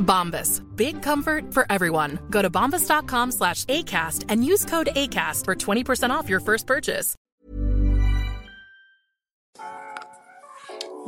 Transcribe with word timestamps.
Bombas. 0.00 0.62
Big 0.76 1.02
comfort 1.02 1.54
for 1.54 1.66
everyone. 1.70 2.18
Go 2.30 2.42
to 2.42 2.50
bombas.com 2.50 3.32
slash 3.32 3.64
ACAST 3.66 4.26
and 4.28 4.44
use 4.44 4.64
code 4.64 4.88
ACAST 4.96 5.44
for 5.44 5.54
20% 5.54 6.10
off 6.10 6.28
your 6.28 6.40
first 6.40 6.66
purchase. 6.66 7.16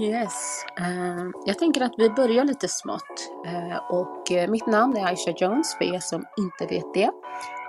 Yes, 0.01 0.65
Uh, 0.81 1.31
jag 1.47 1.59
tänker 1.59 1.81
att 1.81 1.95
vi 1.99 2.11
börjar 2.11 2.45
lite 2.45 2.69
smått. 2.69 3.31
Uh, 3.47 3.77
och 3.91 4.31
uh, 4.31 4.51
mitt 4.51 4.67
namn 4.67 4.97
är 4.97 5.07
Aisha 5.07 5.35
Jones 5.37 5.75
för 5.75 5.95
er 5.95 5.99
som 5.99 6.25
inte 6.39 6.75
vet 6.75 6.95
det. 6.95 7.11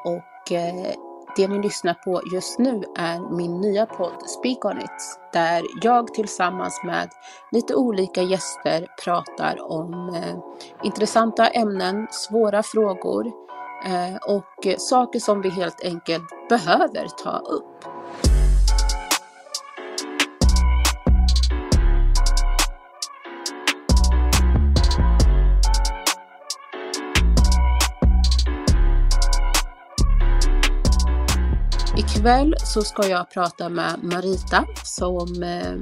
Och 0.06 0.52
eh, 0.52 0.94
det 1.36 1.48
ni 1.48 1.62
lyssnar 1.62 1.94
på 1.94 2.22
just 2.34 2.60
nu 2.60 2.84
är 2.98 3.36
min 3.36 3.62
nya 3.62 3.86
podd 3.86 4.30
Speak 4.30 4.66
On 4.66 4.78
It. 4.78 5.20
Där 5.34 5.64
jag 5.82 6.14
tillsammans 6.14 6.82
med 6.84 7.10
lite 7.52 7.76
olika 7.76 8.22
gäster 8.22 8.88
pratar 9.04 9.72
om 9.72 10.16
eh, 10.16 10.36
intressanta 10.84 11.48
ämnen, 11.48 12.08
svåra 12.12 12.64
frågor 12.64 13.28
eh, 13.86 14.16
och 14.16 14.68
saker 14.78 15.20
som 15.20 15.42
vi 15.42 15.50
helt 15.50 15.84
enkelt 15.84 16.50
behöver 16.50 17.08
ta 17.24 17.38
upp. 17.38 17.93
Ikväll 32.04 32.56
så 32.58 32.82
ska 32.82 33.08
jag 33.08 33.32
prata 33.32 33.70
med 33.70 34.04
Marita 34.04 34.66
som, 34.84 35.44
eh, 35.44 35.74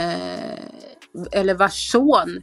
eh, 0.00 0.58
eller 1.32 1.54
vars 1.54 1.90
son 1.90 2.42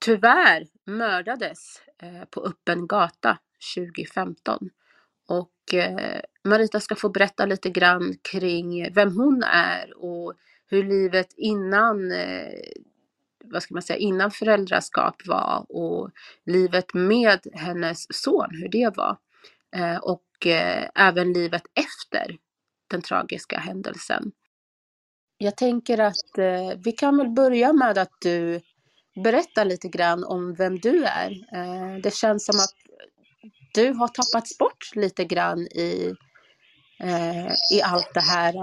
tyvärr 0.00 0.66
mördades 0.86 1.58
eh, 2.02 2.24
på 2.30 2.40
öppen 2.40 2.86
gata 2.86 3.38
2015. 3.76 4.70
Och 5.28 5.74
eh, 5.74 6.20
Marita 6.44 6.80
ska 6.80 6.94
få 6.94 7.08
berätta 7.08 7.46
lite 7.46 7.70
grann 7.70 8.14
kring 8.32 8.94
vem 8.94 9.16
hon 9.16 9.42
är 9.52 9.96
och 9.96 10.34
hur 10.66 10.82
livet 10.84 11.34
innan, 11.36 12.12
eh, 12.12 12.52
vad 13.44 13.62
ska 13.62 13.74
man 13.74 13.82
säga, 13.82 13.98
innan 13.98 14.30
föräldraskap 14.30 15.26
var 15.26 15.66
och 15.68 16.10
livet 16.46 16.94
med 16.94 17.40
hennes 17.52 18.06
son, 18.10 18.50
hur 18.50 18.68
det 18.68 18.96
var. 18.96 19.16
Eh, 19.76 19.96
och 19.96 20.46
eh, 20.46 20.88
även 20.94 21.32
livet 21.32 21.62
efter 21.74 22.36
den 22.90 23.02
tragiska 23.02 23.58
händelsen. 23.58 24.32
Jag 25.38 25.56
tänker 25.56 25.98
att 25.98 26.38
eh, 26.38 26.78
vi 26.84 26.92
kan 26.92 27.16
väl 27.16 27.28
börja 27.28 27.72
med 27.72 27.98
att 27.98 28.12
du 28.20 28.60
berättar 29.24 29.64
lite 29.64 29.88
grann 29.88 30.24
om 30.24 30.54
vem 30.54 30.78
du 30.78 31.04
är. 31.04 31.32
Det 32.02 32.14
känns 32.14 32.46
som 32.46 32.56
att 32.56 32.74
du 33.74 33.92
har 33.92 34.08
tappats 34.08 34.58
bort 34.58 34.94
lite 34.94 35.24
grann 35.24 35.58
i, 35.60 36.14
i 37.72 37.82
allt 37.82 38.14
det 38.14 38.20
här 38.20 38.54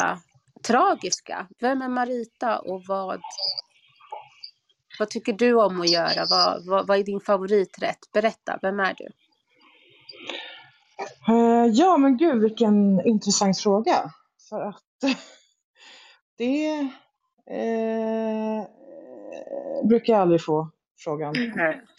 tragiska. 0.68 1.48
Vem 1.60 1.82
är 1.82 1.90
Marita 1.90 2.60
och 2.60 2.84
vad, 2.88 3.22
vad 5.00 5.10
tycker 5.10 5.34
du 5.34 5.54
om 5.54 5.82
att 5.82 5.90
göra? 5.90 6.26
Vad, 6.30 6.66
vad, 6.66 6.88
vad 6.88 7.00
är 7.00 7.04
din 7.04 7.20
favoriträtt? 7.20 8.00
Berätta, 8.14 8.60
vem 8.62 8.80
är 8.80 8.94
du? 8.98 9.08
Eh, 11.28 11.66
ja, 11.72 11.98
men 11.98 12.18
gud 12.18 12.42
vilken 12.42 13.02
intressant 13.08 13.60
fråga. 13.60 14.12
För 14.50 14.62
att 14.62 14.84
det 16.38 16.68
eh, 17.50 18.64
brukar 19.84 20.14
jag 20.14 20.22
aldrig 20.22 20.44
få 20.46 20.70
frågan. 20.98 21.34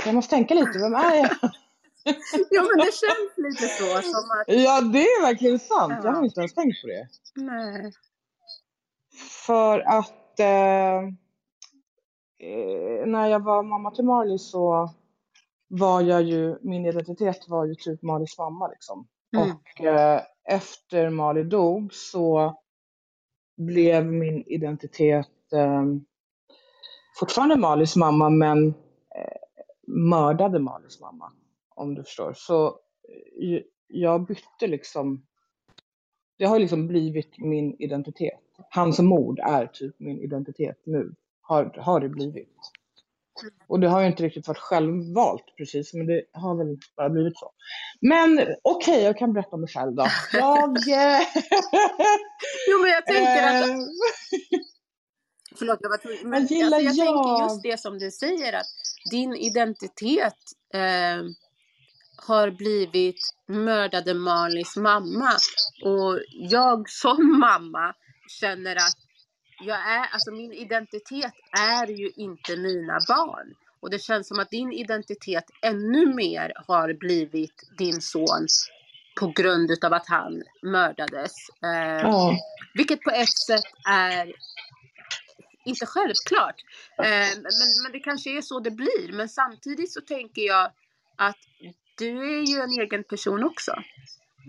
Jag 0.05 0.15
måste 0.15 0.35
tänka 0.35 0.55
lite, 0.55 0.79
vem 0.79 0.95
är 0.95 1.17
jag? 1.17 1.31
Ja, 2.51 2.63
men 2.63 2.79
det 2.87 2.93
känns 2.93 3.37
lite 3.37 3.69
så 3.69 3.85
som 3.85 4.31
att... 4.31 4.45
Ja, 4.47 4.81
det 4.81 4.99
är 5.03 5.23
verkligen 5.23 5.59
sant. 5.59 5.95
Jag 5.97 6.05
Ja. 6.05 6.17
har 6.17 6.25
inte 6.25 6.41
ens 6.41 6.55
tänkt 6.55 6.83
på 6.83 6.89
det. 6.89 7.09
Nej. 7.35 7.93
För 9.47 9.79
att 9.79 10.41
eh, 10.41 10.97
eh, 12.49 13.07
när 13.07 13.27
jag 13.29 13.41
var 13.45 13.63
mamma 13.63 13.91
till 13.91 14.05
Marley 14.05 14.39
så 14.39 14.91
var 15.69 16.01
jag 16.01 16.23
ju, 16.23 16.59
min 16.61 16.87
identitet 16.87 17.49
var 17.49 17.65
ju 17.65 17.75
typ 17.75 18.03
Marleys 18.03 18.39
mamma 18.39 18.69
liksom. 18.69 19.09
Mm. 19.37 19.51
Och 19.51 19.81
eh, 19.85 20.23
efter 20.45 21.11
Marley 21.11 21.45
dog 21.45 21.95
så 21.95 22.57
blev 23.57 24.07
min 24.07 24.45
identitet 24.47 25.53
eh, 25.53 25.85
fortfarande 27.19 27.57
Marleys 27.57 27.97
mamma 27.97 28.31
men 28.31 28.69
eh, 28.69 29.37
mördade 29.87 30.59
Marleys 30.59 31.01
mamma. 31.01 31.33
Om 31.75 31.95
du 31.95 32.05
förstår. 32.05 32.33
Så 32.37 32.67
eh, 32.67 33.61
jag 33.87 34.27
bytte 34.27 34.67
liksom, 34.67 35.27
det 36.39 36.45
har 36.45 36.59
liksom 36.59 36.87
blivit 36.87 37.39
min 37.39 37.77
identitet. 37.79 38.41
Hans 38.71 38.99
mord 38.99 39.39
är 39.39 39.67
typ 39.67 40.01
min 40.01 40.21
identitet 40.21 40.81
nu. 40.85 41.15
Har, 41.41 41.65
har 41.79 42.01
det 42.01 42.09
blivit. 42.09 42.59
Och 43.69 43.81
det 43.81 43.89
har 43.89 44.01
ju 44.01 44.07
inte 44.07 44.23
riktigt 44.23 44.49
varit 44.49 44.59
självvalt 44.59 45.45
precis, 45.57 45.95
men 45.95 46.07
det 46.07 46.23
har 46.33 46.57
väl 46.57 46.79
bara 46.97 47.11
blivit 47.11 47.39
så. 47.39 47.53
Men 48.01 48.57
okej, 48.63 49.03
jag 49.03 49.19
kan 49.19 49.33
berätta 49.33 49.51
om 49.51 49.61
mig 49.61 49.71
själv 49.71 49.95
då. 49.95 50.07
Jag... 50.33 50.79
Jo, 52.69 52.79
men 52.83 52.91
jag 52.91 53.07
tänker 53.07 53.47
att... 53.47 53.69
eh, 53.69 53.77
Förlåt, 55.59 55.79
jag 55.83 55.91
var 55.91 55.99
tvungen. 55.99 56.31
Men 56.31 56.47
gillar 56.47 56.79
alltså, 56.79 57.05
jag 57.05 57.15
tänker 57.15 57.31
jag. 57.31 57.43
just 57.43 57.63
det 57.63 57.81
som 57.81 57.99
du 57.99 58.11
säger, 58.11 58.53
att 58.53 58.67
din 59.11 59.35
identitet 59.35 60.35
eh, 60.75 61.23
har 62.27 62.51
blivit 62.51 63.21
mördade 63.49 64.15
Marleys 64.15 64.77
mamma. 64.77 65.31
Och 65.85 66.21
jag 66.33 66.91
som 66.91 67.39
mamma 67.41 67.95
känner 68.41 68.77
att 68.77 68.99
jag 69.67 69.79
är, 69.79 70.07
alltså 70.13 70.31
min 70.31 70.53
identitet 70.53 71.35
är 71.59 71.87
ju 71.87 72.11
inte 72.17 72.57
mina 72.57 72.99
barn. 73.09 73.55
Och 73.81 73.91
det 73.91 73.99
känns 73.99 74.29
som 74.29 74.39
att 74.39 74.51
din 74.51 74.73
identitet 74.73 75.45
ännu 75.63 76.15
mer 76.15 76.53
har 76.67 76.93
blivit 76.93 77.71
din 77.79 78.01
son 78.01 78.47
på 79.21 79.33
grund 79.37 79.71
utav 79.71 79.93
att 79.93 80.09
han 80.09 80.43
mördades. 80.63 81.33
Eh, 81.63 82.01
ja. 82.03 82.37
vilket 82.75 83.01
på 83.01 83.11
ett 83.11 83.39
sätt 83.47 83.65
är 83.89 84.33
inte 85.65 85.87
självklart. 85.87 86.55
Eh, 86.99 87.29
men, 87.43 87.83
men 87.83 87.93
det 87.93 88.01
kanske 88.01 88.37
är 88.37 88.43
så 88.43 88.61
det 88.61 88.71
blir. 88.71 89.13
Men 89.13 89.29
samtidigt 89.29 89.93
så 89.93 90.01
tänker 90.01 90.43
jag 90.43 90.71
att 91.17 91.39
du 91.99 92.39
är 92.39 92.47
ju 92.47 92.61
en 92.61 92.81
egen 92.81 93.05
person 93.05 93.45
också. 93.45 93.73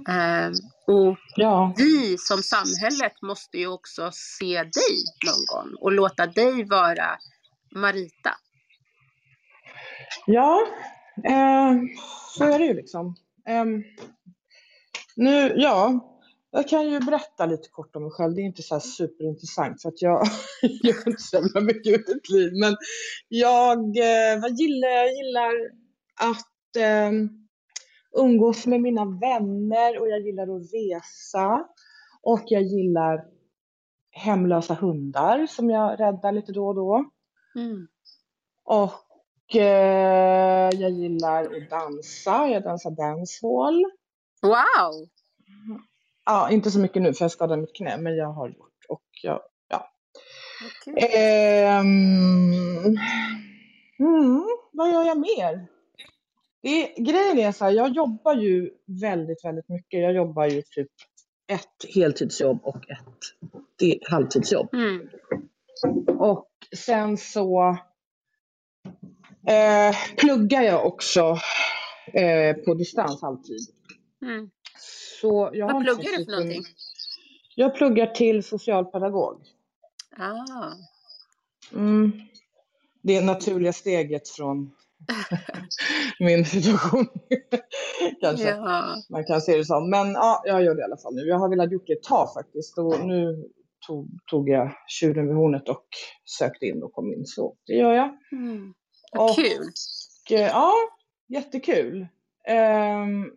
Eh, 0.10 0.52
och 0.88 1.18
ja. 1.36 1.74
vi 1.78 2.18
som 2.18 2.44
samhället 2.44 3.22
måste 3.22 3.58
ju 3.58 3.68
också 3.68 4.10
se 4.14 4.64
dig 4.64 4.96
någon 5.26 5.46
gång 5.46 5.76
och 5.82 5.92
låta 5.92 6.26
dig 6.26 6.66
vara 6.66 7.18
Marita. 7.76 8.32
Ja, 10.26 10.68
eh, 11.24 11.74
så 12.38 12.44
är 12.44 12.60
det 12.60 12.66
ju 12.66 12.74
liksom. 12.74 13.16
Ehm, 13.48 13.84
nu, 15.16 15.54
ja, 15.56 16.00
jag 16.52 16.68
kan 16.68 16.90
ju 16.90 17.00
berätta 17.00 17.46
lite 17.46 17.70
kort 17.70 17.96
om 17.96 18.04
mig 18.04 18.12
själv. 18.12 18.36
Det 18.36 18.42
är 18.42 18.46
inte 18.46 18.64
så 18.64 18.80
superintressant 18.80 19.82
för 19.82 19.90
att 19.90 20.02
jag 20.02 20.28
gör 20.84 21.08
inte 21.08 21.22
så 21.22 21.36
jävla 21.38 21.62
mycket 21.62 21.88
i 21.88 22.14
mitt 22.14 22.30
liv. 22.30 22.52
Men 22.54 22.76
jag, 23.28 23.78
eh, 23.78 24.42
vad 24.42 24.60
gillar 24.60 24.88
jag? 24.88 25.08
Jag 25.08 25.16
gillar 25.16 25.54
att 26.20 26.76
eh, 26.76 27.12
umgås 28.12 28.66
med 28.66 28.82
mina 28.82 29.06
vänner 29.06 30.00
och 30.00 30.10
jag 30.10 30.20
gillar 30.20 30.44
att 30.44 30.74
resa. 30.74 31.68
Och 32.22 32.44
jag 32.46 32.62
gillar 32.62 33.26
hemlösa 34.12 34.74
hundar 34.74 35.48
som 35.48 35.70
jag 35.70 36.00
räddar 36.00 36.32
lite 36.32 36.52
då 36.52 36.68
och 36.68 36.76
då. 36.76 37.06
Mm. 37.56 37.88
Och 38.64 39.56
eh, 39.56 40.70
jag 40.74 40.92
gillar 40.92 41.44
att 41.44 41.70
dansa. 41.70 42.48
Jag 42.48 42.64
dansar 42.64 42.92
dancehall. 42.92 43.84
Wow! 44.42 45.08
Ja, 46.26 46.50
inte 46.50 46.72
så 46.72 46.80
mycket 46.80 47.02
nu 47.02 47.14
för 47.14 47.24
jag 47.24 47.32
skadade 47.32 47.62
mitt 47.62 47.76
knä, 47.76 47.98
men 47.98 48.16
jag 48.16 48.32
har 48.32 48.50
gjort. 48.50 48.86
Och 48.90 49.04
jag, 49.24 49.42
ja. 49.68 49.90
Kul. 50.84 50.98
Ehm, 50.98 52.98
mm, 54.00 54.46
vad 54.72 54.92
gör 54.92 55.04
jag 55.04 55.20
mer? 55.20 55.77
Det, 56.68 56.94
grejen 56.98 57.40
är 57.40 57.52
så 57.52 57.66
här, 57.66 57.72
jag 57.72 57.96
jobbar 57.96 58.36
ju 58.36 58.72
väldigt, 58.86 59.46
väldigt 59.46 59.70
mycket. 59.70 60.02
Jag 60.02 60.14
jobbar 60.14 60.46
ju 60.46 60.62
typ 60.62 60.92
ett 61.48 61.96
heltidsjobb 61.96 62.60
och 62.64 62.90
ett 62.90 64.10
halvtidsjobb. 64.10 64.74
Mm. 64.74 65.10
Och 66.20 66.50
sen 66.78 67.18
så 67.18 67.78
eh, 69.48 69.96
pluggar 70.18 70.62
jag 70.62 70.86
också 70.86 71.38
eh, 72.14 72.56
på 72.56 72.74
distans 72.74 73.22
halvtid. 73.22 73.60
Mm. 74.22 74.50
Så 75.22 75.50
jag 75.54 75.74
Vad 75.74 75.84
pluggar 75.84 76.18
du 76.18 76.26
för 76.26 76.32
någonting? 76.32 76.64
Jag 77.56 77.76
pluggar 77.76 78.08
till 78.08 78.44
socialpedagog. 78.44 79.42
Ah. 80.18 80.72
Mm. 81.74 82.12
Det 83.02 83.22
naturliga 83.22 83.74
steget 83.74 84.30
från 84.30 84.72
min 86.20 86.46
situation. 86.46 87.08
Kanske 88.22 88.50
Ja. 88.50 88.96
man 89.10 89.26
kan 89.26 89.42
se 89.42 89.58
det 89.58 89.66
som. 89.66 89.90
Men 89.90 90.12
ja, 90.12 90.42
jag 90.46 90.64
gör 90.64 90.76
det 90.76 90.82
i 90.82 90.84
alla 90.84 90.98
fall 90.98 91.16
nu. 91.16 91.22
Jag 91.22 91.40
har 91.40 91.50
velat 91.50 91.72
gjort 91.72 91.88
det 91.88 91.94
ett 91.94 92.04
tag 92.04 92.34
faktiskt. 92.34 92.78
Och 92.78 93.06
nu 93.08 93.46
tog, 93.88 94.08
tog 94.32 94.50
jag 94.50 94.72
tjuren 94.88 95.28
vid 95.28 95.36
hornet 95.36 95.70
och 95.70 95.86
sökte 96.40 96.66
in 96.66 96.84
och 96.84 96.94
kom 96.94 97.14
in. 97.14 97.26
Så 97.26 97.56
det 97.66 97.74
gör 97.74 97.94
jag. 97.94 98.18
Mm. 98.32 98.74
Vad 99.12 99.30
Och- 99.30 99.36
kul. 99.36 99.64
Eh, 100.32 100.42
ja, 100.48 100.74
jättekul. 101.28 102.08
Ehm, 102.48 103.32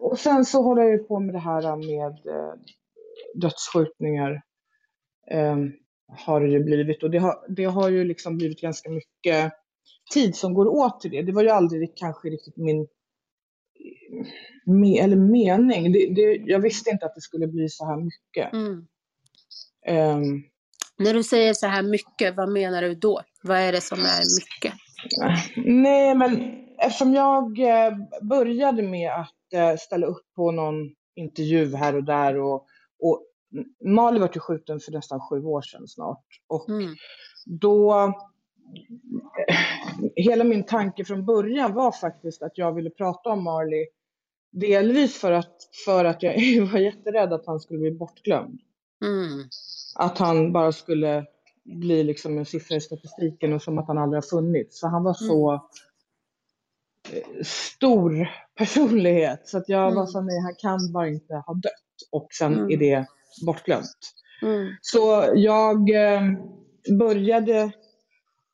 och 0.00 0.18
sen 0.18 0.44
så 0.44 0.62
håller 0.62 0.82
jag 0.82 0.90
ju 0.92 0.98
på 0.98 1.20
med 1.20 1.34
det 1.34 1.38
här 1.38 1.76
med 1.76 2.12
eh, 2.36 2.54
dödsskjutningar. 3.34 4.42
Ehm, 5.30 5.72
har 6.26 6.40
det 6.40 6.48
ju 6.48 6.64
blivit 6.64 7.02
och 7.02 7.10
det 7.10 7.18
har, 7.18 7.44
det 7.48 7.64
har 7.64 7.88
ju 7.88 8.04
liksom 8.04 8.36
blivit 8.36 8.60
ganska 8.60 8.90
mycket 8.90 9.52
tid 10.14 10.36
som 10.36 10.54
går 10.54 10.66
åt 10.68 11.00
till 11.00 11.10
det. 11.10 11.22
Det 11.22 11.32
var 11.32 11.42
ju 11.42 11.48
aldrig 11.50 11.96
kanske 11.96 12.28
riktigt 12.28 12.56
min 12.56 12.86
me, 14.66 14.98
eller 14.98 15.16
mening. 15.16 15.92
Det, 15.92 16.14
det, 16.14 16.36
jag 16.46 16.60
visste 16.60 16.90
inte 16.90 17.06
att 17.06 17.14
det 17.14 17.20
skulle 17.20 17.46
bli 17.46 17.68
så 17.68 17.86
här 17.86 17.96
mycket. 17.96 18.52
Mm. 18.52 18.86
Ehm, 19.86 20.42
När 20.98 21.14
du 21.14 21.22
säger 21.22 21.54
så 21.54 21.66
här 21.66 21.82
mycket, 21.82 22.36
vad 22.36 22.48
menar 22.48 22.82
du 22.82 22.94
då? 22.94 23.20
Vad 23.42 23.58
är 23.58 23.72
det 23.72 23.80
som 23.80 23.98
är 23.98 24.22
mycket? 24.40 24.74
Nej, 25.66 26.14
men 26.14 26.54
eftersom 26.78 27.14
jag 27.14 27.58
eh, 27.58 27.92
började 28.22 28.82
med 28.82 29.10
att 29.12 29.52
eh, 29.54 29.76
ställa 29.76 30.06
upp 30.06 30.22
på 30.36 30.50
någon 30.50 30.74
intervju 31.16 31.76
här 31.76 31.96
och 31.96 32.04
där 32.04 32.38
och, 32.38 32.66
och 33.02 33.22
Mali 33.84 34.20
var 34.20 34.30
ju 34.34 34.40
skjuten 34.40 34.80
för 34.80 34.92
nästan 34.92 35.20
sju 35.20 35.44
år 35.44 35.62
sedan 35.62 35.88
snart. 35.88 36.24
Och 36.48 36.68
Mm. 36.68 36.94
då, 37.46 38.12
hela 40.16 40.44
min 40.44 40.62
tanke 40.64 41.04
från 41.04 41.24
början 41.24 41.74
var 41.74 41.92
faktiskt 41.92 42.42
att 42.42 42.58
jag 42.58 42.72
ville 42.72 42.90
prata 42.90 43.30
om 43.30 43.44
Marley. 43.44 43.86
Delvis 44.52 45.20
för 45.20 45.32
att, 45.32 45.56
för 45.84 46.04
att 46.04 46.22
jag 46.22 46.32
var 46.72 46.78
jätterädd 46.78 47.32
att 47.32 47.46
han 47.46 47.60
skulle 47.60 47.78
bli 47.80 47.90
bortglömd. 47.90 48.60
Mm. 49.04 49.48
Att 49.94 50.18
han 50.18 50.52
bara 50.52 50.72
skulle 50.72 51.26
bli 51.64 52.04
liksom 52.04 52.38
en 52.38 52.46
siffra 52.46 52.76
i 52.76 52.80
statistiken 52.80 53.52
och 53.52 53.62
som 53.62 53.78
att 53.78 53.86
han 53.88 53.98
aldrig 53.98 54.16
har 54.22 54.28
funnits. 54.28 54.80
För 54.80 54.86
han 54.88 55.04
var 55.04 55.14
så 55.14 55.52
eh, 57.12 57.42
stor 57.44 58.28
personlighet. 58.58 59.48
Så 59.48 59.58
att 59.58 59.68
jag 59.68 59.82
Mm. 59.82 59.94
var 59.94 60.06
så 60.06 60.20
nej, 60.20 60.40
han 60.40 60.54
kan 60.58 60.92
bara 60.92 61.08
inte 61.08 61.34
ha 61.34 61.54
dött. 61.54 61.72
Och 62.12 62.28
sen 62.32 62.54
Mm. 62.54 62.70
är 62.70 62.76
det 62.76 63.06
bortglömt. 63.46 64.12
Mm. 64.42 64.68
Så 64.80 65.32
jag 65.34 65.90
eh, 65.90 66.22
började 66.98 67.72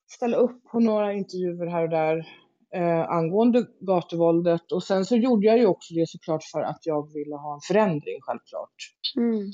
ställa 0.09 0.37
upp 0.37 0.65
på 0.65 0.81
några 0.81 1.13
intervjuer 1.13 1.67
här 1.67 1.83
och 1.83 1.91
där 1.91 2.27
eh, 2.75 3.11
angående 3.11 3.67
gatuvåldet. 3.81 4.73
Och 4.73 4.83
sen 4.83 5.05
så 5.05 5.17
gjorde 5.17 5.47
jag 5.47 5.59
ju 5.59 5.67
också 5.67 5.95
det 5.95 6.09
såklart 6.09 6.45
för 6.45 6.61
att 6.61 6.87
jag 6.87 7.13
ville 7.13 7.37
ha 7.37 7.55
en 7.55 7.61
förändring 7.61 8.19
självklart. 8.21 8.75
Mm. 9.17 9.51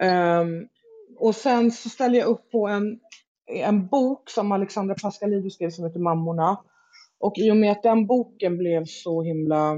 Ehm, 0.00 0.68
och 1.18 1.34
sen 1.34 1.70
så 1.70 1.88
ställde 1.88 2.18
jag 2.18 2.28
upp 2.28 2.50
på 2.50 2.68
en, 2.68 3.00
en 3.46 3.86
bok 3.86 4.30
som 4.30 4.52
Alexandra 4.52 4.94
Pascalidou 5.02 5.50
skrev 5.50 5.70
som 5.70 5.84
heter 5.84 6.00
Mammorna. 6.00 6.60
Och 7.18 7.38
i 7.38 7.50
och 7.50 7.56
med 7.56 7.72
att 7.72 7.82
den 7.82 8.06
boken 8.06 8.58
blev 8.58 8.84
så 8.86 9.22
himla 9.22 9.72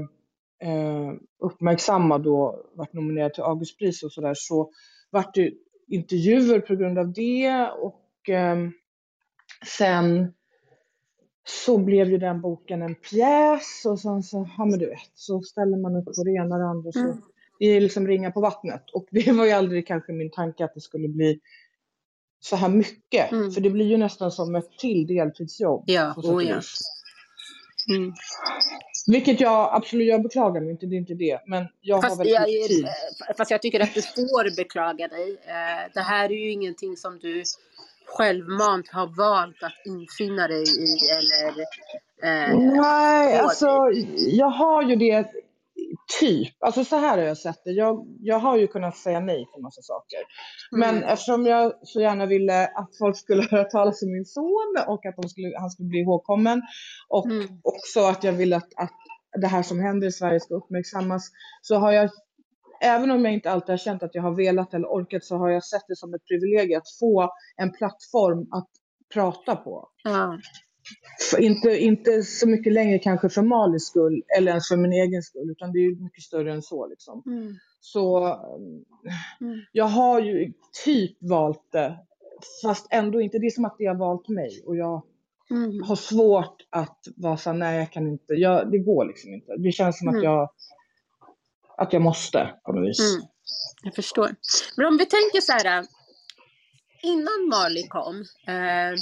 eh, 0.63 1.11
uppmärksammad 1.39 2.27
och 2.27 2.71
vart 2.75 2.93
nominerad 2.93 3.33
till 3.33 3.43
Augustpris 3.43 4.03
och 4.03 4.11
sådär 4.11 4.33
så 4.35 4.71
vart 5.09 5.35
det 5.35 5.51
intervjuer 5.87 6.59
på 6.59 6.75
grund 6.75 6.99
av 6.99 7.13
det 7.13 7.69
och 7.69 8.29
ehm, 8.29 8.71
sen 9.79 10.33
så 11.47 11.77
blev 11.77 12.09
ju 12.09 12.17
den 12.17 12.41
boken 12.41 12.81
en 12.81 12.95
pjäs 12.95 13.85
och 13.85 13.99
sen 13.99 14.23
så, 14.23 14.49
ja 14.57 14.65
men 14.65 14.79
du 14.79 14.85
vet, 14.89 15.11
så 15.13 15.41
ställer 15.41 15.77
man 15.77 15.95
upp 15.95 16.05
på 16.05 16.23
det 16.23 16.31
ena 16.31 16.55
och 16.55 16.61
det 16.61 16.67
andra. 16.67 16.91
Så 16.91 16.99
Mm. 16.99 17.21
det 17.59 17.65
är 17.65 17.81
liksom 17.81 18.07
ringa 18.07 18.31
på 18.31 18.41
vattnet. 18.41 18.83
Och 18.93 19.07
det 19.11 19.31
var 19.31 19.45
ju 19.45 19.51
aldrig 19.51 19.87
kanske 19.87 20.11
min 20.13 20.31
tanke 20.31 20.65
att 20.65 20.73
det 20.73 20.81
skulle 20.81 21.07
bli 21.07 21.39
så 22.39 22.55
här 22.55 22.69
mycket. 22.69 23.31
Mm. 23.31 23.51
För 23.51 23.61
det 23.61 23.69
blir 23.69 23.85
ju 23.85 23.97
nästan 23.97 24.31
som 24.31 24.55
ett 24.55 24.71
till 24.79 25.07
deltidsjobb. 25.07 25.83
Ja, 25.87 26.13
oh 26.17 26.45
ja. 26.45 26.61
Mm. 27.89 28.13
Vilket 29.07 29.39
jag 29.39 29.69
absolut, 29.73 30.07
jag 30.07 30.23
beklagar 30.23 30.61
mig 30.61 30.71
inte, 30.71 30.85
det 30.85 30.95
är 30.95 30.97
inte 30.97 31.13
det. 31.13 31.39
Men 31.47 31.65
jag 31.81 31.95
har 31.95 32.01
Fast 32.01 32.19
väldigt 32.19 32.35
jag, 32.35 32.45
tid. 32.45 32.87
fast 33.37 33.51
jag 33.51 33.61
tycker 33.61 33.79
att 33.79 33.93
du 33.93 34.01
får 34.01 34.55
beklaga 34.55 35.07
dig. 35.07 35.29
Eh, 35.45 35.91
Det 35.93 35.99
här 35.99 36.25
är 36.25 36.35
ju 36.35 36.51
ingenting 36.51 36.97
som 36.97 37.19
du 37.19 37.43
självmant 38.05 38.87
har 38.89 39.07
valt 39.17 39.63
att 39.63 39.85
infinna 39.85 40.47
dig 40.47 40.63
i 40.63 40.97
eller 41.17 41.61
eh, 42.23 42.57
Nej, 42.57 43.39
alltså 43.39 43.67
jag 44.37 44.49
har 44.49 44.83
ju 44.83 44.95
det 44.95 45.27
typ. 46.19 46.63
Alltså 46.63 46.83
så 46.83 46.95
här 46.95 47.17
har 47.17 47.25
jag 47.25 47.37
sett 47.37 47.63
det. 47.65 47.71
Jag, 47.71 48.05
jag 48.19 48.39
har 48.39 48.57
ju 48.57 48.67
kunnat 48.67 48.97
säga 48.97 49.19
nej 49.19 49.45
till 49.53 49.63
massa 49.63 49.81
saker. 49.81 50.19
Men 50.71 50.97
Mm. 50.97 51.09
eftersom 51.09 51.45
jag 51.45 51.73
så 51.81 52.01
gärna 52.01 52.25
ville 52.25 52.67
att 52.67 52.97
folk 52.99 53.17
skulle 53.17 53.43
höra 53.51 53.63
talas 53.63 54.03
om 54.03 54.11
min 54.11 54.25
son 54.25 54.75
och 54.87 55.05
att 55.05 55.31
skulle, 55.31 55.59
han 55.59 55.69
skulle 55.69 55.89
bli 55.89 55.99
ihågkommen 55.99 56.61
och 57.09 57.25
Mm. 57.25 57.47
också 57.63 57.99
att 57.99 58.23
jag 58.23 58.33
vill 58.33 58.53
att, 58.53 58.69
att 58.77 58.93
det 59.41 59.47
här 59.47 59.63
som 59.63 59.79
händer 59.79 60.07
i 60.07 60.11
Sverige 60.11 60.39
ska 60.39 60.55
uppmärksammas 60.55 61.31
så 61.61 61.75
har 61.75 61.91
jag, 61.91 62.09
även 62.85 63.11
om 63.11 63.25
jag 63.25 63.33
inte 63.33 63.51
alltid 63.51 63.69
har 63.69 63.77
känt 63.77 64.03
att 64.03 64.15
jag 64.15 64.21
har 64.21 64.35
velat 64.35 64.73
eller 64.73 64.87
orkat 64.87 65.23
så 65.23 65.37
har 65.37 65.49
jag 65.49 65.63
sett 65.63 65.83
det 65.87 65.95
som 65.95 66.13
ett 66.13 66.25
privilegium 66.25 66.77
att 66.77 66.99
få 66.99 67.29
en 67.57 67.71
plattform 67.71 68.47
att 68.51 68.69
prata 69.13 69.55
på. 69.55 69.89
Ja. 70.03 70.39
Inte, 71.39 71.77
inte 71.83 72.23
så 72.23 72.49
mycket 72.49 72.73
längre 72.73 72.99
kanske 72.99 73.29
för 73.29 73.41
Malis 73.41 73.85
skull 73.87 74.23
eller 74.37 74.51
ens 74.51 74.67
för 74.67 74.77
min 74.77 74.93
egen 74.93 75.21
skull 75.23 75.51
utan 75.51 75.71
det 75.71 75.79
är 75.79 75.81
ju 75.89 76.03
mycket 76.03 76.23
större 76.23 76.53
än 76.53 76.61
så 76.61 76.87
liksom. 76.87 77.23
Mm. 77.25 77.53
Så 77.79 78.17
Mm. 79.41 79.59
jag 79.71 79.85
har 79.85 80.21
ju 80.21 80.53
typ 80.85 81.17
valt 81.19 81.71
det 81.71 81.97
fast 82.63 82.87
ändå 82.91 83.21
inte. 83.21 83.39
Det 83.39 83.45
är 83.45 83.49
som 83.51 83.65
att 83.65 83.75
det 83.77 83.85
har 83.85 83.95
valt 83.95 84.29
mig 84.29 84.63
och 84.65 84.75
jag 84.75 85.03
Mm. 85.51 85.83
har 85.83 85.95
svårt 85.95 86.55
att 86.69 86.99
vara 87.15 87.37
så 87.37 87.49
här, 87.49 87.57
nej 87.57 87.77
jag 87.79 87.91
kan 87.91 88.07
inte, 88.07 88.33
jag, 88.33 88.71
det 88.71 88.77
går 88.79 89.05
liksom 89.05 89.33
inte. 89.33 89.55
Det 89.57 89.71
känns 89.71 89.99
som 89.99 90.07
Mm. 90.07 90.17
att 90.19 90.23
jag 90.23 90.49
att 91.77 91.93
jag 91.93 92.01
måste 92.01 92.53
på 92.65 92.71
något 92.71 92.89
vis. 92.89 93.15
Mm. 93.15 93.27
Jag 93.83 93.95
förstår. 93.95 94.29
Men 94.77 94.85
om 94.85 94.97
vi 94.97 95.05
tänker 95.05 95.41
så 95.41 95.51
här. 95.51 95.85
Innan 97.03 97.49
Marley 97.51 97.87
kom. 97.87 98.15
Eh, 98.47 98.95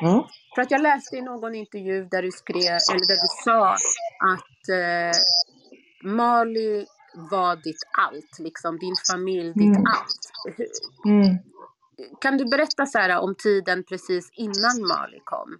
Ja. 0.00 0.28
för 0.54 0.62
att 0.62 0.70
jag 0.70 0.80
läste 0.82 1.16
i 1.16 1.22
någon 1.22 1.54
intervju 1.54 2.04
där 2.04 2.22
du 2.22 2.30
skrev, 2.30 2.78
eller 2.92 3.06
där 3.06 3.22
du 3.22 3.28
sa 3.44 3.72
att 4.32 4.68
eh, 4.68 5.20
Marley 6.10 6.86
var 7.30 7.56
ditt 7.56 7.82
allt, 7.98 8.38
liksom 8.38 8.78
din 8.78 8.94
familj, 9.12 9.52
ditt 9.54 9.76
Mm. 9.76 9.84
allt. 9.86 10.20
Mm. 11.06 11.36
Kan 12.20 12.36
du 12.36 12.44
berätta 12.44 12.86
så 12.86 12.98
här 12.98 13.20
om 13.20 13.34
tiden 13.34 13.84
precis 13.88 14.30
innan 14.32 14.86
Marley 14.88 15.20
kom? 15.24 15.58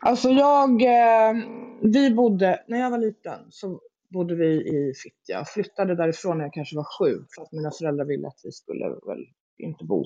Alltså 0.00 0.28
jag, 0.28 0.82
eh, 0.82 1.34
vi 1.82 2.10
bodde, 2.10 2.64
när 2.68 2.78
jag 2.80 2.90
var 2.90 2.98
liten 2.98 3.38
så 3.50 3.80
bodde 4.08 4.34
vi 4.34 4.46
i 4.46 4.92
Fittja. 4.94 5.44
Flyttade 5.44 5.94
därifrån 5.94 6.38
när 6.38 6.44
jag 6.44 6.52
kanske 6.52 6.76
var 6.76 6.98
sju 6.98 7.24
för 7.34 7.42
att 7.42 7.52
mina 7.52 7.70
föräldrar 7.70 8.04
ville 8.04 8.28
att 8.28 8.40
vi 8.44 8.52
skulle 8.52 8.88
väl 8.88 9.26
inte 9.58 9.84
bo 9.84 10.04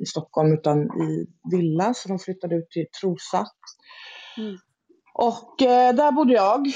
i 0.00 0.06
Stockholm 0.06 0.52
utan 0.52 0.82
i 0.82 1.26
villa 1.50 1.94
så 1.94 2.08
de 2.08 2.18
flyttade 2.18 2.54
ut 2.56 2.70
till 2.70 2.86
Trosa. 3.00 3.46
Mm. 4.38 4.56
Och 5.14 5.62
eh, 5.62 5.94
där 5.94 6.12
bodde 6.12 6.32
jag 6.32 6.66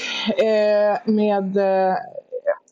eh, 0.43 0.99
med 1.05 1.57
eh, 1.57 1.95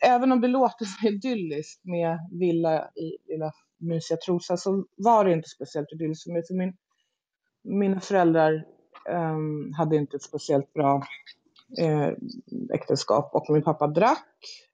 även 0.01 0.31
om 0.31 0.41
det 0.41 0.47
låter 0.47 0.85
så 1.01 1.07
idylliskt 1.07 1.85
med 1.85 2.19
villa 2.31 2.89
i 2.95 3.31
lilla 3.31 3.51
mysiga 3.77 4.17
Trosa 4.17 4.57
så 4.57 4.85
var 4.97 5.25
det 5.25 5.33
inte 5.33 5.49
speciellt 5.49 5.93
idylliskt 5.93 6.23
för 6.23 6.31
mig. 6.31 6.43
För 6.47 6.53
min, 6.53 6.73
mina 7.63 7.99
föräldrar 7.99 8.65
um, 9.09 9.73
hade 9.73 9.95
inte 9.95 10.15
ett 10.15 10.23
speciellt 10.23 10.73
bra 10.73 11.01
eh, 11.79 12.09
äktenskap 12.73 13.29
och 13.33 13.45
min 13.49 13.63
pappa 13.63 13.87
drack 13.87 14.65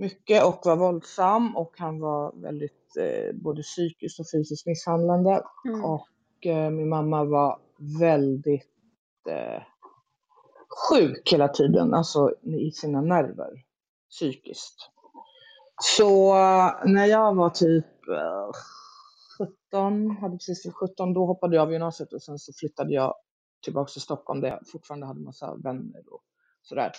mycket 0.00 0.44
och 0.44 0.60
var 0.64 0.76
våldsam 0.76 1.56
och 1.56 1.74
han 1.78 2.00
var 2.00 2.32
väldigt 2.42 2.96
eh, 2.96 3.34
både 3.34 3.62
psykiskt 3.62 4.20
och 4.20 4.26
fysiskt 4.32 4.66
misshandlande. 4.66 5.42
Mm. 5.68 5.84
Och 5.84 6.46
eh, 6.46 6.70
min 6.70 6.88
mamma 6.88 7.24
var 7.24 7.58
väldigt 7.98 9.26
eh, 9.28 9.62
sjuk 10.88 11.32
hela 11.32 11.48
tiden, 11.48 11.94
alltså 11.94 12.34
i 12.42 12.70
sina 12.70 13.00
nerver 13.00 13.50
psykiskt. 14.10 14.90
Så 15.82 16.34
när 16.84 17.06
jag 17.06 17.34
var 17.34 17.50
typ 17.50 17.86
17, 19.70 20.10
hade 20.10 20.36
precis 20.36 20.62
fyllt 20.62 20.74
17, 20.74 21.14
då 21.14 21.26
hoppade 21.26 21.56
jag 21.56 21.62
av 21.62 21.72
gymnasiet 21.72 22.12
och 22.12 22.22
sen 22.22 22.38
så 22.38 22.52
flyttade 22.52 22.94
jag 22.94 23.14
tillbaka 23.62 23.92
till 23.92 24.02
Stockholm 24.02 24.40
där 24.40 24.48
jag 24.48 24.68
fortfarande 24.72 25.06
hade 25.06 25.20
massa 25.20 25.54
vänner 25.54 26.02
och 26.12 26.22
sådär. 26.62 26.92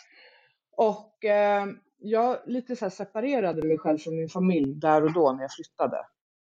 Och 0.78 1.26
eh, 1.26 1.68
jag 1.98 2.38
lite 2.46 2.76
så 2.76 2.90
separerade 2.90 3.68
mig 3.68 3.78
själv 3.78 3.98
från 3.98 4.16
min 4.16 4.30
familj 4.30 4.76
där 4.76 5.04
och 5.04 5.14
då 5.14 5.32
när 5.32 5.42
jag 5.42 5.54
flyttade. 5.54 6.06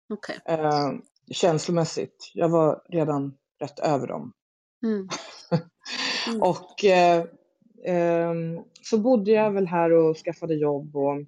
Okay. 0.09 0.35
Eh, 0.45 0.91
känslomässigt. 1.31 2.31
Jag 2.33 2.49
var 2.49 2.81
redan 2.89 3.37
rätt 3.59 3.79
över 3.79 4.07
dem. 4.07 4.33
Mm. 4.85 5.07
Mm. 6.27 6.41
och 6.41 6.85
eh, 6.85 7.19
eh, 7.85 8.33
så 8.81 8.97
bodde 8.97 9.31
jag 9.31 9.51
väl 9.51 9.67
här 9.67 9.91
och 9.91 10.17
skaffade 10.17 10.55
jobb 10.55 10.95
och 10.95 11.25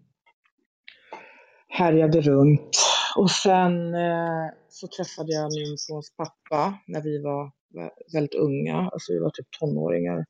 härjade 1.67 2.22
runt. 2.22 2.77
Och 3.17 3.31
sen 3.31 3.96
eh, 3.96 4.48
så 4.69 4.88
träffade 4.88 5.34
jag 5.34 5.53
min 5.53 5.77
sons 5.77 6.15
pappa 6.17 6.77
när 6.88 7.01
vi 7.01 7.22
var 7.24 7.51
väldigt 8.13 8.36
unga, 8.36 8.89
alltså 8.93 9.13
vi 9.13 9.19
var 9.19 9.29
typ 9.29 9.47
tonåringar. 9.59 10.25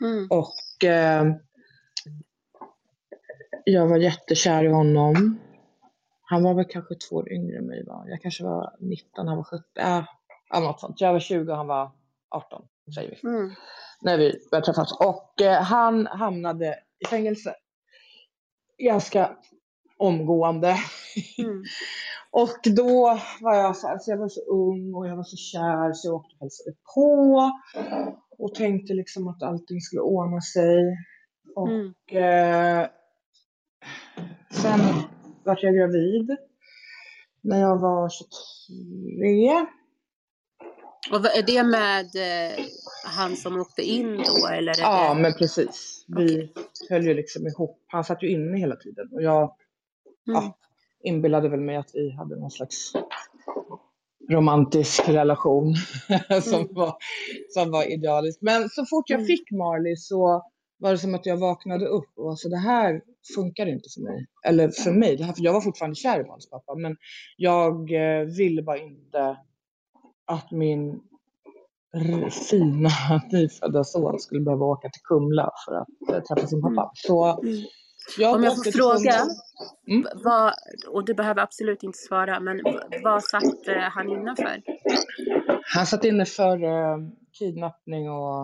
Mm. 0.00 0.28
Och 0.30 0.84
eh, 0.84 1.34
jag 3.64 3.86
var 3.86 3.96
jättekär 3.96 4.64
i 4.64 4.68
honom. 4.68 5.38
Han 6.22 6.42
var 6.42 6.54
väl 6.54 6.64
kanske 6.64 6.94
två 6.94 7.16
år 7.16 7.32
yngre 7.32 7.58
än 7.58 7.66
mig. 7.66 7.84
Va? 7.86 8.04
Jag 8.06 8.22
kanske 8.22 8.44
var 8.44 8.76
19, 8.80 9.28
han 9.28 9.36
var 9.36 9.44
17. 9.44 9.62
Äh, 10.54 10.60
något 10.60 10.80
sånt. 10.80 11.00
Jag 11.00 11.12
var 11.12 11.20
20 11.20 11.52
och 11.52 11.56
han 11.56 11.66
var 11.66 11.90
18, 12.30 12.62
säger 12.94 13.10
vi. 13.10 13.28
Mm. 13.28 13.54
När 14.02 14.18
vi 14.18 14.48
började 14.50 14.66
träffas. 14.66 14.92
Och 15.00 15.40
eh, 15.40 15.62
han 15.62 16.06
hamnade 16.06 16.78
i 16.98 17.06
fängelse. 17.06 17.54
Ganska 18.78 19.36
omgående. 19.98 20.76
Mm. 21.38 21.62
och 22.30 22.58
då 22.76 23.18
var 23.40 23.54
jag 23.54 23.76
så 23.76 23.88
alltså 23.88 24.10
jag 24.10 24.18
var 24.18 24.28
så 24.28 24.40
ung 24.40 24.94
och 24.94 25.06
jag 25.08 25.16
var 25.16 25.24
så 25.24 25.36
kär 25.36 25.92
så 25.92 26.08
jag 26.08 26.14
åkte 26.14 26.34
och 26.34 26.40
hälsade 26.40 26.76
på. 26.94 27.50
Och 28.38 28.54
tänkte 28.54 28.94
liksom 28.94 29.28
att 29.28 29.42
allting 29.42 29.80
skulle 29.80 30.00
ordna 30.02 30.40
sig. 30.40 30.96
Och 31.56 31.68
Mm. 31.68 31.86
eh, 32.06 32.88
sen 34.50 34.80
vart 35.44 35.62
jag 35.62 35.74
gravid. 35.74 36.36
När 37.42 37.60
jag 37.60 37.78
var 37.78 38.08
23. 38.08 39.66
Och 41.12 41.26
är 41.26 41.42
det 41.46 41.62
med 41.62 42.06
eh, 42.16 42.64
han 43.04 43.36
som 43.36 43.60
åkte 43.60 43.82
in 43.82 44.16
då 44.16 44.46
eller? 44.46 44.74
Ja, 44.78 45.14
det... 45.14 45.20
men 45.22 45.32
precis. 45.32 46.04
Vi 46.08 46.52
höll 46.90 47.06
ju 47.06 47.14
liksom 47.14 47.46
ihop. 47.46 47.84
Han 47.86 48.04
satt 48.04 48.22
ju 48.22 48.30
inne 48.30 48.58
hela 48.58 48.76
tiden 48.76 49.08
och 49.12 49.22
jag 49.22 49.56
Mm. 50.28 50.42
ja, 50.42 50.56
inbillade 51.04 51.48
väl 51.48 51.60
mig 51.60 51.76
att 51.76 51.90
vi 51.94 52.10
hade 52.10 52.36
någon 52.40 52.50
slags 52.50 52.92
romantisk 54.30 55.08
relation 55.08 55.74
som, 56.42 56.60
Mm. 56.60 56.74
var, 56.74 56.94
som 57.48 57.70
var 57.70 57.92
idealisk. 57.92 58.38
Men 58.42 58.68
så 58.68 58.84
fort 58.90 59.10
jag 59.10 59.18
Mm. 59.20 59.26
fick 59.26 59.50
Marley 59.50 59.96
så 59.96 60.42
var 60.78 60.90
det 60.90 60.98
som 60.98 61.14
att 61.14 61.26
jag 61.26 61.36
vaknade 61.36 61.86
upp 61.86 62.10
och 62.16 62.30
alltså 62.30 62.48
det 62.48 62.56
här 62.58 63.02
funkar 63.34 63.66
inte 63.66 63.88
för 63.94 64.00
mig. 64.02 64.26
Eller 64.46 64.68
för 64.68 64.92
mig, 64.92 65.16
det 65.16 65.24
här, 65.24 65.32
för 65.32 65.42
jag 65.42 65.52
var 65.52 65.60
fortfarande 65.60 65.94
kär 65.96 66.20
i 66.20 66.24
Marleys 66.26 66.50
pappa 66.50 66.74
men 66.74 66.96
jag 67.36 67.92
eh, 67.92 68.24
ville 68.26 68.62
bara 68.62 68.78
inte 68.78 69.36
att 70.26 70.50
min 70.50 71.00
fina 72.50 72.88
nyfödda 73.32 73.84
son 73.84 74.18
skulle 74.18 74.40
behöva 74.40 74.64
åka 74.66 74.88
till 74.88 75.02
Kumla 75.02 75.50
för 75.66 75.74
att 75.74 75.88
eh, 76.16 76.22
träffa 76.24 76.46
sin 76.46 76.62
pappa. 76.62 76.90
Så 76.94 77.42
Mm. 78.18 78.28
jag 78.28 78.34
Om 78.34 78.44
jag 78.44 78.52
får 78.52 78.60
åkte 78.60 78.70
till 78.72 78.80
fråga. 78.80 79.14
Mm. 79.88 80.02
v- 80.02 80.08
vad, 80.24 80.52
och 80.88 81.04
du 81.04 81.14
behöver 81.14 81.42
absolut 81.42 81.82
inte 81.82 81.98
svara, 81.98 82.40
men 82.40 82.60
vad 83.02 83.24
satt 83.24 83.68
eh, 83.68 83.76
han 83.78 84.08
innanför? 84.08 84.62
Han 85.74 85.86
satt 85.86 86.04
inne 86.04 86.24
för 86.24 86.64
eh, 86.64 86.96
kidnappning 87.38 88.10
och 88.10 88.42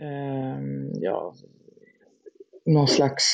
eh, 0.00 0.58
ja, 1.00 1.34
någon 2.66 2.88
slags 2.88 3.24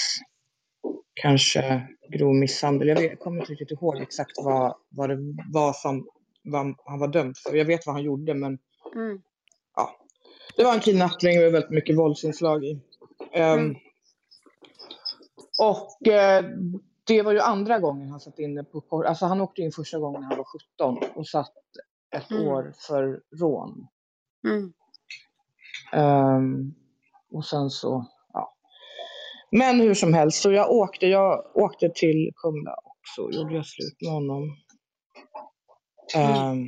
kanske 1.14 1.82
grov 2.09 2.35
misshandel. 2.35 2.88
Jag 2.88 2.97
vet, 3.00 3.21
kommer 3.21 3.40
inte 3.40 3.52
riktigt 3.52 3.71
ihåg 3.73 4.00
exakt 4.02 4.32
vad, 4.37 4.75
vad 4.88 5.11
det 5.11 5.18
var 5.52 5.73
som 5.73 6.09
vad 6.44 6.75
han 6.85 6.99
var 6.99 7.09
dömd 7.09 7.37
för. 7.38 7.54
Jag 7.56 7.64
vet 7.64 7.87
vad 7.87 7.94
han 7.94 8.04
gjorde 8.04 8.35
men 8.35 8.59
Mm. 8.94 9.23
det 10.56 10.64
var 10.64 10.75
en 10.75 10.80
kidnappning 10.80 11.40
med 11.40 11.52
väldigt 11.52 11.71
mycket 11.71 11.99
våldsinslag 11.99 12.64
i. 12.64 12.80
Ehm, 13.32 13.59
Mm. 13.59 13.76
Och 15.71 16.09
eh, 16.09 16.45
det 17.07 17.23
var 17.23 17.33
ju 17.33 17.40
andra 17.40 17.78
gången 17.78 18.09
han 18.11 18.21
satt 18.21 18.38
inne 18.38 18.64
på 18.64 18.81
kor- 18.81 19.07
Alltså 19.07 19.26
han 19.26 19.40
åkte 19.40 19.62
in 19.62 19.73
första 19.73 19.99
gången 19.99 20.21
när 20.21 20.28
han 20.28 20.38
var 20.38 20.45
17 20.45 20.99
och 21.14 21.26
satt 21.28 21.52
ett 22.16 22.31
Mm. 22.31 22.49
år 22.49 22.73
för 22.87 23.21
rån. 23.40 23.88
Mm. 24.49 24.73
Ehm, 25.92 26.75
och 27.33 27.45
sen 27.45 27.71
så, 27.71 28.07
ja. 28.33 28.54
Men 29.50 29.81
hur 29.81 29.95
som 29.95 30.14
helst, 30.14 30.42
så 30.42 30.52
jag 30.52 30.71
åkte, 30.71 31.07
jag 31.07 31.57
åkte 31.57 31.88
till 31.88 32.31
Kumla 32.37 32.75
och 32.75 32.97
så 33.16 33.31
gjorde 33.31 33.54
jag 33.54 33.66
slut 33.66 33.97
med 34.00 34.12
honom. 34.12 34.57
Ehm, 36.16 36.66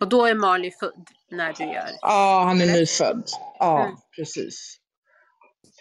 Och 0.00 0.08
då 0.08 0.26
är 0.26 0.34
Marley 0.34 0.70
född 0.70 1.06
när 1.30 1.52
du 1.52 1.64
gör? 1.64 1.88
Ja, 2.00 2.42
han 2.46 2.60
är 2.60 2.66
nyfödd. 2.66 3.22
Ja, 3.58 3.84
Mm. 3.84 3.96
precis. 4.16 4.76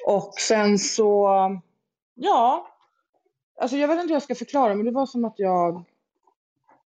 Och 0.08 0.34
sen 0.40 0.80
så, 0.80 1.28
ja, 2.22 2.68
alltså 3.62 3.78
jag 3.78 3.88
vet 3.88 3.96
inte 3.96 4.08
hur 4.08 4.16
jag 4.16 4.24
ska 4.24 4.36
förklara, 4.36 4.76
men 4.76 4.86
det 4.86 4.92
var 4.92 5.06
som 5.06 5.26
att 5.26 5.34
jag 5.40 5.84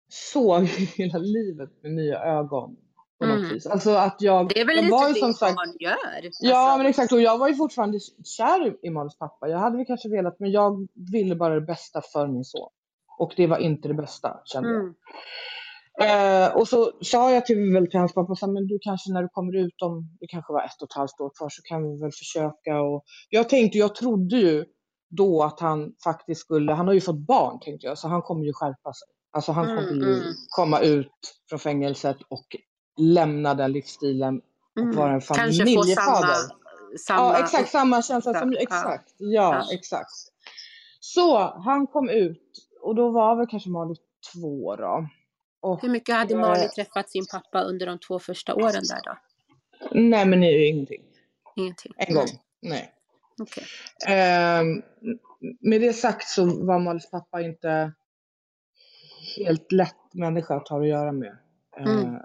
såg 0.08 0.62
hela 0.96 1.18
livet 1.18 1.70
med 1.82 1.92
nya 1.92 2.18
ögon 2.18 2.76
på 3.18 3.26
något 3.26 3.38
Mm. 3.38 3.48
vis. 3.52 3.66
Alltså 3.66 3.90
att 3.90 4.16
jag, 4.18 4.48
Det 4.48 4.60
är 4.60 4.66
väl 4.66 4.76
jag 4.76 4.84
lite 4.84 4.92
var 4.96 5.08
ju 5.08 5.14
det 5.14 5.20
som 5.20 5.32
sagt, 5.34 5.56
barn 5.56 5.76
gör? 5.80 5.96
ja 6.40 6.56
Alltså, 6.58 6.78
men 6.78 6.86
exakt, 6.86 7.12
och 7.12 7.20
jag 7.20 7.38
var 7.38 7.48
ju 7.48 7.54
fortfarande 7.54 7.98
kär 8.24 8.86
i- 8.86 8.90
Malins 8.90 9.18
pappa. 9.18 9.48
Jag 9.48 9.58
hade 9.58 9.76
väl 9.76 9.86
kanske 9.86 10.08
velat, 10.08 10.40
men 10.40 10.50
jag 10.50 10.88
ville 11.12 11.36
bara 11.36 11.54
det 11.54 11.60
bästa 11.60 12.00
för 12.12 12.26
min 12.26 12.44
son. 12.44 12.70
Och 13.18 13.32
det 13.36 13.46
var 13.46 13.58
inte 13.58 13.88
det 13.88 13.94
bästa, 13.94 14.40
kände 14.44 14.68
jag. 14.70 14.80
Mm. 14.80 14.94
Eh, 16.00 16.56
och 16.56 16.68
så 16.68 16.92
sa 17.02 17.32
jag 17.32 17.46
till, 17.46 17.72
väl 17.72 17.90
till 17.90 18.00
hans 18.00 18.14
pappa, 18.14 18.34
så, 18.34 18.46
men 18.52 18.66
du 18.66 18.78
kanske 18.82 19.12
när 19.12 19.22
du 19.22 19.28
kommer 19.28 19.56
ut 19.56 19.82
om, 19.82 20.16
det 20.20 20.26
kanske 20.26 20.52
var 20.52 20.62
ett 20.64 20.82
och 20.82 20.88
ett 20.90 20.96
halvt 20.96 21.20
år 21.20 21.30
kvar, 21.38 21.48
så 21.50 21.62
kan 21.62 21.82
vi 21.92 22.00
väl 22.00 22.10
försöka. 22.12 22.80
Och 22.80 23.04
jag 23.28 23.48
tänkte, 23.48 23.78
jag 23.78 23.94
trodde 23.94 24.36
ju 24.36 24.64
då 25.16 25.42
att 25.42 25.60
han 25.60 25.94
faktiskt 26.04 26.40
skulle, 26.40 26.72
han 26.72 26.86
har 26.86 26.94
ju 26.94 27.00
fått 27.00 27.18
barn 27.26 27.60
tänkte 27.60 27.86
jag, 27.86 27.98
så 27.98 28.08
han 28.08 28.22
kommer 28.22 28.44
ju 28.44 28.52
skärpa 28.52 28.92
sig. 28.92 29.08
Alltså 29.32 29.52
han 29.52 29.64
Mm, 29.70 29.76
kommer 29.76 30.06
ju 30.06 30.14
mm. 30.14 30.34
komma 30.48 30.80
ut 30.80 31.10
från 31.48 31.58
fängelset 31.58 32.16
och 32.28 32.46
lämna 32.96 33.54
den 33.54 33.72
livsstilen 33.72 34.40
och 34.76 34.82
Mm. 34.82 34.96
vara 34.96 35.12
en 35.12 35.20
Kanske 35.20 35.64
få 35.64 35.70
familjefader. 35.70 36.34
samma... 36.34 36.98
samma 37.06 37.32
Ja, 37.32 37.38
exakt 37.44 37.70
samma 37.70 38.02
känsla 38.02 38.34
som, 38.34 38.52
exakt, 38.58 39.14
ja, 39.18 39.64
Ja. 39.68 39.74
exakt. 39.74 40.10
Så 41.00 41.38
han 41.38 41.86
kom 41.86 42.08
ut 42.08 42.68
och 42.82 42.94
då 42.94 43.10
var 43.10 43.36
väl 43.36 43.46
kanske 43.46 43.70
Malin 43.70 43.96
två 44.34 44.76
då. 44.76 45.08
Och 45.60 45.82
Hur 45.82 45.88
mycket 45.88 46.14
hade 46.14 46.34
Eh, 46.34 46.40
Marley 46.40 46.68
träffat 46.68 47.10
sin 47.10 47.26
pappa 47.32 47.62
under 47.62 47.86
de 47.86 47.98
två 47.98 48.18
första 48.18 48.54
åren 48.54 48.82
där 48.88 49.00
då? 49.04 49.16
Nej, 50.00 50.26
men 50.26 50.40
det 50.40 50.46
är 50.46 50.58
ju 50.58 50.66
ingenting. 50.66 51.02
Ingenting? 51.56 51.92
En 51.96 52.14
gång. 52.14 52.26
Nej. 52.62 52.92
Okej. 53.40 53.64
Ehm, 54.08 54.82
med 55.60 55.80
det 55.80 55.92
sagt 55.92 56.28
så 56.28 56.64
var 56.66 56.78
Malins 56.78 57.10
pappa 57.10 57.40
inte 57.40 57.92
helt 59.36 59.72
lätt 59.72 60.14
människa 60.14 60.56
att 60.56 60.68
ha 60.68 60.80
att 60.80 60.88
göra 60.88 61.12
med. 61.12 61.38
Ehm, 61.76 61.86
Mm. 61.86 62.20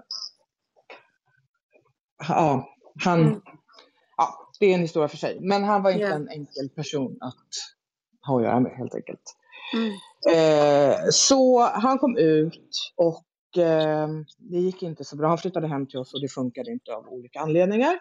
Ja, 2.28 2.68
han... 3.04 3.20
Mm. 3.20 3.40
Ja, 4.16 4.50
det 4.60 4.66
är 4.66 4.74
en 4.74 4.80
historia 4.80 5.08
för 5.08 5.16
sig. 5.16 5.38
Men 5.40 5.64
han 5.64 5.82
var 5.82 5.90
inte 5.90 6.02
Ja. 6.04 6.14
en 6.14 6.28
enkel 6.28 6.68
person 6.68 7.18
att 7.20 7.34
ha 8.26 8.36
att 8.36 8.42
göra 8.44 8.60
med 8.60 8.72
helt 8.72 8.94
enkelt. 8.94 9.22
Mm. 9.74 9.92
Eh, 10.36 10.98
så 11.10 11.60
han 11.60 11.98
kom 11.98 12.16
ut 12.16 12.92
och 12.96 13.58
eh, 13.58 14.08
det 14.38 14.58
gick 14.58 14.82
inte 14.82 15.04
så 15.04 15.16
bra. 15.16 15.28
Han 15.28 15.38
flyttade 15.38 15.68
hem 15.68 15.86
till 15.86 15.98
oss 15.98 16.14
och 16.14 16.20
det 16.20 16.28
funkade 16.28 16.70
inte 16.70 16.94
av 16.94 17.08
olika 17.08 17.40
anledningar. 17.40 17.98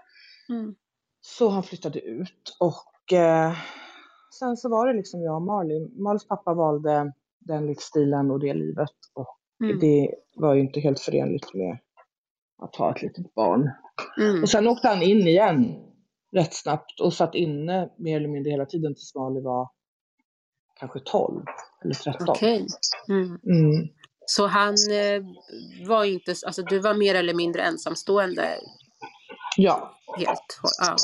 Mm. 0.49 0.75
Så 1.21 1.49
han 1.49 1.63
flyttade 1.63 1.99
ut 1.99 2.55
och 2.59 2.83
eh, 3.13 3.53
sen 4.39 4.57
så 4.57 4.69
var 4.69 4.87
det 4.87 4.93
liksom 4.93 5.21
jag 5.21 5.35
och 5.35 5.41
Marley. 5.41 5.89
Marleys 6.03 6.27
pappa 6.27 6.53
valde 6.53 7.13
den 7.39 7.65
livsstilen 7.67 8.31
och 8.31 8.39
det 8.39 8.53
livet 8.53 8.89
och 9.13 9.33
Mm. 9.63 9.79
det 9.79 10.15
var 10.35 10.53
ju 10.53 10.61
inte 10.61 10.79
helt 10.79 10.99
förenligt 10.99 11.53
med 11.53 11.77
att 12.61 12.75
ha 12.75 12.91
ett 12.95 13.01
litet 13.01 13.33
barn. 13.33 13.71
Mm. 14.17 14.43
Och 14.43 14.49
sen 14.49 14.67
åkte 14.67 14.87
han 14.87 15.01
in 15.01 15.27
igen 15.27 15.83
rätt 16.31 16.53
snabbt 16.53 17.01
och 17.01 17.13
satt 17.13 17.35
inne 17.35 17.89
mer 17.97 18.17
eller 18.17 18.27
mindre 18.29 18.51
hela 18.51 18.65
tiden 18.65 18.95
tills 18.95 19.15
Marley 19.15 19.43
var 19.43 19.69
kanske 20.79 20.99
12 20.99 21.45
eller 21.83 21.93
13. 21.93 22.29
Okej. 22.29 22.65
Mm. 23.09 23.39
Mm. 23.45 23.87
Så 24.25 24.47
han 24.47 24.73
eh, 24.73 25.23
var 25.87 26.03
inte, 26.03 26.31
alltså 26.45 26.61
du 26.61 26.79
var 26.79 26.93
mer 26.93 27.15
eller 27.15 27.33
mindre 27.33 27.61
ensamstående 27.61 28.47
Ja, 29.57 29.97
helt. 30.17 30.59
Ja. 30.79 30.95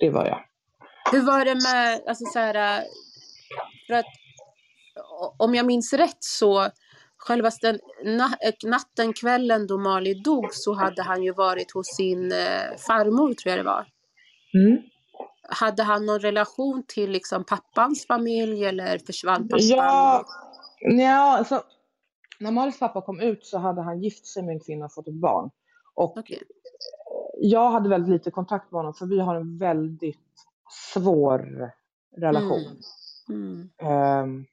det 0.00 0.10
var 0.10 0.26
jag. 0.26 0.44
Hur 1.12 1.22
var 1.26 1.44
det 1.44 1.54
med, 1.54 2.02
alltså 2.08 2.24
så 2.24 2.38
här, 2.38 2.78
äh, 2.78 2.84
för 3.86 3.94
att 3.94 4.06
om 5.38 5.54
jag 5.54 5.66
minns 5.66 5.92
rätt 5.92 6.24
så 6.24 6.68
självaste 7.16 7.78
na- 8.04 8.36
äh, 8.40 8.70
natten, 8.70 9.12
kvällen 9.12 9.66
då 9.66 9.78
Mali 9.78 10.14
dog 10.14 10.54
så 10.54 10.72
hade 10.72 11.02
han 11.02 11.22
ju 11.22 11.32
varit 11.32 11.72
hos 11.72 11.86
sin 11.86 12.32
eh, 12.32 12.76
farmor 12.86 13.34
tror 13.34 13.50
jag 13.50 13.58
det 13.58 13.70
var. 13.70 13.86
Mm. 14.54 14.82
Hade 15.48 15.82
han 15.82 16.06
någon 16.06 16.20
relation 16.20 16.82
till 16.88 17.10
liksom 17.10 17.44
pappans 17.44 18.06
familj 18.06 18.64
eller 18.64 18.98
försvann 18.98 19.48
pappan? 19.48 19.68
Ja, 19.68 20.24
ja 20.80 21.38
alltså, 21.38 21.62
när 22.38 22.50
Marleys 22.50 22.78
pappa 22.78 23.02
kom 23.02 23.20
ut 23.20 23.46
så 23.46 23.58
hade 23.58 23.82
han 23.82 24.02
gift 24.02 24.26
sig 24.26 24.42
med 24.42 24.52
en 24.52 24.60
kvinna 24.60 24.84
och 24.84 24.94
fått 24.94 25.08
ett 25.08 25.14
barn. 25.14 25.50
Och 25.94 26.16
Okej. 26.16 26.42
jag 27.40 27.70
hade 27.70 27.88
väldigt 27.88 28.10
lite 28.10 28.30
kontakt 28.30 28.72
med 28.72 28.78
honom 28.78 28.94
för 28.94 29.06
vi 29.06 29.20
har 29.20 29.34
en 29.34 29.58
väldigt 29.58 30.29
svår 30.70 31.72
relation. 32.16 32.82
Mm. 33.28 33.70
Ehm, 33.82 34.46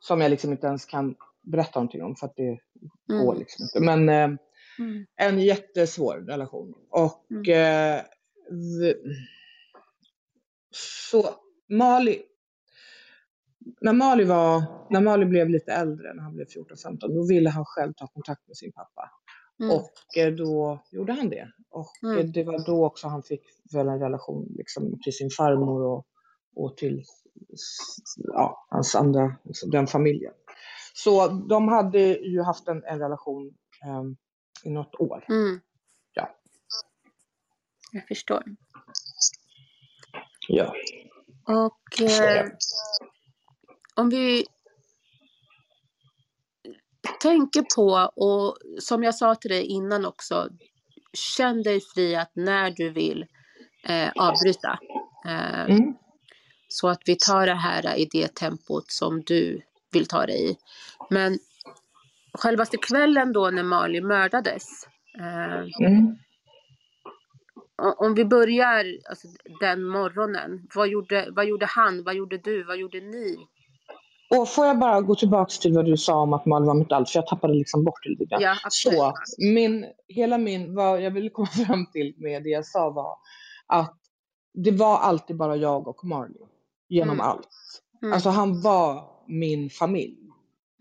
som 0.00 0.20
jag 0.20 0.30
liksom 0.30 0.52
inte 0.52 0.66
ens 0.66 0.84
kan 0.84 1.14
berätta 1.42 1.80
någonting 1.80 2.02
om 2.02 2.16
för 2.16 2.26
att 2.26 2.36
det 2.36 2.58
går 3.06 3.32
Mm. 3.32 3.38
liksom 3.38 3.64
inte. 3.64 3.80
Men 3.80 4.08
ehm, 4.08 4.38
Mm. 4.78 5.06
en 5.16 5.38
jättesvår 5.40 6.14
relation. 6.16 6.74
Och 6.90 7.26
Mm. 7.30 7.96
eh, 7.98 8.04
så 10.70 11.24
Mali, 11.68 12.22
när 13.80 13.92
Mali, 13.92 14.24
var, 14.24 14.62
när 14.90 15.00
Mali 15.00 15.26
blev 15.26 15.48
lite 15.50 15.72
äldre, 15.72 16.14
när 16.14 16.22
han 16.22 16.34
blev 16.34 16.46
14-15, 16.46 17.14
då 17.14 17.26
ville 17.28 17.50
han 17.50 17.64
själv 17.64 17.92
ta 17.92 18.06
kontakt 18.06 18.48
med 18.48 18.56
sin 18.56 18.72
pappa. 18.72 19.10
Mm. 19.62 19.76
Och 19.76 20.16
eh, 20.16 20.32
då 20.32 20.82
gjorde 20.90 21.12
han 21.12 21.28
det. 21.28 21.52
Och 21.70 21.90
Mm. 22.02 22.18
eh, 22.18 22.24
det 22.24 22.44
var 22.44 22.66
då 22.66 22.86
också 22.86 23.08
han 23.08 23.22
fick 23.22 23.42
väl 23.72 23.88
en 23.88 24.00
relation 24.00 24.46
liksom, 24.58 25.00
till 25.04 25.12
sin 25.12 25.30
farmor 25.30 25.82
och, 25.82 26.06
och 26.56 26.76
till 26.76 27.04
ja, 28.16 28.66
hans 28.70 28.94
andra, 28.94 29.36
liksom, 29.44 29.70
den 29.70 29.86
familjen. 29.86 30.32
Så 30.94 31.28
de 31.28 31.68
hade 31.68 31.98
ju 32.18 32.42
haft 32.42 32.68
en, 32.68 32.84
en 32.84 32.98
relation 32.98 33.54
ehm, 33.84 34.16
i 34.64 34.70
något 34.70 34.94
år. 34.94 35.24
Mm. 35.28 35.60
Ja. 36.14 36.36
Jag 37.92 38.08
förstår. 38.08 38.44
Ja. 40.48 40.74
Och 41.44 42.02
eh, 42.02 42.46
om 43.96 44.10
vi 44.10 44.46
tänker 47.22 47.62
på, 47.76 48.10
och 48.16 48.56
som 48.78 49.02
jag 49.02 49.14
sa 49.14 49.34
till 49.34 49.50
dig 49.50 49.64
innan 49.64 50.06
också, 50.06 50.48
känn 51.36 51.62
dig 51.62 51.80
fri 51.94 52.16
att 52.16 52.30
när 52.34 52.70
du 52.70 52.90
vill 52.90 53.24
eh, 53.88 54.10
avbryta. 54.16 54.78
Eh, 55.26 55.64
Mm. 55.64 55.94
Så 56.68 56.88
att 56.88 57.00
vi 57.06 57.16
tar 57.16 57.46
det 57.46 57.54
här 57.54 57.96
i 57.98 58.08
det 58.12 58.34
tempot 58.34 58.90
som 58.90 59.22
du 59.26 59.62
vill 59.92 60.06
ta 60.06 60.26
det 60.26 60.32
i. 60.38 60.56
Men 61.10 61.38
självaste 62.38 62.76
kvällen 62.76 63.32
då 63.32 63.50
när 63.50 63.62
Mali 63.62 64.00
mördades, 64.00 64.64
eh, 65.18 65.86
Mm. 65.88 66.16
om 67.96 68.14
vi 68.14 68.24
börjar 68.24 68.84
alltså, 69.10 69.28
den 69.60 69.84
morgonen, 69.84 70.66
vad 70.74 70.88
gjorde, 70.88 71.28
vad 71.30 71.46
gjorde 71.46 71.66
han, 71.66 72.04
vad 72.04 72.14
gjorde 72.14 72.38
du, 72.38 72.62
vad 72.64 72.76
gjorde 72.76 73.00
ni? 73.00 73.36
Och 74.38 74.48
får 74.48 74.66
jag 74.66 74.78
bara 74.78 75.00
gå 75.00 75.14
tillbaks 75.14 75.58
till 75.58 75.72
vad 75.74 75.84
du 75.84 75.96
sa 75.96 76.14
om 76.20 76.32
att 76.32 76.46
Malin 76.46 76.66
var 76.66 76.74
mitt 76.74 76.92
allt, 76.92 77.10
för 77.10 77.18
jag 77.18 77.26
tappade 77.26 77.54
liksom 77.54 77.84
bort 77.84 78.02
det 78.02 78.08
lite 78.10 78.24
grann. 78.24 78.40
Ja, 78.42 78.56
absolut. 78.64 78.98
Så, 78.98 79.14
min, 79.38 79.86
hela 80.08 80.38
min, 80.38 80.74
vad 80.74 81.00
jag 81.02 81.10
ville 81.10 81.30
komma 81.30 81.46
fram 81.66 81.86
till 81.92 82.14
med 82.18 82.42
det 82.42 82.48
jag 82.48 82.66
sa 82.66 82.90
var 82.90 83.16
att 83.66 83.94
det 84.54 84.70
var 84.70 84.98
alltid 84.98 85.36
bara 85.36 85.56
jag 85.56 85.88
och 85.88 86.04
Marley 86.04 86.42
genom 86.88 87.14
Mm. 87.14 87.26
allt. 87.26 87.48
Mm. 88.02 88.12
Alltså 88.14 88.28
han 88.30 88.60
var 88.60 89.04
min 89.26 89.70
familj 89.70 90.18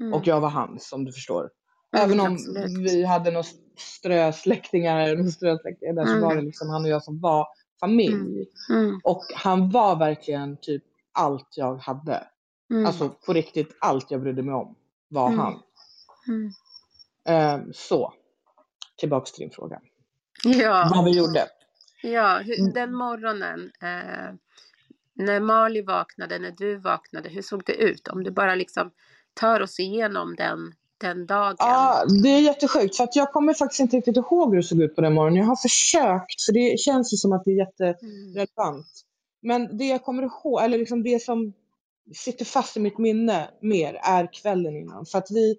Mm. 0.01 0.13
och 0.13 0.27
jag 0.27 0.39
var 0.41 0.49
hans, 0.49 0.93
om 0.93 1.05
du 1.05 1.11
förstår. 1.11 1.49
Mm, 1.95 2.05
Även 2.05 2.19
om 2.19 2.33
absolut. 2.33 2.77
vi 2.91 3.05
hade 3.05 3.31
några 3.31 3.45
strösläktingar, 3.77 5.23
strösläktingar 5.29 5.93
där, 5.93 6.01
Mm. 6.01 6.13
så 6.21 6.25
var 6.27 6.35
det 6.35 6.41
liksom 6.41 6.69
han 6.69 6.83
och 6.83 6.89
jag 6.89 7.03
som 7.03 7.19
var 7.19 7.47
familj. 7.79 8.45
Mm. 8.69 8.99
Och 9.03 9.23
han 9.35 9.69
var 9.69 9.95
verkligen 9.95 10.57
typ 10.61 10.83
allt 11.11 11.47
jag 11.55 11.75
hade. 11.77 12.23
Mm. 12.71 12.85
Alltså 12.85 13.09
på 13.25 13.33
riktigt, 13.33 13.77
allt 13.79 14.11
jag 14.11 14.21
brydde 14.21 14.43
mig 14.43 14.53
om 14.53 14.75
var 15.09 15.27
Mm. 15.27 15.39
han. 15.39 15.59
Mm. 16.27 16.51
Ehm, 17.25 17.73
så, 17.73 18.13
tillbaks 18.97 19.31
till 19.31 19.41
din 19.41 19.51
fråga. 19.51 19.79
Ja, 20.43 20.91
Vad 20.95 21.05
vi 21.05 21.11
gjorde. 21.11 21.47
ja 22.03 22.39
Mm. 22.41 22.73
den 22.73 22.95
morgonen, 22.95 23.71
eh, 23.81 24.33
när 25.13 25.39
Mali 25.39 25.81
vaknade, 25.81 26.39
när 26.39 26.51
du 26.51 26.75
vaknade, 26.77 27.29
hur 27.29 27.41
såg 27.41 27.63
det 27.65 27.73
ut? 27.75 28.07
Om 28.07 28.23
du 28.23 28.31
bara 28.31 28.55
liksom 28.55 28.91
tar 29.33 29.61
oss 29.61 29.79
igenom 29.79 30.35
den, 30.35 30.59
den 30.97 31.25
dagen. 31.25 31.55
Ja, 31.59 32.03
det 32.23 32.29
är 32.29 32.39
jättesjukt 32.41 32.97
för 32.97 33.03
att 33.03 33.15
jag 33.15 33.31
kommer 33.31 33.53
faktiskt 33.53 33.79
inte 33.79 33.97
riktigt 33.97 34.17
ihåg 34.17 34.49
hur 34.49 34.57
det 34.57 34.63
såg 34.63 34.81
ut 34.81 34.95
på 34.95 35.01
den 35.01 35.13
morgonen. 35.13 35.37
Jag 35.39 35.45
har 35.45 35.55
försökt 35.55 36.41
för 36.45 36.53
det 36.53 36.79
känns 36.79 37.13
ju 37.13 37.17
som 37.17 37.31
att 37.33 37.43
det 37.45 37.51
är 37.51 37.57
jätterelevant. 37.57 38.85
Mm. 39.43 39.67
Men 39.67 39.77
det 39.77 39.85
jag 39.85 40.03
kommer 40.03 40.23
ihåg, 40.23 40.61
eller 40.63 40.77
liksom 40.77 41.03
det 41.03 41.21
som 41.21 41.53
sitter 42.15 42.45
fast 42.45 42.77
i 42.77 42.79
mitt 42.79 42.97
minne 42.97 43.49
mer 43.61 43.99
är 44.03 44.33
kvällen 44.33 44.75
innan. 44.77 45.05
För 45.05 45.17
att 45.17 45.31
vi, 45.31 45.57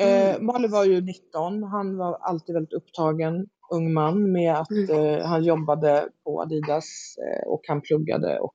eh, 0.00 0.34
Mm. 0.34 0.46
Mali 0.46 0.68
var 0.68 0.84
ju 0.84 1.00
19, 1.00 1.62
han 1.62 1.96
var 1.96 2.18
alltid 2.20 2.54
väldigt 2.54 2.72
upptagen, 2.72 3.46
ung 3.72 3.92
man, 3.92 4.32
med 4.32 4.54
att 4.54 4.70
Mm. 4.70 4.90
eh, 5.20 5.26
han 5.26 5.44
jobbade 5.44 6.08
på 6.24 6.42
Adidas 6.42 6.84
eh, 7.18 7.48
och 7.48 7.60
han 7.68 7.80
pluggade 7.80 8.38
och 8.40 8.54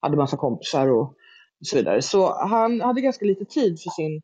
hade 0.00 0.16
massa 0.16 0.36
kompisar 0.36 0.88
och 0.88 1.14
så 1.64 1.76
vidare. 1.76 2.02
Så 2.02 2.34
han 2.38 2.80
hade 2.80 3.00
ganska 3.00 3.24
lite 3.24 3.44
tid 3.44 3.80
för 3.82 3.90
sin 3.90 4.22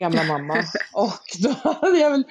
gamla 0.00 0.24
mamma. 0.24 0.54
och 0.94 1.22
då 1.42 1.70
hade 1.70 1.98
jag 1.98 2.10
väl 2.10 2.24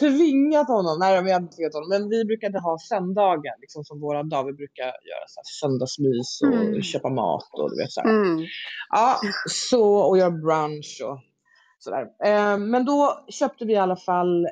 tvingat 0.00 0.68
honom, 0.68 0.98
nej 0.98 1.14
jag 1.14 1.22
hade 1.22 1.36
inte 1.44 1.56
tvingat 1.56 1.74
honom, 1.74 1.88
men 1.88 2.08
vi 2.08 2.24
brukade 2.24 2.58
ha 2.60 2.76
söndagar 2.88 3.54
liksom 3.60 3.84
som 3.84 4.00
våra 4.00 4.22
dagar. 4.22 4.44
Vi 4.46 4.52
brukar 4.52 4.84
göra 4.84 5.24
så 5.28 5.40
här 5.40 5.44
söndagsmys 5.60 6.40
och 6.42 6.66
Mm. 6.68 6.82
köpa 6.82 7.08
mat 7.10 7.48
och 7.52 7.70
du 7.70 7.76
vet 7.82 7.92
så. 7.92 8.00
Mm. 8.00 8.38
Ja, 8.90 9.16
så, 9.50 9.84
och 10.08 10.18
göra 10.18 10.30
brunch 10.30 11.02
och 11.04 11.18
sådär. 11.78 12.02
Eh, 12.24 12.58
men 12.58 12.84
då 12.84 13.24
köpte 13.28 13.64
vi 13.64 13.72
i 13.72 13.76
alla 13.76 13.96
fall 13.96 14.46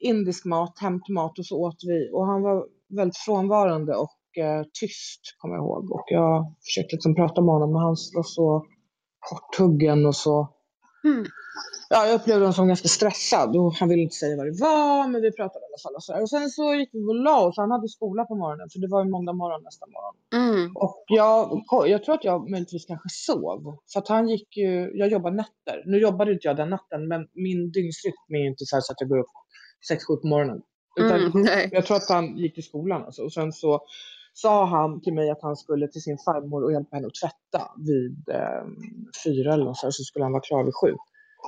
indisk 0.00 0.44
mat, 0.44 0.78
hem 0.78 1.02
till 1.02 1.14
mat 1.14 1.38
och 1.38 1.46
så 1.46 1.56
åt 1.66 1.78
vi. 1.86 2.10
Och 2.12 2.26
han 2.26 2.42
var 2.42 2.66
väldigt 2.98 3.16
frånvarande 3.18 3.96
och 3.96 4.38
eh, 4.38 4.62
tyst, 4.80 5.20
kommer 5.38 5.54
jag 5.54 5.62
ihåg. 5.64 5.92
Och 5.92 6.04
jag 6.06 6.54
försökte 6.64 6.96
liksom 6.96 7.14
prata 7.14 7.40
med 7.42 7.54
honom, 7.54 7.72
men 7.72 7.82
han 7.82 7.96
var 8.14 8.22
så 8.22 8.66
korthuggen 9.20 10.06
och 10.06 10.16
så 10.16 10.48
Mm. 11.04 11.24
Ja, 11.94 12.06
jag 12.06 12.14
upplevde 12.14 12.40
honom 12.40 12.52
som 12.52 12.68
ganska 12.68 12.88
stressad 12.88 13.56
och 13.56 13.74
han 13.74 13.88
ville 13.88 14.02
inte 14.02 14.14
säga 14.14 14.36
vad 14.36 14.46
det 14.46 14.60
var, 14.60 15.08
men 15.08 15.22
vi 15.22 15.32
pratade 15.32 15.64
i 15.64 15.68
alla 15.68 15.82
fall. 15.82 15.94
Och, 15.94 16.04
så 16.04 16.20
och 16.22 16.30
sen 16.30 16.50
så 16.50 16.74
gick 16.74 16.90
vi 16.92 17.00
och 17.00 17.14
la 17.14 17.46
oss, 17.46 17.56
han 17.56 17.70
hade 17.70 17.88
skola 17.88 18.24
på 18.24 18.34
morgonen, 18.34 18.68
för 18.72 18.78
det 18.78 18.88
var 18.88 19.04
ju 19.04 19.10
måndag 19.10 19.32
morgon 19.32 19.62
nästa 19.62 19.86
morgon. 19.86 20.14
Mm. 20.34 20.76
Och 20.76 21.04
jag, 21.06 21.62
jag 21.88 22.04
tror 22.04 22.14
att 22.14 22.24
jag 22.24 22.50
möjligtvis 22.50 22.86
kanske 22.86 23.08
sov. 23.08 23.76
För 23.92 24.00
att 24.00 24.08
han 24.08 24.28
gick 24.28 24.56
ju, 24.56 24.90
jag 24.94 25.08
jobbar 25.08 25.30
nätter. 25.30 25.82
Nu 25.86 25.98
jobbade 25.98 26.32
inte 26.32 26.48
jag 26.48 26.56
den 26.56 26.70
natten, 26.70 27.08
men 27.08 27.28
min 27.32 27.70
dygnsrytm 27.70 28.34
är 28.34 28.46
inte 28.46 28.64
så, 28.66 28.80
så 28.80 28.92
att 28.92 29.00
jag 29.00 29.08
går 29.08 29.18
upp 29.18 29.34
6-7 29.92 30.16
på 30.20 30.26
morgonen. 30.26 30.62
Utan 31.00 31.20
Mm. 31.20 31.70
Jag 31.72 31.86
tror 31.86 31.96
att 31.96 32.08
han 32.08 32.36
gick 32.38 32.54
till 32.54 32.64
skolan 32.64 33.04
alltså. 33.04 33.22
Och 33.22 33.32
sen 33.32 33.52
så 33.52 33.80
sa 34.34 34.64
han 34.66 35.00
till 35.00 35.14
mig 35.14 35.30
att 35.30 35.42
han 35.42 35.56
skulle 35.56 35.88
till 35.88 36.02
sin 36.02 36.18
farmor 36.18 36.64
och 36.64 36.72
hjälpa 36.72 36.96
henne 36.96 37.06
att 37.06 37.20
tvätta 37.22 37.70
vid 37.88 38.28
eh, 38.28 38.64
fyra 39.24 39.54
eller 39.54 39.64
något 39.64 39.76
så, 39.78 39.92
så 39.92 40.02
skulle 40.02 40.24
han 40.24 40.32
vara 40.32 40.42
klar 40.42 40.64
vid 40.64 40.74
sju. 40.74 40.96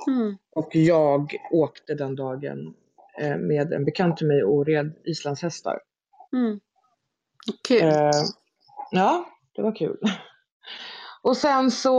Mm. 0.07 0.37
Och 0.55 0.75
jag 0.75 1.35
åkte 1.51 1.95
den 1.95 2.15
dagen 2.15 2.73
eh, 3.19 3.37
med 3.37 3.73
en 3.73 3.85
bekant 3.85 4.17
till 4.17 4.27
mig 4.27 4.43
och 4.43 4.65
red 4.65 4.93
islandshästar. 5.05 5.79
Mm. 6.33 6.59
Kul. 7.67 7.83
Eh, 7.83 8.11
ja, 8.91 9.25
det 9.55 9.61
var 9.61 9.75
kul. 9.75 9.99
Och 11.21 11.37
sen 11.37 11.71
så, 11.71 11.97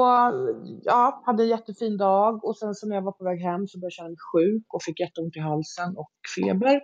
ja, 0.85 1.23
hade 1.27 1.43
en 1.43 1.49
jättefin 1.49 1.97
dag 1.97 2.45
och 2.45 2.57
sen 2.57 2.75
så 2.75 2.87
när 2.87 2.95
jag 2.95 3.03
var 3.03 3.13
på 3.13 3.25
väg 3.25 3.41
hem 3.41 3.67
så 3.67 3.79
började 3.79 3.87
jag 3.87 3.93
känna 3.93 4.09
mig 4.09 4.17
sjuk 4.33 4.75
och 4.75 4.83
fick 4.83 5.01
jätteont 5.01 5.37
i 5.37 5.41
halsen 5.41 5.97
och 5.97 6.11
feber. 6.37 6.81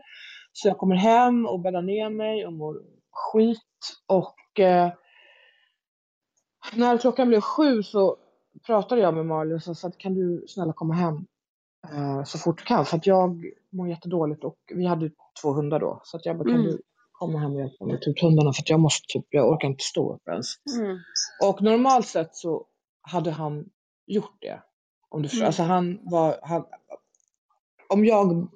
Så 0.52 0.68
jag 0.68 0.78
kommer 0.78 0.96
hem 0.96 1.46
och 1.46 1.60
bäddar 1.60 1.82
ner 1.82 2.10
mig 2.10 2.46
och 2.46 2.52
mår 2.52 2.74
skit 3.12 3.58
och 4.06 4.60
eh, 4.60 4.92
när 6.74 6.98
klockan 6.98 7.28
blev 7.28 7.40
sju 7.40 7.82
så 7.82 8.16
pratade 8.66 9.00
jag 9.00 9.14
med 9.14 9.26
Marley 9.26 9.54
och 9.54 9.62
sa 9.62 9.88
att 9.88 9.98
kan 9.98 10.14
du 10.14 10.44
snälla 10.48 10.72
komma 10.72 10.94
hem 10.94 11.26
eh, 11.92 12.24
så 12.24 12.38
fort 12.38 12.58
du 12.58 12.64
kan 12.64 12.84
för 12.86 12.96
att 12.96 13.06
jag 13.06 13.44
mår 13.70 13.88
jättedåligt 13.88 14.44
och 14.44 14.58
vi 14.74 14.86
hade 14.86 15.10
två 15.42 15.52
hundar 15.52 15.80
då 15.80 16.00
så 16.04 16.16
att 16.16 16.26
jag 16.26 16.38
bara 16.38 16.44
kan 16.44 16.54
Mm. 16.54 16.66
du 16.66 16.82
komma 17.12 17.38
hem 17.38 17.52
och 17.52 17.60
hjälpa 17.60 17.84
mig 17.84 18.00
till 18.00 18.14
hundarna 18.22 18.52
för 18.52 18.62
att 18.62 18.70
jag 18.70 18.80
måste 18.80 19.06
typ, 19.08 19.26
jag 19.30 19.48
orkar 19.48 19.68
inte 19.68 19.84
stå 19.84 20.14
upp 20.14 20.28
ens. 20.28 20.46
Mm. 20.80 20.98
Och 21.42 21.62
normalt 21.62 22.06
sett 22.06 22.36
så 22.36 22.66
hade 23.02 23.30
han 23.30 23.70
gjort 24.06 24.36
det. 24.40 24.62
Om 25.08 25.22
du 25.22 25.28
förstår. 25.28 25.42
Mm. 25.42 25.46
Alltså 25.46 25.62
han 25.62 25.98
var, 26.02 26.36
han, 26.42 26.64
om, 27.88 28.04
jag, 28.04 28.48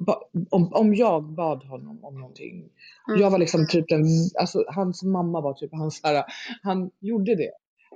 om, 0.50 0.72
om 0.74 0.94
jag 0.94 1.24
bad 1.24 1.64
honom 1.64 2.04
om 2.04 2.20
någonting. 2.20 2.70
Mm. 3.09 3.20
Jag 3.20 3.30
var 3.30 3.38
liksom 3.38 3.66
typ 3.68 3.88
den, 3.88 4.04
alltså 4.40 4.64
hans 4.68 5.02
mamma 5.02 5.40
var 5.40 5.54
typ 5.54 5.70
hans 5.72 6.00
här, 6.04 6.24
han 6.62 6.90
gjorde 7.00 7.35
det. 7.35 7.50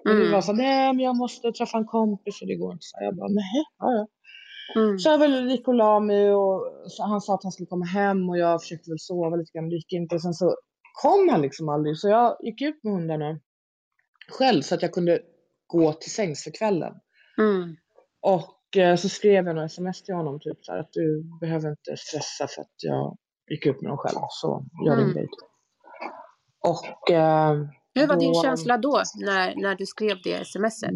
Mm. 0.08 0.32
var 0.32 0.40
så 0.40 0.52
nej 0.52 0.92
men 0.94 1.04
jag 1.04 1.16
måste 1.16 1.52
träffa 1.52 1.78
en 1.78 1.86
kompis 1.86 2.42
och 2.42 2.48
det 2.48 2.54
går 2.56 2.72
inte. 2.72 2.82
Så 2.82 2.96
jag 3.00 3.16
bara 3.16 3.28
nej, 3.28 3.64
ja. 3.78 4.06
Mm. 4.76 4.98
Så 4.98 5.08
jag 5.08 5.18
väl 5.18 5.50
gick 5.50 5.68
och 5.68 5.74
la 5.74 6.00
mig 6.00 6.34
och 6.34 6.62
han 6.98 7.20
sa 7.20 7.34
att 7.34 7.42
han 7.42 7.52
skulle 7.52 7.66
komma 7.66 7.84
hem 7.84 8.28
och 8.28 8.38
jag 8.38 8.60
försökte 8.62 8.90
väl 8.90 8.98
sova 8.98 9.36
lite 9.36 9.52
grann, 9.58 9.68
det 9.68 9.74
gick 9.76 9.92
inte. 9.92 10.18
Sen 10.20 10.34
så 10.34 10.56
kom 11.02 11.28
han 11.28 11.42
liksom 11.42 11.68
aldrig. 11.68 11.98
Så 11.98 12.08
jag 12.08 12.36
gick 12.40 12.60
ut 12.62 12.84
med 12.84 12.92
hundarna 12.92 13.40
själv 14.38 14.62
så 14.62 14.74
att 14.74 14.82
jag 14.82 14.92
kunde 14.92 15.20
gå 15.66 15.92
till 15.92 16.10
sängs 16.12 16.44
för 16.44 16.50
kvällen. 16.50 16.92
Mm. 17.38 17.76
Och 18.20 18.76
eh, 18.76 18.96
så 18.96 19.08
skrev 19.08 19.34
jag 19.46 19.54
några 19.54 19.64
sms 19.64 20.02
till 20.02 20.14
honom 20.14 20.40
typ 20.40 20.58
så 20.64 20.72
här 20.72 20.78
att 20.78 20.92
du 20.92 21.24
behöver 21.40 21.70
inte 21.70 21.96
stressa 21.96 22.46
för 22.48 22.62
att 22.62 22.74
jag 22.82 23.16
gick 23.50 23.66
ut 23.66 23.80
med 23.80 23.90
dem 23.90 23.98
själv. 23.98 24.16
Så 24.28 24.64
gör 24.86 24.96
din 24.96 25.04
Mm. 25.04 25.14
grej. 25.14 25.24
typ. 25.26 25.48
Och 26.68 27.10
eh, 27.10 27.56
Hur 27.94 28.06
var 28.06 28.16
din 28.16 28.34
känsla 28.34 28.78
då 28.78 29.02
när, 29.16 29.54
när 29.56 29.74
du 29.74 29.86
skrev 29.86 30.16
det 30.24 30.46
smset? 30.46 30.90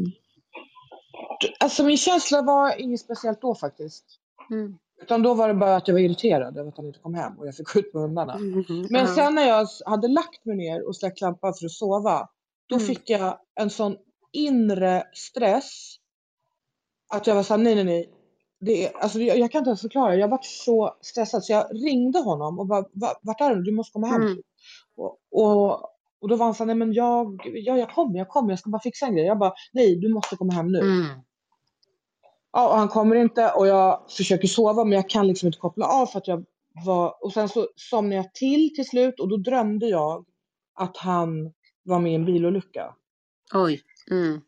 Alltså 1.61 1.85
min 1.85 1.96
känsla 1.96 2.42
var 2.42 2.80
inget 2.80 3.00
speciellt 3.00 3.40
då 3.40 3.54
faktiskt. 3.54 4.04
Mm. 4.50 4.78
Utan 5.02 5.22
då 5.22 5.35
var 5.35 5.48
det 5.48 5.54
bara 5.54 5.76
att 5.76 5.88
jag 5.88 5.94
var 5.94 6.00
irriterad 6.00 6.59
över 6.59 6.68
att 6.68 6.76
han 6.76 6.87
inte 6.87 6.98
kom 6.98 7.14
hem 7.14 7.38
och 7.38 7.46
jag 7.46 7.57
fick 7.57 7.76
ut 7.76 7.94
med 7.94 8.02
hundarna. 8.02 8.35
Mm. 8.35 8.64
Men 8.90 9.00
Ja. 9.07 9.14
sen 9.14 9.35
när 9.35 9.48
jag 9.48 9.66
hade 9.87 10.09
lagt 10.09 10.44
mig 10.44 10.57
ner 10.57 10.88
och 10.88 10.96
släckt 10.96 11.20
lampan 11.20 11.54
för 11.54 11.66
att 11.66 11.72
sova, 11.72 12.28
då 12.68 12.74
Mm. 12.76 12.87
fick 12.87 13.11
jag 13.11 13.38
en 13.61 13.70
sån 13.70 13.96
inre 14.33 15.02
stress 15.14 15.96
att 17.14 17.26
jag 17.26 17.35
var 17.35 17.42
såhär, 17.42 17.59
nej 17.62 17.74
nej 17.74 17.85
nej. 17.85 18.11
Det 18.61 18.87
är, 18.87 18.96
alltså, 18.96 19.18
jag, 19.20 19.38
jag 19.38 19.52
kan 19.52 19.59
inte 19.59 19.68
ens 19.70 19.80
förklara, 19.80 20.16
jag 20.16 20.28
var 20.28 20.38
så 20.42 20.96
stressad 21.00 21.44
så 21.44 21.52
jag 21.52 21.66
ringde 21.72 22.18
honom 22.18 22.59
och 22.59 22.66
bara, 22.66 22.83
"Va- 22.92 23.18
vart 23.22 23.40
är 23.40 23.54
du? 23.54 23.62
Du 23.62 23.72
måste 23.72 23.92
komma 23.92 24.07
hem. 24.07 24.22
Mm. 24.22 24.38
Och, 24.96 25.18
och, 25.33 25.80
och 26.24 26.30
då 26.30 26.37
var 26.37 26.44
han 26.44 26.54
såhär, 26.54 26.66
nej 26.66 26.76
men 26.76 26.92
jag, 26.92 27.40
ja, 27.44 27.78
jag 27.78 27.90
kommer, 27.90 28.18
jag 28.18 28.28
kommer, 28.28 28.50
jag 28.50 28.58
ska 28.58 28.70
bara 28.70 28.82
fixa 28.82 29.06
en 29.06 29.14
grej. 29.14 29.26
Jag 29.26 29.38
bara, 29.38 29.52
nej 29.72 29.96
du 29.96 30.08
måste 30.08 30.37
komma 30.37 30.52
hem 30.52 30.72
nu. 30.72 30.78
Mm. 30.78 31.06
Ja, 32.52 32.68
och 32.68 32.78
han 32.78 32.88
kommer 32.88 33.16
inte 33.16 33.50
och 33.50 33.66
jag 33.66 34.10
försöker 34.10 34.48
sova 34.48 34.84
men 34.84 34.92
jag 34.92 35.10
kan 35.10 35.26
liksom 35.28 35.46
inte 35.46 35.58
koppla 35.58 35.87
av 35.87 36.06
för 36.06 36.18
att 36.18 36.28
jag 36.28 36.44
var... 36.84 37.24
Och 37.24 37.32
sen 37.32 37.48
så 37.48 37.68
somnade 37.76 38.16
jag 38.16 38.34
till 38.34 38.74
till 38.74 38.88
slut 38.88 39.20
och 39.20 39.28
då 39.28 39.37
drömde 39.37 39.87
jag 39.87 40.24
att 40.74 40.96
han 40.96 41.52
var 41.82 42.00
med 42.00 42.12
i 42.12 42.14
en 42.14 42.24
bilolycka. 42.24 42.94
Oj. 43.54 43.82
Mm. 44.10 44.40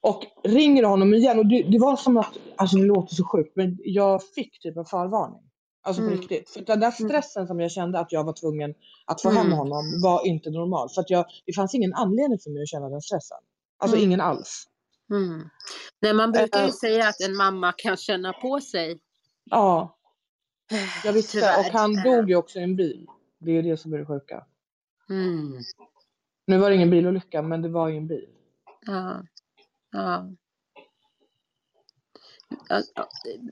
Och 0.00 0.24
ringer 0.44 0.82
honom 0.82 1.14
igen 1.14 1.38
och 1.38 1.46
det, 1.46 1.62
det 1.62 1.78
var 1.78 1.96
som 1.96 2.16
att, 2.16 2.38
alltså 2.56 2.76
det 2.76 2.84
låter 2.84 3.14
så 3.14 3.24
sjukt 3.24 3.56
men 3.56 3.78
jag 3.84 4.20
fick 4.34 4.60
typ 4.60 4.76
en 4.76 4.84
förvarning. 4.84 5.43
Alltså 5.86 6.02
på 6.02 6.06
Mm. 6.08 6.20
riktigt. 6.20 6.50
För 6.50 6.60
den 6.60 6.80
där 6.80 6.90
stressen 6.90 7.46
som 7.46 7.60
jag 7.60 7.70
kände 7.70 7.98
att 7.98 8.12
jag 8.12 8.24
var 8.24 8.32
tvungen 8.32 8.74
att 9.06 9.22
få 9.22 9.28
hem 9.30 9.46
Mm. 9.46 9.58
honom 9.58 9.84
var 10.02 10.26
inte 10.26 10.50
normal. 10.50 10.88
För 10.90 11.00
att 11.00 11.10
jag, 11.10 11.24
det 11.46 11.52
fanns 11.52 11.74
ingen 11.74 11.94
anledning 11.94 12.38
för 12.38 12.50
mig 12.50 12.62
att 12.62 12.68
känna 12.68 12.88
den 12.88 13.00
stressen. 13.00 13.38
Alltså 13.78 13.96
Mm. 13.96 14.08
ingen 14.08 14.20
alls. 14.20 14.64
Mm. 15.10 15.48
Nej, 16.00 16.14
man 16.14 16.32
brukar 16.32 16.60
ju 16.60 16.66
Eh. 16.66 16.72
säga 16.72 17.08
att 17.08 17.20
en 17.20 17.36
mamma 17.36 17.72
kan 17.72 17.96
känna 17.96 18.32
på 18.32 18.60
sig. 18.60 19.00
Ja, 19.44 19.96
jag 21.04 21.12
visste. 21.18 21.32
Tyvärr. 21.32 21.58
Och 21.58 21.64
han 21.80 21.94
dog 22.02 22.28
ju 22.30 22.36
också 22.36 22.58
i 22.58 22.62
en 22.62 22.76
bil. 22.76 23.06
Det 23.38 23.50
är 23.52 23.62
det 23.62 23.76
som 23.76 23.92
är 23.94 23.98
det 23.98 24.06
sjuka. 24.06 24.44
Mm. 25.10 25.58
Nu 26.46 26.58
var 26.58 26.70
det 26.70 26.76
ingen 26.76 26.90
bilolycka, 26.90 27.42
men 27.42 27.62
det 27.62 27.68
var 27.68 27.88
ju 27.88 27.96
en 27.96 28.06
bil. 28.06 28.28
Ja. 28.86 29.22
Ja. 29.92 30.26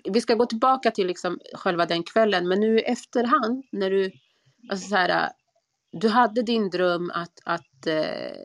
Vi 0.04 0.20
ska 0.20 0.34
gå 0.34 0.46
tillbaka 0.46 0.90
till 0.90 1.06
liksom 1.06 1.38
själva 1.54 1.86
den 1.86 2.02
kvällen, 2.02 2.48
men 2.48 2.60
nu 2.60 2.78
i 2.78 2.82
efterhand 2.82 3.64
när 3.72 3.90
du, 3.90 4.10
alltså 4.70 4.88
så 4.88 4.96
här, 4.96 5.32
du 5.92 6.08
hade 6.08 6.42
din 6.42 6.70
dröm 6.70 7.10
att, 7.14 7.40
att 7.44 7.86
eh, 7.86 8.36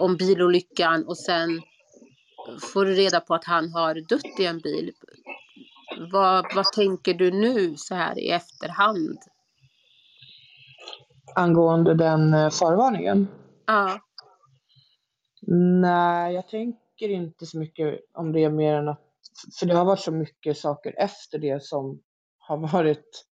om 0.00 0.16
bilolyckan 0.16 1.04
och 1.06 1.18
sen 1.18 1.62
får 2.72 2.84
du 2.84 2.94
reda 2.94 3.20
på 3.20 3.34
att 3.34 3.44
han 3.44 3.72
har 3.72 3.94
dött 3.94 4.40
i 4.40 4.46
en 4.46 4.58
bil. 4.58 4.92
Vad, 6.12 6.46
vad 6.54 6.64
tänker 6.64 7.14
du 7.14 7.30
nu 7.30 7.76
så 7.76 7.94
här 7.94 8.18
i 8.18 8.30
efterhand? 8.30 9.18
Angående 11.34 11.94
den 11.94 12.34
eh, 12.34 12.50
förvarningen? 12.50 13.28
Ja. 13.66 14.00
Nej, 15.80 16.34
jag 16.34 16.48
tänker 16.48 17.08
inte 17.08 17.46
så 17.46 17.58
mycket 17.58 18.00
om 18.12 18.32
det 18.32 18.50
mer 18.50 18.74
än 18.74 18.88
att... 18.88 19.01
För 19.58 19.66
det 19.66 19.74
har 19.74 19.84
varit 19.84 20.00
så 20.00 20.12
mycket 20.12 20.58
saker 20.58 20.94
efter 20.98 21.38
det 21.38 21.62
som 21.62 22.02
har 22.38 22.56
varit... 22.56 23.24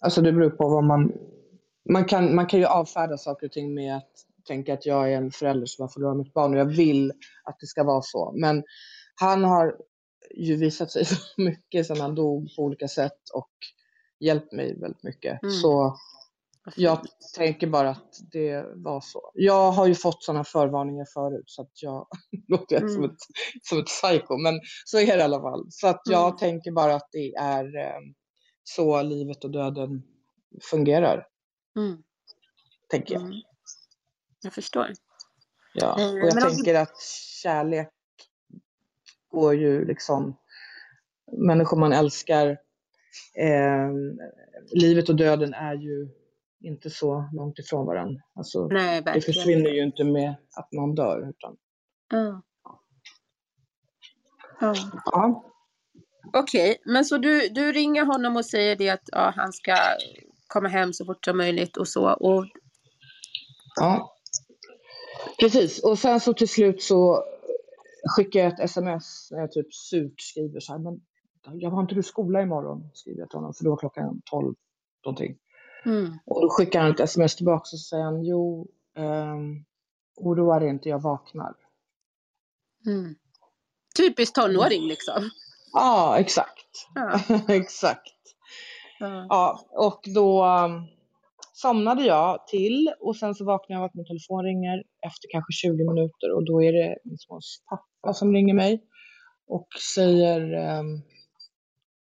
Alltså 0.00 0.22
det 0.22 0.32
beror 0.32 0.50
på 0.50 0.68
vad 0.68 0.84
man... 0.84 1.12
Man 1.88 2.04
kan, 2.04 2.34
man 2.34 2.46
kan 2.46 2.60
ju 2.60 2.66
avfärda 2.66 3.16
saker 3.16 3.46
och 3.46 3.52
ting 3.52 3.74
med 3.74 3.96
att 3.96 4.10
tänka 4.46 4.74
att 4.74 4.86
jag 4.86 5.12
är 5.12 5.16
en 5.16 5.30
förälder 5.30 5.66
som 5.66 5.82
har 5.82 5.88
förlorat 5.88 6.16
mitt 6.16 6.32
barn 6.32 6.54
och 6.54 6.60
jag 6.60 6.76
vill 6.76 7.12
att 7.44 7.60
det 7.60 7.66
ska 7.66 7.84
vara 7.84 8.02
så. 8.02 8.32
Men 8.36 8.64
han 9.14 9.44
har 9.44 9.76
ju 10.34 10.56
visat 10.56 10.90
sig 10.90 11.04
så 11.04 11.16
mycket 11.36 11.86
sedan 11.86 12.00
han 12.00 12.14
dog 12.14 12.48
på 12.56 12.62
olika 12.62 12.88
sätt 12.88 13.30
och 13.34 13.50
hjälpt 14.20 14.52
mig 14.52 14.80
väldigt 14.80 15.02
mycket. 15.02 15.42
Mm. 15.42 15.54
Så 15.54 15.96
jag 16.76 17.00
tänker 17.36 17.66
bara 17.66 17.90
att 17.90 18.14
det 18.32 18.66
var 18.74 19.00
så. 19.00 19.30
Jag 19.34 19.72
har 19.72 19.86
ju 19.86 19.94
fått 19.94 20.22
sådana 20.22 20.44
förvarningar 20.44 21.04
förut 21.14 21.44
så 21.46 21.62
att 21.62 21.82
jag 21.82 22.06
låter 22.48 22.80
jag 22.80 22.90
som, 22.90 22.98
Mm. 23.04 23.10
ett, 23.10 23.16
som 23.62 23.78
ett 23.78 23.86
psycho. 23.86 24.36
Men 24.36 24.60
så 24.84 24.98
är 24.98 25.06
det 25.06 25.18
i 25.18 25.22
alla 25.22 25.40
fall. 25.40 25.66
Så 25.70 25.88
att 25.88 26.00
jag 26.04 26.26
Mm. 26.26 26.36
tänker 26.36 26.72
bara 26.72 26.94
att 26.94 27.08
det 27.12 27.34
är 27.34 27.76
eh, 27.76 28.00
så 28.64 29.02
livet 29.02 29.44
och 29.44 29.50
döden 29.50 30.02
fungerar. 30.70 31.26
Mm. 31.76 32.02
Tänker 32.90 33.14
jag. 33.14 33.22
Mm. 33.22 33.40
Jag 34.42 34.52
förstår. 34.52 34.86
Ja. 35.74 35.94
Och 35.94 36.00
jag 36.00 36.34
men 36.34 36.44
om 36.44 36.50
tänker 36.50 36.74
att 36.74 37.00
kärlek 37.42 37.88
går 39.28 39.54
ju 39.54 39.84
liksom 39.84 40.36
människor 41.32 41.76
man 41.76 41.92
älskar. 41.92 42.48
Eh, 43.34 43.90
livet 44.72 45.08
och 45.08 45.16
döden 45.16 45.54
är 45.54 45.74
ju 45.74 46.08
inte 46.60 46.90
så 46.90 47.28
långt 47.32 47.58
ifrån 47.58 47.86
varandra. 47.86 48.22
Alltså, 48.34 48.66
Nej, 48.66 49.02
det 49.02 49.20
försvinner 49.20 49.70
ju 49.70 49.82
inte 49.82 50.04
med 50.04 50.34
att 50.56 50.72
någon 50.72 50.94
dör. 50.94 51.28
Utan, 51.28 51.56
Ja. 52.10 52.42
Ja. 54.60 54.74
ja. 55.04 55.44
Okej, 56.32 56.82
men 56.84 57.04
så 57.04 57.18
du, 57.18 57.48
du 57.48 57.72
ringer 57.72 58.04
honom 58.04 58.36
och 58.36 58.46
säger 58.46 58.76
det 58.76 58.90
att 58.90 59.08
ja, 59.12 59.32
han 59.36 59.52
ska 59.52 59.76
komma 60.46 60.68
hem 60.68 60.92
så 60.92 61.04
fort 61.04 61.24
som 61.24 61.36
möjligt 61.36 61.76
och 61.76 61.88
så. 61.88 62.12
Och, 62.12 62.46
Ja. 63.80 64.16
Precis, 65.40 65.84
och 65.84 65.98
sen 65.98 66.20
så 66.20 66.34
till 66.34 66.48
slut 66.48 66.82
så 66.82 67.24
skickar 68.16 68.40
jag 68.40 68.52
ett 68.52 68.60
sms 68.60 69.28
när 69.30 69.38
jag 69.40 69.52
typ 69.52 69.74
surt 69.74 70.20
skriver 70.20 70.60
så 70.60 70.72
här, 70.72 70.78
men 70.78 71.00
jag 71.60 71.70
har 71.70 71.80
inte 71.82 71.94
du 71.94 72.02
skola 72.02 72.42
imorgon? 72.42 72.90
Skriver 72.94 73.20
jag 73.20 73.30
till 73.30 73.36
honom, 73.36 73.54
för 73.54 73.64
då 73.64 73.70
var 73.70 73.76
klockan 73.76 74.22
12 74.30 74.54
någonting. 75.04 75.36
Mm, 75.84 76.18
Och 76.26 76.42
då 76.42 76.48
skickar 76.50 76.80
han 76.80 76.90
ett 76.90 77.00
sms 77.00 77.36
tillbaka 77.36 77.62
och 77.72 77.80
säger 77.80 78.04
han, 78.04 78.24
jo, 78.24 78.68
um, 78.98 79.64
oroa 80.16 80.58
dig 80.58 80.68
inte, 80.68 80.88
jag 80.88 81.02
vaknar. 81.02 81.54
mm. 82.86 83.14
Typiskt 83.96 84.34
tonåring 84.34 84.82
liksom. 84.88 85.30
Ja, 85.72 86.18
exakt. 86.18 86.68
Ja, 86.94 87.20
exakt. 87.54 88.12
ja. 88.98 89.26
Ja, 89.28 89.66
och 89.70 90.00
då 90.14 90.44
um, 90.44 90.86
somnade 91.52 92.02
jag 92.02 92.46
till 92.46 92.94
och 93.00 93.16
sen 93.16 93.34
så 93.34 93.44
vaknade 93.44 93.74
jag 93.74 93.80
av 93.80 93.84
att 93.86 93.94
min 93.94 94.06
telefon 94.06 94.44
ringer 94.44 94.82
efter 95.06 95.28
kanske 95.32 95.52
20 95.52 95.72
minuter 95.72 96.34
och 96.34 96.44
då 96.46 96.62
är 96.62 96.72
det 96.72 96.96
min 97.04 97.18
sons 97.18 97.62
pappa 97.70 98.14
som 98.14 98.32
ringer 98.32 98.54
mig 98.54 98.82
och 99.48 99.68
säger 99.94 100.40
um, 100.78 101.02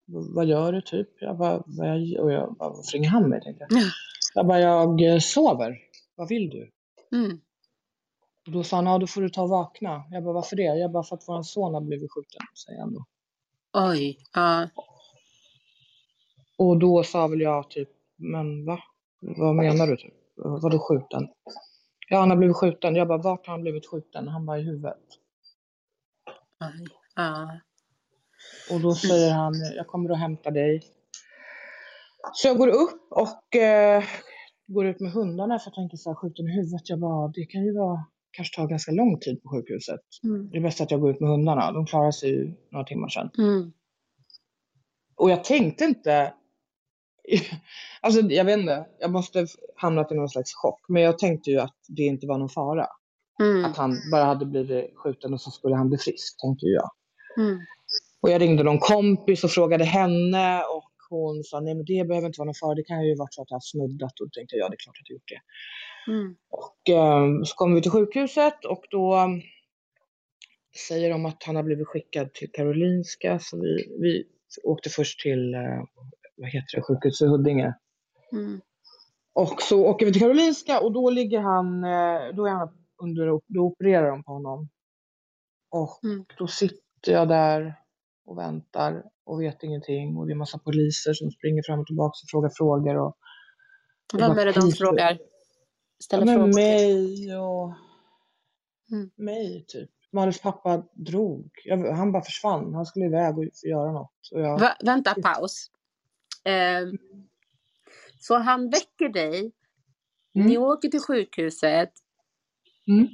vad 0.05 0.45
gör 0.45 0.71
du 0.71 0.81
typ? 0.81 1.09
Jag 1.19 1.37
bara, 1.37 1.63
vad 1.65 1.87
jag, 1.87 2.23
och 2.23 2.31
jag 2.31 2.55
bara, 2.55 2.69
varför 2.69 2.91
ringer 2.91 3.09
han 3.09 3.29
mig? 3.29 3.41
Tänkte 3.41 3.67
jag. 3.69 3.81
Ja. 3.81 3.85
jag 4.35 4.47
bara, 4.47 4.59
jag 4.59 5.01
eh, 5.01 5.19
sover. 5.19 5.77
Vad 6.15 6.27
vill 6.29 6.49
du? 6.49 6.71
Mm. 7.17 7.39
Och 8.45 8.51
då 8.51 8.63
sa 8.63 8.75
han, 8.75 8.85
ja 8.85 8.97
då 8.97 9.07
får 9.07 9.21
du 9.21 9.29
ta 9.29 9.41
och 9.41 9.49
vakna. 9.49 10.03
Jag 10.11 10.23
bara, 10.23 10.33
varför 10.33 10.55
det? 10.55 10.63
Jag 10.63 10.91
bara, 10.91 11.03
för 11.03 11.15
att 11.15 11.23
vår 11.27 11.43
son 11.43 11.73
har 11.73 11.81
blivit 11.81 12.11
skjuten, 12.11 12.41
säger 12.65 12.79
han 12.79 12.93
då. 12.93 13.05
Oj, 13.73 14.17
ja. 14.33 14.69
Och 16.57 16.79
då 16.79 17.03
sa 17.03 17.27
väl 17.27 17.41
jag 17.41 17.69
typ, 17.69 17.89
men 18.15 18.65
va? 18.65 18.79
Vad 19.19 19.55
menar 19.55 19.87
du 19.87 19.97
typ? 19.97 20.13
Vadå 20.35 20.79
skjuten? 20.79 21.27
Ja, 22.09 22.19
han 22.19 22.29
har 22.29 22.37
blivit 22.37 22.55
skjuten. 22.55 22.95
Jag 22.95 23.07
bara, 23.07 23.17
vart 23.17 23.47
har 23.47 23.53
han 23.53 23.61
blivit 23.61 23.85
skjuten? 23.85 24.27
Han 24.27 24.45
bara, 24.45 24.59
i 24.59 24.61
huvudet. 24.61 24.97
Aj. 26.59 26.87
Ja. 27.15 27.59
Och 28.71 28.81
då 28.81 28.95
säger 28.95 29.34
han, 29.34 29.53
jag 29.75 29.88
kommer 29.88 30.10
att 30.10 30.19
hämta 30.19 30.51
dig. 30.51 30.81
Så 32.34 32.47
jag 32.47 32.58
går 32.58 32.67
upp 32.67 33.08
och 33.10 33.55
eh, 33.55 34.03
går 34.67 34.86
ut 34.86 34.99
med 34.99 35.12
hundarna 35.12 35.60
för 35.60 35.67
jag 35.67 35.75
tänker 35.75 35.97
så 35.97 36.10
här, 36.10 36.15
skjuten 36.15 36.47
i 36.47 36.51
huvudet. 36.51 36.89
Jag 36.89 36.99
bara, 36.99 37.27
det 37.27 37.45
kan 37.45 37.63
ju 37.63 37.73
vara, 37.73 38.05
kanske 38.31 38.55
ta 38.55 38.65
ganska 38.65 38.91
lång 38.91 39.19
tid 39.19 39.43
på 39.43 39.49
sjukhuset. 39.49 39.99
Mm. 40.23 40.49
Det 40.49 40.58
är 40.58 40.62
bäst 40.62 40.81
att 40.81 40.91
jag 40.91 41.01
går 41.01 41.12
ut 41.12 41.19
med 41.19 41.29
hundarna. 41.29 41.71
De 41.71 41.86
klarar 41.86 42.12
sig 42.12 42.29
ju 42.29 42.53
några 42.71 42.86
timmar 42.86 43.10
sedan. 43.10 43.29
Mm. 43.38 43.71
Och 45.15 45.29
jag 45.29 45.43
tänkte 45.43 45.86
inte, 45.86 46.34
alltså 48.01 48.21
jag 48.21 48.45
vet 48.45 48.60
inte, 48.60 48.86
jag 48.99 49.12
måste 49.12 49.39
ha 49.39 49.47
hamnat 49.75 50.12
i 50.12 50.15
någon 50.15 50.29
slags 50.29 50.53
chock. 50.53 50.79
Men 50.88 51.01
jag 51.01 51.19
tänkte 51.19 51.51
ju 51.51 51.60
att 51.60 51.77
det 51.88 52.03
inte 52.03 52.27
var 52.27 52.38
någon 52.38 52.49
fara. 52.49 52.88
Mm. 53.39 53.65
Att 53.65 53.77
han 53.77 53.97
bara 54.12 54.23
hade 54.23 54.45
blivit 54.45 54.91
skjuten 54.95 55.34
och 55.34 55.41
så 55.41 55.51
skulle 55.51 55.75
han 55.75 55.89
bli 55.89 55.97
frisk, 55.97 56.41
tänkte 56.41 56.65
ju 56.65 56.73
jag. 56.73 56.89
Mm. 57.38 57.60
Och 58.25 58.31
jag 58.31 58.41
ringde 58.41 58.63
någon 58.63 58.79
kompis 58.79 59.43
och 59.43 59.51
frågade 59.51 59.83
henne 59.83 60.63
och 60.63 60.91
hon 61.09 61.43
sa 61.43 61.59
nej 61.59 61.75
men 61.75 61.85
det 61.85 62.07
behöver 62.07 62.27
inte 62.27 62.39
vara 62.39 62.45
någon 62.45 62.55
fara, 62.61 62.75
det 62.75 62.83
kan 62.83 63.05
ju 63.05 63.15
vara 63.15 63.27
så 63.31 63.41
att 63.41 63.51
jag 63.51 63.55
har 63.55 63.61
snuddat 63.61 64.19
och 64.19 64.25
då 64.25 64.29
tänkte 64.29 64.55
jag 64.55 64.65
ja 64.65 64.69
det 64.69 64.75
är 64.75 64.83
klart 64.83 64.97
att 65.01 65.09
jag 65.09 65.15
gjort 65.15 65.31
det. 65.33 65.41
Mm. 66.11 66.35
Och 66.49 66.89
eh, 66.89 67.43
så 67.43 67.55
kom 67.55 67.75
vi 67.75 67.81
till 67.81 67.91
sjukhuset 67.91 68.65
och 68.65 68.83
då 68.89 69.15
um, 69.15 69.41
säger 70.88 71.09
de 71.09 71.25
att 71.25 71.43
han 71.43 71.55
har 71.55 71.63
blivit 71.63 71.88
skickad 71.88 72.33
till 72.33 72.51
Karolinska 72.51 73.39
så 73.39 73.61
vi, 73.61 73.97
vi 74.01 74.23
åkte 74.63 74.89
först 74.89 75.19
till 75.19 75.53
eh, 75.53 75.83
vad 76.38 76.49
heter 76.49 76.75
det, 76.75 76.81
sjukhuset 76.81 77.25
i 77.25 77.29
Huddinge. 77.29 77.73
Mm. 78.31 78.61
Och 79.33 79.61
så 79.61 79.85
åker 79.85 80.05
vi 80.05 80.11
till 80.11 80.21
Karolinska 80.21 80.79
och 80.79 80.91
då 80.91 81.09
ligger 81.09 81.39
han, 81.39 81.83
eh, 81.83 82.35
då 82.35 82.45
är 82.45 82.51
han 82.51 82.69
under, 83.03 83.25
då 83.47 83.61
opererar 83.61 84.09
de 84.09 84.23
på 84.23 84.31
honom. 84.31 84.69
Och 85.71 85.99
Mm. 86.03 86.25
då 86.38 86.47
sitter 86.47 87.11
jag 87.11 87.27
där 87.27 87.85
och 88.25 88.38
väntar 88.38 89.03
och 89.23 89.41
vet 89.41 89.63
ingenting 89.63 90.17
och 90.17 90.27
det 90.27 90.33
är 90.33 90.35
massa 90.35 90.57
poliser 90.57 91.13
som 91.13 91.31
springer 91.31 91.63
fram 91.65 91.79
och 91.79 91.85
tillbaka 91.88 92.09
och 92.23 92.29
frågar 92.31 92.49
frågor 92.57 92.97
och 92.97 93.17
Vem 94.13 94.31
är 94.38 94.45
det 94.45 94.51
de 94.51 94.71
frågar? 94.71 95.11
ja, 95.11 95.17
Ställer 96.03 96.25
men 96.25 96.35
frågor 96.35 96.53
mig 96.53 97.38
och 97.38 97.73
Mm. 98.91 99.11
mig 99.15 99.65
typ. 99.67 99.89
Malins 100.11 100.41
pappa 100.41 100.83
drog. 100.93 101.49
Jag, 101.65 101.91
han 101.93 102.11
bara 102.11 102.23
försvann. 102.23 102.73
Han 102.73 102.85
skulle 102.85 103.05
iväg 103.05 103.38
och 103.38 103.45
göra 103.69 103.91
något. 103.91 104.29
Och 104.31 104.41
jag, 104.41 104.59
Va, 104.59 104.75
vänta, 104.85 105.15
paus. 105.23 105.71
Eh, 106.43 106.88
så 108.19 108.35
han 108.38 108.69
väcker 108.69 109.09
dig. 109.09 109.51
Mm. 110.35 110.47
Ni 110.47 110.57
åker 110.57 110.89
till 110.89 111.01
sjukhuset. 111.01 111.89
Mm. 112.88 113.07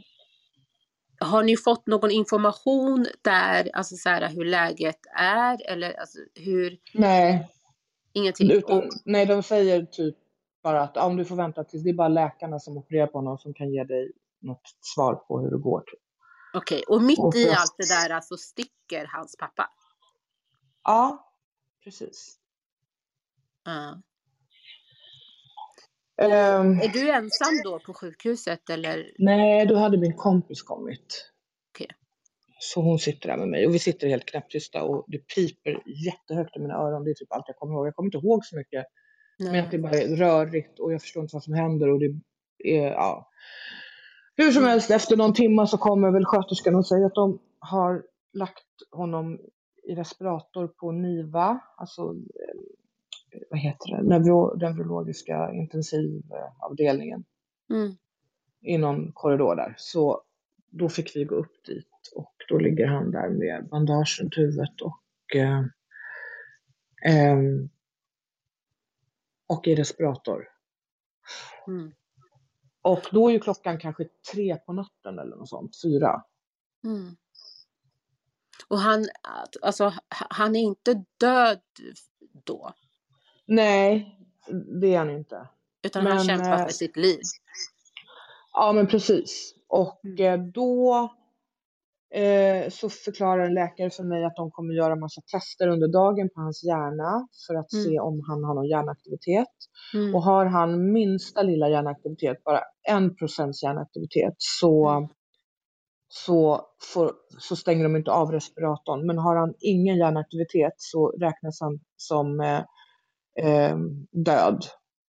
Har 1.22 1.44
ni 1.44 1.58
fått 1.58 1.88
någon 1.88 2.12
information 2.12 3.08
där, 3.22 3.70
alltså 3.74 3.96
så 3.96 4.10
här, 4.10 4.30
hur 4.30 4.46
läget 4.46 5.00
är 5.18 5.70
eller 5.72 5.94
alltså, 6.00 6.20
hur, 6.36 6.78
Nej, 6.94 7.50
ingenting? 8.14 8.52
utan, 8.52 8.78
Och, 8.78 8.84
nej, 9.06 9.26
de 9.26 9.44
säger 9.44 9.86
typ 9.86 10.16
bara 10.64 10.82
att 10.82 10.98
om 10.98 11.18
du 11.18 11.26
får 11.26 11.36
vänta 11.36 11.64
tills 11.64 11.84
det 11.84 11.90
är 11.90 11.94
bara 11.94 12.08
läkarna 12.08 12.60
som 12.60 12.78
opererar 12.78 13.08
på 13.08 13.18
honom 13.18 13.38
som 13.38 13.54
kan 13.54 13.74
ge 13.74 13.84
dig 13.84 14.12
något 14.42 14.62
svar 14.96 15.16
på 15.16 15.40
hur 15.40 15.52
det 15.52 15.58
går. 15.58 15.82
Typ. 15.82 16.00
okej, 16.54 16.84
och 16.88 17.02
mitt 17.02 17.20
och 17.20 17.36
i 17.36 17.44
jag- 17.46 17.56
allt 17.58 17.76
det 17.78 17.88
där 17.88 18.10
alltså 18.16 18.38
sticker 18.38 19.06
hans 19.14 19.36
pappa? 19.40 19.70
Ja, 20.84 21.34
precis. 21.84 22.38
Ja. 23.66 24.02
Ehm, 26.22 26.80
Är 26.80 26.88
du 26.94 27.12
ensam 27.12 27.62
då 27.64 27.80
på 27.80 27.94
sjukhuset 27.94 28.70
eller? 28.70 29.12
nej, 29.18 29.66
då 29.66 29.76
hade 29.76 29.98
min 29.98 30.16
kompis 30.18 30.62
kommit. 30.62 31.32
Okej. 31.76 31.88
Så 32.60 32.82
hon 32.82 33.00
sitter 33.00 33.30
där 33.30 33.38
med 33.38 33.48
mig 33.48 33.68
och 33.68 33.74
vi 33.74 33.80
sitter 33.80 34.08
helt 34.08 34.26
knäpptysta 34.26 34.84
och 34.84 35.06
det 35.08 35.18
piper 35.18 35.84
jättehögt 36.06 36.58
i 36.58 36.60
mina 36.60 36.74
öron. 36.74 37.04
Det 37.04 37.10
är 37.10 37.14
typ 37.14 37.32
allt 37.34 37.46
jag 37.48 37.56
kommer 37.58 37.74
ihåg. 37.74 37.88
Jag 37.88 37.96
kommer 37.96 38.08
inte 38.08 38.18
ihåg 38.28 38.46
så 38.46 38.56
mycket. 38.56 38.86
Men 39.40 39.66
att 39.66 39.72
det 39.72 39.78
bara 39.80 39.92
är 39.98 40.16
rörigt 40.16 40.80
och 40.80 40.94
jag 40.94 41.02
förstår 41.02 41.24
inte 41.24 41.36
vad 41.36 41.44
som 41.44 41.54
händer 41.54 41.90
och 41.90 42.00
det 42.00 42.14
är, 42.64 42.92
ja. 42.92 43.28
Hur 44.36 44.52
som 44.52 44.64
helst, 44.64 44.92
efter 44.92 45.18
någon 45.18 45.34
timme 45.34 45.68
så 45.68 45.78
kommer 45.78 46.12
väl 46.12 46.26
sköterskan 46.26 46.76
och 46.76 46.88
säger 46.88 47.06
att 47.06 47.16
de 47.16 47.40
har 47.60 48.04
lagt 48.34 48.66
honom 48.92 49.40
i 49.84 49.96
respirator 49.96 50.68
på 50.68 50.92
NIVA, 50.92 51.60
alltså 51.78 52.16
vad 53.50 53.60
heter 53.60 53.98
det, 53.98 54.04
Neuro, 54.04 54.58
neurologiska 54.58 55.52
intensivavdelningen 55.54 57.24
Mm. 57.70 57.96
i 58.62 58.78
någon 58.78 59.12
korridor 59.12 59.56
där. 59.56 59.76
Så 59.78 60.24
då 60.70 60.90
fick 60.90 61.16
vi 61.16 61.24
gå 61.26 61.36
upp 61.36 61.66
dit 61.66 61.88
och 62.16 62.36
då 62.50 62.58
ligger 62.58 62.88
han 62.88 63.12
där 63.12 63.30
med 63.30 63.70
bandage 63.70 64.20
runt 64.22 64.38
huvudet 64.38 64.82
och 64.82 65.36
eh, 65.36 65.64
ehm, 67.06 67.70
och 69.48 69.68
i 69.68 69.76
respirator. 69.76 70.48
Mm. 71.68 71.94
Och 72.82 73.02
då 73.12 73.28
är 73.30 73.34
ju 73.34 73.40
klockan 73.40 73.80
kanske 73.80 74.08
tre 74.34 74.58
på 74.58 74.74
natten 74.74 75.20
eller 75.20 75.36
något 75.36 75.50
sånt, 75.50 75.82
fyra. 75.84 76.24
Mm. 76.84 77.16
Och 78.68 78.78
han, 78.78 79.06
alltså, 79.62 79.94
han 80.10 80.56
är 80.56 80.60
inte 80.60 81.06
död 81.20 81.62
då, 82.44 82.74
Nej, 83.56 84.18
det 84.82 84.94
är 84.94 84.98
han 84.98 85.10
inte. 85.10 85.48
utan 85.84 86.06
han 86.06 86.16
Men, 86.16 86.26
kämpar 86.26 86.52
eh, 86.60 86.64
för 86.66 86.74
sitt 86.74 86.98
liv. 86.98 87.20
Ja, 88.54 88.72
men 88.74 88.88
precis. 88.88 89.56
Och 89.70 90.02
Mm. 90.06 90.40
eh, 90.42 90.48
då 90.54 91.10
eh, 92.16 92.70
så 92.70 92.90
förklarar 92.90 93.46
en 93.46 93.54
läkare 93.54 93.90
för 93.90 94.04
mig 94.04 94.26
att 94.26 94.36
de 94.36 94.52
kommer 94.52 94.74
göra 94.74 94.96
massa 94.96 95.22
tester 95.22 95.68
under 95.68 95.88
dagen 95.88 96.30
på 96.36 96.42
hans 96.42 96.64
hjärna 96.64 97.28
för 97.48 97.56
att 97.56 97.74
Mm. 97.74 97.86
se 97.86 98.00
om 98.00 98.22
han 98.28 98.44
har 98.44 98.54
någon 98.56 98.68
hjärnaktivitet. 98.68 99.56
Mm. 99.94 100.16
Och 100.16 100.24
har 100.24 100.46
han 100.46 100.92
minsta 100.92 101.42
lilla 101.42 101.70
hjärnaktivitet, 101.70 102.44
bara 102.44 102.62
en 102.90 103.16
procents 103.16 103.64
hjärnaktivitet, 103.64 104.34
så, 104.38 104.88
Mm. 104.90 105.10
så, 106.10 106.62
får, 106.94 107.14
så 107.40 107.56
stänger 107.56 107.84
de 107.84 107.96
inte 107.96 108.12
av 108.12 108.32
respiratorn. 108.32 109.06
Men 109.08 109.18
har 109.18 109.36
han 109.36 109.54
ingen 109.60 109.98
hjärnaktivitet 109.98 110.74
så 110.78 111.08
räknas 111.10 111.62
han 111.62 111.80
som 111.98 112.40
eh, 112.40 112.62
eh, 113.40 113.78
död, 114.12 114.66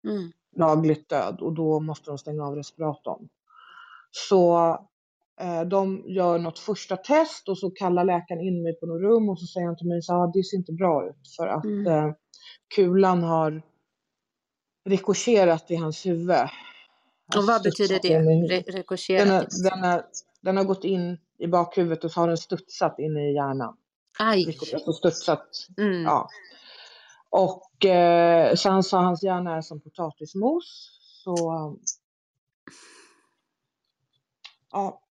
Mm. 0.08 0.30
lagligt 0.56 1.08
död 1.08 1.40
och 1.40 1.52
då 1.54 1.80
måste 1.80 2.10
de 2.10 2.18
stänga 2.18 2.44
av 2.44 2.54
respiratorn. 2.56 3.28
Så 4.10 4.58
eh, 5.40 5.62
de 5.62 6.04
gör 6.06 6.38
något 6.38 6.58
första 6.58 6.96
test 6.96 7.48
och 7.48 7.58
så 7.58 7.70
kallar 7.70 8.04
läkaren 8.04 8.40
in 8.40 8.62
mig 8.62 8.80
på 8.80 8.86
något 8.86 9.00
rum 9.02 9.28
och 9.28 9.40
så 9.40 9.46
säger 9.46 9.66
han 9.66 9.76
till 9.76 9.88
mig 9.88 10.02
så 10.02 10.14
ah, 10.14 10.26
det 10.34 10.44
ser 10.44 10.56
inte 10.56 10.72
bra 10.72 11.08
ut 11.08 11.28
för 11.36 11.46
att 11.46 11.64
Mm. 11.64 11.86
eh, 11.86 12.12
kulan 12.74 13.22
har 13.22 13.62
rikoscherat 14.88 15.70
i 15.70 15.76
hans 15.76 16.06
huvud. 16.06 16.36
Och 17.36 17.44
vad 17.46 17.62
betyder 17.62 17.98
det? 18.02 18.18
Re- 18.48 18.62
den, 19.18 19.28
den, 19.62 19.84
är, 19.84 20.04
den 20.42 20.56
har 20.56 20.64
gått 20.64 20.84
in 20.84 21.18
i 21.38 21.46
bakhuvudet 21.46 22.04
och 22.04 22.10
så 22.12 22.20
har 22.20 22.28
den 22.28 22.36
studsat 22.36 22.98
in 22.98 23.16
i 23.16 23.34
hjärnan. 23.34 23.76
Aj! 24.18 24.46
Alltså 24.74 24.92
studsat, 24.92 25.48
Mm. 25.78 26.02
ja. 26.02 26.28
Och 27.30 27.84
eh, 27.84 28.54
så 28.54 28.70
han 28.70 28.82
sa 28.82 29.00
hans 29.00 29.22
hjärna 29.22 29.56
är 29.56 29.60
som 29.60 29.80
potatismos. 29.80 30.90
Så 31.24 31.36
ja. 34.70 35.02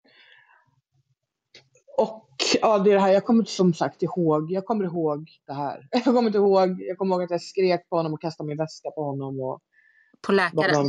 Och 1.99 2.29
ja, 2.61 2.79
det 2.79 2.91
är 2.91 2.95
det 2.95 3.01
här, 3.01 3.13
jag 3.13 3.25
kommer 3.25 3.41
inte 3.41 3.53
som 3.53 3.75
sagt 3.75 4.03
ihåg, 4.03 4.51
jag 4.51 4.65
kommer 4.65 4.85
ihåg 4.85 5.31
det 5.47 5.53
här. 5.53 5.89
Jag 5.93 6.05
kommer 6.05 6.27
inte 6.27 6.39
ihåg, 6.39 6.83
jag 6.83 6.99
kommer 6.99 7.15
ihåg 7.15 7.23
att 7.23 7.31
jag 7.31 7.43
skrek 7.43 7.89
på 7.89 7.97
honom 7.97 8.15
och 8.15 8.21
kastade 8.21 8.49
min 8.49 8.57
väska 8.57 8.91
på 8.91 9.05
honom 9.05 9.41
och 9.41 9.61
På 10.27 10.33
läkaren? 10.33 10.89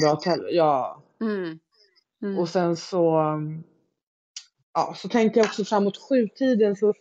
Ja, 0.51 1.03
Mm. 1.21 1.59
Mm. 2.21 2.39
och 2.39 2.49
sen 2.49 2.75
så, 2.75 3.23
ja, 4.73 4.93
så 4.97 5.09
tänkte 5.09 5.39
jag 5.39 5.45
också 5.47 5.65
framåt 5.65 5.97
sjutiden 5.97 6.75
så 6.75 6.93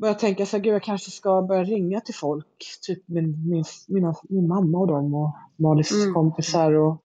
började 0.00 0.14
jag 0.14 0.18
tänka 0.18 0.46
så 0.46 0.56
här, 0.56 0.64
gud 0.64 0.74
jag 0.74 0.82
kanske 0.82 1.10
ska 1.10 1.42
börja 1.42 1.64
ringa 1.64 2.00
till 2.00 2.14
folk, 2.14 2.46
typ 2.86 3.08
min, 3.08 3.48
min, 3.50 3.64
mina, 3.88 4.14
min 4.28 4.48
mamma 4.48 4.78
och 4.78 4.86
dem 4.86 5.14
och 5.14 5.36
Malis 5.56 5.92
Mm. 5.92 6.14
kompisar 6.14 6.72
och 6.72 7.02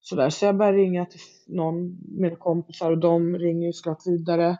sådär. 0.00 0.30
Så 0.30 0.44
jag 0.44 0.56
började 0.56 0.78
ringa 0.78 1.06
till 1.06 1.20
någon, 1.46 1.98
mina 2.18 2.36
kompisar 2.36 2.90
och 2.90 2.98
de 2.98 3.34
ringer 3.38 3.66
ju 3.66 3.72
såklart 3.72 4.06
vidare. 4.06 4.58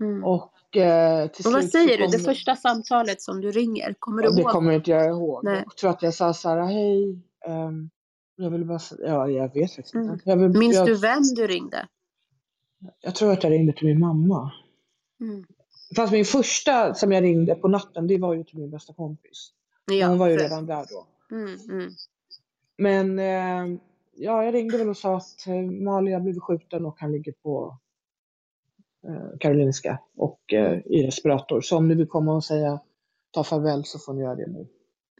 Mm. 0.00 0.24
Och 0.24 0.76
eh, 0.76 1.28
till 1.30 1.46
Och 1.46 1.52
vad 1.52 1.64
säger 1.64 1.98
du? 1.98 2.06
Det 2.06 2.18
första 2.18 2.56
samtalet 2.56 3.22
som 3.22 3.40
du 3.40 3.50
ringer, 3.50 3.94
kommer 3.98 4.22
du 4.22 4.28
Ja, 4.28 4.34
det 4.34 4.40
ihåg? 4.40 4.50
kommer 4.50 4.72
inte 4.72 4.90
jag 4.90 5.06
ihåg. 5.10 5.44
Nej. 5.44 5.62
Jag 5.66 5.76
tror 5.76 5.90
att 5.90 6.02
jag 6.02 6.14
sa 6.14 6.34
så 6.34 6.48
här, 6.48 6.62
hej, 6.62 7.22
ehm, 7.46 7.90
jag 8.36 8.50
vill 8.50 8.64
bara 8.64 8.78
säga, 8.78 9.08
ja 9.08 9.28
jag 9.28 9.54
vet 9.54 9.72
faktiskt 9.74 9.94
inte. 9.94 10.08
Mm. 10.08 10.20
Jag, 10.24 10.36
vill, 10.36 10.58
Minns 10.58 10.76
jag, 10.76 10.86
du 10.86 10.94
vem 10.94 11.22
du 11.36 11.46
ringde? 11.46 11.88
jag 13.00 13.14
tror 13.14 13.32
att 13.32 13.42
jag 13.44 13.52
ringde 13.52 13.72
till 13.72 13.86
min 13.86 14.00
mamma. 14.00 14.52
Mm. 15.20 15.44
Fast 15.96 16.12
min 16.12 16.24
första 16.24 16.94
som 16.94 17.12
jag 17.12 17.22
ringde 17.24 17.54
på 17.54 17.68
natten, 17.68 18.06
det 18.06 18.18
var 18.18 18.34
ju 18.34 18.44
till 18.44 18.58
min 18.58 18.70
bästa 18.70 18.92
kompis. 18.94 19.50
Ja, 19.86 20.06
Hon 20.08 20.18
var 20.18 20.28
ju 20.28 20.36
för- 20.36 20.44
redan 20.44 20.66
där 20.66 20.86
då. 20.90 21.06
Mm, 21.36 21.58
mm. 21.70 21.90
Men 22.78 23.18
eh, 23.18 23.78
ja, 24.14 24.44
jag 24.44 24.54
ringde 24.54 24.78
väl 24.78 24.88
och 24.88 24.96
sa 24.96 25.16
att 25.16 25.46
eh, 25.46 25.54
Mali 25.54 26.12
har 26.12 26.20
blivit 26.20 26.42
skjuten 26.42 26.86
och 26.86 26.96
han 27.00 27.12
ligger 27.12 27.32
på 27.32 27.78
eh, 29.08 29.38
Karolinska 29.40 29.98
och 30.16 30.52
eh, 30.52 30.78
i 30.86 31.06
respirator. 31.06 31.60
Så 31.60 31.76
om 31.76 31.88
ni 31.88 31.94
vill 31.94 32.06
komma 32.08 32.34
och 32.34 32.44
säga 32.44 32.80
ta 33.30 33.44
farväl 33.44 33.84
så 33.84 33.98
får 33.98 34.12
ni 34.14 34.22
göra 34.22 34.34
det 34.34 34.46
nu. 34.46 34.66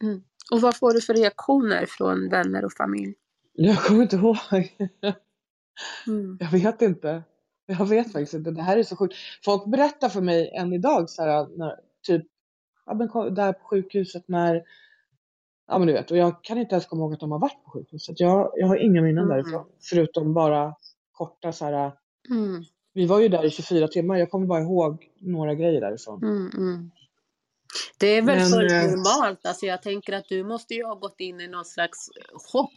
Mm. 0.02 0.22
Och 0.52 0.61
vad 0.61 0.76
får 0.76 0.92
du 0.94 1.00
för 1.00 1.14
reaktioner 1.14 1.87
från 1.88 2.28
vänner 2.28 2.64
och 2.64 2.72
familj? 2.72 3.14
Jag 3.52 3.85
kommer 3.85 4.02
inte 4.02 4.16
ihåg. 4.16 4.37
Mm. 6.07 6.38
Jag 6.40 6.50
vet 6.50 6.83
inte. 6.83 7.22
Jag 7.68 7.87
vet 7.87 8.12
faktiskt 8.12 8.35
inte. 8.35 8.50
Det 8.50 8.62
här 8.62 8.76
är 8.76 8.83
så 8.83 8.96
sjukt. 8.96 9.14
Folk 9.44 9.66
berättar 9.66 10.09
för 10.09 10.20
mig 10.20 10.50
än 10.54 10.72
idag 10.72 11.11
så 11.11 11.22
här, 11.22 11.46
när, 11.57 11.76
typ 12.02 12.26
ja, 12.87 12.94
men, 12.94 13.35
där 13.35 13.52
på 13.52 13.64
sjukhuset 13.64 14.28
när 14.28 14.62
Ja 15.70 15.78
men 15.78 15.87
du 15.87 15.92
vet, 15.92 16.11
och 16.11 16.16
jag 16.16 16.44
kan 16.44 16.59
inte 16.59 16.74
ens 16.74 16.87
komma 16.87 17.02
ihåg 17.02 17.12
att 17.14 17.20
de 17.20 17.33
har 17.33 17.38
varit 17.38 17.64
på 17.64 17.70
sjukhuset. 17.70 18.20
Jag, 18.20 18.52
jag 18.57 18.66
har 18.66 18.76
inga 18.76 19.02
minnen 19.02 19.24
Mm. 19.24 19.37
därifrån. 19.37 19.64
Förutom 19.90 20.35
bara 20.35 20.74
korta 21.12 21.52
så 21.52 21.64
här. 21.64 21.92
Mm. 22.31 22.64
Vi 22.92 23.07
var 23.07 23.20
ju 23.20 23.28
där 23.28 23.44
i 23.44 23.50
24 23.50 23.88
timmar. 23.88 24.16
Jag 24.16 24.31
kommer 24.31 24.46
bara 24.46 24.61
ihåg 24.61 25.07
några 25.20 25.54
grejer 25.54 25.81
därifrån. 25.81 26.22
Mm, 26.22 26.50
mm. 26.57 26.90
Det 27.98 28.07
är 28.07 28.22
väl 28.22 28.38
Men, 28.38 28.48
fullt 28.48 28.72
eh, 28.72 28.83
normalt. 28.83 29.46
Alltså 29.46 29.66
jag 29.66 29.83
tänker 29.83 30.12
att 30.12 30.28
du 30.28 30.44
måste 30.44 30.74
ju 30.74 30.85
ha 30.85 30.94
gått 30.94 31.20
in 31.20 31.40
i 31.40 31.48
någon 31.48 31.64
slags 31.64 32.11
chock. 32.52 32.72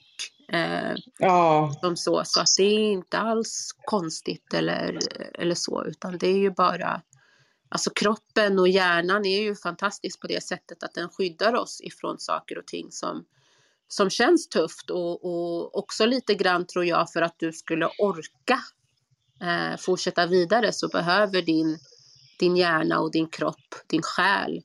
Eh, 0.53 0.95
Ja, 1.17 1.73
som 1.81 1.97
så, 1.97 2.21
så 2.25 2.41
att 2.41 2.47
det 2.57 2.63
är 2.63 2.91
inte 2.91 3.17
alls 3.17 3.75
konstigt 3.85 4.53
eller, 4.53 4.99
eller 5.33 5.55
så, 5.55 5.85
utan 5.85 6.17
det 6.17 6.27
är 6.27 6.37
ju 6.37 6.51
bara 6.51 7.01
Alltså 7.73 7.89
kroppen 7.89 8.59
och 8.59 8.67
hjärnan 8.67 9.25
är 9.25 9.41
ju 9.41 9.55
fantastisk 9.55 10.21
på 10.21 10.27
det 10.27 10.43
sättet 10.43 10.83
att 10.83 10.93
den 10.93 11.09
skyddar 11.09 11.55
oss 11.55 11.81
ifrån 11.81 12.19
saker 12.19 12.57
och 12.57 12.67
ting 12.67 12.91
som, 12.91 13.25
som 13.87 14.09
känns 14.09 14.49
tufft 14.49 14.89
och, 14.89 15.25
och 15.25 15.77
också 15.77 16.05
lite 16.05 16.35
grann 16.35 16.67
tror 16.67 16.85
jag 16.85 17.11
för 17.11 17.21
att 17.21 17.35
du 17.37 17.53
skulle 17.53 17.85
orka 17.85 18.59
eh, 19.41 19.77
fortsätta 19.77 20.25
vidare 20.25 20.73
så 20.73 20.87
behöver 20.87 21.41
din, 21.41 21.79
din 22.39 22.57
hjärna 22.57 22.99
och 22.99 23.11
din 23.11 23.27
kropp, 23.27 23.75
din 23.87 24.01
själ 24.01 24.61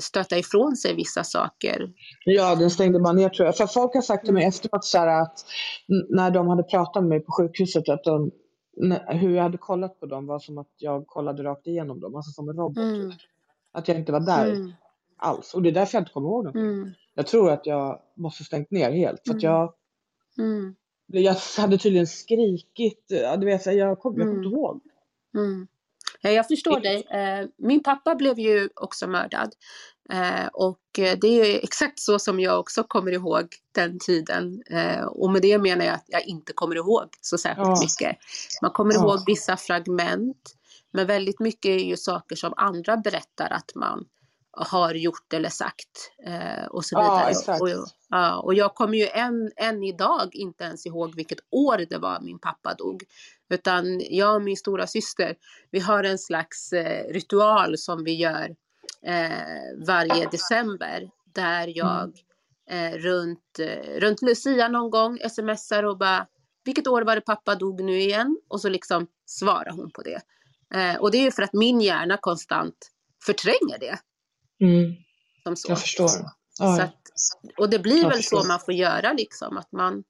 stöta 0.00 0.38
ifrån 0.38 0.76
sig 0.76 0.94
vissa 0.96 1.24
saker. 1.24 1.92
ja, 2.24 2.54
den 2.54 2.70
stängde 2.70 2.98
man 2.98 3.16
ner 3.16 3.28
tror 3.28 3.46
jag. 3.46 3.56
För 3.56 3.66
folk 3.66 3.94
har 3.94 4.02
sagt 4.02 4.24
till 4.24 4.34
mig 4.34 4.44
efteråt 4.44 4.84
så 4.84 4.98
här 4.98 5.22
att 5.22 5.44
när 6.08 6.30
de 6.30 6.48
hade 6.48 6.62
pratat 6.62 7.02
med 7.02 7.08
mig 7.08 7.20
på 7.20 7.32
sjukhuset 7.32 7.88
att 7.88 8.04
de, 8.04 8.30
hur 9.08 9.34
jag 9.36 9.42
hade 9.42 9.58
kollat 9.58 10.00
på 10.00 10.06
dem 10.06 10.26
var 10.26 10.38
som 10.38 10.58
att 10.58 10.70
jag 10.76 11.06
kollade 11.06 11.42
rakt 11.42 11.66
igenom 11.66 12.00
dem, 12.00 12.14
alltså 12.16 12.30
som 12.30 12.48
en 12.48 12.56
robot. 12.56 12.76
Mm. 12.78 13.12
Att 13.72 13.88
jag 13.88 13.96
inte 13.96 14.12
var 14.12 14.20
där 14.20 14.52
Mm. 14.52 14.72
alls. 15.16 15.54
Och 15.54 15.62
det 15.62 15.68
är 15.68 15.72
därför 15.72 15.96
jag 15.98 16.00
inte 16.02 16.12
kommer 16.12 16.28
ihåg 16.28 16.44
någonting. 16.44 16.62
Mm. 16.80 16.90
Jag 17.14 17.26
tror 17.26 17.50
att 17.50 17.66
jag 17.66 18.00
måste 18.16 18.44
stängt 18.44 18.70
ner 18.70 18.90
helt. 18.92 19.20
För 19.26 19.34
att 19.34 19.42
Mm. 19.42 19.54
jag, 19.54 19.72
Mm. 20.38 20.74
jag 21.06 21.34
hade 21.58 21.78
tydligen 21.78 22.06
skrikit. 22.06 23.04
Du 23.38 23.46
vet, 23.46 23.66
jag 23.66 23.98
kommer 23.98 24.20
Mm. 24.22 24.36
inte 24.36 24.48
ihåg. 24.48 24.80
Mm. 25.36 25.66
Ja, 26.22 26.30
jag 26.30 26.48
förstår 26.48 26.80
dig. 26.80 27.06
Eh, 27.10 27.46
Min 27.58 27.82
pappa 27.82 28.14
blev 28.14 28.38
ju 28.38 28.68
också 28.76 29.06
mördad. 29.06 29.52
Eh, 30.12 30.46
Och 30.52 30.98
eh, 30.98 31.18
det 31.20 31.28
är 31.28 31.64
exakt 31.64 31.98
så 32.00 32.18
som 32.18 32.40
jag 32.40 32.60
också 32.60 32.84
kommer 32.84 33.12
ihåg 33.12 33.48
den 33.72 33.98
tiden. 33.98 34.62
Eh, 34.70 35.04
Och 35.04 35.30
med 35.30 35.42
det 35.42 35.58
menar 35.58 35.84
jag 35.84 35.94
att 35.94 36.04
jag 36.06 36.26
inte 36.26 36.52
kommer 36.52 36.76
ihåg 36.76 37.08
så 37.20 37.38
särskilt 37.38 37.66
Ja. 37.68 37.80
mycket. 37.82 38.16
Man 38.62 38.70
kommer 38.70 38.94
Ja. 38.94 39.00
ihåg 39.00 39.18
vissa 39.26 39.56
fragment. 39.56 40.56
Men 40.92 41.06
väldigt 41.06 41.40
mycket 41.40 41.68
är 41.68 41.84
ju 41.84 41.96
saker 41.96 42.36
som 42.36 42.54
andra 42.56 42.96
berättar 42.96 43.50
att 43.52 43.74
man 43.74 44.04
har 44.52 44.94
gjort 44.94 45.32
eller 45.32 45.48
sagt. 45.48 46.12
eh, 46.26 46.64
Och 46.70 46.84
så 46.84 46.94
Ja, 46.94 47.02
vidare. 47.02 47.30
exakt. 47.30 47.60
Och, 47.62 47.68
ja, 48.08 48.40
och 48.40 48.54
jag 48.54 48.74
kommer 48.74 48.98
ju 48.98 49.06
än, 49.06 49.52
än 49.56 49.82
idag 49.82 50.28
inte 50.34 50.64
ens 50.64 50.86
ihåg 50.86 51.14
vilket 51.16 51.38
år 51.50 51.86
det 51.90 51.98
var 51.98 52.20
min 52.20 52.38
pappa 52.38 52.74
dog. 52.74 53.04
Utan 53.50 54.00
jag 54.10 54.34
och 54.34 54.42
min 54.42 54.56
stora 54.56 54.86
syster, 54.86 55.34
vi 55.70 55.80
har 55.80 56.04
en 56.04 56.18
slags 56.18 56.72
eh, 56.72 57.12
ritual 57.12 57.78
som 57.78 58.04
vi 58.04 58.14
gör 58.14 58.56
eh, 59.06 59.86
varje 59.86 60.28
december. 60.30 61.10
Där 61.34 61.72
jag 61.76 62.12
eh, 62.70 62.92
runt, 62.92 63.58
eh, 63.58 64.00
runt 64.00 64.22
Lucia 64.22 64.68
någon 64.68 64.90
gång 64.90 65.18
smsar 65.30 65.82
och 65.82 65.98
bara 65.98 66.26
vilket 66.64 66.86
år 66.86 67.02
var 67.02 67.14
det 67.14 67.20
pappa 67.20 67.54
dog 67.54 67.80
nu 67.84 68.00
igen? 68.00 68.38
Och 68.48 68.60
så 68.60 68.68
liksom 68.68 69.06
svarar 69.26 69.70
hon 69.70 69.90
på 69.90 70.02
det. 70.02 70.20
Eh, 70.74 70.96
och 70.96 71.10
det 71.10 71.18
är 71.18 71.22
ju 71.22 71.30
för 71.30 71.42
att 71.42 71.52
min 71.52 71.80
hjärna 71.80 72.16
konstant 72.16 72.90
förtränger 73.26 73.78
det. 73.80 73.98
Mm, 74.64 74.94
Som 75.42 75.56
så. 75.56 75.70
jag 75.70 75.80
förstår. 75.80 76.10
Att, 76.60 76.94
och 77.56 77.70
det 77.70 77.78
blir 77.78 78.02
Jag 78.02 78.08
väl 78.08 78.16
förstår. 78.16 78.40
så 78.40 78.46
man 78.48 78.60
får 78.60 78.74
göra 78.74 79.12
liksom. 79.12 79.56
Att 79.56 79.72
man, 79.72 80.04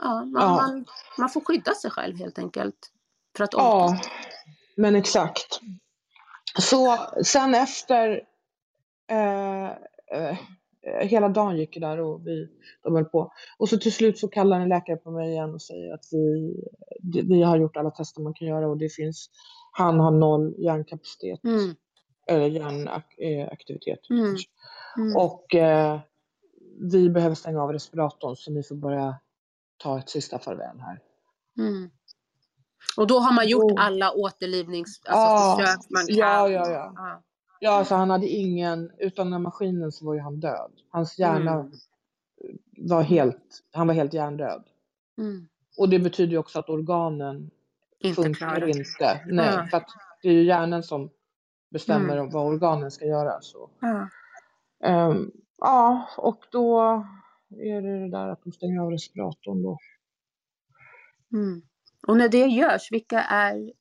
ja, 0.00 0.24
man, 0.24 0.42
Ja. 0.42 0.48
Man, 0.56 0.84
man 1.18 1.28
får 1.28 1.40
skydda 1.40 1.74
sig 1.74 1.90
själv 1.90 2.16
helt 2.16 2.38
enkelt. 2.38 2.92
För 3.36 3.44
att 3.44 3.54
orka. 3.54 3.64
ja, 3.64 3.98
men 4.76 4.94
exakt. 4.96 5.60
Så 6.60 6.96
sen 7.24 7.54
efter 7.54 8.22
eh, 9.10 9.66
eh, 10.12 10.36
hela 11.00 11.28
dagen 11.28 11.56
gick 11.56 11.76
jag 11.76 11.82
där 11.82 12.00
och 12.00 12.26
vi 12.26 12.48
de 12.82 12.94
höll 12.94 13.04
på. 13.04 13.32
Och 13.58 13.68
så 13.68 13.78
till 13.78 13.92
slut 13.92 14.18
så 14.18 14.28
kallar 14.28 14.60
en 14.60 14.68
läkare 14.68 14.96
på 14.96 15.10
mig 15.10 15.30
igen 15.30 15.54
och 15.54 15.62
säger 15.62 15.94
att 15.94 16.04
vi, 16.12 16.54
vi 17.22 17.42
har 17.42 17.56
gjort 17.56 17.76
alla 17.76 17.90
tester 17.90 18.22
man 18.22 18.34
kan 18.34 18.48
göra 18.48 18.68
och 18.68 18.78
det 18.78 18.88
finns, 18.88 19.30
han 19.72 20.00
har 20.00 20.10
noll 20.10 20.54
hjärnkapacitet. 20.58 21.44
Mm, 21.44 21.74
Eller 22.26 22.46
hjärnaktivitet. 22.46 24.10
Mm. 24.10 24.36
mm, 24.96 25.16
Och 25.16 25.54
eh, 25.54 26.00
vi 26.92 27.10
behöver 27.10 27.34
stänga 27.34 27.62
av 27.62 27.72
respiratorn 27.72 28.36
så 28.36 28.52
ni 28.52 28.62
får 28.62 28.74
börja 28.76 29.16
ta 29.82 29.98
ett 29.98 30.08
sista 30.10 30.38
farväl 30.38 30.80
här. 30.80 31.00
mm. 31.58 31.90
Och 32.96 33.06
då 33.06 33.18
har 33.18 33.32
man 33.34 33.48
gjort 33.48 33.72
Oh. 33.72 33.84
alla 33.86 34.12
återlivnings... 34.12 35.00
Ja, 35.04 35.12
Alltså 35.12 35.62
försök 35.62 35.90
man 35.90 36.06
kan. 36.06 36.16
ja, 36.16 36.48
ja, 36.48 36.70
ja. 36.70 36.92
ja. 36.96 37.22
Ja, 37.62 37.70
alltså 37.72 37.94
han 37.94 38.10
hade 38.10 38.26
ingen, 38.28 38.90
utan 38.98 39.26
den 39.26 39.32
här 39.32 39.40
maskinen 39.40 39.92
så 39.92 40.06
var 40.06 40.14
ju 40.14 40.20
han 40.20 40.40
död. 40.40 40.70
Hans 40.90 41.18
hjärna 41.18 41.52
Mm. 41.52 41.70
var 42.76 43.02
helt, 43.02 43.60
han 43.72 43.86
var 43.86 43.94
helt 43.94 44.12
hjärndöd. 44.14 44.64
Mm. 45.18 45.48
Och 45.78 45.88
det 45.88 45.98
betyder 45.98 46.32
ju 46.32 46.38
också 46.38 46.58
att 46.58 46.68
organen 46.68 47.50
Inte 47.98 48.22
funkar 48.22 48.56
klara. 48.56 48.68
inte. 48.68 49.20
Nej, 49.26 49.54
Ja. 49.54 49.66
för 49.70 49.84
det 50.22 50.28
är 50.28 50.32
ju 50.32 50.44
hjärnan 50.44 50.82
som 50.82 51.10
bestämmer 51.70 52.16
Mm. 52.16 52.30
vad 52.30 52.46
organen 52.46 52.90
ska 52.90 53.04
göra. 53.04 53.40
Så. 53.40 53.70
Ja. 53.80 54.08
Ehm, 54.84 55.30
ja, 55.58 56.08
och 56.16 56.44
då 56.50 57.04
är 57.50 57.82
det 57.82 57.98
det 58.00 58.10
där 58.10 58.28
att 58.28 58.42
de 58.44 58.52
stänger 58.52 58.80
av 58.80 58.90
respiratorn 58.90 59.62
då. 59.62 59.78
Mm. 61.32 61.62
Och 62.06 62.16
när 62.16 62.28
det 62.28 62.46
görs, 62.46 62.92
vilka 62.92 63.20
är 63.20 63.72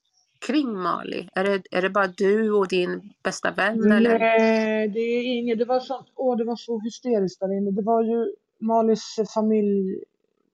kring 0.48 0.74
Mali? 0.80 1.30
Är 1.36 1.44
det, 1.44 1.62
är 1.72 1.82
det 1.82 1.90
bara 1.90 2.08
du 2.08 2.52
och 2.52 2.68
din 2.68 3.14
bästa 3.24 3.52
vän? 3.52 3.92
Eller? 3.92 4.20
Nej, 4.20 4.88
det 4.88 5.00
är 5.00 5.38
inget. 5.38 5.60
Det 5.60 5.66
var 5.66 5.80
sånt, 5.80 6.08
åh, 6.16 6.38
det 6.38 6.44
var 6.46 6.56
så 6.56 6.80
hysteriskt 6.80 7.40
där 7.40 7.58
inne. 7.58 7.72
Det 7.72 7.82
var 7.82 8.04
ju 8.04 8.34
Malis 8.60 9.16
familj, 9.34 10.04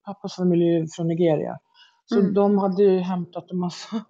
pappas 0.05 0.35
familj 0.35 0.87
från 0.95 1.07
Nigeria. 1.07 1.59
Så 2.05 2.19
Mm. 2.19 2.33
de 2.33 2.57
hade 2.57 2.83
ju 2.83 2.99
hämtat 2.99 3.51
en 3.51 3.57
massa 3.57 4.05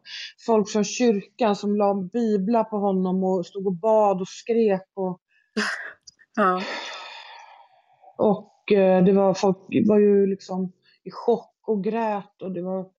folk 0.45 0.69
från 0.69 0.83
kyrkan 0.83 1.55
som 1.55 1.75
la 1.75 1.93
biblar 2.13 2.63
på 2.63 2.77
honom 2.77 3.23
och 3.23 3.45
stod 3.45 3.67
och 3.67 3.73
bad 3.75 4.21
och 4.21 4.27
skrek. 4.27 4.87
Och, 4.93 5.19
Ja. 6.35 6.61
och 8.17 8.51
det 9.05 9.11
var 9.13 9.33
folk 9.33 9.57
var 9.87 9.99
ju 9.99 10.25
liksom 10.27 10.71
i 11.03 11.11
chock 11.11 11.55
och 11.67 11.83
grät 11.83 12.41
och 12.41 12.51
det 12.51 12.61
var, 12.61 12.89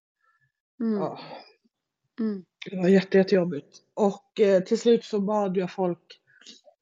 Mm. 0.81 0.99
ja, 1.01 1.19
Mm. 2.21 2.45
det 2.71 2.77
var 2.77 2.89
jätte, 2.89 3.19
jättejobbigt. 3.19 3.77
Och 3.95 4.41
eh, 4.41 4.63
till 4.63 4.79
slut 4.81 5.05
så 5.05 5.21
bad 5.21 5.57
jag 5.57 5.73
folk, 5.73 6.21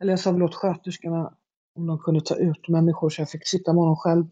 eller 0.01 0.12
jag 0.12 0.20
sa 0.20 0.33
väl 0.33 0.42
åt 0.42 0.55
sköterskorna 0.55 1.35
om 1.75 1.87
de 1.87 1.99
kunde 1.99 2.20
ta 2.20 2.37
ut 2.37 2.68
människor 2.68 3.11
så 3.11 3.20
jag 3.20 3.31
fick 3.31 3.47
sitta 3.49 3.73
med 3.73 3.81
honom 3.81 3.97
själv. 3.97 4.25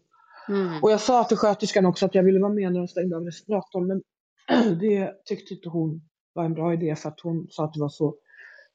Mm. 0.49 0.83
Och 0.83 0.91
jag 0.91 0.99
sa 1.01 1.23
till 1.23 1.37
sköterskan 1.37 1.85
också 1.85 2.05
att 2.05 2.15
jag 2.15 2.23
ville 2.23 2.39
vara 2.39 2.53
med 2.53 2.71
när 2.73 2.79
de 2.79 2.87
stängde 2.87 3.15
av 3.17 3.23
respiratorn 3.25 3.87
men 3.87 4.01
det 4.79 5.25
tyckte 5.25 5.53
inte 5.53 5.69
hon 5.69 6.01
var 6.33 6.43
en 6.45 6.53
bra 6.53 6.73
idé 6.73 6.95
för 6.95 7.09
att 7.09 7.19
hon 7.19 7.47
sa 7.49 7.65
att 7.65 7.73
det 7.73 7.79
var 7.81 7.89
så 7.89 8.15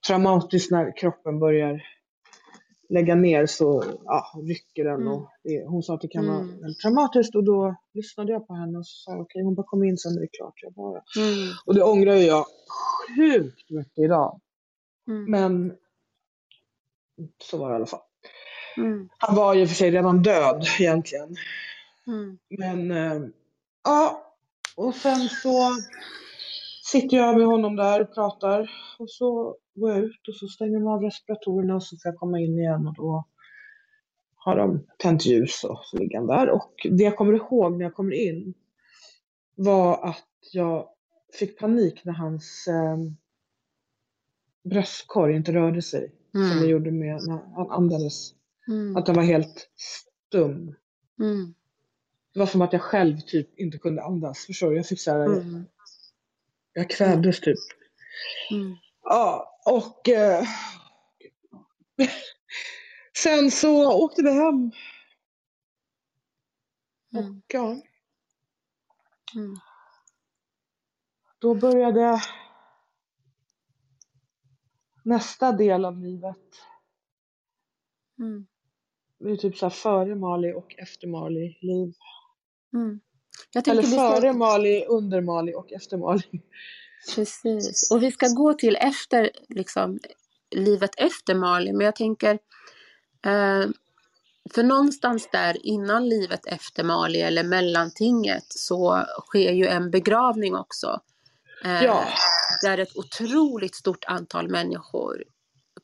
traumatiskt 0.07 0.71
när 0.71 0.97
kroppen 0.97 1.39
börjar 1.39 1.83
lägga 2.89 3.15
ner 3.15 3.47
så 3.47 3.85
ja, 4.05 4.25
rycker 4.43 4.85
den 4.85 4.95
Mm. 5.01 5.09
och 5.13 5.29
det, 5.45 5.65
hon 5.67 5.83
sa 5.83 5.95
att 5.95 6.01
det 6.01 6.09
kan 6.09 6.27
vara 6.27 6.39
Mm. 6.39 6.75
traumatiskt 6.83 7.35
och 7.35 7.45
då 7.45 7.77
lyssnade 7.95 8.33
jag 8.33 8.47
på 8.47 8.55
henne 8.55 8.79
och 8.79 8.87
sa 8.87 9.17
okej 9.19 9.43
hon 9.43 9.55
bara 9.55 9.67
kom 9.67 9.85
in 9.85 9.99
sen 9.99 10.17
är 10.17 10.21
det 10.21 10.29
klart. 10.39 10.55
Jag 10.63 10.73
bara, 10.73 11.03
Mm. 11.17 11.49
och 11.67 11.75
det 11.75 11.83
ångrar 11.83 12.15
jag 12.15 12.47
sjukt 13.17 13.71
mycket 13.71 13.99
idag. 13.99 14.41
Mm. 15.09 15.31
Men 15.31 15.77
så 17.43 17.57
var 17.59 17.69
det 17.69 17.73
i 17.73 17.77
alla 17.77 17.87
fall. 17.87 18.01
Mm. 18.77 19.09
Han 19.19 19.37
var 19.37 19.55
ju 19.55 19.67
för 19.67 19.75
sig 19.75 19.91
redan 19.91 20.23
död 20.23 20.65
egentligen. 20.81 21.37
Mm. 22.07 22.39
Men 22.59 22.91
eh, 22.91 23.29
ja, 23.85 24.23
och 24.77 24.95
sen 24.95 25.29
så 25.29 25.71
sitter 26.85 27.17
jag 27.17 27.39
med 27.39 27.47
honom 27.47 27.77
där 27.77 28.01
och 28.01 28.15
pratar 28.15 28.71
och 28.99 29.11
så 29.11 29.57
går 29.79 29.91
jag 29.91 29.99
ut 29.99 30.29
och 30.29 30.35
så 30.35 30.49
stänger 30.49 30.79
man 30.79 30.93
av 30.95 31.03
respiratorerna 31.03 31.75
och 31.75 31.83
så 31.83 31.97
får 31.97 32.09
jag 32.13 32.19
komma 32.19 32.41
in 32.41 32.59
igen 32.59 32.87
och 32.87 32.95
då 32.95 33.25
har 34.37 34.57
de 34.57 34.87
tänt 34.99 35.27
ljus 35.27 35.65
och 35.65 35.81
så 35.85 35.99
ligger 35.99 36.19
han 36.19 36.27
där. 36.27 36.51
Och 36.51 36.73
det 36.91 37.05
jag 37.05 37.17
kommer 37.17 37.33
ihåg 37.33 37.73
när 37.79 37.85
jag 37.85 37.95
kommer 37.95 38.13
in 38.13 38.55
var 39.55 40.09
att 40.09 40.27
jag 40.53 40.89
fick 41.39 41.59
panik 41.59 42.05
när 42.05 42.13
hans 42.13 42.69
eh, 42.69 42.97
bröstkorg 44.71 45.37
inte 45.37 45.53
rörde 45.53 45.83
sig. 45.83 46.13
Mm. 46.35 46.51
Som 46.51 46.61
det 46.61 46.67
gjorde 46.67 46.91
med 46.91 47.21
när 47.27 47.55
han 47.57 47.71
andades. 47.71 48.35
Mm. 48.69 48.97
Att 48.97 49.07
den 49.07 49.15
var 49.15 49.23
helt 49.23 49.71
stum. 49.77 50.75
Mm. 51.21 51.55
Det 52.35 52.39
var 52.39 52.47
som 52.47 52.63
att 52.63 52.73
jag 52.73 52.83
själv 52.83 53.21
typ 53.21 53.59
inte 53.59 53.79
kunde 53.79 54.03
andas. 54.03 54.47
Förstår 54.47 54.71
du? 54.71 54.77
Jag 54.77 54.87
fick 54.87 55.01
så 55.01 55.11
här, 55.11 55.27
Mm. 55.27 55.65
jag 56.73 56.91
kvävdes 56.91 57.41
typ. 57.41 57.59
Mm. 58.51 58.77
Ja, 59.05 59.58
och 59.69 60.09
eh, 60.09 60.45
sen 63.17 63.51
så 63.51 64.05
åkte 64.05 64.23
vi 64.23 64.31
hem. 64.31 64.73
Mm. 67.13 67.37
Och 67.39 67.45
ja, 67.49 67.81
Mm. 69.37 69.57
då 71.39 71.55
började 71.55 72.21
nästa 75.05 75.53
del 75.53 75.85
av 75.85 75.99
livet. 75.99 76.37
Mm. 78.19 78.47
Det 79.19 79.31
är 79.31 79.37
typ 79.37 79.57
så 79.57 79.67
här 79.67 79.71
före 79.71 80.15
Mali 80.15 80.53
och 80.53 80.75
efter 80.79 81.07
Mali 81.07 81.59
liv. 81.61 81.95
Mm. 82.75 83.01
Jag 83.53 83.69
Eller 83.69 83.83
vi 83.83 83.89
ska... 83.89 84.11
före 84.11 84.33
Mali, 84.33 84.85
under 84.85 85.21
Mali 85.21 85.55
och 85.55 85.73
efter 85.73 85.97
Mali. 85.97 86.43
Precis. 87.15 87.91
Och 87.93 88.03
vi 88.03 88.11
ska 88.13 88.29
gå 88.29 88.55
till 88.55 88.77
efter, 88.77 89.31
liksom, 89.49 89.99
livet 90.57 90.91
efter 90.97 91.35
Mali. 91.35 91.73
Men 91.73 91.85
jag 91.85 91.97
tänker, 91.97 92.31
eh, 93.27 93.67
för 94.55 94.63
någonstans 94.63 95.29
där 95.33 95.67
innan 95.67 96.09
livet 96.09 96.47
efter 96.47 96.85
Mali 96.85 97.21
eller 97.21 97.45
mellantinget 97.45 98.45
så 98.49 99.05
sker 99.27 99.53
ju 99.53 99.67
en 99.67 99.91
begravning 99.91 100.57
också. 100.57 101.01
Eh, 101.65 101.85
Ja. 101.85 102.05
Där 102.63 102.79
ett 102.79 102.97
otroligt 102.97 103.75
stort 103.75 104.05
antal 104.05 104.49
människor 104.49 105.25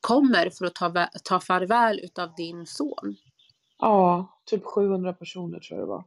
kommer 0.00 0.50
för 0.50 0.64
att 0.66 0.74
ta, 0.74 1.08
ta 1.24 1.40
farväl 1.40 2.00
utav 2.02 2.34
din 2.36 2.66
son. 2.66 3.16
Ja, 3.78 4.28
typ 4.46 4.64
700 4.64 5.12
personer 5.12 5.60
tror 5.60 5.78
jag 5.80 5.88
det 5.88 5.90
var. 5.90 6.04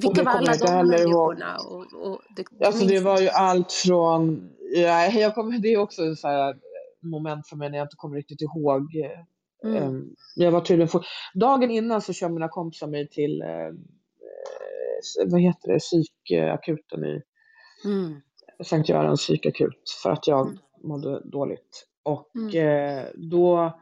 Vilka 0.00 0.22
var 0.22 0.32
alla 0.32 0.56
de 0.56 0.88
människorna? 0.88 1.56
Och, 1.58 2.10
och 2.10 2.20
det, 2.36 2.66
Alltså 2.66 2.86
det 2.86 3.00
var 3.00 3.20
ju 3.20 3.28
allt 3.28 3.72
från, 3.72 4.50
ja, 4.74 5.06
jag 5.06 5.34
kommer, 5.34 5.58
det 5.58 5.68
är 5.68 5.78
också 5.78 6.02
en 6.02 6.16
så 6.16 6.28
här 6.28 6.56
moment 7.02 7.48
för 7.48 7.56
mig 7.56 7.70
när 7.70 7.78
jag 7.78 7.84
inte 7.84 7.96
kommer 7.96 8.16
riktigt 8.16 8.42
ihåg. 8.42 8.88
Mm. 9.64 9.82
Ehm, 9.82 10.14
Jag 10.36 10.50
var 10.52 10.60
tydligen 10.60 10.88
for, 10.88 11.06
dagen 11.34 11.70
innan 11.70 12.00
så 12.00 12.12
kör 12.12 12.28
mina 12.28 12.48
kompisar 12.48 12.86
mig 12.86 13.08
till, 13.08 13.42
eh, 13.42 13.48
eh, 13.48 13.72
vad 15.26 15.40
heter 15.40 15.72
det, 15.72 15.78
psykakuten 15.78 17.04
i 17.04 17.22
Mm. 17.84 18.20
Sankt 18.64 18.88
Görans 18.88 19.20
psykakut 19.20 19.90
för 20.02 20.10
att 20.10 20.26
jag 20.26 20.46
Mm. 20.46 20.58
mådde 20.82 21.20
dåligt. 21.24 21.86
Och 22.02 22.30
Mm. 22.36 22.98
eh, 22.98 23.04
då 23.14 23.78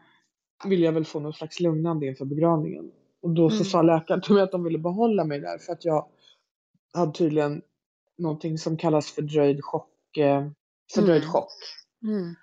ville 0.65 0.85
jag 0.85 0.93
väl 0.93 1.05
få 1.05 1.21
någon 1.21 1.33
slags 1.33 1.61
lugnande 1.61 2.07
inför 2.07 2.25
begravningen. 2.25 2.91
Och 3.23 3.31
då 3.31 3.51
så 3.51 3.55
Mm. 3.57 3.65
sa 3.65 3.83
läkaren 3.83 4.21
till 4.21 4.35
mig 4.35 4.43
att 4.43 4.53
de 4.53 4.65
ville 4.65 4.79
behålla 4.79 5.25
mig 5.25 5.41
där 5.41 5.59
för 5.59 5.73
att 5.73 5.85
jag 5.85 6.07
hade 6.95 7.13
tydligen 7.13 7.63
någonting 8.19 8.59
som 8.59 8.77
kallas 8.77 9.11
fördröjd 9.11 9.65
chock. 9.65 10.17
Eh, 10.17 10.49
fördröjd 10.95 11.23
Mm. 11.23 11.33
chock. 11.33 11.53
Mm. 12.05 12.35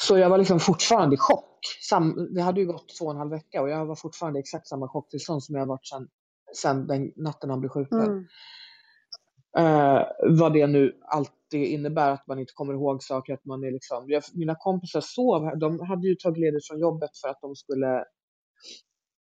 Så 0.00 0.18
jag 0.18 0.30
var 0.30 0.38
liksom 0.38 0.60
fortfarande 0.60 1.14
i 1.14 1.18
chock. 1.18 1.58
Sam, 1.88 2.34
det 2.34 2.42
hade 2.42 2.60
ju 2.60 2.66
gått 2.66 2.98
två 2.98 3.04
och 3.04 3.10
en 3.10 3.16
halv 3.16 3.30
vecka 3.30 3.62
och 3.62 3.68
jag 3.68 3.86
var 3.86 3.94
fortfarande 3.94 4.38
i 4.38 4.40
exakt 4.40 4.66
samma 4.68 4.88
chocktillstånd 4.88 5.44
som 5.44 5.54
jag 5.54 5.66
varit 5.66 5.86
sedan, 5.86 6.08
sedan 6.54 6.86
den 6.86 7.12
natten 7.16 7.50
han 7.50 7.60
blev 7.60 7.70
skjuten. 7.70 8.00
Mm. 8.00 8.24
Eh, 9.58 10.02
vad 10.38 10.52
det 10.52 10.66
nu 10.66 11.00
alltid 11.04 11.64
innebär, 11.64 12.10
att 12.10 12.26
man 12.26 12.38
inte 12.38 12.52
kommer 12.52 12.74
ihåg 12.74 13.02
saker, 13.02 13.34
att 13.34 13.44
man 13.44 13.64
är 13.64 13.70
liksom, 13.70 14.04
jag, 14.10 14.22
mina 14.34 14.54
kompisar 14.54 15.00
sov 15.00 15.58
de 15.58 15.80
hade 15.80 16.08
ju 16.08 16.14
tagit 16.14 16.38
ledigt 16.38 16.66
från 16.66 16.78
jobbet 16.80 17.10
för 17.22 17.28
att 17.28 17.40
de 17.40 17.56
skulle 17.56 18.04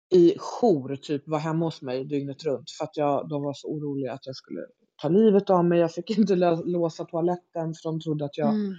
i 0.09 0.35
jour 0.37 0.95
typ 0.95 1.27
vara 1.27 1.41
hemma 1.41 1.65
hos 1.65 1.81
mig 1.81 2.05
dygnet 2.05 2.43
runt 2.43 2.71
för 2.71 2.83
att 2.83 2.97
jag, 2.97 3.29
de 3.29 3.43
var 3.43 3.53
så 3.53 3.67
oroliga 3.67 4.13
att 4.13 4.25
jag 4.25 4.35
skulle 4.35 4.61
ta 5.01 5.09
livet 5.09 5.49
av 5.49 5.65
mig. 5.65 5.79
Jag 5.79 5.93
fick 5.93 6.09
inte 6.17 6.35
låsa 6.65 7.05
toaletten 7.05 7.73
för 7.73 7.83
de 7.89 7.99
trodde 8.01 8.25
att 8.25 8.37
jag 8.37 8.49
Mm. 8.49 8.75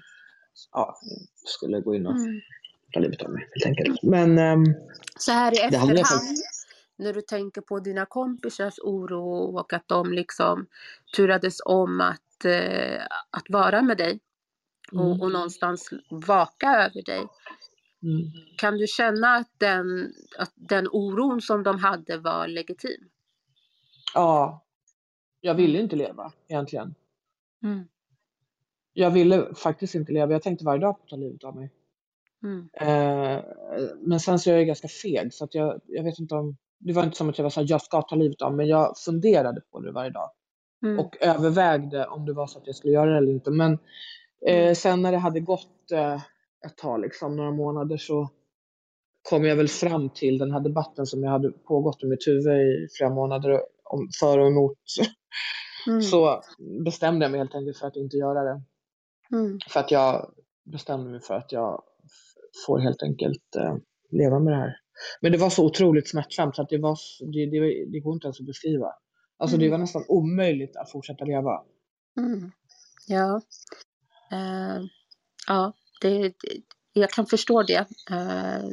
ja, 0.72 0.98
skulle 1.46 1.80
gå 1.80 1.94
in 1.94 2.06
och 2.06 2.16
Mm. 2.16 2.40
ta 2.92 3.00
livet 3.00 3.22
av 3.22 3.30
mig 3.30 3.48
helt 3.54 3.66
enkelt. 3.66 4.02
Men 4.02 4.38
ehm, 4.38 4.64
Så 5.18 5.32
här 5.32 5.54
i 5.54 5.60
efterhand, 5.60 6.36
när 6.96 7.12
du 7.12 7.22
tänker 7.22 7.60
på 7.60 7.80
dina 7.80 8.06
kompisars 8.06 8.74
oro 8.78 9.58
och 9.58 9.72
att 9.72 9.88
de 9.88 10.12
liksom 10.12 10.66
turades 11.16 11.56
om 11.64 12.00
att, 12.00 12.44
eh, 12.44 13.02
att 13.30 13.44
vara 13.48 13.82
med 13.82 13.96
dig 13.98 14.20
Mm. 14.92 15.04
och, 15.04 15.20
och 15.22 15.32
någonstans 15.32 15.90
vaka 16.10 16.66
över 16.68 17.02
dig. 17.02 17.22
Mm, 18.02 18.32
Kan 18.56 18.78
du 18.78 18.86
känna 18.86 19.28
att 19.28 19.50
den, 19.58 20.12
att 20.38 20.52
den 20.54 20.88
oron 20.92 21.40
som 21.40 21.62
de 21.62 21.78
hade 21.78 22.18
var 22.18 22.48
legitim? 22.48 23.10
ja, 24.14 24.64
jag 25.40 25.54
ville 25.54 25.78
inte 25.80 25.96
leva 25.96 26.32
egentligen. 26.48 26.94
Mm. 27.62 27.84
Jag 28.92 29.10
ville 29.10 29.54
faktiskt 29.54 29.94
inte 29.94 30.12
leva. 30.12 30.32
Jag 30.32 30.42
tänkte 30.42 30.64
varje 30.64 30.80
dag 30.80 30.98
på 30.98 31.02
att 31.02 31.08
ta 31.08 31.16
livet 31.16 31.44
av 31.44 31.56
mig. 31.56 31.70
Mm. 32.42 32.68
Eh, 32.72 33.44
men 34.00 34.20
sen 34.20 34.38
så 34.38 34.50
är 34.50 34.56
jag 34.56 34.66
ganska 34.66 34.88
feg 34.88 35.34
så 35.34 35.44
att 35.44 35.54
jag, 35.54 35.80
jag 35.86 36.04
vet 36.04 36.18
inte 36.18 36.34
om, 36.34 36.56
det 36.78 36.92
var 36.92 37.04
inte 37.04 37.16
som 37.16 37.28
att 37.28 37.38
jag 37.38 37.42
var 37.42 37.50
såhär, 37.50 37.66
jag 37.70 37.82
ska 37.82 38.02
ta 38.02 38.16
livet 38.16 38.42
av 38.42 38.50
mig, 38.50 38.56
men 38.56 38.66
jag 38.66 38.98
funderade 38.98 39.60
på 39.60 39.80
det 39.80 39.92
varje 39.92 40.10
dag. 40.10 40.30
Mm. 40.82 40.98
Och 41.00 41.16
övervägde 41.20 42.06
om 42.06 42.26
det 42.26 42.32
var 42.32 42.46
så 42.46 42.58
att 42.58 42.66
jag 42.66 42.76
skulle 42.76 42.92
göra 42.92 43.10
det 43.10 43.16
eller 43.16 43.32
inte. 43.32 43.50
Men 43.50 43.78
eh, 44.46 44.74
sen 44.74 45.02
när 45.02 45.12
det 45.12 45.18
hade 45.18 45.40
gått 45.40 45.90
eh, 45.92 46.20
ett 46.66 46.76
tag, 46.76 47.00
liksom, 47.00 47.36
några 47.36 47.50
månader, 47.50 47.96
så 47.96 48.28
kom 49.22 49.44
jag 49.44 49.56
väl 49.56 49.68
fram 49.68 50.10
till 50.10 50.38
den 50.38 50.50
här 50.52 50.60
debatten 50.60 51.06
som 51.06 51.22
jag 51.22 51.30
hade 51.30 51.50
pågått 51.52 52.02
i 52.02 52.06
mitt 52.06 52.26
huvud 52.26 52.46
i 52.46 52.88
flera 52.98 53.10
månader 53.10 53.60
om 53.84 54.08
för 54.20 54.38
och 54.38 54.46
emot. 54.46 54.78
Mm. 55.88 56.02
Så 56.02 56.42
bestämde 56.84 57.24
jag 57.24 57.30
mig 57.30 57.40
helt 57.40 57.54
enkelt 57.54 57.78
för 57.78 57.86
att 57.86 57.96
inte 57.96 58.16
göra 58.16 58.42
det. 58.42 58.62
Mm. 59.36 59.58
För 59.70 59.80
att 59.80 59.90
jag 59.90 60.30
bestämde 60.72 61.10
mig 61.10 61.20
för 61.20 61.34
att 61.34 61.52
jag 61.52 61.82
får 62.66 62.78
helt 62.78 63.02
enkelt 63.02 63.56
eh, 63.56 63.76
leva 64.10 64.38
med 64.38 64.52
det 64.52 64.56
här. 64.56 64.76
Men 65.20 65.32
det 65.32 65.38
var 65.38 65.50
så 65.50 65.66
otroligt 65.66 66.08
smärtsamt 66.08 66.56
så 66.56 66.62
att 66.62 66.68
det, 66.68 66.78
var, 66.78 66.98
det, 67.32 67.46
det, 67.46 67.84
det 67.92 68.00
går 68.00 68.14
inte 68.14 68.26
ens 68.26 68.40
att 68.40 68.46
beskriva. 68.46 68.92
Alltså 69.38 69.56
det 69.56 69.64
Mm. 69.66 69.70
var 69.72 69.78
nästan 69.78 70.04
omöjligt 70.08 70.76
att 70.76 70.90
fortsätta 70.90 71.24
leva. 71.24 71.62
Mm. 72.18 72.50
Ja. 73.06 73.40
Eh, 74.32 74.82
ja, 75.46 75.72
det, 76.00 76.32
jag 76.92 77.10
kan 77.10 77.26
förstå 77.26 77.62
det 77.62 77.86
eh, 78.10 78.68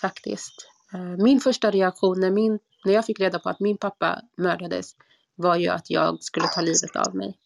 faktiskt. 0.00 0.68
Eh, 0.94 1.00
min 1.24 1.40
första 1.40 1.70
reaktion 1.70 2.20
när, 2.20 2.30
min, 2.30 2.58
när 2.84 2.92
jag 2.92 3.04
fick 3.04 3.20
reda 3.20 3.38
på 3.38 3.48
att 3.48 3.60
min 3.60 3.76
pappa 3.78 4.20
mördades 4.36 4.90
var 5.34 5.56
ju 5.56 5.68
att 5.68 5.90
jag 5.90 6.22
skulle 6.22 6.46
ta 6.46 6.60
livet 6.60 6.96
av 7.08 7.14
mig. 7.14 7.38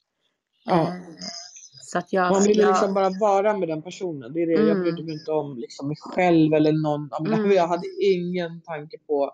Ja. 0.64 0.80
Eh, 0.82 0.94
så 1.82 1.98
att 1.98 2.12
jag... 2.12 2.30
Man 2.32 2.42
ville 2.42 2.62
jag 2.62 2.68
liksom 2.68 2.94
bara 2.94 3.10
vara 3.20 3.56
med 3.56 3.68
den 3.68 3.82
personen. 3.82 4.32
Det 4.32 4.42
är 4.42 4.46
det. 4.46 4.52
Jag 4.52 4.70
Mm. 4.70 4.82
brydde 4.82 5.02
mig 5.02 5.12
inte 5.14 5.30
om 5.32 5.56
liksom 5.58 5.88
mig 5.88 5.96
själv 6.00 6.54
eller 6.54 6.72
någon. 6.72 7.08
Jag, 7.10 7.38
Mm. 7.38 7.50
jag 7.52 7.66
hade 7.68 7.86
ingen 8.14 8.60
tanke 8.62 8.98
på 9.06 9.30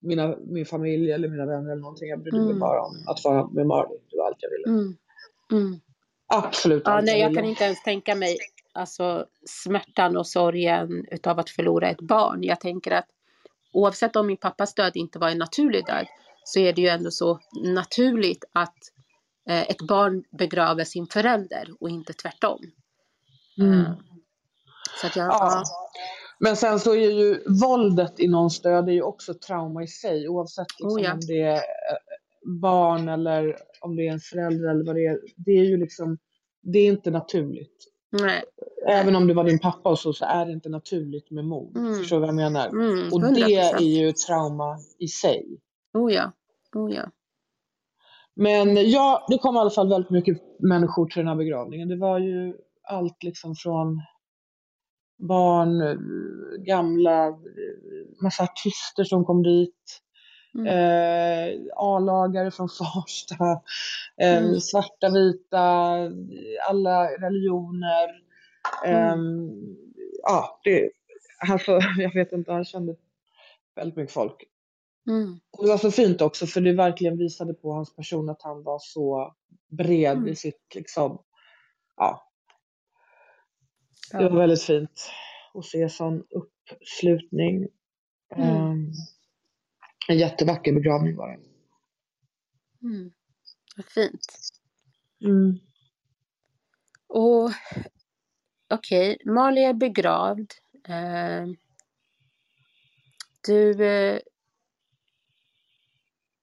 mina, 0.00 0.36
min 0.46 0.66
familj 0.66 1.12
eller 1.12 1.28
mina 1.28 1.46
vänner 1.46 1.70
eller 1.72 1.82
någonting. 1.82 2.08
Jag 2.08 2.20
brydde 2.22 2.36
mig 2.38 2.46
Mm. 2.46 2.58
bara 2.60 2.82
om 2.82 3.04
att 3.08 3.24
vara 3.24 3.46
med 3.46 3.66
Marley. 3.66 3.98
Det 4.10 4.16
var 4.16 4.26
allt 4.26 4.36
jag 4.40 4.50
ville. 4.50 4.78
Mm. 4.80 4.96
Mm. 5.52 5.80
Absolut 6.26 6.82
Ja, 6.84 6.90
allt 6.92 7.04
nej, 7.06 7.20
jag 7.20 7.28
ville. 7.28 7.40
kan 7.40 7.50
inte 7.50 7.64
ens 7.64 7.82
tänka 7.82 8.14
mig 8.14 8.36
alltså, 8.74 9.26
smärtan 9.46 10.16
och 10.16 10.26
sorgen 10.26 11.06
utav 11.10 11.38
att 11.38 11.50
förlora 11.50 11.88
ett 11.90 12.00
barn. 12.00 12.42
Jag 12.42 12.60
tänker 12.60 12.90
att 12.90 13.06
oavsett 13.72 14.16
om 14.16 14.26
min 14.26 14.36
pappas 14.36 14.74
död 14.74 14.92
inte 14.94 15.18
var 15.18 15.28
en 15.28 15.38
naturlig 15.38 15.86
död 15.86 16.06
så 16.44 16.60
är 16.60 16.72
det 16.72 16.82
ju 16.82 16.88
ändå 16.88 17.10
så 17.10 17.40
naturligt 17.64 18.44
att 18.52 18.76
eh, 19.48 19.70
ett 19.70 19.82
barn 19.88 20.24
begraver 20.38 20.84
sin 20.84 21.06
förälder 21.06 21.68
och 21.80 21.90
inte 21.90 22.12
tvärtom. 22.12 22.60
Mm. 23.58 23.80
Eh, 23.80 23.92
Så 25.00 25.06
att 25.06 25.16
jag, 25.16 25.26
Ja. 25.26 25.62
Men 26.38 26.56
sen 26.56 26.80
så 26.80 26.94
är 26.94 27.10
ju 27.10 27.42
våldet 27.60 28.20
i 28.20 28.28
någons 28.28 28.62
död 28.62 28.88
är 28.88 28.92
ju 28.92 29.02
också 29.02 29.34
trauma 29.34 29.82
i 29.82 29.86
sig 29.86 30.28
oavsett 30.28 30.66
liksom 30.80 30.98
Oh 30.98 31.02
ja. 31.02 31.12
om 31.12 31.20
det 31.20 31.42
är 31.42 31.54
eh, 31.54 31.60
barn 32.60 33.08
eller 33.08 33.56
om 33.80 33.96
det 33.96 34.08
är 34.08 34.12
en 34.12 34.20
förälder 34.20 34.70
eller 34.70 34.84
vad 34.86 34.96
det 34.96 35.06
är. 35.06 35.18
Det 35.36 35.52
är 35.52 35.64
ju 35.64 35.76
liksom, 35.76 36.18
det 36.62 36.78
är 36.78 36.86
inte 36.86 37.10
naturligt. 37.10 37.93
Nej. 38.20 38.44
Även 38.88 39.16
om 39.16 39.26
det 39.26 39.34
var 39.34 39.44
din 39.44 39.58
pappa 39.58 39.90
och 39.90 39.98
så, 39.98 40.12
så 40.12 40.24
är 40.24 40.46
det 40.46 40.52
inte 40.52 40.68
naturligt 40.68 41.30
med 41.30 41.44
mord. 41.44 41.76
Mm. 41.76 41.94
Förstår 41.94 42.16
du 42.16 42.20
vad 42.20 42.28
jag 42.28 42.34
menar? 42.34 42.68
Mm, 42.68 43.12
Och 43.12 43.20
100%. 43.20 43.34
det 43.34 43.52
är 43.52 43.80
ju 43.80 44.12
trauma 44.12 44.78
i 44.98 45.08
sig. 45.08 45.60
Oh 45.94 46.12
ja. 46.12 46.32
Oh 46.74 46.94
ja. 46.94 47.10
Men 48.36 48.90
ja, 48.90 49.26
det 49.28 49.38
kom 49.38 49.56
i 49.56 49.58
alla 49.58 49.70
fall 49.70 49.88
väldigt 49.88 50.10
mycket 50.10 50.42
människor 50.58 51.06
till 51.06 51.20
den 51.20 51.28
här 51.28 51.36
begravningen. 51.36 51.88
Det 51.88 51.96
var 51.96 52.18
ju 52.18 52.54
allt 52.82 53.22
liksom 53.22 53.54
från 53.56 54.02
barn, 55.28 55.80
eh, 55.80 55.96
gamla, 56.64 57.26
eh, 57.28 57.34
massa 58.22 58.42
artister 58.42 59.04
som 59.04 59.24
kom 59.24 59.42
dit. 59.42 60.00
Mm. 60.54 60.66
Eh, 60.66 61.60
A-lagare 61.76 62.50
från 62.50 62.68
Farsta, 62.68 63.62
eh, 64.22 64.38
Mm. 64.38 64.60
svarta, 64.60 65.08
vita, 65.10 65.60
alla 66.70 67.06
religioner. 67.08 68.08
Eh, 68.86 69.16
Ja, 70.26 70.60
det, 70.64 70.90
alltså, 71.50 71.78
jag 71.98 72.14
vet 72.14 72.32
inte, 72.32 72.52
han 72.52 72.64
kände 72.64 72.96
väldigt 73.76 73.96
mycket 73.96 74.14
folk. 74.14 74.44
Mm. 75.08 75.40
Det 75.62 75.68
var 75.68 75.78
så 75.78 75.90
fint 75.90 76.20
också 76.20 76.46
för 76.46 76.60
det 76.60 76.72
verkligen 76.72 77.18
visade 77.18 77.54
på 77.54 77.72
hans 77.72 77.96
person 77.96 78.28
att 78.28 78.42
han 78.42 78.62
var 78.62 78.78
så 78.82 79.34
bred 79.68 80.16
Mm. 80.16 80.28
i 80.28 80.36
sitt 80.36 80.74
liksom, 80.74 81.22
ja, 81.96 82.22
det 84.12 84.28
var 84.28 84.38
väldigt 84.38 84.62
fint 84.62 85.10
att 85.54 85.64
se 85.64 85.88
sån 85.88 86.24
uppslutning. 86.30 87.68
Mm. 88.36 88.48
Ehm, 88.56 88.92
en 90.08 90.18
jättevacker 90.18 90.72
begravning 90.72 91.16
var 91.16 91.28
det. 91.28 91.38
Mm. 92.86 93.10
Vad 93.76 93.86
fint. 93.86 94.26
Mm. 95.24 95.58
Och 97.06 97.50
okej, 98.74 99.18
Mali 99.24 99.64
är 99.64 99.74
begravd. 99.74 100.52
Eh, 100.88 101.46
du, 103.46 103.86
eh, 103.86 104.18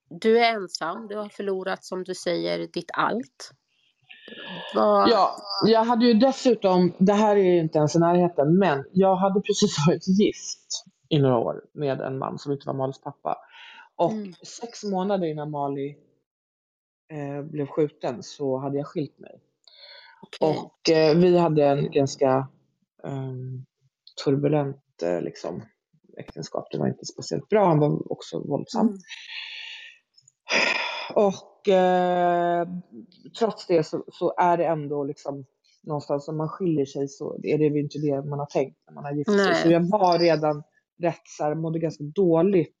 du 0.08 0.38
är 0.38 0.54
ensam. 0.54 1.08
Du 1.08 1.16
har 1.16 1.28
förlorat, 1.28 1.84
som 1.84 2.04
du 2.04 2.14
säger, 2.14 2.58
ditt 2.58 2.90
allt. 2.92 3.50
Vad... 4.74 5.08
Ja, 5.08 5.36
jag 5.66 5.84
hade 5.84 6.06
ju 6.06 6.14
dessutom, 6.14 6.92
det 6.98 7.12
här 7.12 7.36
är 7.36 7.42
ju 7.42 7.58
inte 7.58 7.78
ens 7.78 7.96
i 7.96 7.98
närheten, 7.98 8.58
men 8.58 8.84
jag 8.92 9.16
hade 9.16 9.40
precis 9.40 9.76
varit 9.86 10.08
gift 10.08 10.84
i 11.08 11.18
några 11.18 11.38
år 11.38 11.64
med 11.72 12.00
en 12.00 12.18
man 12.18 12.38
som 12.38 12.52
inte 12.52 12.66
var 12.66 12.74
Malis 12.74 13.00
pappa. 13.00 13.36
Och 13.96 14.12
Mm. 14.12 14.32
sex 14.32 14.84
månader 14.84 15.26
innan 15.26 15.50
Mali 15.50 15.96
eh, 17.12 17.42
blev 17.42 17.66
skjuten 17.66 18.22
så 18.22 18.58
hade 18.58 18.76
jag 18.78 18.86
skilt 18.86 19.18
mig. 19.18 19.40
okej. 20.22 20.48
Och 20.58 20.90
eh, 20.90 21.16
vi 21.18 21.38
hade 21.38 21.64
en 21.66 21.90
ganska 21.90 22.48
ehm, 23.04 23.64
turbulent 24.24 25.02
eh, 25.02 25.20
liksom, 25.22 25.62
äktenskap. 26.18 26.68
Det 26.70 26.78
var 26.78 26.88
inte 26.88 27.06
speciellt 27.06 27.48
bra. 27.48 27.66
Han 27.66 27.78
var 27.78 28.12
också 28.12 28.38
våldsam. 28.48 28.86
Mm. 28.88 28.98
Och 31.14 31.68
eh, 31.68 32.68
trots 33.38 33.66
det 33.66 33.84
så, 33.86 34.04
så 34.12 34.34
är 34.38 34.56
det 34.56 34.64
ändå 34.66 35.04
liksom 35.04 35.44
någonstans 35.82 36.28
om 36.28 36.36
man 36.36 36.48
skiljer 36.48 36.86
sig 36.86 37.08
så 37.08 37.34
är 37.42 37.58
det 37.58 37.64
ju 37.64 37.80
inte 37.80 37.98
det 37.98 38.22
man 38.24 38.38
har 38.38 38.46
tänkt 38.46 38.78
när 38.86 38.94
man 38.94 39.04
har 39.04 39.12
gift 39.12 39.30
sig. 39.30 39.36
Nej. 39.36 39.62
Så 39.62 39.70
jag 39.70 39.90
var 39.90 40.18
redan 40.18 40.62
rätt 41.02 41.22
så 41.24 41.44
här, 41.44 41.54
mådde 41.54 41.78
ganska 41.78 42.04
dåligt 42.04 42.76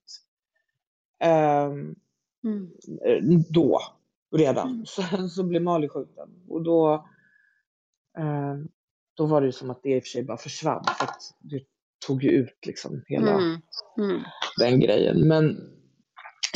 ehm, 1.22 1.94
Mm. 2.44 2.70
eh, 3.06 3.40
då 3.50 3.80
redan. 4.36 4.68
Mm. 4.70 4.86
Sen 5.10 5.28
så 5.30 5.44
blev 5.44 5.62
Mali 5.62 5.88
skjuten 5.88 6.28
och 6.48 6.62
då, 6.64 6.94
eh, 8.18 8.56
då 9.16 9.26
var 9.26 9.40
det 9.40 9.46
ju 9.46 9.52
som 9.52 9.70
att 9.70 9.82
det 9.82 9.96
i 9.96 10.00
och 10.00 10.04
för 10.04 10.08
sig 10.08 10.24
bara 10.24 10.36
försvann 10.38 10.84
för 10.98 11.04
att 11.04 11.22
det 11.40 11.62
tog 12.06 12.22
ju 12.24 12.30
ut 12.30 12.66
liksom 12.66 13.02
hela 13.06 13.32
Mm. 13.32 13.60
Mm. 13.98 14.22
den 14.60 14.80
grejen. 14.80 15.28
Men 15.28 15.56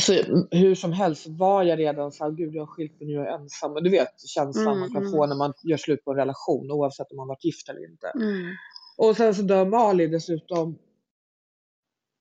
så, 0.01 0.13
hur 0.51 0.75
som 0.75 0.93
helst 0.93 1.27
var 1.27 1.63
jag 1.63 1.79
redan 1.79 2.11
så 2.11 2.23
här, 2.23 2.31
gud 2.31 2.55
jag 2.55 2.61
har 2.61 2.67
skilt 2.67 2.99
mig 2.99 3.07
nu, 3.07 3.13
jag 3.13 3.27
är 3.27 3.31
ensam. 3.39 3.71
Och 3.73 3.83
du 3.83 3.89
vet 3.89 4.21
känslan 4.29 4.67
Mm, 4.67 4.79
man 4.79 4.89
kan 4.91 5.01
mm. 5.01 5.11
få 5.11 5.25
när 5.27 5.35
man 5.35 5.53
gör 5.63 5.77
slut 5.77 6.03
på 6.05 6.11
en 6.11 6.17
relation 6.17 6.71
oavsett 6.71 7.11
om 7.11 7.17
man 7.17 7.27
varit 7.27 7.45
gift 7.45 7.69
eller 7.69 7.91
inte. 7.91 8.07
Mm. 8.07 8.55
Och 8.97 9.17
sen 9.17 9.35
så 9.35 9.41
dör 9.41 9.65
Mali 9.65 10.07
dessutom. 10.07 10.79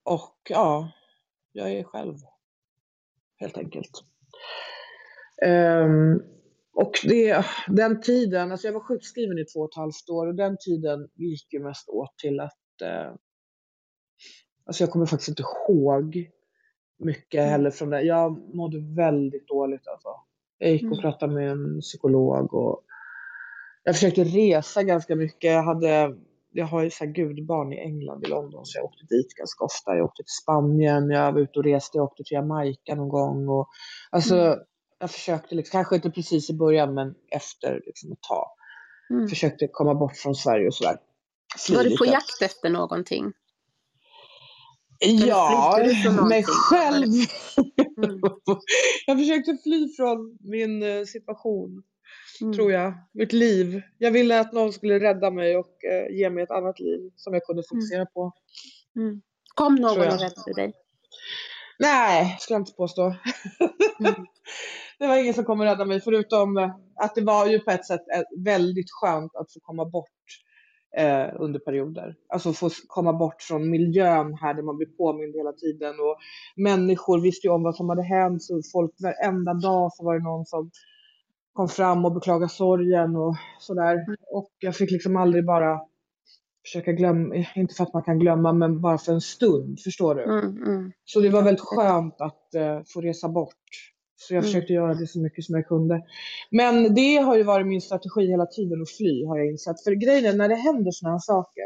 Och 0.05 0.37
ja, 0.51 0.93
jag 1.53 1.73
är 1.73 1.85
själv. 1.85 2.15
Helt 3.37 3.59
enkelt. 3.59 3.91
Ehm, 5.47 6.23
och 6.75 6.93
det, 7.05 7.45
den 7.69 8.01
tiden, 8.01 8.53
alltså 8.53 8.67
jag 8.69 8.73
var 8.73 8.81
sjukskriven 8.81 9.39
i 9.39 9.45
två 9.45 9.61
och 9.61 9.71
ett 9.73 9.77
halvt 9.77 10.11
år 10.11 10.27
och 10.27 10.35
den 10.35 10.57
tiden 10.61 11.09
gick 11.15 11.53
ju 11.53 11.61
mest 11.61 11.89
åt 11.89 12.19
till 12.19 12.41
att 12.41 12.83
eh, 12.83 13.13
Alltså 14.67 14.83
jag 14.85 14.91
kommer 14.91 15.07
faktiskt 15.07 15.29
inte 15.29 15.43
ihåg 15.43 16.31
mycket 16.99 17.39
Mm. 17.41 17.51
heller 17.51 17.71
från 17.71 17.91
det. 17.91 18.03
Jag 18.03 18.55
mådde 18.55 18.79
väldigt 18.97 19.49
dåligt 19.49 19.89
alltså. 19.89 20.09
Jag 20.59 20.71
gick 20.73 20.83
och 20.83 20.87
Mm. 20.89 21.01
pratade 21.01 21.35
med 21.35 21.51
en 21.51 21.81
psykolog 21.81 22.55
och 22.55 22.85
jag 23.85 23.95
försökte 23.95 24.25
resa 24.25 24.83
ganska 24.83 25.17
mycket. 25.17 25.51
Jag 25.53 25.63
hade 25.63 26.17
jag 26.57 26.67
har 26.67 26.83
ju 26.83 26.91
så 26.91 27.05
här 27.05 27.13
gudbarn 27.13 27.73
i 27.73 27.79
England, 27.79 28.25
i 28.25 28.29
London, 28.29 28.67
så 28.67 28.79
jag 28.79 28.85
åkte 28.85 29.05
dit 29.15 29.35
ganska 29.35 29.65
ofta. 29.65 29.97
Jag 29.97 30.05
åkte 30.05 30.23
till 30.23 30.43
Spanien, 30.43 31.11
jag 31.11 31.33
var 31.33 31.41
ute 31.41 31.59
och 31.59 31.65
reste, 31.65 31.99
jag 31.99 32.05
åkte 32.05 32.25
till 32.25 32.35
Jamaica 32.35 32.95
någon 32.95 33.09
gång. 33.09 33.49
Och, 33.49 33.69
alltså, 34.11 34.37
Mm. 34.37 34.59
jag 34.99 35.11
försökte, 35.11 35.55
liksom, 35.55 35.73
kanske 35.79 35.95
inte 35.97 36.11
precis 36.11 36.51
i 36.51 36.55
början, 36.55 36.95
men 36.95 37.15
efter 37.31 37.83
liksom, 37.87 38.13
ett 38.13 38.23
tag. 38.23 38.47
Mm. 39.11 39.29
Försökte 39.29 39.69
komma 39.73 39.95
bort 39.95 40.17
från 40.17 40.35
Sverige 40.35 40.67
och 40.67 40.75
sådär. 40.75 40.97
Var 41.71 41.85
du 41.85 41.97
på 41.97 42.07
jakt 42.07 42.43
efter 42.43 42.71
någonting? 42.71 43.33
Ja, 44.99 45.79
mig 46.29 46.45
själv. 46.47 47.13
Mm. 47.97 48.21
Jag 49.07 49.19
försökte 49.19 49.57
fly 49.63 49.89
från 49.97 50.39
min 50.41 50.83
eh, 50.83 51.05
situation, 51.05 51.83
Mm. 52.41 52.55
tror 52.55 52.73
jag. 52.73 52.95
Mitt 53.13 53.33
liv. 53.33 53.83
Jag 53.99 54.11
ville 54.11 54.41
att 54.41 54.53
någon 54.53 54.73
skulle 54.73 55.01
rädda 55.01 55.31
mig 55.31 55.57
och 55.57 55.85
eh, 55.85 56.17
ge 56.17 56.31
mig 56.31 56.45
ett 56.45 56.51
annat 56.51 56.81
liv 56.81 57.11
som 57.17 57.35
jag 57.35 57.43
kunde 57.43 57.63
fokusera 57.69 58.07
på. 58.07 58.33
Mm. 58.97 59.23
Kom 59.55 59.75
någon 59.75 59.91
och 59.91 60.05
räddade 60.05 60.53
dig? 60.57 60.73
Nej, 61.79 62.37
skulle 62.41 62.55
jag 62.55 62.61
inte 62.61 62.73
påstå. 62.73 63.03
Mm. 64.01 64.15
det 64.99 65.07
var 65.07 65.17
ingen 65.17 65.35
som 65.35 65.45
kom 65.45 65.61
och 65.61 65.67
rädda 65.67 65.85
mig 65.85 66.01
förutom 66.01 66.57
eh, 66.57 66.71
att 66.95 67.15
det 67.15 67.25
var 67.25 67.47
ju 67.47 67.59
på 67.59 67.71
ett 67.71 67.87
sätt 67.87 68.01
eh, 68.15 68.45
väldigt 68.45 68.91
skönt 68.91 69.37
att 69.37 69.53
få 69.53 69.61
komma 69.61 69.85
bort 69.85 70.11
eh, 70.97 71.27
under 71.41 71.61
perioder. 71.61 72.15
Alltså 72.29 72.53
få 72.53 72.71
komma 72.87 73.13
bort 73.13 73.43
från 73.43 73.71
miljön 73.71 74.35
här 74.35 74.55
där 74.55 74.63
man 74.63 74.77
blir 74.77 74.87
påmind 74.87 75.35
hela 75.35 75.53
tiden 75.53 76.01
och 76.01 76.17
människor 76.57 77.21
visste 77.21 77.47
ju 77.47 77.53
om 77.53 77.63
vad 77.63 77.77
som 77.77 77.89
hade 77.89 78.03
hänt 78.03 78.43
så 78.43 78.61
folk 78.73 78.93
varenda 79.03 79.55
dag 79.55 79.93
så 79.93 80.05
var 80.05 80.15
det 80.15 80.25
någon 80.25 80.47
som 80.47 80.71
kom 81.57 81.69
fram 81.69 82.05
och 82.05 82.13
beklagade 82.15 82.49
sorgen 82.49 83.17
och 83.17 83.37
sådär. 83.61 83.99
Och 84.33 84.51
jag 84.59 84.77
fick 84.77 84.91
liksom 84.91 85.17
aldrig 85.17 85.47
bara 85.47 85.81
försöka 86.67 86.93
glömma, 86.93 87.35
inte 87.57 87.75
för 87.75 87.85
att 87.85 87.93
man 87.95 88.03
kan 88.03 88.19
glömma 88.19 88.53
men 88.53 88.81
bara 88.81 88.99
för 88.99 89.13
en 89.13 89.21
stund, 89.21 89.81
förstår 89.81 90.15
du? 90.15 90.23
Mm, 90.25 90.63
mm. 90.63 90.93
Så 91.05 91.21
det 91.21 91.31
var 91.31 91.43
väldigt 91.43 91.65
skönt 91.65 92.21
att 92.21 92.55
eh, 92.55 92.81
få 92.95 93.01
resa 93.01 93.29
bort. 93.29 93.55
Så 94.17 94.35
jag 94.35 94.39
Mm. 94.39 94.45
försökte 94.47 94.73
göra 94.73 94.95
det 94.95 95.07
så 95.07 95.21
mycket 95.21 95.45
som 95.45 95.55
jag 95.57 95.67
kunde. 95.69 96.03
Men 96.51 96.95
det 96.95 97.17
har 97.17 97.37
ju 97.37 97.43
varit 97.43 97.67
min 97.67 97.81
strategi 97.81 98.27
hela 98.27 98.47
tiden 98.47 98.83
att 98.83 98.91
fly 98.91 99.27
har 99.27 99.39
jag 99.39 99.47
insett. 99.47 99.85
För 99.85 99.93
grejen 99.93 100.25
är 100.35 100.39
när 100.39 100.49
det 100.49 100.55
händer 100.55 100.91
sådana 100.91 101.15
här 101.15 101.21
saker 101.21 101.65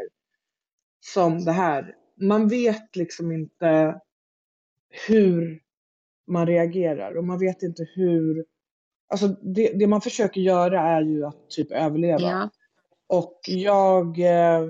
som 1.13 1.45
det 1.45 1.51
här. 1.51 1.95
Man 2.21 2.47
vet 2.47 2.95
liksom 2.95 3.31
inte 3.31 4.01
hur 5.07 5.59
man 6.27 6.47
reagerar 6.47 7.17
och 7.17 7.23
man 7.25 7.39
vet 7.39 7.63
inte 7.63 7.83
hur. 7.95 8.45
Alltså 9.11 9.27
det, 9.27 9.71
det 9.79 9.87
man 9.87 10.01
försöker 10.01 10.41
göra 10.41 10.81
är 10.81 11.01
ju 11.01 11.25
att 11.25 11.49
typ 11.49 11.71
överleva. 11.71 12.21
Ja. 12.21 12.49
Och 13.07 13.39
jag 13.47 14.19
eh, 14.19 14.69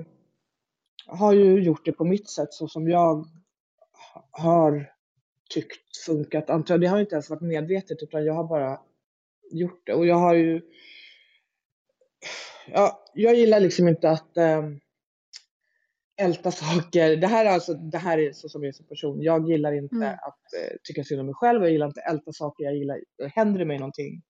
har 1.06 1.32
ju 1.32 1.62
gjort 1.62 1.84
det 1.84 1.92
på 1.92 2.04
mitt 2.04 2.30
sätt 2.30 2.52
så 2.52 2.68
som 2.68 2.88
jag 2.88 3.26
har 4.30 4.92
tyckt 5.54 5.96
funkat. 6.06 6.50
Antar 6.50 6.78
det 6.78 6.86
har 6.86 7.00
inte 7.00 7.14
ens 7.14 7.30
varit 7.30 7.42
medvetet 7.42 8.02
utan 8.02 8.24
jag 8.24 8.34
har 8.34 8.44
bara 8.44 8.80
gjort 9.52 9.86
det. 9.86 9.94
Och 9.94 10.06
jag 10.06 10.16
har 10.16 10.34
ju... 10.34 10.60
Ja, 12.66 13.04
jag 13.14 13.34
gillar 13.34 13.60
liksom 13.60 13.88
inte 13.88 14.10
att 14.10 14.36
eh, 14.36 14.62
älta 16.20 16.50
saker. 16.50 17.16
Det 17.16 17.26
här 17.26 17.44
är 17.44 17.50
alltså, 17.50 17.74
det 17.74 17.98
här 17.98 18.18
är 18.18 18.32
så 18.32 18.48
som 18.48 18.62
jag 18.62 18.68
är 18.68 18.72
som 18.72 18.86
person. 18.86 19.22
Jag 19.22 19.48
gillar 19.48 19.72
inte 19.72 19.96
Mm. 19.96 20.12
att 20.12 20.52
eh, 20.60 20.76
tycka 20.82 21.04
synd 21.04 21.20
om 21.20 21.26
mig 21.26 21.34
själv. 21.34 21.62
Jag 21.62 21.72
gillar 21.72 21.86
inte 21.86 22.00
att 22.00 22.12
älta 22.12 22.32
saker. 22.32 22.64
Jag 22.64 22.76
gillar, 22.76 23.00
händer 23.34 23.58
det 23.58 23.64
mig 23.64 23.78
någonting 23.78 24.22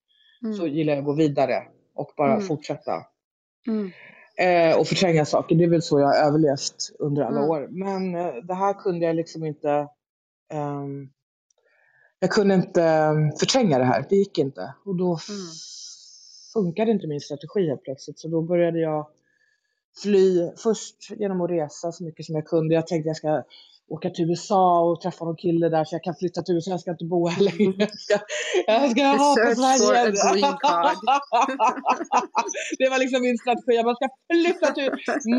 Mm. 0.43 0.55
så 0.55 0.67
gillar 0.67 0.93
jag 0.93 0.99
att 0.99 1.05
gå 1.05 1.13
vidare 1.13 1.63
och 1.95 2.11
bara 2.17 2.33
Mm. 2.33 2.45
fortsätta. 2.47 3.05
Mm. 3.67 3.91
Eh, 4.37 4.79
och 4.79 4.87
förtränga 4.87 5.25
saker. 5.25 5.55
Det 5.55 5.63
är 5.63 5.69
väl 5.69 5.81
så 5.81 5.99
jag 5.99 6.07
har 6.07 6.15
överlevt 6.27 6.75
under 6.99 7.21
alla 7.23 7.37
Mm. 7.37 7.49
år. 7.49 7.67
Men 7.71 8.15
eh, 8.15 8.33
det 8.43 8.53
här 8.53 8.73
kunde 8.73 9.05
jag 9.05 9.15
liksom 9.15 9.45
inte... 9.45 9.87
ehm, 10.53 11.09
jag 12.19 12.31
kunde 12.31 12.53
inte 12.55 12.83
ehm, 12.83 13.31
förtränga 13.31 13.77
det 13.77 13.85
här. 13.85 14.05
Det 14.09 14.15
gick 14.15 14.37
inte. 14.37 14.73
Och 14.85 14.95
då 14.95 15.05
Mm. 15.05 15.41
funkade 16.53 16.91
inte 16.91 17.07
min 17.07 17.19
strategi 17.21 17.67
helt 17.67 17.83
plötsligt. 17.83 18.19
Så 18.19 18.27
då 18.27 18.41
började 18.41 18.79
jag 18.79 19.07
fly. 20.03 20.51
Först 20.63 21.11
genom 21.11 21.41
att 21.41 21.49
resa 21.49 21.91
så 21.91 22.03
mycket 22.03 22.25
som 22.25 22.35
jag 22.35 22.45
kunde. 22.45 22.73
Jag 22.75 22.87
tänkte 22.87 23.07
jag 23.09 23.17
ska 23.17 23.43
åka 23.89 24.09
till 24.09 24.29
USA 24.29 24.89
och 24.89 25.01
träffa 25.01 25.25
någon 25.25 25.35
kille 25.35 25.69
där 25.69 25.83
så 25.83 25.95
jag 25.95 26.03
kan 26.03 26.15
flytta 26.15 26.41
till 26.41 26.55
USA. 26.55 26.71
Jag 26.71 26.79
ska 26.79 26.91
inte 26.91 27.05
bo 27.05 27.27
här 27.27 27.43
längre. 27.43 27.73
Jag 27.77 27.99
ska, 27.99 28.19
jag 28.67 28.91
ska 28.91 29.05
ha 29.05 29.35
på 29.35 29.55
Sverige. 29.55 30.01
det 32.79 32.89
var 32.89 32.99
liksom 32.99 33.21
min 33.21 33.37
strategi. 33.37 33.75
Jag 33.75 33.95
ska 33.95 34.09
flytta 34.33 34.73
till 34.73 34.91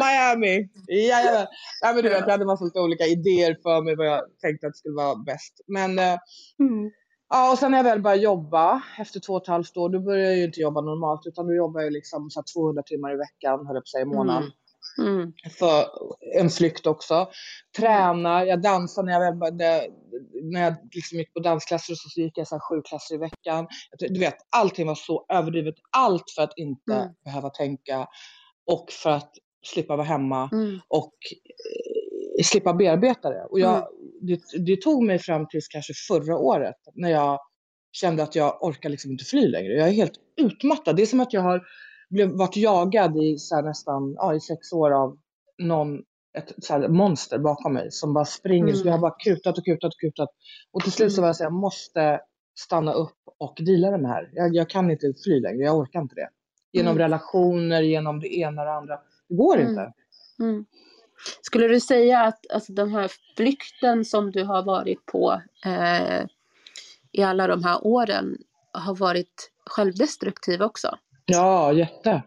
Miami. 0.02 0.68
Jajamän. 0.88 1.46
Ja, 1.80 1.92
men 1.92 2.02
du 2.02 2.08
vet, 2.08 2.24
jag 2.26 2.30
hade 2.30 2.44
massa 2.44 2.64
olika 2.74 3.04
idéer 3.04 3.56
för 3.62 3.82
mig 3.82 3.96
vad 3.96 4.06
jag 4.06 4.20
tänkte 4.42 4.66
att 4.66 4.76
skulle 4.76 4.94
vara 4.94 5.16
bäst. 5.16 5.60
Men 5.66 5.98
eh, 5.98 6.18
mm. 6.60 6.90
Ja, 7.28 7.52
och 7.52 7.58
sen 7.58 7.70
när 7.70 7.78
jag 7.78 7.84
väl 7.84 8.02
började 8.02 8.22
jobba 8.22 8.82
efter 8.98 9.20
två 9.20 9.32
och 9.32 9.42
ett 9.42 9.48
halvt 9.48 9.76
år, 9.76 9.88
då 9.88 10.00
började 10.00 10.28
jag 10.28 10.38
ju 10.38 10.44
inte 10.44 10.60
jobba 10.60 10.80
normalt 10.80 11.26
utan 11.26 11.46
då 11.46 11.54
jobbar 11.54 11.80
jag 11.80 11.92
liksom 11.92 12.30
så 12.30 12.42
200 12.54 12.82
timmar 12.82 13.14
i 13.14 13.16
veckan, 13.16 13.66
höll 13.66 13.74
jag 13.74 13.74
på 13.74 13.78
att 13.78 13.88
säga, 13.88 14.02
i 14.02 14.04
månaden. 14.04 14.42
Mm. 14.42 14.52
Mm. 14.98 15.32
För 15.58 15.84
en 16.38 16.50
flykt 16.50 16.86
också. 16.86 17.28
Träna, 17.78 18.44
jag 18.44 18.62
dansade 18.62 19.06
när 19.06 19.20
jag, 19.20 19.38
började, 19.38 19.86
när 20.42 20.62
jag 20.64 20.74
liksom 20.94 21.18
gick 21.18 21.34
på 21.34 21.40
dansklasser 21.40 21.94
så, 21.94 22.20
gick 22.20 22.38
jag 22.38 22.48
så 22.48 22.60
sju 22.60 22.82
klasser 22.82 23.14
i 23.14 23.18
veckan. 23.18 23.66
Du 23.98 24.20
vet, 24.20 24.36
allting 24.56 24.86
var 24.86 24.94
så 24.94 25.26
överdrivet. 25.28 25.74
Allt 25.96 26.30
för 26.36 26.42
att 26.42 26.52
inte 26.56 26.94
mm. 26.94 27.08
behöva 27.24 27.50
tänka 27.50 28.06
och 28.70 28.92
för 28.92 29.10
att 29.10 29.30
slippa 29.66 29.96
vara 29.96 30.06
hemma 30.06 30.48
mm. 30.52 30.80
och 30.88 31.14
eh, 32.38 32.44
slippa 32.44 32.74
bearbeta 32.74 33.30
det. 33.30 33.46
Och 33.50 33.60
jag, 33.60 33.76
mm. 33.76 33.88
det, 34.20 34.40
det, 34.66 34.82
tog 34.82 35.04
mig 35.04 35.18
fram 35.18 35.48
till 35.48 35.60
kanske 35.70 35.92
förra 36.08 36.38
året 36.38 36.76
när 36.94 37.10
jag 37.10 37.38
kände 37.92 38.22
att 38.22 38.34
jag 38.34 38.64
orkar 38.64 38.88
liksom 38.88 39.10
inte 39.10 39.24
fly 39.24 39.48
längre. 39.48 39.72
Jag 39.72 39.88
är 39.88 39.92
helt 39.92 40.20
utmattad. 40.36 40.96
Det 40.96 41.02
är 41.02 41.06
som 41.06 41.20
att 41.20 41.32
jag 41.32 41.40
har 41.40 41.62
blev, 42.14 42.30
varit 42.30 42.56
jagad 42.56 43.16
i 43.16 43.38
så 43.38 43.60
nästan 43.60 44.14
ja, 44.16 44.34
i 44.34 44.40
sex 44.40 44.72
år 44.72 44.90
av 44.90 45.18
någon, 45.58 45.98
ett 46.38 46.52
så 46.58 46.88
monster 46.88 47.38
bakom 47.38 47.72
mig 47.72 47.90
som 47.90 48.14
bara 48.14 48.24
springer. 48.24 48.68
Mm. 48.68 48.76
Så 48.76 48.86
jag 48.86 48.92
har 48.92 48.98
bara 48.98 49.16
kutat 49.18 49.58
och 49.58 49.64
kutat 49.64 49.94
och 49.94 50.00
kutat. 50.00 50.28
Och 50.72 50.82
till 50.82 50.92
slut 50.92 51.12
så 51.12 51.20
var 51.20 51.28
jag 51.28 51.36
så 51.36 51.44
jag 51.44 51.52
måste 51.52 52.20
stanna 52.54 52.92
upp 52.92 53.18
och 53.38 53.56
dela 53.60 53.90
med 53.90 54.00
det 54.00 54.08
här. 54.08 54.30
Jag, 54.32 54.54
jag 54.54 54.70
kan 54.70 54.90
inte 54.90 55.12
fly 55.24 55.40
längre, 55.40 55.64
jag 55.64 55.76
orkar 55.76 56.00
inte 56.00 56.14
det. 56.14 56.28
Genom 56.72 56.90
mm. 56.90 56.98
relationer, 56.98 57.82
genom 57.82 58.20
det 58.20 58.36
ena 58.36 58.62
och 58.62 58.66
det 58.66 58.72
andra. 58.72 58.98
Det 59.28 59.34
går 59.34 59.56
mm. 59.56 59.68
inte. 59.68 59.92
Mm. 60.40 60.64
Skulle 61.42 61.68
du 61.68 61.80
säga 61.80 62.20
att 62.20 62.50
alltså, 62.52 62.72
den 62.72 62.90
här 62.90 63.10
flykten 63.36 64.04
som 64.04 64.30
du 64.30 64.44
har 64.44 64.62
varit 64.62 65.06
på 65.06 65.42
eh, 65.66 66.26
i 67.12 67.22
alla 67.22 67.46
de 67.46 67.64
här 67.64 67.86
åren 67.86 68.36
har 68.72 68.96
varit 68.96 69.50
självdestruktiv 69.66 70.62
också? 70.62 70.98
Ja, 71.26 71.72
jätte. 71.72 72.22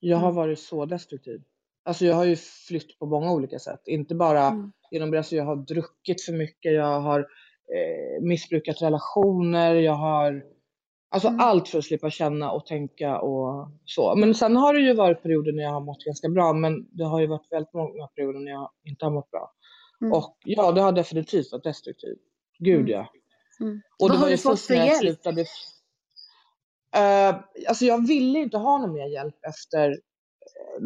Jag 0.00 0.16
har 0.16 0.28
mm. 0.28 0.36
varit 0.36 0.58
så 0.58 0.86
destruktiv. 0.86 1.42
Alltså 1.84 2.04
jag 2.04 2.14
har 2.14 2.24
ju 2.24 2.36
flytt 2.36 2.98
på 2.98 3.06
många 3.06 3.32
olika 3.32 3.58
sätt. 3.58 3.80
Inte 3.86 4.14
bara 4.14 4.46
mm. 4.46 4.72
genom 4.90 5.10
det, 5.10 5.18
alltså 5.18 5.36
jag 5.36 5.44
har 5.44 5.56
druckit 5.56 6.22
för 6.22 6.32
mycket, 6.32 6.72
jag 6.72 7.00
har 7.00 7.20
eh, 7.20 8.22
missbrukat 8.22 8.82
relationer, 8.82 9.74
jag 9.74 9.94
har 9.94 10.42
Alltså 11.10 11.28
mm. 11.28 11.40
allt 11.40 11.68
för 11.68 11.78
att 11.78 11.84
slippa 11.84 12.10
känna 12.10 12.50
och 12.50 12.66
tänka 12.66 13.20
och 13.20 13.68
så. 13.84 14.16
Men 14.16 14.34
sen 14.34 14.56
har 14.56 14.74
det 14.74 14.80
ju 14.80 14.94
varit 14.94 15.22
perioder 15.22 15.52
när 15.52 15.62
jag 15.62 15.70
har 15.70 15.80
mått 15.80 16.04
ganska 16.04 16.28
bra, 16.28 16.52
men 16.52 16.88
det 16.90 17.04
har 17.04 17.20
ju 17.20 17.26
varit 17.26 17.46
väldigt 17.52 17.74
många 17.74 18.06
perioder 18.06 18.40
när 18.40 18.52
jag 18.52 18.70
inte 18.84 19.04
har 19.04 19.12
mått 19.12 19.30
bra. 19.30 19.52
Mm. 20.00 20.12
Och 20.12 20.36
ja, 20.44 20.72
det 20.72 20.80
har 20.80 20.92
definitivt 20.92 21.52
varit 21.52 21.64
destruktivt. 21.64 22.18
Gud 22.58 22.80
mm. 22.80 22.90
ja. 22.90 23.08
Mm. 23.60 23.80
Och 23.98 24.08
Vad 24.08 24.18
har 24.18 24.30
du 24.30 24.38
fått 24.38 24.60
för 24.60 24.74
hjälp? 24.74 24.98
Slutade, 24.98 25.44
Uh, 26.96 27.40
alltså 27.68 27.84
jag 27.84 28.06
ville 28.06 28.38
inte 28.38 28.56
ha 28.56 28.78
någon 28.78 28.92
mer 28.92 29.06
hjälp 29.06 29.34
efter, 29.48 29.90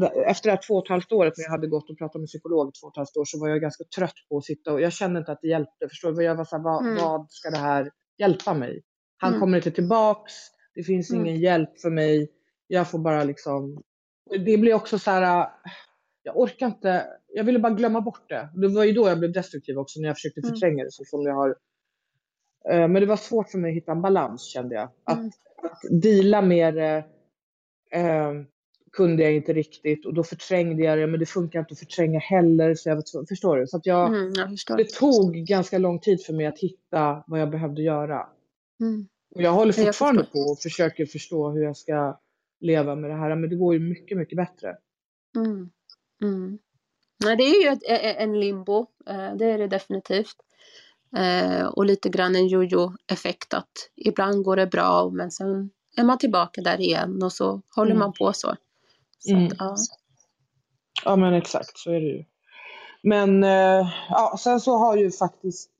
eh, 0.02 0.30
efter 0.30 0.48
det 0.48 0.54
här 0.54 0.62
två 0.66 0.74
och 0.74 0.84
ett 0.84 0.90
halvt 0.90 1.12
året 1.12 1.34
när 1.36 1.44
jag 1.44 1.50
hade 1.50 1.66
gått 1.66 1.90
och 1.90 1.98
pratat 1.98 2.20
med 2.20 2.28
psykolog 2.28 2.68
i 2.68 2.72
två 2.80 2.86
och 2.86 2.92
ett 2.92 2.96
halvt 2.96 3.16
år 3.16 3.24
så 3.24 3.40
var 3.40 3.48
jag 3.48 3.60
ganska 3.60 3.84
trött 3.96 4.14
på 4.28 4.38
att 4.38 4.44
sitta 4.44 4.72
och 4.72 4.80
jag 4.80 4.92
kände 4.92 5.18
inte 5.18 5.32
att 5.32 5.38
det 5.42 5.48
hjälpte. 5.48 5.88
Förstår 5.88 6.12
du? 6.12 6.24
Jag 6.24 6.34
var 6.34 6.44
så 6.44 6.56
här, 6.56 6.62
vad, 6.62 6.86
mm. 6.86 7.04
vad 7.04 7.30
ska 7.30 7.50
det 7.50 7.58
här 7.58 7.90
hjälpa 8.18 8.54
mig? 8.54 8.82
Han 9.16 9.28
mm. 9.28 9.40
kommer 9.40 9.56
inte 9.56 9.70
tillbaks. 9.70 10.32
Det 10.74 10.82
finns 10.82 11.10
mm. 11.10 11.26
ingen 11.26 11.40
hjälp 11.40 11.80
för 11.80 11.90
mig. 11.90 12.30
Jag 12.66 12.90
får 12.90 12.98
bara 12.98 13.24
liksom. 13.24 13.82
Det 14.30 14.58
blir 14.58 14.74
också 14.74 14.98
så 14.98 15.10
här. 15.10 15.48
Jag 16.22 16.36
orkar 16.36 16.66
inte. 16.66 17.06
Jag 17.28 17.44
ville 17.44 17.58
bara 17.58 17.72
glömma 17.72 18.00
bort 18.00 18.28
det. 18.28 18.48
Det 18.54 18.68
var 18.68 18.84
ju 18.84 18.92
då 18.92 19.08
jag 19.08 19.18
blev 19.18 19.32
destruktiv 19.32 19.78
också 19.78 20.00
när 20.00 20.08
jag 20.08 20.16
försökte 20.16 20.40
mm. 20.40 20.50
förtränga 20.50 20.84
det 20.84 20.92
så 20.92 21.04
som 21.04 21.22
jag 21.22 21.34
har. 21.34 21.56
Eh, 22.70 22.88
men 22.88 22.94
det 22.94 23.06
var 23.06 23.16
svårt 23.16 23.50
för 23.50 23.58
mig 23.58 23.70
att 23.70 23.76
hitta 23.76 23.92
en 23.92 24.02
balans 24.02 24.42
kände 24.42 24.74
jag. 24.74 24.88
Att 25.04 25.18
mm 25.18 25.30
att 25.62 25.80
deala 25.90 26.42
med 26.42 26.74
det 26.74 27.04
eh, 27.90 28.32
kunde 28.92 29.22
jag 29.22 29.32
inte 29.32 29.52
riktigt 29.52 30.06
och 30.06 30.14
då 30.14 30.24
förträngde 30.24 30.82
jag 30.82 30.98
det 30.98 31.06
men 31.06 31.20
det 31.20 31.26
funkar 31.26 31.58
inte 31.58 31.72
att 31.72 31.78
förtränga 31.78 32.18
heller. 32.18 32.74
Så 32.74 32.88
jag 32.88 32.96
var, 32.96 33.26
förstår 33.26 33.56
du? 33.56 33.66
Så 33.66 33.76
att 33.76 33.86
jag, 33.86 34.08
mm, 34.08 34.32
jag 34.66 34.78
det 34.78 34.90
tog 34.90 35.34
ganska 35.34 35.78
lång 35.78 35.98
tid 35.98 36.24
för 36.24 36.32
mig 36.32 36.46
att 36.46 36.58
hitta 36.58 37.24
vad 37.26 37.40
jag 37.40 37.50
behövde 37.50 37.82
göra. 37.82 38.26
Mm. 38.80 39.08
Och 39.34 39.42
jag 39.42 39.52
håller 39.52 39.72
fortfarande 39.72 40.20
jag 40.20 40.32
på 40.32 40.38
och 40.38 40.58
försöker 40.58 41.06
förstå 41.06 41.50
hur 41.50 41.62
jag 41.62 41.76
ska 41.76 42.20
leva 42.60 42.94
med 42.94 43.10
det 43.10 43.16
här 43.16 43.36
men 43.36 43.50
det 43.50 43.56
går 43.56 43.74
ju 43.74 43.80
mycket, 43.80 44.18
mycket 44.18 44.36
bättre. 44.36 44.76
Mm. 45.36 45.70
mm. 46.22 46.58
Nej, 47.24 47.36
det 47.36 47.42
är 47.42 47.62
ju 47.62 47.68
ett, 47.68 47.82
en 48.18 48.40
limbo, 48.40 48.86
eh, 49.06 49.36
det 49.36 49.44
är 49.44 49.58
det 49.58 49.68
definitivt. 49.68 50.36
Eh, 51.16 51.66
och 51.66 51.84
lite 51.84 52.08
grann 52.08 52.36
en 52.36 52.48
jojo-effekt 52.48 53.54
att 53.54 53.90
ibland 53.96 54.44
går 54.44 54.56
det 54.56 54.66
bra 54.66 55.10
men 55.10 55.30
sen 55.30 55.70
är 55.96 56.04
man 56.04 56.18
tillbaka 56.18 56.60
där 56.60 56.80
igen 56.80 57.22
och 57.22 57.32
så 57.32 57.62
håller 57.76 57.90
mm. 57.90 57.98
man 57.98 58.12
på 58.12 58.32
så. 58.32 58.56
så 59.18 59.34
mm. 59.34 59.46
att, 59.46 59.52
ja. 59.58 59.76
ja 61.04 61.16
men 61.16 61.34
exakt 61.34 61.78
så 61.78 61.90
är 61.90 62.00
det 62.00 62.06
ju. 62.06 62.24
Men 63.02 63.44
eh, 63.44 63.88
ja, 64.08 64.36
sen 64.38 64.60
så 64.60 64.76
har 64.76 64.96
ju 64.96 65.10
faktiskt, 65.10 65.70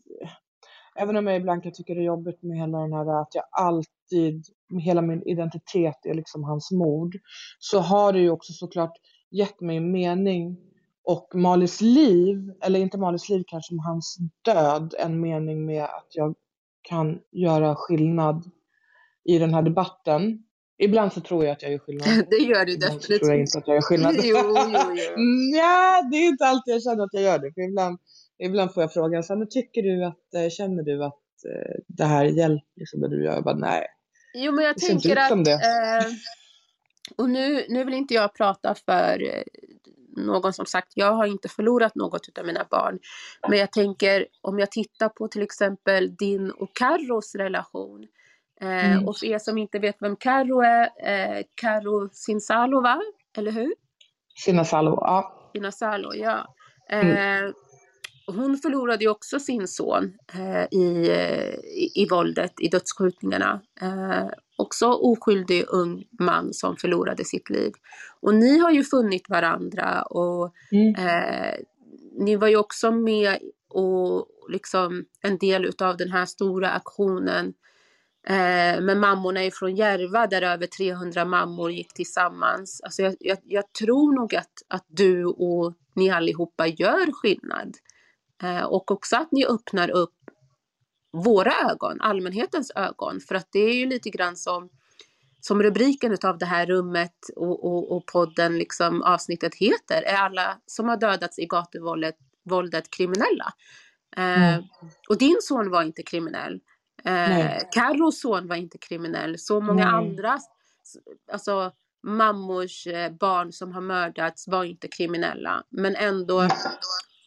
även 0.97 1.17
om 1.17 1.27
jag 1.27 1.37
ibland 1.37 1.63
kan 1.63 1.73
tycka 1.73 1.95
det 1.95 2.01
är 2.01 2.05
jobbigt 2.05 2.43
med 2.43 2.59
hela 2.59 2.79
den 2.79 2.93
här 2.93 3.23
att 3.23 3.35
jag 3.35 3.45
alltid, 3.51 4.45
hela 4.81 5.03
min 5.03 5.23
identitet 5.23 6.07
är 6.07 6.15
liksom 6.15 6.45
hans 6.45 6.71
mord, 6.71 7.17
så 7.59 7.79
har 7.79 8.13
det 8.13 8.19
ju 8.19 8.31
också 8.31 8.53
såklart 8.53 8.97
gett 9.31 9.61
mig 9.61 9.81
mening 9.81 10.72
och 11.05 11.35
Malis 11.35 11.81
liv, 11.81 12.53
eller 12.63 12.81
inte 12.81 12.99
Malis 12.99 13.29
liv 13.29 13.45
kanske, 13.47 13.75
men 13.75 13.85
hans 13.85 14.19
död, 14.45 14.95
en 14.99 15.21
mening 15.21 15.67
med 15.67 15.85
att 15.85 16.09
jag 16.11 16.35
kan 16.83 17.21
göra 17.31 17.75
skillnad 17.77 18.51
i 19.25 19.39
den 19.39 19.55
här 19.55 19.63
debatten. 19.63 20.43
Ibland 20.79 21.13
så 21.13 21.21
tror 21.21 21.45
jag 21.45 21.53
att 21.53 21.63
jag 21.63 21.73
gör 21.73 21.79
skillnad. 21.79 22.27
Det 22.31 22.37
gör 22.37 22.65
du 22.65 22.77
definitivt. 22.77 23.05
Ibland 23.05 23.21
tror 23.21 23.31
jag 23.31 23.41
inte 23.41 23.59
att 23.59 23.67
jag 23.67 23.75
gör 23.75 23.83
skillnad. 23.83 24.15
jo, 24.23 24.37
jo, 24.43 24.57
jo. 24.57 25.57
ja, 25.57 26.09
det 26.11 26.17
är 26.17 26.29
inte 26.29 26.45
alltid 26.45 26.75
jag 26.75 26.83
känner 26.83 27.05
att 27.05 27.13
jag 27.13 27.23
gör 27.23 27.39
det. 27.39 27.53
För 27.55 27.61
ibland, 27.61 27.99
ibland 28.39 28.75
får 28.75 28.83
jag 28.83 28.93
frågan 28.93 29.23
så 29.23 29.33
här, 29.33 29.39
men 29.39 29.49
tycker 29.49 29.83
du 29.83 30.05
att, 30.05 30.35
eh, 30.35 30.49
känner 30.51 30.83
du 30.83 31.05
att 31.05 31.45
eh, 31.45 31.75
det 31.87 32.05
här 32.05 32.25
hjälper, 32.25 32.67
liksom, 32.77 33.01
det 33.01 33.09
du 33.09 33.25
gör? 33.25 33.35
Jag 33.35 33.45
bara, 33.45 33.57
nej. 33.57 33.87
Jo, 34.35 34.53
men 34.53 34.65
jag 34.65 34.79
tänker 34.79 35.17
att, 35.17 35.49
eh, 35.49 36.13
och 37.17 37.31
nu, 37.31 37.67
nu 37.69 37.85
vill 37.85 37.95
inte 37.95 38.15
jag 38.15 38.35
prata 38.35 38.75
för 38.75 39.23
eh, 39.23 39.43
någon 40.17 40.53
som 40.53 40.67
sagt, 40.67 40.93
jag 40.95 41.13
har 41.13 41.27
inte 41.27 41.49
förlorat 41.49 41.95
något 41.95 42.39
av 42.39 42.47
mina 42.47 42.67
barn. 42.71 42.99
Men 43.49 43.59
jag 43.59 43.73
tänker 43.73 44.27
om 44.41 44.59
jag 44.59 44.71
tittar 44.71 45.09
på 45.09 45.29
till 45.29 45.43
exempel 45.43 46.17
din 46.17 46.51
och 46.51 46.77
Carros 46.77 47.35
relation. 47.35 48.07
Eh, 48.61 48.93
mm. 48.93 49.09
Och 49.09 49.17
för 49.17 49.27
er 49.27 49.39
som 49.39 49.59
inte 49.59 49.79
vet 49.79 49.97
vem 50.01 50.17
Carro 50.17 50.61
är, 50.61 50.83
eh, 50.83 51.43
Carro 51.55 52.09
Sinsalo 52.13 52.83
Eller 53.37 53.53
hur? 53.53 53.75
Sinasalo, 54.45 54.99
ja. 55.01 55.51
Sinasalo, 55.53 56.15
ja. 56.15 56.55
Eh, 56.91 57.01
mm. 57.01 57.53
Hon 58.27 58.59
förlorade 58.59 59.05
ju 59.05 59.11
också 59.11 59.41
sin 59.41 59.69
son 59.69 60.13
eh, 60.35 60.79
i, 60.79 61.09
eh, 61.11 61.55
i, 61.55 61.93
i 61.95 62.07
våldet, 62.11 62.53
i 62.61 62.69
dödsskjutningarna. 62.69 63.61
Eh, 63.81 64.27
också 64.57 64.87
oskyldig 64.87 65.65
ung 65.69 66.05
man 66.21 66.55
som 66.55 66.77
förlorade 66.77 67.25
sitt 67.25 67.51
liv. 67.51 67.73
Och 68.21 68.35
ni 68.35 68.59
har 68.59 68.71
ju 68.71 68.85
funnit 68.85 69.29
varandra 69.29 70.03
och 70.03 70.55
mm. 70.73 70.95
eh, 70.95 71.55
ni 72.19 72.37
var 72.37 72.49
ju 72.49 72.57
också 72.57 72.91
med 72.91 73.39
och 73.69 74.27
liksom 74.49 75.05
en 75.21 75.39
del 75.39 75.65
utav 75.65 75.97
den 75.97 76.11
här 76.11 76.27
stora 76.27 76.71
aktionen 76.71 77.55
eh, 78.27 78.81
med 78.81 78.97
mammorna 78.97 79.45
ifrån 79.45 79.77
Järva 79.77 80.27
där 80.27 80.43
över 80.43 80.67
300 80.67 81.25
mammor 81.25 81.71
gick 81.71 81.95
tillsammans. 81.95 82.81
Alltså 82.85 83.03
jag, 83.03 83.17
jag, 83.21 83.39
jag 83.45 83.73
tror 83.73 84.15
nog 84.15 84.35
att, 84.35 84.53
att 84.69 84.87
du 84.89 85.25
och 85.25 85.75
ni 85.95 86.11
allihopa 86.11 86.67
gör 86.67 87.13
skillnad. 87.13 87.77
Eh, 88.43 88.65
och 88.65 88.91
också 88.91 89.17
att 89.17 89.33
ni 89.33 89.47
öppnar 89.47 89.91
upp 89.91 90.15
våra 91.13 91.53
ögon, 91.71 92.01
allmänhetens 92.01 92.73
ögon. 92.75 93.21
För 93.21 93.35
att 93.35 93.49
det 93.53 93.59
är 93.59 93.75
ju 93.75 93.87
lite 93.87 94.11
grann 94.11 94.37
som, 94.37 94.69
som 95.41 95.63
rubriken 95.63 96.17
av 96.25 96.39
det 96.39 96.47
här 96.47 96.67
rummet 96.67 97.17
och, 97.37 97.65
och, 97.65 97.97
och 97.97 98.07
podden, 98.07 98.59
liksom 98.59 99.03
avsnittet 99.03 99.55
heter, 99.55 100.03
är 100.03 100.17
alla 100.17 100.59
som 100.67 100.89
har 100.89 100.97
dödats 100.97 101.39
i 101.39 101.47
gatuvåldet 101.47 102.17
våldet 102.45 102.91
kriminella. 102.91 103.53
Eh, 104.17 104.55
mm. 104.55 104.65
och 105.09 105.19
din 105.19 105.37
son 105.41 105.71
var 105.71 105.83
inte 105.83 106.03
kriminell. 106.03 106.61
Eh, 107.05 107.57
Carros 107.73 108.21
son 108.21 108.49
var 108.49 108.57
inte 108.57 108.79
kriminell. 108.79 109.39
Så 109.39 109.61
många 109.61 109.85
Nej. 109.85 109.95
andra, 109.95 110.39
alltså 111.33 111.73
mammors 112.03 112.87
eh, 112.87 113.13
barn 113.13 113.53
som 113.53 113.73
har 113.73 113.81
mördats 113.81 114.49
var 114.49 114.65
inte 114.65 114.89
kriminella. 114.89 115.63
Men 115.71 115.97
ändå 115.97 116.49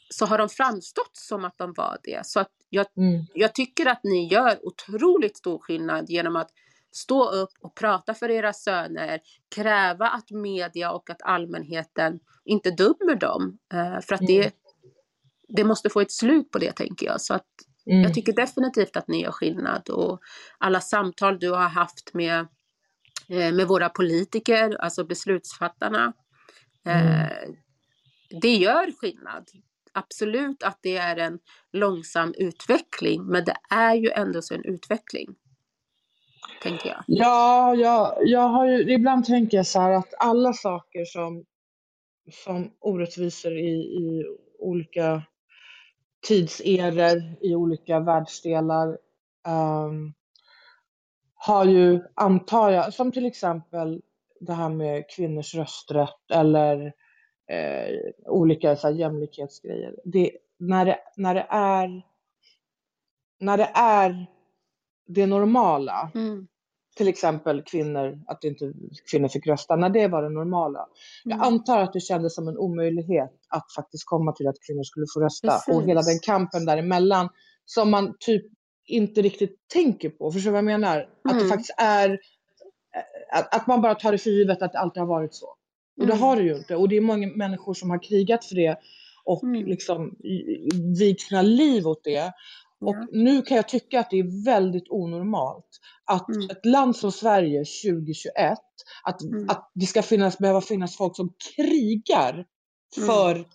så 0.09 0.25
har 0.25 0.37
de 0.37 0.49
framstått 0.49 1.17
som 1.17 1.45
att 1.45 1.57
de 1.57 1.73
var 1.77 1.97
det. 2.03 2.25
Så 2.25 2.39
att 2.39 2.51
jag, 2.69 2.85
Mm. 2.97 3.25
jag 3.33 3.55
tycker 3.55 3.85
att 3.85 4.03
ni 4.03 4.27
gör 4.27 4.59
otroligt 4.65 5.37
stor 5.37 5.59
skillnad 5.59 6.09
genom 6.09 6.35
att 6.35 6.49
stå 6.91 7.29
upp 7.29 7.49
och 7.59 7.75
prata 7.75 8.13
för 8.13 8.29
era 8.31 8.53
söner, 8.53 9.19
kräva 9.55 10.07
att 10.07 10.31
media 10.31 10.91
och 10.91 11.09
att 11.09 11.21
allmänheten 11.21 12.19
inte 12.45 12.71
dömer 12.71 13.15
dem. 13.15 13.57
Eh, 13.73 13.99
för 14.01 14.15
att 14.15 14.21
Mm. 14.21 14.27
det, 14.41 14.51
det 15.47 15.63
måste 15.63 15.89
få 15.89 16.01
ett 16.01 16.11
slut 16.11 16.51
på 16.51 16.57
det 16.59 16.71
tänker 16.71 17.05
jag. 17.05 17.21
Så 17.21 17.33
att 17.33 17.47
Mm. 17.87 18.01
jag 18.01 18.13
tycker 18.13 18.33
definitivt 18.33 18.95
att 18.97 19.07
ni 19.07 19.21
gör 19.21 19.31
skillnad 19.31 19.89
och 19.89 20.19
alla 20.57 20.81
samtal 20.81 21.39
du 21.39 21.51
har 21.51 21.69
haft 21.69 22.13
med, 22.13 22.39
eh, 23.29 23.53
med 23.53 23.67
våra 23.67 23.89
politiker, 23.89 24.77
alltså 24.81 25.03
beslutsfattarna, 25.03 26.13
eh, 26.85 27.49
det 28.41 28.55
gör 28.55 28.91
skillnad. 29.01 29.49
Absolut 29.97 30.63
att 30.63 30.79
det 30.81 30.97
är 30.97 31.17
en 31.17 31.39
långsam 31.71 32.33
utveckling, 32.37 33.25
men 33.25 33.45
det 33.45 33.55
är 33.69 33.95
ju 33.95 34.09
ändå 34.09 34.41
så 34.41 34.53
en 34.53 34.65
utveckling. 34.65 35.35
Tänker 36.63 36.89
jag. 36.89 37.03
Ja, 37.07 37.75
jag, 37.75 38.17
jag 38.19 38.47
har 38.47 38.67
ju, 38.67 38.93
ibland 38.93 39.25
tänker 39.25 39.57
jag 39.57 39.67
så 39.67 39.79
här 39.79 39.91
att 39.91 40.13
alla 40.19 40.53
saker 40.53 41.05
som, 41.05 41.45
som 42.31 42.71
orättvisor 42.79 43.57
i, 43.57 43.71
i 43.73 44.25
olika 44.59 45.23
tidseror, 46.27 47.23
i 47.41 47.55
olika 47.55 47.99
världsdelar, 47.99 48.97
um, 49.47 50.13
har 51.35 51.65
ju, 51.65 52.01
antar 52.15 52.69
jag, 52.69 52.93
som 52.93 53.11
till 53.11 53.25
exempel 53.25 54.01
det 54.39 54.53
här 54.53 54.69
med 54.69 55.09
kvinnors 55.09 55.55
rösträtt 55.55 56.31
eller 56.33 56.93
eh, 57.49 58.11
olika 58.25 58.75
så 58.75 58.87
här, 58.87 58.95
jämlikhetsgrejer. 58.95 59.95
Det, 60.05 60.31
när, 60.59 60.85
det, 60.85 60.99
när 61.17 61.35
det 61.35 61.47
är 61.49 62.01
när 63.39 63.57
det 63.57 63.71
är 63.75 64.25
det 65.07 65.25
normala, 65.25 66.11
Mm. 66.15 66.47
till 66.97 67.07
exempel 67.07 67.61
kvinnor, 67.63 68.19
att 68.27 68.43
inte 68.43 68.73
kvinnor 69.11 69.27
fick 69.27 69.47
rösta, 69.47 69.75
när 69.75 69.89
det 69.89 70.07
var 70.07 70.23
det 70.23 70.29
normala. 70.29 70.87
Jag 71.23 71.35
Mm. 71.35 71.47
antar 71.47 71.79
att 71.81 71.93
det 71.93 71.99
kändes 71.99 72.35
som 72.35 72.47
en 72.47 72.57
omöjlighet 72.57 73.31
att 73.49 73.71
faktiskt 73.75 74.05
komma 74.05 74.31
till 74.31 74.47
att 74.47 74.55
kvinnor 74.67 74.83
skulle 74.83 75.05
få 75.13 75.19
rösta 75.21 75.47
och 75.47 75.63
Precis. 75.65 75.87
hela 75.89 76.01
den 76.01 76.19
kampen 76.23 76.65
däremellan 76.65 77.29
som 77.65 77.91
man 77.91 78.15
typ 78.19 78.45
inte 78.87 79.21
riktigt 79.21 79.67
tänker 79.73 80.09
på. 80.09 80.31
Förstår 80.31 80.49
du 80.49 80.51
vad 80.51 80.57
jag 80.57 80.65
menar? 80.65 80.99
Att 80.99 81.09
det 81.23 81.37
Mm. 81.37 81.49
faktiskt 81.49 81.75
är, 81.77 82.09
eh, 82.09 83.39
att, 83.39 83.55
att 83.55 83.67
man 83.67 83.81
bara 83.81 83.95
tar 83.95 84.11
det 84.11 84.17
för 84.17 84.29
givet 84.29 84.61
att 84.61 84.71
det 84.73 84.79
alltid 84.79 85.01
har 85.01 85.07
varit 85.07 85.33
så. 85.35 85.54
Och 85.99 86.05
det 86.07 86.13
Mm. 86.13 86.23
har 86.23 86.35
det 86.35 86.43
ju 86.43 86.55
inte. 86.57 86.75
Och 86.75 86.89
det 86.89 86.97
är 86.97 87.01
många 87.01 87.27
människor 87.27 87.73
som 87.73 87.89
har 87.89 88.03
krigat 88.03 88.45
för 88.45 88.55
det 88.55 88.77
och 89.25 89.43
Mm. 89.43 89.65
liksom 89.65 90.15
vigt 90.99 91.21
sina 91.21 91.41
liv 91.41 91.87
åt 91.87 92.03
det. 92.03 92.33
Och 92.81 92.95
Ja. 92.95 93.07
nu 93.11 93.41
kan 93.41 93.57
jag 93.57 93.67
tycka 93.69 93.99
att 93.99 94.09
det 94.09 94.19
är 94.19 94.45
väldigt 94.45 94.89
onormalt 94.89 95.69
att 96.05 96.29
Mm. 96.29 96.49
ett 96.49 96.65
land 96.65 96.95
som 96.95 97.11
Sverige 97.11 97.65
2021, 97.65 98.57
att, 99.03 99.21
Mm. 99.21 99.49
att 99.49 99.71
det 99.75 99.85
ska 99.85 100.01
finnas, 100.01 100.37
behöva 100.37 100.61
finnas 100.61 100.97
folk 100.97 101.15
som 101.15 101.33
krigar 101.55 102.33
Mm. 102.97 103.07
för 103.07 103.45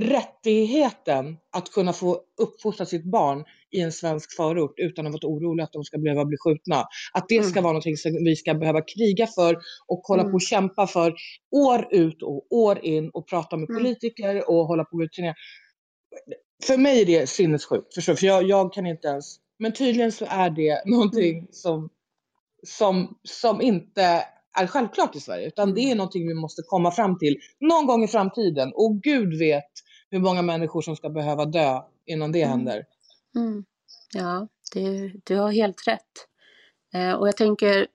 rättigheten 0.00 1.36
att 1.52 1.70
kunna 1.72 1.92
få 1.92 2.20
uppfostra 2.40 2.86
sitt 2.86 3.04
barn 3.04 3.44
i 3.70 3.80
en 3.80 3.92
svensk 3.92 4.36
förort 4.36 4.74
utan 4.76 5.06
att 5.06 5.12
vara 5.12 5.32
oroliga 5.32 5.64
att 5.64 5.72
de 5.72 5.84
ska 5.84 5.98
behöva 5.98 6.24
bli 6.24 6.36
skjutna. 6.38 6.84
Att 7.12 7.28
det 7.28 7.42
ska 7.42 7.52
Mm. 7.52 7.62
vara 7.62 7.72
någonting 7.72 7.96
som 7.96 8.12
vi 8.24 8.36
ska 8.36 8.54
behöva 8.54 8.80
kriga 8.80 9.26
för 9.26 9.56
och 9.86 9.98
hålla 10.00 10.22
på 10.22 10.28
Mm. 10.28 10.34
och 10.34 10.40
kämpa 10.42 10.86
för 10.86 11.14
år 11.56 11.88
ut 11.90 12.22
och 12.22 12.46
år 12.52 12.84
in 12.84 13.10
och 13.12 13.28
prata 13.28 13.56
med 13.56 13.70
Mm. 13.70 13.82
politiker 13.82 14.50
och 14.50 14.66
hålla 14.66 14.84
på 14.84 14.96
och 14.96 15.12
turnera. 15.12 15.34
För 16.66 16.76
mig 16.78 17.00
är 17.02 17.06
det 17.06 17.26
sinnessjukt, 17.26 17.94
förstår? 17.94 18.14
För 18.14 18.26
jag, 18.26 18.42
jag 18.48 18.72
kan 18.72 18.86
inte 18.86 19.08
ens... 19.08 19.36
Men 19.58 19.72
tydligen 19.72 20.12
så 20.12 20.24
är 20.28 20.50
det 20.50 20.82
någonting 20.86 21.38
Mm. 21.38 21.48
som, 21.50 21.90
som, 22.66 23.18
som 23.22 23.60
inte 23.62 24.24
är 24.54 24.66
självklart 24.66 25.16
i 25.16 25.20
Sverige. 25.20 25.46
Utan 25.46 25.62
Mm. 25.68 25.74
det 25.74 25.90
är 25.90 25.94
någonting 25.94 26.28
vi 26.28 26.34
måste 26.34 26.62
komma 26.66 26.90
fram 26.90 27.18
till 27.18 27.36
någon 27.60 27.86
gång 27.86 28.04
i 28.04 28.08
framtiden. 28.08 28.72
Och 28.74 29.00
Gud 29.02 29.38
vet 29.38 29.70
hur 30.10 30.18
många 30.18 30.42
människor 30.42 30.82
som 30.82 30.96
ska 30.96 31.08
behöva 31.10 31.44
dö 31.44 31.80
innan 32.06 32.32
det 32.32 32.42
Mm. 32.42 32.50
händer. 32.50 32.84
Mm. 33.36 33.64
Ja, 34.14 34.48
det, 34.74 35.12
du 35.24 35.36
har 35.36 35.52
helt 35.52 35.88
rätt. 35.88 36.28
Eh, 36.94 37.12
och 37.12 37.28
jag 37.28 37.36
tänker, 37.36 37.86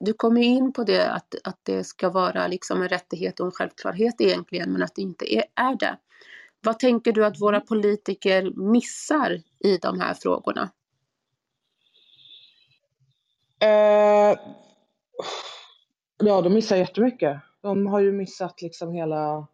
du 0.00 0.12
kommer 0.12 0.40
in 0.40 0.72
på 0.72 0.84
det 0.84 1.10
att, 1.10 1.34
att 1.44 1.58
det 1.62 1.84
ska 1.84 2.10
vara 2.10 2.46
liksom 2.46 2.82
en 2.82 2.88
rättighet 2.88 3.40
och 3.40 3.46
en 3.46 3.52
självklarhet 3.52 4.20
egentligen, 4.20 4.72
men 4.72 4.82
att 4.82 4.94
det 4.94 5.02
inte 5.02 5.34
är, 5.34 5.44
är 5.54 5.76
det. 5.78 5.98
Vad 6.60 6.78
tänker 6.78 7.12
du 7.12 7.26
att 7.26 7.40
våra 7.40 7.60
politiker 7.60 8.50
missar 8.72 9.42
i 9.64 9.76
de 9.78 10.00
här 10.00 10.14
frågorna? 10.14 10.70
Eh, 13.60 14.38
ja, 16.18 16.40
de 16.40 16.54
missar 16.54 16.76
jättemycket. 16.76 17.40
De 17.62 17.86
har 17.86 18.00
ju 18.00 18.12
missat 18.12 18.62
liksom 18.62 18.92
hela... 18.92 19.46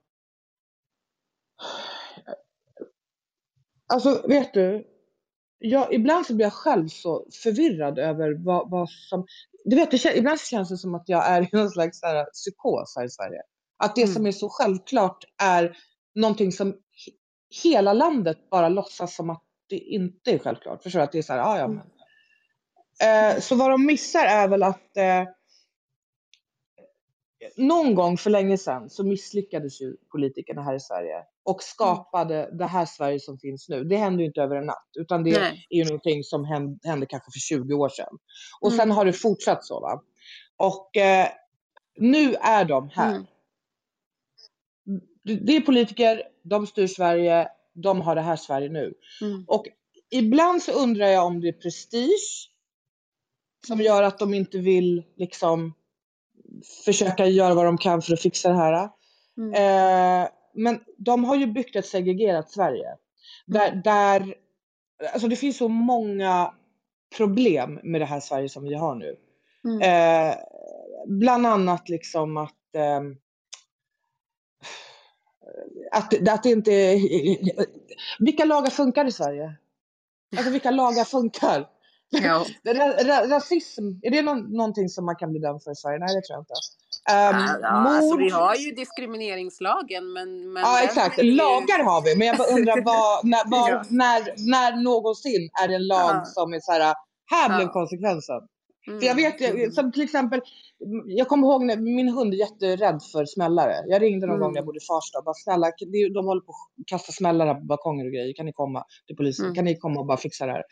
Alltså, 3.86 4.24
vet 4.28 4.54
du? 4.54 4.86
Jag, 5.58 5.92
ibland 5.94 6.26
så 6.26 6.34
blir 6.34 6.46
jag 6.46 6.52
själv 6.52 6.88
så 6.88 7.26
förvirrad 7.42 7.98
över 7.98 8.32
vad, 8.44 8.70
vad 8.70 8.90
som... 8.90 9.26
Du 9.64 9.76
vet, 9.76 9.90
det, 9.90 10.16
ibland 10.16 10.40
så 10.40 10.46
känns 10.46 10.68
det 10.68 10.76
som 10.76 10.94
att 10.94 11.08
jag 11.08 11.26
är 11.28 11.42
i 11.42 11.48
någon 11.52 11.70
slags 11.70 12.00
så 12.00 12.06
här, 12.06 12.24
psykos 12.24 12.94
här 12.96 13.04
i 13.04 13.10
Sverige. 13.10 13.42
Att 13.76 13.96
det 13.96 14.02
Mm. 14.02 14.14
som 14.14 14.26
är 14.26 14.32
så 14.32 14.48
självklart 14.48 15.24
är 15.42 15.76
någonting 16.14 16.52
som 16.52 16.68
he- 16.72 17.14
hela 17.62 17.92
landet 17.92 18.50
bara 18.50 18.68
låtsas 18.68 19.16
som 19.16 19.30
att 19.30 19.42
det 19.68 19.78
inte 19.78 20.30
är 20.30 20.38
självklart. 20.38 20.82
Förstår 20.82 20.98
du? 21.00 21.04
Att 21.04 21.12
det 21.12 21.18
är 21.18 21.22
så 21.22 21.32
här, 21.32 21.40
ah, 21.40 21.58
ja, 21.58 21.64
Mm. 21.64 21.76
men. 21.76 23.34
Eh, 23.34 23.40
så 23.40 23.54
vad 23.54 23.70
de 23.70 23.86
missar 23.86 24.24
är 24.24 24.48
väl 24.48 24.62
att 24.62 24.96
eh, 24.96 25.24
någon 27.56 27.94
gång 27.94 28.16
för 28.16 28.30
länge 28.30 28.58
sedan 28.58 28.90
så 28.90 29.04
misslyckades 29.04 29.80
ju 29.80 29.96
politikerna 30.12 30.62
här 30.62 30.74
i 30.74 30.80
Sverige 30.80 31.22
och 31.44 31.62
skapade 31.62 32.50
det 32.58 32.66
här 32.66 32.86
Sverige 32.86 33.20
som 33.20 33.38
finns 33.38 33.68
nu. 33.68 33.84
Det 33.84 33.96
hände 33.96 34.22
ju 34.22 34.26
inte 34.26 34.40
över 34.42 34.56
en 34.56 34.66
natt, 34.66 34.88
utan 34.98 35.24
det 35.24 35.40
Nej. 35.40 35.66
är 35.70 35.76
ju 35.76 35.84
någonting 35.84 36.22
som 36.24 36.44
hände, 36.44 36.88
hände 36.88 37.06
kanske 37.06 37.30
för 37.32 37.38
20 37.40 37.74
år 37.74 37.88
sedan. 37.88 38.18
Och 38.60 38.72
sen 38.72 38.80
Mm. 38.80 38.96
har 38.96 39.04
det 39.04 39.12
fortsatt 39.12 39.64
så. 39.64 39.80
Va? 39.80 40.02
Och 40.56 40.96
eh, 40.96 41.28
nu 41.98 42.34
är 42.34 42.64
de 42.64 42.88
här. 42.92 43.10
Mm. 43.10 43.24
Det- 45.24 45.34
Det 45.36 45.56
är 45.56 45.60
politiker, 45.60 46.22
de 46.42 46.66
styr 46.66 46.86
Sverige, 46.86 47.48
de 47.74 48.00
har 48.00 48.14
det 48.14 48.20
här 48.20 48.36
Sverige 48.36 48.68
nu. 48.68 48.94
Mm. 49.22 49.44
Och 49.48 49.66
ibland 50.10 50.62
så 50.62 50.72
undrar 50.72 51.06
jag 51.06 51.26
om 51.26 51.40
det 51.40 51.48
är 51.48 51.52
prestige 51.52 52.50
som 53.66 53.80
gör 53.80 54.02
att 54.02 54.18
de 54.18 54.34
inte 54.34 54.58
vill 54.58 55.04
liksom 55.16 55.74
försöka 56.84 57.26
göra 57.26 57.54
vad 57.54 57.64
de 57.64 57.78
kan 57.78 58.02
för 58.02 58.12
att 58.12 58.20
fixa 58.20 58.48
det 58.48 58.56
här. 58.56 58.88
Mm. 59.38 59.54
Eh, 59.54 60.28
men 60.54 60.80
de 60.98 61.24
har 61.24 61.36
ju 61.36 61.46
byggt 61.46 61.76
ett 61.76 61.86
segregerat 61.86 62.50
Sverige. 62.50 62.96
Där, 63.46 63.68
Mm. 63.68 63.82
där, 63.82 64.34
alltså 65.12 65.28
det 65.28 65.36
finns 65.36 65.56
så 65.56 65.68
många 65.68 66.54
problem 67.16 67.80
med 67.82 68.00
det 68.00 68.04
här 68.04 68.20
Sverige 68.20 68.48
som 68.48 68.64
vi 68.64 68.74
har 68.74 68.94
nu. 68.94 69.16
Mm. 69.64 69.80
Eh, 69.82 70.36
bland 71.06 71.46
annat 71.46 71.88
liksom 71.88 72.36
att 72.36 72.74
ehm, 72.74 73.16
att, 75.90 76.28
att 76.28 76.42
det 76.42 76.50
inte... 76.50 77.00
Vilka 78.18 78.44
lagar 78.44 78.70
funkar 78.70 79.04
i 79.04 79.12
Sverige? 79.12 79.54
Alltså 80.36 80.50
vilka 80.50 80.70
lagar 80.70 81.04
funkar? 81.04 81.66
Ja. 82.22 82.44
Ra, 82.64 82.86
ra, 83.04 83.36
rasism, 83.36 83.82
är 84.02 84.10
det 84.10 84.22
någon, 84.22 84.40
någonting 84.56 84.88
som 84.88 85.04
man 85.06 85.16
kan 85.16 85.30
bli 85.30 85.40
dömd 85.40 85.62
för 85.62 85.70
i 85.70 85.74
Sverige? 85.74 85.98
Nej, 85.98 86.14
det 86.16 86.22
tror 86.22 86.34
jag 86.36 86.40
inte. 86.42 86.54
Um, 87.14 87.60
Ja, 87.62 87.68
alltså, 87.68 88.16
vi 88.16 88.30
har 88.30 88.54
ju 88.54 88.70
diskrimineringslagen, 88.70 90.12
men... 90.12 90.52
men 90.52 90.62
Ja, 90.62 90.82
exakt. 90.84 91.18
ju- 91.22 91.30
Lagar 91.32 91.84
har 91.84 92.02
vi, 92.04 92.16
men 92.16 92.26
jag 92.26 92.36
bara 92.36 92.48
undrar 92.48 92.82
vad, 92.90 93.24
när, 93.24 93.50
vad, 93.50 93.70
Ja. 93.70 93.82
när, 93.88 94.20
när 94.52 94.82
någonsin 94.82 95.50
är 95.62 95.68
det 95.68 95.74
en 95.74 95.86
lag 95.86 96.14
Ja. 96.14 96.24
som 96.24 96.52
är 96.54 96.60
så 96.60 96.72
här, 96.72 96.94
här 97.30 97.48
blev 97.48 97.66
Ja. 97.68 97.72
konsekvensen. 97.72 98.40
Mm. 98.86 99.00
För 99.00 99.06
jag 99.06 99.14
vet, 99.14 99.40
Mm. 99.40 99.72
som 99.72 99.92
till 99.92 100.02
exempel, 100.02 100.40
jag 101.06 101.28
kommer 101.28 101.46
ihåg 101.48 101.64
när 101.64 101.76
min 101.76 102.08
hund 102.08 102.34
är 102.34 102.38
jätterädd 102.38 103.00
för 103.12 103.24
smällare. 103.26 103.74
Jag 103.86 104.02
ringde 104.02 104.26
någon 104.26 104.36
Mm. 104.36 104.42
gång 104.44 104.52
när 104.52 104.58
jag 104.58 104.66
bodde 104.66 104.76
i 104.78 104.86
Farsta 104.88 105.18
och 105.18 105.24
bara 105.24 105.34
snälla, 105.34 105.70
de 106.14 106.26
håller 106.26 106.40
på 106.40 106.52
att 106.52 106.86
kasta 106.86 107.12
smällare 107.12 107.54
på 107.54 107.60
balkonger 107.60 108.04
och 108.04 108.12
grejer. 108.12 108.34
Kan 108.36 108.46
ni 108.46 108.52
komma 108.52 108.84
till 109.06 109.16
polisen? 109.16 109.44
Mm. 109.44 109.54
Kan 109.54 109.64
ni 109.64 109.78
komma 109.78 110.00
och 110.00 110.06
bara 110.06 110.16
fixa 110.16 110.46
det 110.46 110.52
här? 110.52 110.62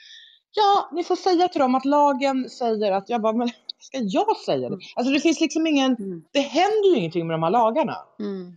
Ja, 0.54 0.88
ni 0.92 1.04
får 1.04 1.16
säga 1.16 1.48
till 1.48 1.60
dem 1.60 1.74
att 1.74 1.84
lagen 1.84 2.50
säger 2.50 2.92
att, 2.92 3.08
jag 3.08 3.22
bara, 3.22 3.32
men 3.32 3.48
ska 3.78 3.98
jag 3.98 4.36
säga 4.36 4.60
det? 4.68 4.74
Mm. 4.74 4.80
Alltså 4.96 5.12
det 5.12 5.20
finns 5.20 5.40
liksom 5.40 5.66
ingen, 5.66 5.96
Mm. 5.96 6.24
det 6.32 6.40
händer 6.40 6.88
ju 6.90 6.96
ingenting 6.96 7.26
med 7.26 7.34
de 7.34 7.42
här 7.42 7.50
lagarna. 7.50 7.96
Mm. 8.20 8.56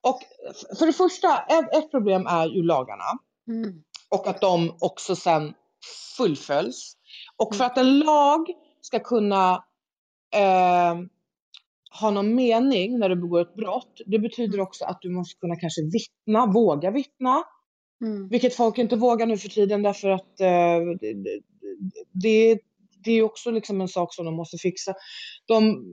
Och 0.00 0.20
för 0.78 0.86
det 0.86 0.92
första, 0.92 1.38
ett, 1.38 1.74
ett 1.74 1.90
problem 1.90 2.26
är 2.26 2.46
ju 2.46 2.62
lagarna 2.62 3.04
Mm. 3.48 3.82
och 4.10 4.26
att 4.26 4.40
de 4.40 4.72
också 4.80 5.16
sen 5.16 5.54
fullföljs. 6.16 6.92
Och 7.36 7.54
för 7.56 7.64
Mm. 7.64 7.70
att 7.72 7.78
en 7.78 7.98
lag 7.98 8.46
ska 8.80 8.98
kunna 8.98 9.64
eh, 10.34 10.94
ha 12.00 12.10
någon 12.10 12.34
mening 12.34 12.98
när 12.98 13.08
du 13.08 13.16
begår 13.16 13.40
ett 13.40 13.54
brott, 13.54 14.00
det 14.06 14.18
betyder 14.18 14.54
Mm. 14.54 14.66
också 14.66 14.84
att 14.84 14.98
du 15.02 15.10
måste 15.10 15.40
kunna 15.40 15.56
kanske 15.56 15.80
vittna, 15.92 16.46
våga 16.46 16.90
vittna. 16.90 17.42
Mm. 18.02 18.28
Vilket 18.28 18.54
folk 18.54 18.78
inte 18.78 18.96
vågar 18.96 19.26
nu 19.26 19.38
för 19.38 19.48
tiden 19.48 19.82
därför 19.82 20.08
att 20.08 20.40
eh, 20.40 20.78
det, 21.00 21.12
det, 22.12 22.58
det, 23.04 23.12
är 23.12 23.22
också 23.22 23.50
liksom 23.50 23.80
en 23.80 23.88
sak 23.88 24.14
som 24.14 24.24
de 24.24 24.34
måste 24.34 24.58
fixa. 24.58 24.94
De... 25.46 25.84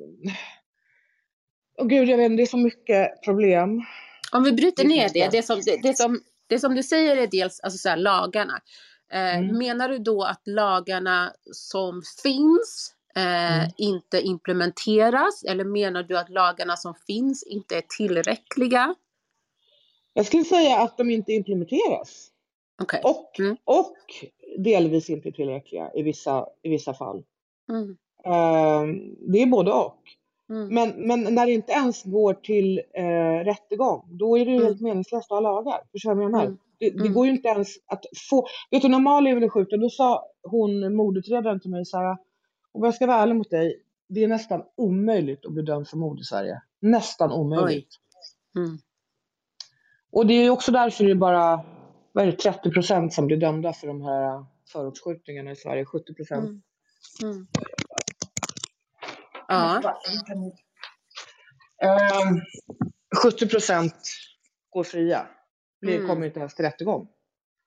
Åh 1.78 1.88
gud, 1.88 2.10
jag 2.10 2.18
vet 2.18 2.26
inte, 2.26 2.38
det 2.38 2.44
är 2.44 2.48
så 2.48 2.58
mycket 2.58 3.24
problem. 3.24 3.82
Om 4.32 4.44
vi 4.44 4.52
bryter 4.52 4.84
ner 4.84 5.10
det. 5.14 5.30
det 5.32 5.44
som, 5.44 5.62
det, 5.66 5.80
det, 5.84 5.98
som, 5.98 6.20
det 6.48 6.60
som 6.60 6.76
du 6.76 6.84
säger 6.84 7.18
är 7.18 7.28
dels 7.28 7.60
alltså 7.60 7.78
så 7.78 7.90
här, 7.90 7.98
lagarna. 7.98 8.54
Eh, 9.14 9.38
Mm. 9.38 9.58
Menar 9.58 9.90
du 9.90 9.98
då 10.00 10.24
att 10.24 10.42
lagarna 10.46 11.34
som 11.52 12.02
finns 12.24 12.96
eh, 13.16 13.60
Mm. 13.60 13.72
inte 13.78 14.22
implementeras 14.22 15.44
eller 15.44 15.64
menar 15.64 16.04
du 16.04 16.18
att 16.18 16.30
lagarna 16.30 16.78
som 16.78 16.94
finns 17.08 17.44
inte 17.44 17.78
är 17.78 17.84
tillräckliga? 17.98 18.96
Jag 20.20 20.26
skulle 20.26 20.44
säga 20.44 20.78
att 20.80 20.98
de 20.98 21.10
inte 21.12 21.34
implementeras. 21.34 22.28
Okej. 22.82 23.02
Och, 23.04 23.40
Mm. 23.40 23.58
och 23.64 23.96
delvis 24.58 25.10
inte 25.10 25.32
tillräckliga 25.32 25.92
i 25.94 26.02
vissa, 26.04 26.46
i 26.62 26.70
vissa 26.70 26.94
fall. 26.94 27.24
Mm. 27.70 27.98
Eh, 28.26 28.96
det 29.32 29.42
är 29.42 29.46
både 29.46 29.72
och. 29.72 30.02
Mm. 30.50 30.68
Men, 30.68 30.90
men 31.08 31.36
när 31.36 31.46
det 31.46 31.52
inte 31.52 31.72
ens 31.72 32.04
går 32.04 32.34
till 32.34 32.82
eh, 32.94 33.44
rättegång, 33.46 34.08
då 34.12 34.38
är 34.38 34.46
det 34.46 34.52
ju 34.52 34.58
Mm. 34.58 34.68
helt 34.68 34.82
meningslöst 34.82 35.32
att 35.32 35.36
ha 35.36 35.40
lagar. 35.40 35.82
Förstår 35.92 36.16
du 36.16 36.22
jag 36.22 36.32
menar? 36.32 36.46
Mm. 36.46 36.58
Det, 36.80 36.90
det 36.90 37.00
Mm. 37.00 37.14
går 37.14 37.26
ju 37.26 37.32
inte 37.32 37.48
ens 37.48 37.68
att 37.86 38.06
få... 38.30 38.48
Vet 38.72 38.82
du, 38.82 38.88
när 38.88 39.00
Malin 39.00 39.38
blev 39.38 39.50
skjuten, 39.50 39.80
då 39.80 39.90
sa 39.90 40.26
hon, 40.44 40.96
mordutredaren 40.96 41.60
till 41.60 41.72
mig 41.72 41.86
så 41.86 41.98
här, 41.98 42.18
om 42.72 42.84
jag 42.84 42.96
ska 42.96 43.08
vara 43.08 43.18
ärlig 43.18 43.36
mot 43.36 43.50
dig, 43.50 43.84
det 44.10 44.24
är 44.24 44.28
nästan 44.28 44.64
omöjligt 44.76 45.46
att 45.46 45.52
bli 45.54 45.64
dömd 45.64 45.88
för 45.88 45.98
mord 45.98 46.20
i 46.20 46.24
Sverige. 46.24 46.62
Nästan 46.82 47.32
omöjligt. 47.32 47.96
Mm. 48.56 48.78
Och 50.12 50.28
det 50.28 50.34
är 50.34 50.44
ju 50.44 50.50
också 50.50 50.72
därför 50.72 51.04
det 51.04 51.12
är 51.12 51.16
bara 51.16 51.66
vad 52.12 52.24
är 52.28 52.32
det, 52.32 52.38
30 52.38 52.72
procent 52.72 53.14
som 53.14 53.28
blir 53.28 53.38
dömda 53.38 53.74
för 53.74 53.88
de 53.88 54.02
här 54.02 54.46
förortsskjutningarna 54.72 55.52
i 55.52 55.56
Sverige. 55.56 55.86
70 55.86 56.14
procent. 56.14 56.46
Mm. 56.46 56.62
Mm. 57.34 57.48
Ja. 59.48 59.82
Ehm, 61.84 62.40
70 63.24 63.48
procent 63.48 63.96
går 64.70 64.84
fria. 64.84 65.28
Blir, 65.82 65.96
Mm. 65.96 66.08
kommer 66.08 66.26
inte 66.28 66.40
ens 66.40 66.56
till 66.56 66.66
rättegång. 66.66 67.08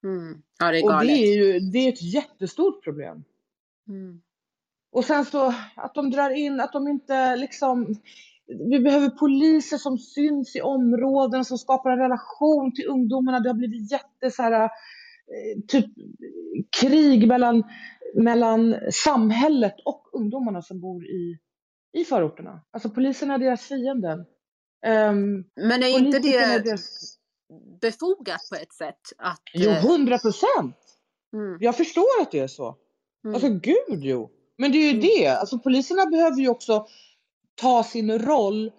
Mm. 0.04 0.42
ja, 0.58 0.70
det 0.70 0.78
är 0.78 0.82
Och 0.84 0.88
galet. 0.90 1.08
det 1.08 1.12
är 1.22 1.36
ju 1.36 1.60
det 1.60 1.78
är 1.78 1.88
ett 1.92 2.02
jättestort 2.02 2.84
problem. 2.84 3.24
Mm. 3.88 4.22
Och 4.92 5.04
sen 5.04 5.24
så 5.24 5.54
att 5.76 5.94
de 5.94 6.10
drar 6.10 6.30
in, 6.30 6.60
att 6.60 6.72
de 6.72 6.88
inte 6.88 7.36
liksom... 7.36 7.96
Vi 8.46 8.80
behöver 8.80 9.08
poliser 9.08 9.76
som 9.78 9.98
syns 9.98 10.56
i 10.56 10.60
områden, 10.60 11.44
som 11.44 11.58
skapar 11.58 11.90
en 11.90 11.98
relation 11.98 12.74
till 12.74 12.86
ungdomarna. 12.88 13.40
Det 13.40 13.48
har 13.48 13.54
blivit 13.54 13.92
jätte 13.92 14.30
så 14.30 14.42
här, 14.42 14.64
eh, 14.64 14.68
typ 15.68 15.86
krig 16.80 17.28
mellan, 17.28 17.62
mellan 18.14 18.74
samhället 18.92 19.74
och 19.84 20.02
ungdomarna 20.12 20.62
som 20.62 20.80
bor 20.80 21.04
i, 21.06 21.38
i 21.98 22.04
förorterna. 22.04 22.60
Alltså 22.70 22.90
poliserna 22.90 23.34
är 23.34 23.38
deras 23.38 23.62
fienden. 23.62 24.18
Um, 24.86 25.44
Men 25.56 25.82
är 25.82 25.86
inte 25.98 26.18
politikerna 26.18 26.44
är 26.54 26.58
det 26.58 26.64
deras... 26.64 27.16
befogat 27.80 28.40
på 28.50 28.56
ett 28.56 28.72
sätt? 28.72 29.00
Att, 29.18 29.42
Jo, 29.54 29.70
eh, 29.70 29.82
hundra 29.86 30.18
procent! 30.18 30.76
mm. 31.32 31.58
Jag 31.60 31.76
förstår 31.76 32.22
att 32.22 32.30
det 32.30 32.38
är 32.38 32.46
så. 32.48 32.76
Mm. 33.24 33.34
Alltså 33.34 33.48
gud 33.48 34.04
jo. 34.04 34.30
Men 34.58 34.72
det 34.72 34.78
är 34.78 34.82
ju 34.82 34.90
Mm. 34.90 35.00
det. 35.00 35.28
Alltså 35.28 35.58
poliserna 35.58 36.06
behöver 36.06 36.36
ju 36.40 36.48
också 36.48 36.86
ta 37.62 37.84
sin 37.84 38.18
roll 38.18 38.72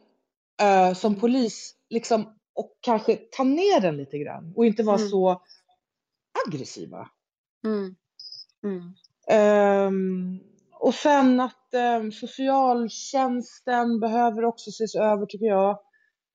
eh, 0.61 0.93
som 0.93 1.15
polis 1.15 1.75
liksom 1.89 2.39
och 2.55 2.77
kanske 2.81 3.15
ta 3.15 3.43
ner 3.43 3.81
den 3.81 3.97
lite 3.97 4.17
grann 4.17 4.53
och 4.55 4.65
inte 4.65 4.83
vara 4.83 4.97
Mm. 4.97 5.09
så 5.09 5.41
aggressiva. 6.47 7.09
Mm. 7.65 7.95
Mm. 8.63 8.93
Ehm, 9.27 10.39
och 10.79 10.93
sen 10.93 11.39
att 11.39 11.73
ehm, 11.73 12.11
socialtjänsten 12.11 13.99
behöver 13.99 14.45
också 14.45 14.69
ses 14.69 14.95
över 14.95 15.25
tycker 15.25 15.45
jag. 15.45 15.79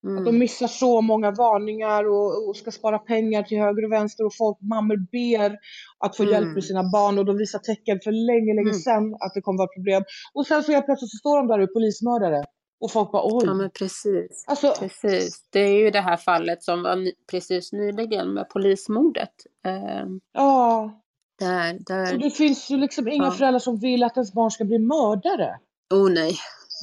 Att 0.07 0.15
de 0.17 0.29
Mm. 0.29 0.39
missar 0.39 0.67
så 0.67 1.01
många 1.01 1.31
varningar 1.31 2.05
och, 2.09 2.49
och 2.49 2.57
ska 2.57 2.71
spara 2.71 2.99
pengar 2.99 3.43
till 3.43 3.59
höger 3.59 3.85
och 3.85 3.93
vänster 3.93 4.25
och 4.27 4.33
folk, 4.39 4.59
mammor 4.61 4.97
ber 5.13 5.57
att 6.05 6.17
få 6.17 6.25
hjälp 6.25 6.43
Mm. 6.43 6.55
med 6.55 6.65
sina 6.65 6.83
barn 6.83 7.19
och 7.19 7.25
de 7.25 7.37
visar 7.37 7.59
tecken 7.59 7.99
för 8.05 8.13
länge, 8.13 8.55
länge 8.55 8.71
Mm. 8.71 8.81
sedan 8.81 9.15
att 9.21 9.35
det 9.35 9.41
kommer 9.41 9.59
vara 9.59 9.69
problem. 9.77 10.03
Och 10.35 10.47
sen 10.47 10.63
så 10.63 10.73
helt 10.73 10.85
plötsligt 10.85 11.11
så 11.11 11.17
står 11.17 11.37
de 11.37 11.47
där 11.47 11.59
och 11.59 11.63
är 11.63 11.73
polismördare 11.73 12.45
och 12.81 12.91
folk 12.91 13.13
bara 13.13 13.23
oj. 13.25 13.43
Ja, 13.47 13.55
men 13.55 13.71
precis. 13.71 14.45
Alltså, 14.47 14.75
Precis. 14.79 15.41
Det 15.51 15.61
är 15.61 15.79
ju 15.79 15.91
det 15.91 16.01
här 16.01 16.17
fallet 16.17 16.63
som 16.63 16.83
var 16.83 16.97
precis 17.31 17.73
nyligen 17.73 18.35
med 18.35 18.49
polismordet. 18.49 19.33
Eh, 19.67 20.07
ja. 20.33 21.01
där, 21.39 21.79
där. 21.87 22.19
det 22.19 22.31
finns 22.31 22.71
ju 22.71 22.77
liksom 22.77 23.09
inga 23.09 23.25
Ja. 23.25 23.31
föräldrar 23.31 23.59
som 23.59 23.79
vill 23.79 24.03
att 24.05 24.17
ens 24.17 24.33
barn 24.33 24.51
ska 24.51 24.65
bli 24.65 24.79
mördare. 24.79 25.59
Oh 25.95 26.11
nej. 26.11 26.37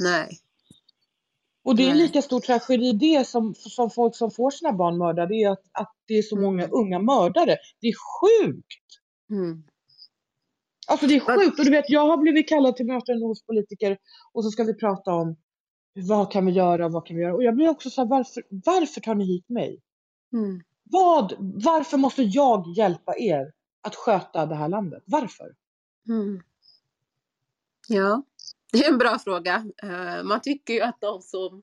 Nej. 0.04 0.30
Och 1.66 1.76
det 1.76 1.84
är 1.84 1.88
Nej. 1.88 1.98
lika 1.98 2.22
stor 2.22 2.40
tragedi 2.40 2.94
det 2.94 3.28
som, 3.28 3.56
som 3.56 3.90
folk 3.90 4.16
som 4.16 4.32
får 4.32 4.52
sina 4.52 4.74
barn 4.74 4.98
mördade, 4.98 5.36
är 5.36 5.50
att, 5.50 5.62
att 5.72 5.94
det 6.08 6.14
är 6.14 6.22
så 6.22 6.36
många 6.36 6.64
Mm. 6.64 6.76
unga 6.76 7.00
mördare. 7.00 7.58
Det 7.82 7.88
är 7.88 7.94
sjukt! 8.20 8.84
Mm. 9.30 9.64
Alltså 10.88 11.08
det 11.08 11.16
är 11.16 11.20
sjukt. 11.20 11.60
Och 11.60 11.66
du 11.66 11.72
vet, 11.72 11.90
jag 11.90 12.08
har 12.08 12.18
blivit 12.18 12.50
kallad 12.50 12.76
till 12.76 12.86
möten 12.86 13.22
hos 13.22 13.44
politiker 13.44 13.98
och 14.34 14.44
så 14.44 14.52
ska 14.52 14.64
vi 14.64 14.74
prata 14.74 15.14
om 15.14 15.36
vad 15.94 16.32
kan 16.32 16.46
vi 16.46 16.52
göra 16.52 16.86
och 16.86 16.92
vad 16.92 17.06
kan 17.06 17.18
vi 17.18 17.24
göra. 17.24 17.36
Och 17.36 17.44
jag 17.44 17.56
blir 17.56 17.70
också 17.70 17.90
så 17.90 18.02
här, 18.02 18.08
varför, 18.08 18.44
varför 18.50 19.02
tar 19.02 19.16
ni 19.16 19.26
hit 19.26 19.50
mig? 19.50 19.82
Mm. 20.34 20.62
Vad, 20.84 21.34
varför 21.40 21.98
måste 21.98 22.24
jag 22.24 22.78
hjälpa 22.78 23.18
er 23.18 23.52
att 23.82 23.96
sköta 23.96 24.46
det 24.46 24.56
här 24.56 24.70
landet? 24.70 25.04
Varför? 25.06 25.56
Mm. 26.10 26.42
Ja, 27.88 28.24
det 28.76 28.86
är 28.86 28.92
en 28.92 28.98
bra 28.98 29.20
fråga. 29.20 29.66
Eh, 29.84 30.24
man 30.24 30.42
tycker 30.42 30.74
ju 30.74 30.82
att 30.82 30.98
de 31.02 31.22
som 31.22 31.62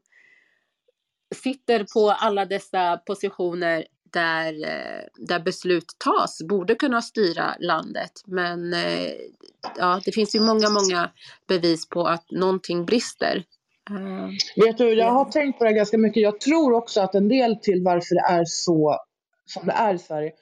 sitter 1.35 1.85
på 1.95 2.11
alla 2.11 2.45
dessa 2.45 2.97
positioner 3.07 3.85
där, 4.13 4.53
eh, 4.65 5.05
där 5.17 5.41
beslut 5.41 5.85
tas 6.05 6.43
borde 6.49 6.75
kunna 6.75 7.03
styra 7.03 7.55
landet. 7.61 8.13
Men 8.27 8.73
eh, 8.75 9.11
ja, 9.77 10.01
det 10.05 10.13
finns 10.13 10.35
ju 10.35 10.41
många, 10.41 10.71
många 10.71 11.11
bevis 11.49 11.89
på 11.89 12.07
att 12.07 12.31
någonting 12.31 12.85
brister. 12.85 13.45
Vet 14.57 14.79
du, 14.79 14.89
jag 14.89 14.97
Ja. 15.09 15.11
har 15.11 15.25
tänkt 15.25 15.59
på 15.59 15.65
det 15.65 15.73
ganska 15.73 15.99
mycket. 15.99 16.23
Jag 16.23 16.41
tror 16.41 16.73
också 16.75 17.01
att 17.01 17.15
en 17.15 17.29
del 17.29 17.57
till 17.57 17.83
varför 17.85 18.15
det 18.15 18.35
är 18.35 18.45
så 18.45 18.97
som 19.45 19.67
det 19.67 19.73
är 19.73 19.95
i 19.95 19.99
Sverige 19.99 20.33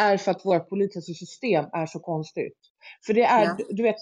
är 0.00 0.16
för 0.16 0.30
att 0.30 0.44
vårt 0.44 0.68
politiska 0.68 1.12
system 1.14 1.64
är 1.72 1.86
så 1.86 1.98
konstigt. 2.00 2.58
För 3.06 3.14
det 3.14 3.22
är, 3.24 3.44
Ja. 3.44 3.54
du, 3.58 3.64
du 3.76 3.82
vet, 3.82 3.96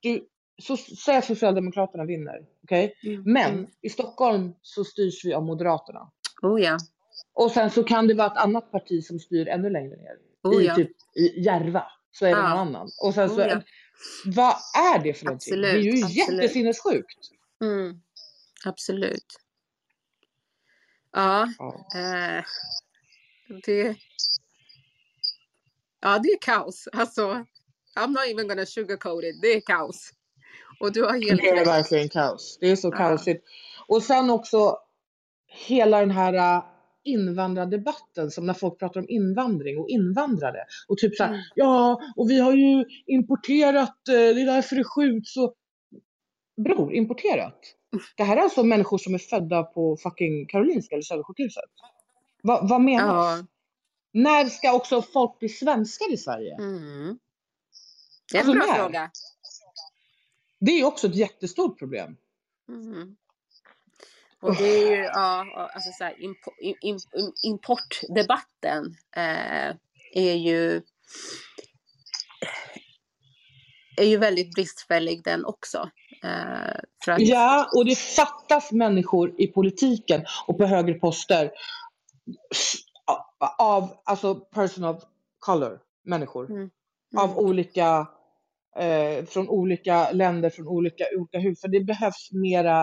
du, 0.00 0.20
så, 0.62 0.76
säg 0.76 1.16
att 1.16 1.24
Socialdemokraterna 1.24 2.04
vinner, 2.04 2.46
okej? 2.64 2.94
Mm. 3.04 3.22
Men 3.32 3.52
Mm. 3.52 3.70
i 3.82 3.88
Stockholm 3.90 4.54
så 4.62 4.84
styrs 4.84 5.24
vi 5.24 5.34
av 5.34 5.42
Moderaterna. 5.44 6.10
Oh 6.42 6.62
ja, 6.62 6.78
Och 7.32 7.50
sen 7.50 7.70
så 7.70 7.84
kan 7.84 8.06
det 8.06 8.14
vara 8.14 8.26
ett 8.32 8.36
annat 8.38 8.70
parti 8.70 9.04
som 9.04 9.18
styr 9.18 9.48
ännu 9.48 9.70
längre 9.70 9.96
ner. 9.96 10.16
oh 10.42 10.62
I 10.62 10.66
ja. 10.66 10.74
typ 10.74 10.90
i 11.16 11.40
Järva. 11.40 11.84
Så 12.12 12.24
är 12.26 12.30
det 12.30 12.36
Ja. 12.40 12.48
någon 12.48 12.58
annan. 12.58 12.88
Och 13.02 13.14
sen 13.14 13.28
så, 13.28 13.34
Oh 13.42 13.48
ja. 13.48 13.62
vad 14.24 14.54
är 14.94 14.98
det 15.02 15.14
för 15.14 15.24
någonting? 15.24 15.60
det 15.60 15.68
är 15.70 15.76
ju 15.76 15.90
Absolut, 15.90 16.04
absolut. 16.04 16.38
jättesinnessjukt. 16.42 17.18
Mm. 17.62 18.00
Absolut. 18.64 19.26
Ja, 21.12 21.48
Ja. 21.58 21.86
Eh, 21.94 22.44
det, 23.64 23.96
ja, 26.00 26.18
det 26.18 26.28
är 26.28 26.38
kaos. 26.40 26.88
Alltså, 26.92 27.44
I'm 27.98 28.08
not 28.08 28.26
even 28.30 28.48
gonna 28.48 28.66
sugarcoat 28.66 29.24
it. 29.24 29.42
Det 29.42 29.48
är 29.48 29.60
kaos. 29.60 30.10
Och 30.80 30.92
du 30.92 31.02
har 31.04 31.12
helt 31.12 31.40
Det 31.42 31.48
är 31.48 31.64
verkligen 31.64 32.08
kaos. 32.08 32.58
Det 32.60 32.70
är 32.70 32.76
så 32.76 32.88
Ja. 32.88 32.96
kaosigt. 32.96 33.44
Och 33.86 34.02
sen 34.02 34.30
också 34.30 34.76
hela 35.66 36.00
den 36.00 36.10
här 36.10 36.56
äh, 36.56 36.64
invandrardebatten 37.04 38.30
som 38.30 38.46
när 38.46 38.54
folk 38.54 38.78
pratar 38.78 39.00
om 39.00 39.06
invandring 39.08 39.78
och 39.78 39.88
invandrare. 39.88 40.64
Och 40.88 40.98
typ 40.98 41.16
så 41.16 41.24
här, 41.24 41.30
Mm. 41.30 41.42
ja, 41.54 42.00
och 42.16 42.30
vi 42.30 42.38
har 42.40 42.52
ju 42.52 42.84
importerat, 43.06 44.08
eh, 44.08 44.14
det 44.14 44.40
är 44.42 44.46
därför 44.46 44.76
det 44.76 44.84
skjuts 44.84 45.36
och... 45.36 45.54
Bror, 46.64 46.94
importerat? 46.94 47.58
Det 48.16 48.22
här 48.24 48.36
är 48.36 48.40
alltså 48.40 48.62
människor 48.62 48.98
som 48.98 49.14
är 49.14 49.18
födda 49.18 49.62
på 49.62 49.96
fucking 50.02 50.46
Karolinska 50.46 50.94
eller 50.94 51.02
Södersjukhuset. 51.02 51.64
Va, 52.42 52.60
vad 52.62 52.80
menas? 52.80 53.38
Ja. 53.40 53.46
När 54.12 54.44
ska 54.44 54.72
också 54.72 55.02
folk 55.02 55.38
bli 55.38 55.48
svenskar 55.48 56.12
i 56.12 56.16
Sverige? 56.16 56.54
Mm. 56.54 57.18
Det 58.32 58.38
är 58.38 58.42
en 58.42 58.48
Alltså, 58.48 58.52
bra 58.52 58.66
när? 58.66 58.82
fråga. 58.84 59.10
Det 60.64 60.80
är 60.80 60.84
också 60.84 61.06
ett 61.06 61.16
jättestort 61.16 61.78
problem. 61.78 62.16
Mm. 62.68 63.16
Och 64.40 64.56
det 64.56 64.64
är 64.64 64.96
ju, 64.96 65.02
ja, 65.04 65.46
alltså 65.74 65.90
så 65.98 66.04
här, 66.04 66.22
impo, 66.22 66.50
im, 66.60 66.74
im, 66.82 66.98
importdebatten 67.42 68.96
eh, 69.16 69.76
är 70.14 70.34
ju 70.34 70.82
är 73.96 74.04
ju 74.04 74.16
väldigt 74.16 74.54
bristfällig 74.54 75.24
den 75.24 75.44
också. 75.44 75.90
Eh, 76.22 76.76
att, 77.06 77.20
Ja, 77.20 77.70
och 77.76 77.84
det 77.84 77.98
fattas 77.98 78.72
människor 78.72 79.34
i 79.40 79.46
politiken 79.46 80.24
och 80.46 80.58
på 80.58 80.66
högre 80.66 80.94
poster 80.94 81.50
av 83.58 83.90
alltså 84.04 84.34
person 84.34 84.84
of 84.84 85.02
color, 85.38 85.80
människor. 86.04 86.50
Mm. 86.50 86.70
Av 87.16 87.30
Mm. 87.30 87.44
olika, 87.44 88.06
eh, 88.76 89.24
från 89.24 89.48
olika 89.48 90.10
länder, 90.10 90.50
från 90.50 90.68
olika, 90.68 91.04
olika 91.16 91.38
hud. 91.38 91.58
För 91.58 91.68
det 91.68 91.80
behövs 91.80 92.32
mera, 92.32 92.82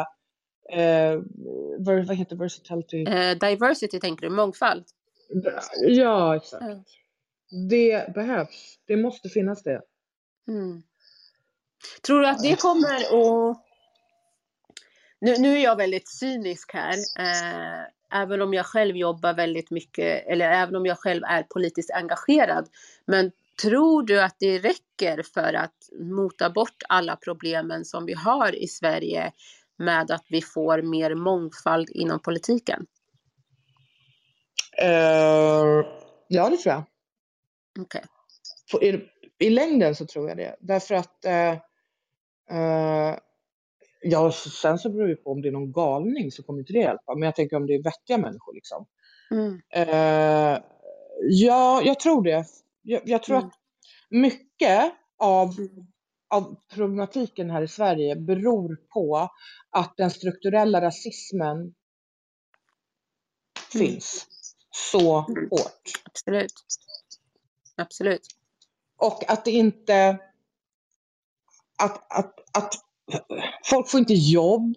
eh, 0.73 1.19
vad 1.79 2.15
heter 2.15 2.35
versatility? 2.35 3.03
Eh, 3.03 3.37
diversity 3.37 3.99
tänker 3.99 4.29
du, 4.29 4.35
mångfald? 4.35 4.85
Ja, 5.87 6.35
exakt. 6.35 6.63
Ja. 6.67 6.83
Det 7.69 8.13
behövs. 8.13 8.79
Det 8.87 8.97
måste 8.97 9.29
finnas 9.29 9.63
det. 9.63 9.81
Mm. 10.47 10.83
Tror 12.01 12.21
du 12.21 12.27
att 12.27 12.43
det 12.43 12.61
kommer 12.61 12.95
att... 12.95 13.57
Nu, 15.19 15.37
nu 15.37 15.57
är 15.57 15.63
jag 15.63 15.75
väldigt 15.75 16.09
cynisk 16.09 16.73
här, 16.73 16.97
eh, 17.19 18.21
även 18.21 18.41
om 18.41 18.53
jag 18.53 18.65
själv 18.65 18.95
jobbar 18.95 19.33
väldigt 19.33 19.71
mycket, 19.71 20.27
eller 20.27 20.51
även 20.51 20.75
om 20.75 20.85
jag 20.85 20.97
själv 20.99 21.23
är 21.23 21.43
politiskt 21.43 21.91
engagerad. 21.91 22.69
Men 23.05 23.31
tror 23.61 24.03
du 24.03 24.21
att 24.21 24.35
det 24.39 24.59
räcker 24.59 25.23
för 25.33 25.53
att 25.53 25.75
mota 25.99 26.49
bort 26.49 26.83
alla 26.89 27.15
problemen 27.15 27.85
som 27.85 28.05
vi 28.05 28.13
har 28.13 28.55
i 28.63 28.67
Sverige 28.67 29.31
med 29.77 30.11
att 30.11 30.25
vi 30.29 30.41
får 30.41 30.81
mer 30.81 31.15
mångfald 31.15 31.89
inom 31.89 32.19
politiken? 32.19 32.85
Eh, 34.81 35.85
ja, 36.27 36.49
det 36.49 36.57
tror 36.57 36.73
jag. 36.73 36.83
På- 38.71 38.83
I, 38.83 39.09
I 39.39 39.49
längden 39.49 39.95
så 39.95 40.05
tror 40.05 40.29
jag 40.29 40.37
det. 40.37 40.55
Därför 40.59 40.95
att 40.95 41.25
eh, 41.25 41.51
eh, 42.57 43.17
Ja, 44.03 44.31
sen 44.31 44.77
så 44.77 44.89
beror 44.89 45.07
det 45.07 45.15
på 45.15 45.31
om 45.31 45.41
det 45.41 45.47
är 45.47 45.51
någon 45.51 45.71
galning 45.71 46.31
så 46.31 46.43
kommer 46.43 46.59
inte 46.59 46.73
det 46.73 46.79
hjälpa. 46.79 47.15
Men 47.15 47.21
jag 47.25 47.35
tänker 47.35 47.55
om 47.55 47.67
det 47.67 47.73
är 47.75 47.83
vettiga 47.83 48.17
människor 48.17 48.53
liksom. 48.53 48.85
Mm. 49.31 49.61
Ja, 51.29 51.81
jag 51.81 51.99
tror 51.99 52.23
det. 52.23 52.45
Jag, 52.81 53.01
jag 53.05 53.23
tror 53.23 53.37
Mm. 53.37 53.47
att 53.47 53.53
mycket 54.09 54.93
av, 55.17 55.59
Mm. 55.59 55.69
av 56.29 56.55
problematiken 56.73 57.49
här 57.49 57.61
i 57.61 57.67
Sverige 57.67 58.15
beror 58.15 58.75
på 58.75 59.29
att 59.69 59.97
den 59.97 60.11
strukturella 60.11 60.81
rasismen 60.81 61.57
Mm. 61.57 61.73
finns 63.71 64.27
så 64.71 65.25
Mm. 65.29 65.49
hårt. 65.49 65.81
Absolut. 66.05 66.53
Absolut. 67.75 68.27
Och 68.97 69.29
att 69.29 69.45
det 69.45 69.51
inte... 69.51 70.19
Att, 71.77 72.13
att, 72.17 72.57
att 72.57 72.73
folk 73.65 73.89
får 73.89 73.99
inte 73.99 74.13
jobb. 74.13 74.75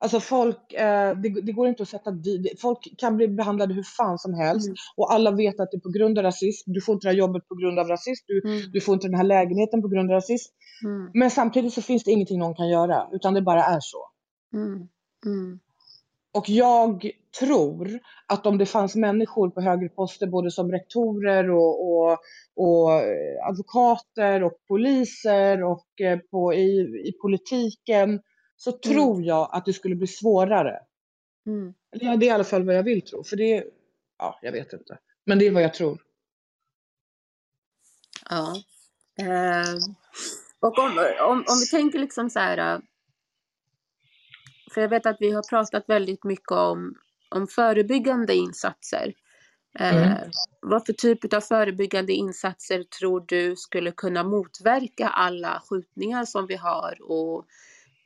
Alltså 0.00 0.20
folk, 0.20 0.72
eh, 0.72 1.16
det, 1.18 1.28
det 1.28 1.52
går 1.52 1.68
inte 1.68 1.82
att 1.82 1.88
sätta 1.88 2.10
dit, 2.10 2.60
folk 2.60 2.78
kan 2.98 3.16
bli 3.16 3.28
behandlade 3.28 3.74
hur 3.74 3.82
fan 3.82 4.18
som 4.18 4.34
helst 4.34 4.66
Mm. 4.66 4.76
och 4.96 5.12
alla 5.12 5.30
vet 5.30 5.60
att 5.60 5.70
det 5.70 5.76
är 5.76 5.80
på 5.80 5.88
grund 5.98 6.18
av 6.18 6.24
rasism. 6.24 6.72
Du 6.72 6.80
får 6.80 6.92
inte 6.94 7.06
det 7.06 7.10
här 7.10 7.18
jobbet 7.18 7.48
på 7.48 7.54
grund 7.54 7.78
av 7.78 7.88
rasism, 7.88 8.24
du, 8.26 8.42
Mm. 8.44 8.70
du 8.72 8.80
får 8.80 8.94
inte 8.94 9.06
den 9.08 9.14
här 9.16 9.24
lägenheten 9.24 9.82
på 9.82 9.88
grund 9.88 10.10
av 10.10 10.14
rasism. 10.14 10.52
Mm. 10.84 11.10
Men 11.14 11.30
samtidigt 11.30 11.72
så 11.74 11.82
finns 11.82 12.04
det 12.04 12.10
ingenting 12.10 12.38
någon 12.38 12.54
kan 12.54 12.68
göra, 12.68 13.08
utan 13.12 13.34
det 13.34 13.42
bara 13.42 13.64
är 13.64 13.78
så. 13.80 13.98
Mm. 14.54 14.88
Mm. 15.26 15.58
Och 16.34 16.48
jag 16.48 17.10
tror 17.40 18.00
att 18.26 18.46
om 18.46 18.58
det 18.58 18.66
fanns 18.66 18.96
människor 18.96 19.50
på 19.50 19.60
högre 19.60 19.88
poster, 19.88 20.26
både 20.26 20.50
som 20.50 20.72
rektorer 20.72 21.50
och, 21.50 21.88
och, 21.90 22.18
och 22.56 22.92
eh, 22.92 23.48
advokater 23.48 24.42
och 24.44 24.52
poliser 24.68 25.64
och 25.64 26.00
eh, 26.00 26.18
på, 26.30 26.54
i, 26.54 26.80
i 27.08 27.12
politiken, 27.22 28.20
så 28.58 28.72
tror 28.72 29.22
jag 29.22 29.48
att 29.52 29.64
det 29.64 29.72
skulle 29.72 29.94
bli 29.94 30.06
svårare. 30.06 30.80
Mm. 31.46 31.74
Ja, 31.90 32.16
det 32.16 32.26
är 32.26 32.28
i 32.28 32.30
alla 32.30 32.44
fall 32.44 32.64
vad 32.66 32.76
jag 32.76 32.82
vill 32.82 33.02
tro, 33.02 33.24
för 33.24 33.36
det, 33.36 33.64
ja, 34.18 34.38
jag 34.42 34.52
vet 34.52 34.72
inte. 34.72 34.98
Men 35.24 35.38
det 35.38 35.46
är 35.46 35.50
vad 35.50 35.62
jag 35.62 35.74
tror. 35.74 36.02
Ja. 38.30 38.62
Eh, 39.18 39.74
och 40.60 40.78
om, 40.78 40.98
om, 41.20 41.38
om 41.48 41.58
vi 41.60 41.66
tänker 41.66 41.98
liksom 41.98 42.30
så 42.30 42.38
här. 42.38 42.58
eh, 42.74 42.80
För 44.74 44.80
jag 44.80 44.88
vet 44.88 45.06
att 45.06 45.16
vi 45.20 45.30
har 45.30 45.42
pratat 45.48 45.84
väldigt 45.86 46.24
mycket 46.24 46.50
om, 46.52 46.94
om 47.30 47.46
förebyggande 47.46 48.34
insatser. 48.34 49.14
Eh, 49.78 49.96
Mm. 49.96 50.30
Vad 50.60 50.86
för 50.86 50.92
typ 50.92 51.32
av 51.34 51.40
förebyggande 51.40 52.12
insatser 52.12 52.82
tror 52.82 53.24
du 53.28 53.56
skulle 53.56 53.92
kunna 53.92 54.24
motverka 54.24 55.08
alla 55.08 55.62
skjutningar 55.70 56.24
som 56.24 56.46
vi 56.46 56.56
har 56.56 56.98
och, 57.02 57.46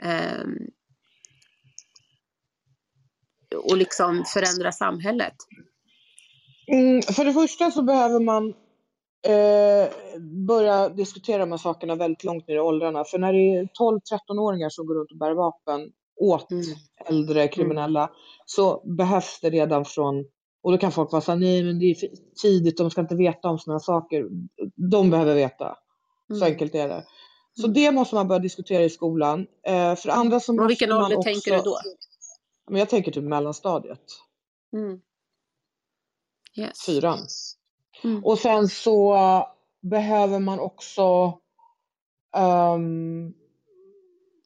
ehm, 0.02 0.58
och 3.64 3.76
liksom 3.76 4.24
förändra 4.24 4.72
samhället? 4.72 5.34
Mm, 6.72 7.02
för 7.02 7.24
det 7.24 7.32
första 7.32 7.70
så 7.70 7.82
behöver 7.82 8.20
man 8.20 8.54
eh, 9.28 9.90
börja 10.46 10.88
diskutera 10.88 11.38
de 11.38 11.50
här 11.50 11.58
sakerna 11.58 11.94
väldigt 11.96 12.24
långt 12.24 12.48
ner 12.48 12.54
i 12.56 12.60
åldrarna. 12.60 13.04
För 13.04 13.18
när 13.18 13.32
det 13.32 13.38
är 13.56 13.64
12-13-åringar 13.64 14.68
som 14.70 14.86
går 14.86 14.94
runt 14.94 15.12
och 15.12 15.18
bär 15.18 15.32
vapen 15.34 15.90
åt 16.20 16.50
Mm. 16.52 16.64
äldre 17.06 17.48
kriminella 17.48 18.10
så 18.46 18.82
behövs 18.96 19.40
det 19.42 19.50
redan 19.50 19.84
från, 19.84 20.24
och 20.62 20.72
då 20.72 20.78
kan 20.78 20.92
folk 20.92 21.12
vara 21.12 21.22
såhär, 21.22 21.38
nej 21.38 21.64
men 21.64 21.78
det 21.78 21.86
är 21.86 21.96
tidigt, 22.42 22.76
de 22.78 22.90
ska 22.90 23.00
inte 23.00 23.16
veta 23.16 23.48
om 23.48 23.58
sådana 23.58 23.80
saker. 23.80 24.26
De 24.90 25.10
behöver 25.10 25.34
veta. 25.34 25.76
Så 26.28 26.34
Mm. 26.44 26.52
enkelt 26.52 26.74
är 26.74 26.88
det. 26.88 27.04
Så 27.54 27.62
Mm. 27.64 27.74
det 27.74 27.92
måste 27.92 28.14
man 28.14 28.28
börja 28.28 28.38
diskutera 28.38 28.82
i 28.82 28.90
skolan. 28.90 29.46
Eh, 29.66 29.94
för 29.96 30.08
andra 30.08 30.36
Och 30.36 30.54
måste 30.54 30.68
vilken 30.68 30.92
ålder 30.92 31.16
också, 31.16 31.28
tänker 31.28 31.56
du 31.56 31.62
då? 31.62 31.78
Men 32.70 32.78
jag 32.78 32.88
tänker 32.88 33.12
typ 33.12 33.24
mellanstadiet, 33.24 34.02
Mm. 34.72 35.00
Yes. 36.56 36.82
fyran. 36.86 37.18
Mm. 38.04 38.24
Och 38.24 38.38
sen 38.38 38.68
så 38.68 39.16
behöver 39.80 40.38
man 40.38 40.60
också 40.60 41.38
ehm, 42.36 43.34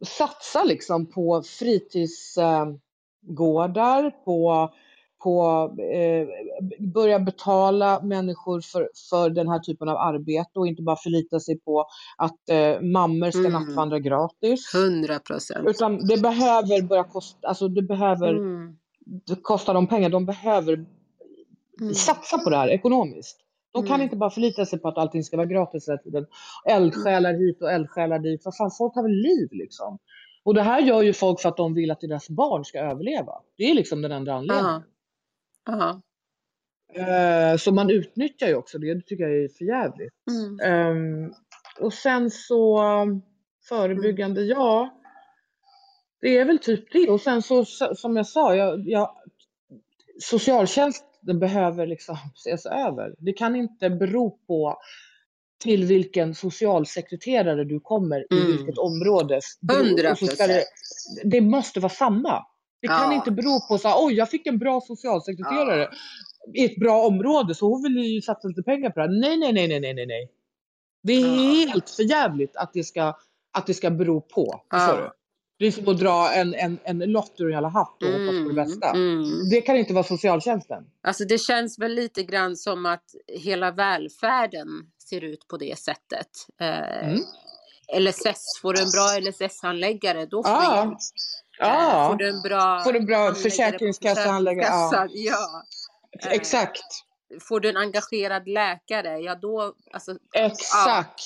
satsa 0.04 0.64
liksom 0.64 1.06
på 1.06 1.42
fritidsgårdar, 1.42 4.10
på, 4.24 4.70
på 5.26 5.70
eh, 5.82 6.26
börja 6.94 7.18
betala 7.18 8.00
människor 8.02 8.60
för, 8.60 8.90
för 9.10 9.30
den 9.30 9.48
här 9.48 9.58
typen 9.58 9.88
av 9.88 9.96
arbete 9.96 10.58
och 10.58 10.66
inte 10.66 10.82
bara 10.82 10.96
förlita 10.96 11.40
sig 11.40 11.58
på 11.58 11.86
att 12.16 12.48
eh, 12.50 12.80
mammor 12.80 13.30
ska 13.30 13.38
Mm. 13.48 13.52
nattvandra 13.52 13.98
gratis. 13.98 14.74
100 14.74 15.18
procent. 15.18 15.68
Utan 15.68 16.06
det 16.06 16.20
behöver 16.22 16.82
börja 16.82 17.04
kosta, 17.04 17.48
alltså 17.48 17.68
det 17.68 17.82
behöver 17.82 18.28
Mm. 18.34 18.76
det 19.26 19.42
kostar 19.42 19.74
dem 19.74 19.86
pengar, 19.86 20.08
de 20.10 20.26
behöver 20.26 20.84
Mm. 21.80 21.94
satsa 21.94 22.38
på 22.38 22.50
det 22.50 22.56
här 22.56 22.68
ekonomiskt. 22.68 23.38
De 23.72 23.82
kan 23.86 23.94
Mm. 23.94 24.04
inte 24.04 24.16
bara 24.16 24.30
förlita 24.30 24.66
sig 24.66 24.78
på 24.78 24.88
att 24.88 24.98
allting 24.98 25.22
ska 25.24 25.36
vara 25.36 25.46
gratis 25.46 25.88
hela 25.88 25.98
tiden. 25.98 26.26
Eldsjälar 26.68 27.32
hit 27.34 27.62
och 27.62 27.72
eldsjälar 27.72 28.18
dit. 28.18 28.42
Vad 28.44 28.56
fan, 28.56 28.70
folk 28.78 28.94
har 28.94 29.02
väl 29.02 29.12
liv 29.12 29.48
liksom. 29.52 29.98
Och 30.44 30.54
det 30.54 30.62
här 30.62 30.80
gör 30.80 31.02
ju 31.02 31.12
folk 31.12 31.40
för 31.40 31.48
att 31.48 31.56
de 31.56 31.74
vill 31.74 31.90
att 31.90 32.00
deras 32.00 32.28
barn 32.28 32.64
ska 32.64 32.78
överleva. 32.78 33.32
Det 33.56 33.70
är 33.70 33.74
liksom 33.74 34.02
den 34.02 34.12
enda 34.12 34.32
anledningen. 34.34 34.82
Ja. 35.66 36.02
Eh, 36.94 37.56
så 37.56 37.72
man 37.72 37.90
utnyttjar 37.90 38.48
ju 38.48 38.54
också 38.54 38.78
det. 38.78 38.94
Det 38.94 39.06
tycker 39.06 39.24
jag 39.24 39.44
är 39.44 39.48
för 39.48 39.64
jävligt. 39.64 40.12
Mm. 40.30 40.60
Ehm, 40.60 41.32
och 41.80 41.92
sen 41.92 42.30
så 42.30 42.82
förebyggande, 43.68 44.42
ja. 44.42 45.00
Det 46.20 46.38
är 46.38 46.44
väl 46.44 46.58
typ 46.58 46.92
det. 46.92 47.08
Och 47.10 47.20
sen 47.20 47.42
så 47.42 47.64
som 47.96 48.16
jag 48.16 48.26
sa, 48.26 48.54
jag, 48.56 48.88
jag, 48.88 49.10
socialtjänsten 50.22 51.38
behöver 51.38 51.86
liksom 51.86 52.16
ses 52.34 52.66
över. 52.66 53.14
Det 53.18 53.32
kan 53.32 53.56
inte 53.56 53.90
bero 53.90 54.38
på 54.46 54.78
till 55.62 55.84
vilken 55.84 56.34
socialsekreterare 56.34 57.64
du 57.64 57.80
kommer 57.80 58.20
i 58.34 58.40
Mm. 58.40 58.56
vilket 58.56 58.78
område. 58.78 59.40
Hundra 59.72 60.10
Och 60.10 60.18
så 60.18 60.26
ska 60.26 60.46
det, 60.46 60.64
det 61.24 61.40
måste 61.40 61.80
vara 61.80 61.92
samma. 61.92 62.44
Det 62.88 62.94
kan 62.94 63.10
Ja. 63.12 63.14
inte 63.14 63.30
bero 63.30 63.60
på 63.68 63.78
så 63.78 63.88
här, 63.88 63.96
oj 64.06 64.14
jag 64.14 64.30
fick 64.30 64.46
en 64.46 64.58
bra 64.58 64.80
socialsekreterare 64.80 65.88
i 66.54 66.64
ett 66.64 66.76
bra 66.76 67.02
område 67.06 67.54
så 67.54 67.68
hon 67.68 67.82
vill 67.82 67.96
ju 68.14 68.22
satsa 68.22 68.48
lite 68.48 68.62
pengar 68.62 68.90
på 68.90 69.00
det 69.00 69.06
här. 69.06 69.20
Nej, 69.20 69.36
nej, 69.36 69.52
nej, 69.52 69.80
nej, 69.80 69.94
nej, 69.94 70.06
nej. 70.06 70.30
Det 71.02 71.12
är 71.12 71.20
Ja. 71.20 71.68
helt 71.72 71.90
för 71.90 72.02
jävligt 72.02 72.56
att 72.56 72.72
det 72.72 72.84
ska, 72.84 73.14
att 73.52 73.66
det 73.66 73.74
ska 73.74 73.90
bero 73.90 74.20
på. 74.20 74.60
Ja. 74.70 74.78
Förstår 74.78 75.02
du? 75.02 75.10
Det 75.58 75.66
är 75.66 75.70
som 75.70 75.88
att 75.88 75.98
dra 75.98 76.32
en, 76.34 76.54
en, 76.54 76.78
en 76.84 76.98
lott 76.98 77.34
ur 77.38 77.46
en 77.46 77.52
jävla 77.52 77.68
hatt 77.68 78.02
och 78.02 78.08
hoppas 78.08 78.42
på 78.42 78.48
det 78.48 78.54
bästa. 78.54 78.90
Mm. 78.90 79.48
Det 79.50 79.60
kan 79.60 79.76
inte 79.76 79.92
vara 79.94 80.04
socialtjänsten. 80.04 80.84
Alltså 81.02 81.24
det 81.24 81.38
känns 81.38 81.78
väl 81.78 81.94
lite 81.94 82.22
grann 82.22 82.56
som 82.56 82.86
att 82.86 83.04
hela 83.26 83.70
välfärden 83.70 84.68
ser 85.10 85.24
ut 85.24 85.48
på 85.48 85.56
det 85.56 85.78
sättet. 85.78 86.28
Eh, 86.60 87.08
Mm. 87.08 87.20
LSS, 87.98 88.58
får 88.62 88.72
du 88.72 88.82
en 88.82 88.90
bra 88.90 89.30
LSS-handläggare 89.30 90.26
då 90.26 90.42
får 90.42 90.52
Ja. 90.52 90.70
du 90.70 90.76
hjälp. 90.88 90.98
Eh, 91.60 91.68
Ja, 91.68 92.08
Får 92.10 92.16
du 92.16 92.28
en 92.28 92.42
bra, 92.42 92.80
Får 92.84 92.96
en 92.96 93.06
bra 93.06 93.34
försäkringskassehandläggare, 93.34 94.66
ja. 94.66 95.06
Ja. 95.12 95.62
Eh, 96.24 96.32
exakt. 96.32 96.82
Får 97.40 97.60
du 97.60 97.68
en 97.68 97.76
engagerad 97.76 98.48
läkare, 98.48 99.18
ja 99.18 99.34
då, 99.34 99.74
alltså, 99.92 100.14
Exakt. 100.32 101.20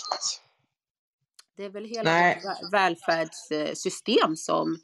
det 1.56 1.64
är 1.64 1.70
väl 1.70 1.84
hela 1.84 2.10
Nej. 2.10 2.42
vårt 2.44 2.72
välfärdssystem 2.72 4.36
som 4.36 4.76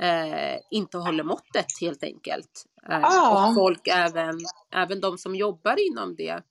eh, 0.00 0.56
inte 0.70 0.98
håller 0.98 1.24
måttet 1.24 1.66
helt 1.80 2.02
enkelt. 2.02 2.64
Eh, 2.90 2.98
Ja. 3.02 3.48
Och 3.48 3.54
folk, 3.54 3.86
även, 3.88 4.38
även 4.74 5.00
de 5.00 5.18
som 5.18 5.34
jobbar 5.34 5.76
inom 5.92 6.16
det, 6.16 6.42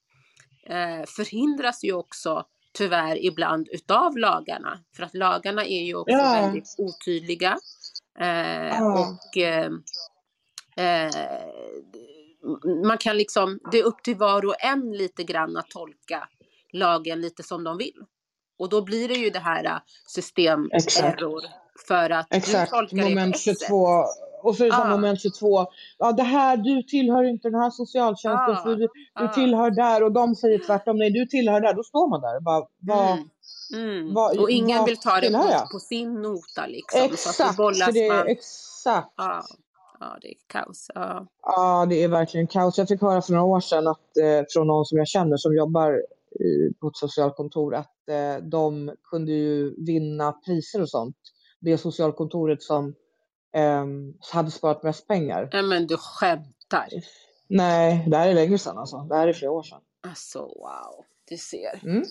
eh, 0.65 1.05
förhindras 1.07 1.83
ju 1.83 1.93
också 1.93 2.45
tyvärr 2.73 3.25
ibland 3.25 3.67
utav 3.71 4.17
lagarna. 4.17 4.79
För 4.95 5.03
att 5.03 5.13
lagarna 5.13 5.65
är 5.65 5.83
ju 5.83 5.95
också 5.95 6.11
Ja. 6.15 6.31
väldigt 6.41 6.75
otydliga. 6.77 7.57
Eh, 8.19 8.67
Ja. 8.67 9.17
Och 9.33 9.37
eh, 9.37 9.71
eh, 10.77 11.11
man 12.85 12.97
kan 12.97 13.17
liksom, 13.17 13.59
det 13.71 13.79
är 13.79 13.83
upp 13.83 14.03
till 14.03 14.15
var 14.15 14.45
och 14.45 14.55
en 14.63 14.91
lite 14.91 15.23
grann 15.23 15.57
att 15.57 15.69
tolka 15.69 16.27
lagen 16.73 17.21
lite 17.21 17.43
som 17.43 17.63
de 17.63 17.77
vill. 17.77 18.03
Och 18.59 18.69
då 18.69 18.81
blir 18.81 19.07
det 19.07 19.13
ju 19.13 19.29
det 19.29 19.39
här 19.39 19.65
äh, 19.65 19.77
systemerror 20.07 21.41
för 21.87 22.09
att 22.09 22.27
Exakt, 22.33 22.71
du 22.71 22.77
tolkar 22.77 22.97
moment 23.09 23.35
ett 23.35 23.41
sätt. 23.41 23.57
22. 23.67 24.03
Och 24.43 24.55
så 24.55 24.65
är 24.65 24.69
det 24.69 24.75
Ah. 24.77 24.89
moment 24.89 25.21
22. 25.21 25.65
Ja, 25.97 26.11
det 26.11 26.23
här, 26.23 26.57
du 26.57 26.83
tillhör 26.83 27.23
inte 27.23 27.49
den 27.49 27.59
här 27.61 27.69
socialtjänsten 27.69 28.55
Ah, 28.55 28.63
för 28.63 28.75
du, 28.75 28.87
du 29.15 29.25
ah. 29.25 29.27
tillhör 29.27 29.71
där 29.71 30.03
och 30.03 30.11
de 30.11 30.35
säger 30.35 30.59
tvärtom. 30.59 30.97
Nej, 30.97 31.11
du 31.11 31.25
tillhör 31.25 31.61
där. 31.61 31.73
Då 31.73 31.83
står 31.83 32.09
man 32.09 32.21
där 32.21 32.35
och 32.35 32.43
bara, 32.43 32.67
vad, 32.79 33.11
Mm. 33.13 33.29
Mm. 33.73 34.13
vad- 34.13 34.37
och 34.39 34.49
ingen 34.49 34.77
vad 34.77 34.87
vill 34.89 34.97
ta 34.97 35.19
det 35.21 35.31
på, 35.31 35.67
på 35.71 35.79
sin 35.79 36.21
nota 36.21 36.65
liksom. 36.67 36.99
så 36.99 37.05
att 37.05 37.11
Exakt, 37.13 37.37
för 37.37 37.53
bollas 37.63 37.89
det 37.93 38.07
är 38.07 38.13
man. 38.17 38.27
exakt. 38.27 39.13
Ja, 39.17 39.43
ja, 39.99 40.17
det 40.21 40.27
är 40.27 40.35
kaos. 40.47 40.91
Ja. 40.95 41.27
Ja, 41.43 41.85
det 41.89 42.03
är 42.03 42.07
verkligen 42.07 42.47
kaos. 42.47 42.77
Jag 42.77 42.87
fick 42.87 43.01
höra 43.01 43.21
för 43.21 43.31
några 43.33 43.45
år 43.45 43.59
sedan 43.59 43.87
att, 43.87 44.17
eh, 44.17 44.43
från 44.49 44.67
någon 44.67 44.85
som 44.85 44.97
jag 44.97 45.07
känner 45.07 45.37
som 45.37 45.55
jobbar 45.55 46.01
i, 46.39 46.73
på 46.79 46.87
ett 46.87 46.97
socialkontor 46.97 47.75
att 47.75 48.09
eh, 48.09 48.43
de 48.43 48.91
kunde 49.09 49.31
ju 49.31 49.75
vinna 49.85 50.31
priser 50.31 50.81
och 50.81 50.89
sånt. 50.89 51.15
Det 51.59 51.77
socialkontoret 51.77 52.63
som 52.63 52.95
eh, 53.55 53.85
hade 54.33 54.51
sparat 54.51 54.83
mest 54.83 55.07
pengar. 55.07 55.49
Ja, 55.51 55.61
men 55.61 55.87
du 55.87 55.97
skämtar. 55.97 56.87
Nej, 57.47 58.05
det 58.07 58.17
här 58.17 58.27
är 58.29 58.33
länge 58.33 58.57
sedan 58.57 58.77
alltså. 58.77 58.97
Det 58.97 59.15
här 59.15 59.27
är 59.27 59.33
flera 59.33 59.51
år 59.51 59.63
sedan. 59.63 59.81
Alltså 60.07 60.39
wow, 60.39 61.05
du 61.29 61.37
ser. 61.37 61.79
Mm. 61.83 62.03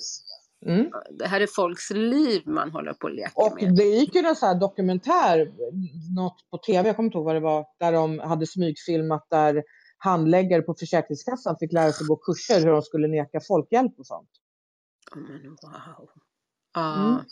Mm. 0.66 0.90
Det 1.10 1.26
här 1.26 1.40
är 1.40 1.46
folks 1.46 1.90
liv 1.90 2.42
man 2.46 2.70
håller 2.70 2.92
på 2.92 3.06
att 3.06 3.14
leka 3.14 3.32
Och 3.34 3.62
med. 3.62 3.76
det 3.76 3.84
gick 3.84 4.14
ju 4.14 4.20
en 4.20 4.36
sån 4.36 4.48
här 4.48 4.60
dokumentär, 4.60 5.52
något 6.16 6.50
på 6.50 6.58
tv, 6.58 6.88
jag 6.88 6.96
kommer 6.96 7.06
inte 7.06 7.18
ihåg 7.18 7.24
vad 7.24 7.34
det 7.34 7.40
var, 7.40 7.66
där 7.80 7.92
de 7.92 8.18
hade 8.18 8.46
smygfilmat 8.46 9.26
där 9.30 9.62
handläggare 9.98 10.62
på 10.62 10.74
Försäkringskassan 10.74 11.56
fick 11.60 11.72
lära 11.72 11.92
sig 11.92 12.06
gå 12.06 12.16
kurser 12.16 12.60
hur 12.60 12.72
de 12.72 12.82
skulle 12.82 13.08
neka 13.08 13.40
folk 13.48 13.72
hjälp 13.72 13.98
och 13.98 14.06
sånt. 14.06 14.30
Ja, 15.14 15.20
men 15.20 15.50
wow. 15.50 16.08
Ja. 16.74 17.08
Mm. 17.08 17.24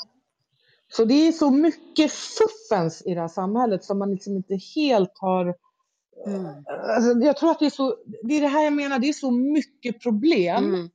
Så 0.89 1.05
det 1.05 1.29
är 1.29 1.33
så 1.33 1.51
mycket 1.51 2.13
fuffens 2.13 3.03
i 3.07 3.15
det 3.15 3.21
här 3.21 3.29
samhället 3.29 3.85
som 3.85 3.99
man 3.99 4.11
liksom 4.11 4.37
inte 4.37 4.59
helt 4.75 5.19
har... 5.19 5.55
Mm. 6.27 6.47
Alltså, 6.67 7.27
jag 7.27 7.37
tror 7.37 7.51
att 7.51 7.59
det 7.59 7.67
är 7.67 7.71
så... 7.71 7.97
Det 8.23 8.37
är 8.37 8.41
det 8.41 8.49
här 8.49 8.65
jag 8.65 8.73
menar, 8.73 8.99
det 8.99 9.09
är 9.09 9.13
så 9.13 9.31
mycket 9.31 10.03
problem. 10.03 10.91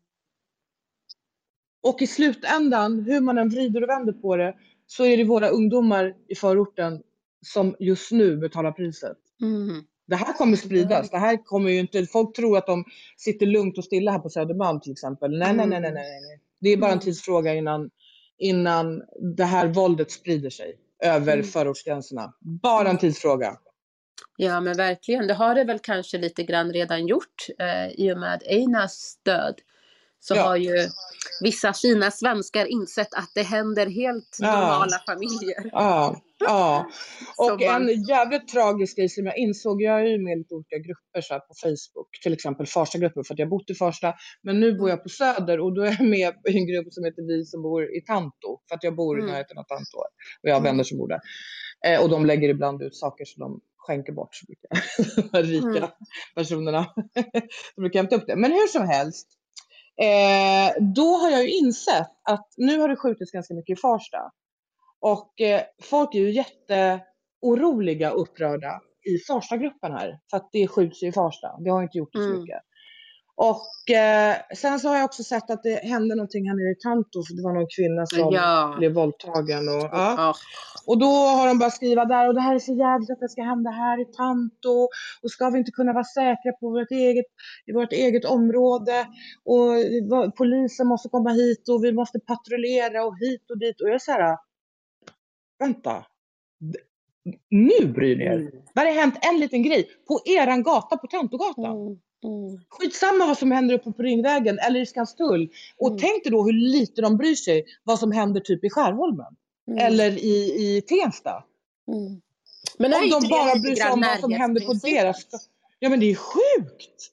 Och 1.88 2.02
i 2.02 2.08
slutändan, 2.08 3.00
hur 3.00 3.22
man 3.22 3.38
än 3.38 3.50
vrider 3.50 3.84
och 3.84 3.90
vänder 3.90 4.14
på 4.14 4.36
det, 4.36 4.56
så 4.88 5.06
är 5.06 5.18
det 5.18 5.24
våra 5.24 5.48
ungdomar 5.50 6.14
i 6.28 6.36
förorten 6.36 7.02
som 7.46 7.76
just 7.80 8.12
nu 8.12 8.38
betalar 8.38 8.72
priset. 8.72 9.18
Mm. 9.42 9.84
Det 10.08 10.16
här 10.16 10.34
kommer 10.34 10.58
spridas. 10.58 11.10
Det 11.10 11.18
här 11.18 11.46
kommer 11.46 11.70
ju 11.70 11.80
inte... 11.80 12.06
Folk 12.06 12.36
tror 12.36 12.58
att 12.58 12.68
de 12.68 12.86
sitter 13.18 13.46
lugnt 13.46 13.78
och 13.78 13.84
stilla 13.84 14.12
här 14.12 14.20
på 14.20 14.30
Södermalm 14.30 14.80
till 14.80 14.92
exempel. 14.92 15.32
Nej, 15.32 15.54
nej, 15.54 15.68
nej, 15.68 15.80
nej, 15.82 15.92
nej. 15.92 16.22
nej. 16.22 16.40
Det 16.60 16.70
är 16.70 16.78
bara 16.78 16.92
en 16.92 16.94
Mm. 16.94 17.04
tidsfråga 17.04 17.54
innan, 17.54 17.90
innan 18.38 19.02
det 19.36 19.44
här 19.44 19.68
våldet 19.68 20.12
sprider 20.12 20.50
sig 20.50 20.76
över 21.04 21.34
Mm. 21.34 21.46
förortsgränserna. 21.46 22.34
Bara 22.40 22.90
en 22.90 22.98
tidsfråga. 22.98 23.58
Ja 24.38 24.60
men 24.62 24.78
verkligen, 24.78 25.28
det 25.28 25.34
har 25.34 25.56
det 25.56 25.64
väl 25.64 25.80
kanske 25.80 26.18
lite 26.18 26.44
grann 26.44 26.74
redan 26.74 27.08
gjort 27.08 27.48
eh, 27.60 27.88
i 28.00 28.14
och 28.14 28.18
med 28.18 28.44
Einas 28.46 29.20
död. 29.24 29.56
Så 30.28 30.36
Ja. 30.36 30.41
har 30.43 30.55
ju 30.57 30.76
vissa 31.41 31.73
fina 31.73 32.11
svenskar 32.11 32.65
insett 32.65 33.13
att 33.13 33.32
det 33.36 33.41
händer 33.43 33.86
helt 33.86 34.38
Ja. 34.39 34.51
normala 34.51 34.99
familjer. 35.09 35.69
Ja, 35.71 36.21
ja. 36.39 36.89
Och 37.38 37.61
man- 37.61 37.89
en 37.89 38.03
jävligt 38.03 38.47
tragisk 38.47 38.97
grej 38.97 39.09
som 39.09 39.26
jag 39.26 39.38
insåg, 39.38 39.82
jag 39.82 39.99
är 40.01 40.05
ju 40.05 40.17
med 40.23 40.34
i 40.34 40.38
lite 40.38 40.53
olika 40.53 40.78
grupper 40.78 41.21
så 41.21 41.34
på 41.34 41.53
Facebook, 41.63 42.09
till 42.23 42.34
exempel 42.34 42.65
Farstagruppen 42.65 43.23
för 43.23 43.34
att 43.34 43.39
jag 43.39 43.49
bott 43.49 43.69
i 43.69 43.76
Farsta, 43.76 44.13
men 44.43 44.59
nu 44.59 44.78
bor 44.78 44.89
jag 44.89 45.03
på 45.03 45.09
Söder 45.09 45.59
och 45.59 45.73
då 45.76 45.82
är 45.82 45.86
jag 45.99 46.07
med 46.07 46.34
i 46.49 46.57
en 46.57 46.67
grupp 46.67 46.93
som 46.93 47.03
heter 47.05 47.21
Vi 47.28 47.45
som 47.45 47.61
bor 47.61 47.84
i 47.97 48.01
Tanto, 48.01 48.59
för 48.69 48.76
att 48.76 48.84
jag 48.84 48.95
bor 48.95 49.17
i 49.19 49.21
Mm. 49.21 49.32
närheten 49.32 49.57
av 49.57 49.63
Tanto 49.63 49.97
och 50.41 50.49
jag 50.49 50.55
har 50.55 50.61
vänner 50.61 50.84
som 50.84 50.97
bor 50.97 51.07
där. 51.07 51.19
Eh, 51.86 52.01
och 52.03 52.09
de 52.09 52.26
lägger 52.26 52.49
ibland 52.49 52.82
ut 52.82 52.95
saker 52.95 53.26
som 53.26 53.39
de 53.41 53.61
skänker 53.78 54.13
bort, 54.13 54.36
så 54.36 54.45
brukar 54.45 54.69
de 55.32 55.43
rika 55.43 55.78
Mm. 55.78 55.89
personerna 56.36 56.86
de 57.76 57.82
brukar 57.82 57.99
hämta 57.99 58.15
upp 58.15 58.28
det. 58.28 58.36
Men 58.36 58.51
hur 58.51 58.67
som 58.67 58.88
helst, 58.88 59.28
eh, 60.02 60.84
då 60.96 61.18
har 61.18 61.30
jag 61.30 61.43
ju 61.43 61.52
insett 61.52 62.12
att 62.30 62.48
nu 62.58 62.80
har 62.80 62.89
det 62.89 62.96
skjutits 62.96 63.32
ganska 63.32 63.54
mycket 63.54 63.78
i 63.78 63.82
Farsta. 63.82 64.32
Och 65.00 65.41
eh, 65.41 65.62
folk 65.84 66.16
är 66.16 66.20
ju 66.20 66.32
jätteoroliga 66.32 68.14
och 68.14 68.22
upprörda 68.22 68.82
i 69.10 69.18
Farstagruppen 69.28 69.91
här. 69.91 70.20
För 70.30 70.38
att 70.38 70.50
det 70.52 70.68
skjuts 70.68 71.04
ju 71.04 71.08
i 71.08 71.12
Farsta. 71.12 71.58
Det 71.60 71.70
har 71.70 71.84
inte 71.84 71.98
gjort 71.98 72.14
det 72.14 72.20
så 72.20 72.26
Mm. 72.26 72.74
Och 73.38 73.96
eh, 73.96 74.36
sen 74.56 74.80
så 74.80 74.90
har 74.90 74.96
jag 74.96 75.06
också 75.06 75.24
sett 75.24 75.50
att 75.50 75.64
det 75.64 75.76
hände 75.76 76.16
någonting 76.16 76.48
här 76.50 76.56
nere 76.56 76.72
i 76.72 76.76
Tanto. 76.76 77.24
För 77.28 77.34
det 77.36 77.44
var 77.44 77.54
någon 77.54 77.68
kvinna 77.78 78.06
som 78.06 78.34
Ja. 78.34 78.76
blev 78.78 78.94
våldtagen. 78.94 79.68
Och, 79.70 79.90
ja. 79.92 80.34
Och 80.88 80.98
då 81.00 81.06
har 81.06 81.48
de 81.48 81.60
börjat 81.60 81.74
skriva 81.74 82.06
där 82.06 82.28
och 82.28 82.34
det 82.36 82.42
här 82.42 82.56
är 82.56 82.60
så 82.60 82.74
jävligt 82.74 83.10
att 83.10 83.20
det 83.20 83.30
ska 83.30 83.42
hända 83.44 83.70
här 83.70 84.02
i 84.02 84.06
Tanto. 84.06 84.76
Och 85.22 85.32
ska 85.32 85.50
vi 85.50 85.58
inte 85.60 85.72
kunna 85.72 85.94
vara 85.94 86.04
säkra 86.04 86.52
på 86.60 86.70
vårt 86.70 86.92
eget, 86.92 87.26
i 87.66 87.72
vårt 87.74 87.94
eget 87.94 88.26
område. 88.26 89.08
Och 89.46 90.36
polisen 90.38 90.88
måste 90.88 91.10
komma 91.10 91.30
hit 91.30 91.70
och 91.70 91.84
vi 91.84 91.92
måste 91.94 92.20
patrullera 92.20 93.06
och 93.06 93.18
hit 93.20 93.52
och 93.52 93.60
dit. 93.60 93.82
Och 93.82 93.88
jag 93.88 93.96
är 93.96 94.00
så 94.00 94.12
här, 94.12 94.38
vänta. 95.60 96.06
Nu 97.50 97.88
bryr 97.94 98.16
ni 98.18 98.24
er. 98.24 98.32
Mm. 98.32 98.52
Det 98.74 98.80
har 98.82 98.92
hänt 99.02 99.18
en 99.22 99.40
liten 99.40 99.64
grej 99.64 99.90
på 100.08 100.20
eran 100.26 100.64
gata, 100.64 100.98
på 100.98 101.08
Tantogatan. 101.08 101.78
Mm. 101.82 101.98
Mm. 102.26 102.59
Skitsamma 102.69 103.26
vad 103.26 103.38
som 103.38 103.51
händer 103.51 103.76
uppe 103.76 103.91
på 103.91 104.03
Ringvägen 104.03 104.59
eller 104.59 104.80
i 104.80 104.86
Skanstull. 104.86 105.49
Och 105.78 105.88
Mm. 105.88 105.99
tänk 105.99 106.23
dig 106.23 106.32
då 106.32 106.43
hur 106.43 106.53
lite 106.53 107.01
de 107.01 107.17
bryr 107.17 107.36
sig 107.36 107.65
vad 107.84 107.99
som 107.99 108.11
händer 108.11 108.41
typ 108.41 108.63
i 108.63 108.69
Skärholmen. 108.69 109.36
Mm. 109.67 109.86
Eller 109.86 110.11
i, 110.11 110.36
i 110.78 110.82
Tensta. 110.82 111.43
Mm. 111.88 112.21
Men 112.78 112.93
Om 112.93 113.09
de 113.09 113.19
det 113.21 113.30
bara 113.30 113.55
bryr 113.59 113.76
sig 113.76 113.91
om 113.91 114.01
vad 114.01 114.19
som 114.19 114.32
händer 114.34 114.61
på 114.65 114.73
deras... 114.73 115.26
Ja 115.80 115.89
men 115.89 115.99
det 115.99 116.05
är 116.11 116.15
sjukt! 116.15 117.11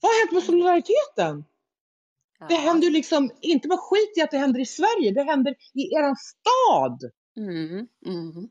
Vad 0.00 0.10
har 0.12 0.18
hänt 0.20 0.32
med 0.32 0.42
solidariteten? 0.42 1.44
Det 2.48 2.54
Ja. 2.54 2.60
händer 2.60 2.86
ju 2.86 2.92
liksom, 2.92 3.30
inte 3.40 3.68
bara 3.68 3.78
skit 3.78 4.12
i 4.16 4.20
att 4.20 4.30
det 4.30 4.38
händer 4.38 4.60
i 4.60 4.66
Sverige, 4.66 5.10
det 5.12 5.22
händer 5.22 5.54
i 5.74 5.94
eran 5.94 6.16
stad. 6.16 7.10
Mm. 7.36 7.86
Mm. 8.06 8.48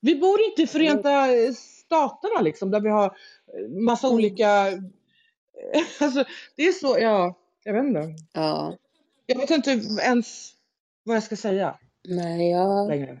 Vi 0.00 0.14
bor 0.16 0.40
inte 0.44 0.62
i 0.62 0.66
Förenta 0.66 1.26
Staterna 1.54 2.40
liksom, 2.40 2.70
där 2.70 2.80
vi 2.80 2.88
har 2.88 3.16
massa 3.84 4.06
Mm. 4.06 4.14
olika... 4.16 4.66
Alltså, 6.00 6.24
det 6.56 6.62
är 6.62 6.72
så, 6.72 6.96
ja, 7.00 7.34
jag 7.64 7.72
vet 7.74 7.84
inte. 7.84 8.14
Ja. 8.32 8.76
Jag 9.26 9.38
vet 9.38 9.50
inte 9.50 9.70
ens 10.02 10.52
vad 11.04 11.16
jag 11.16 11.22
ska 11.22 11.36
säga 11.36 11.78
Nej, 12.08 12.50
jag... 12.50 12.88
längre. 12.88 13.20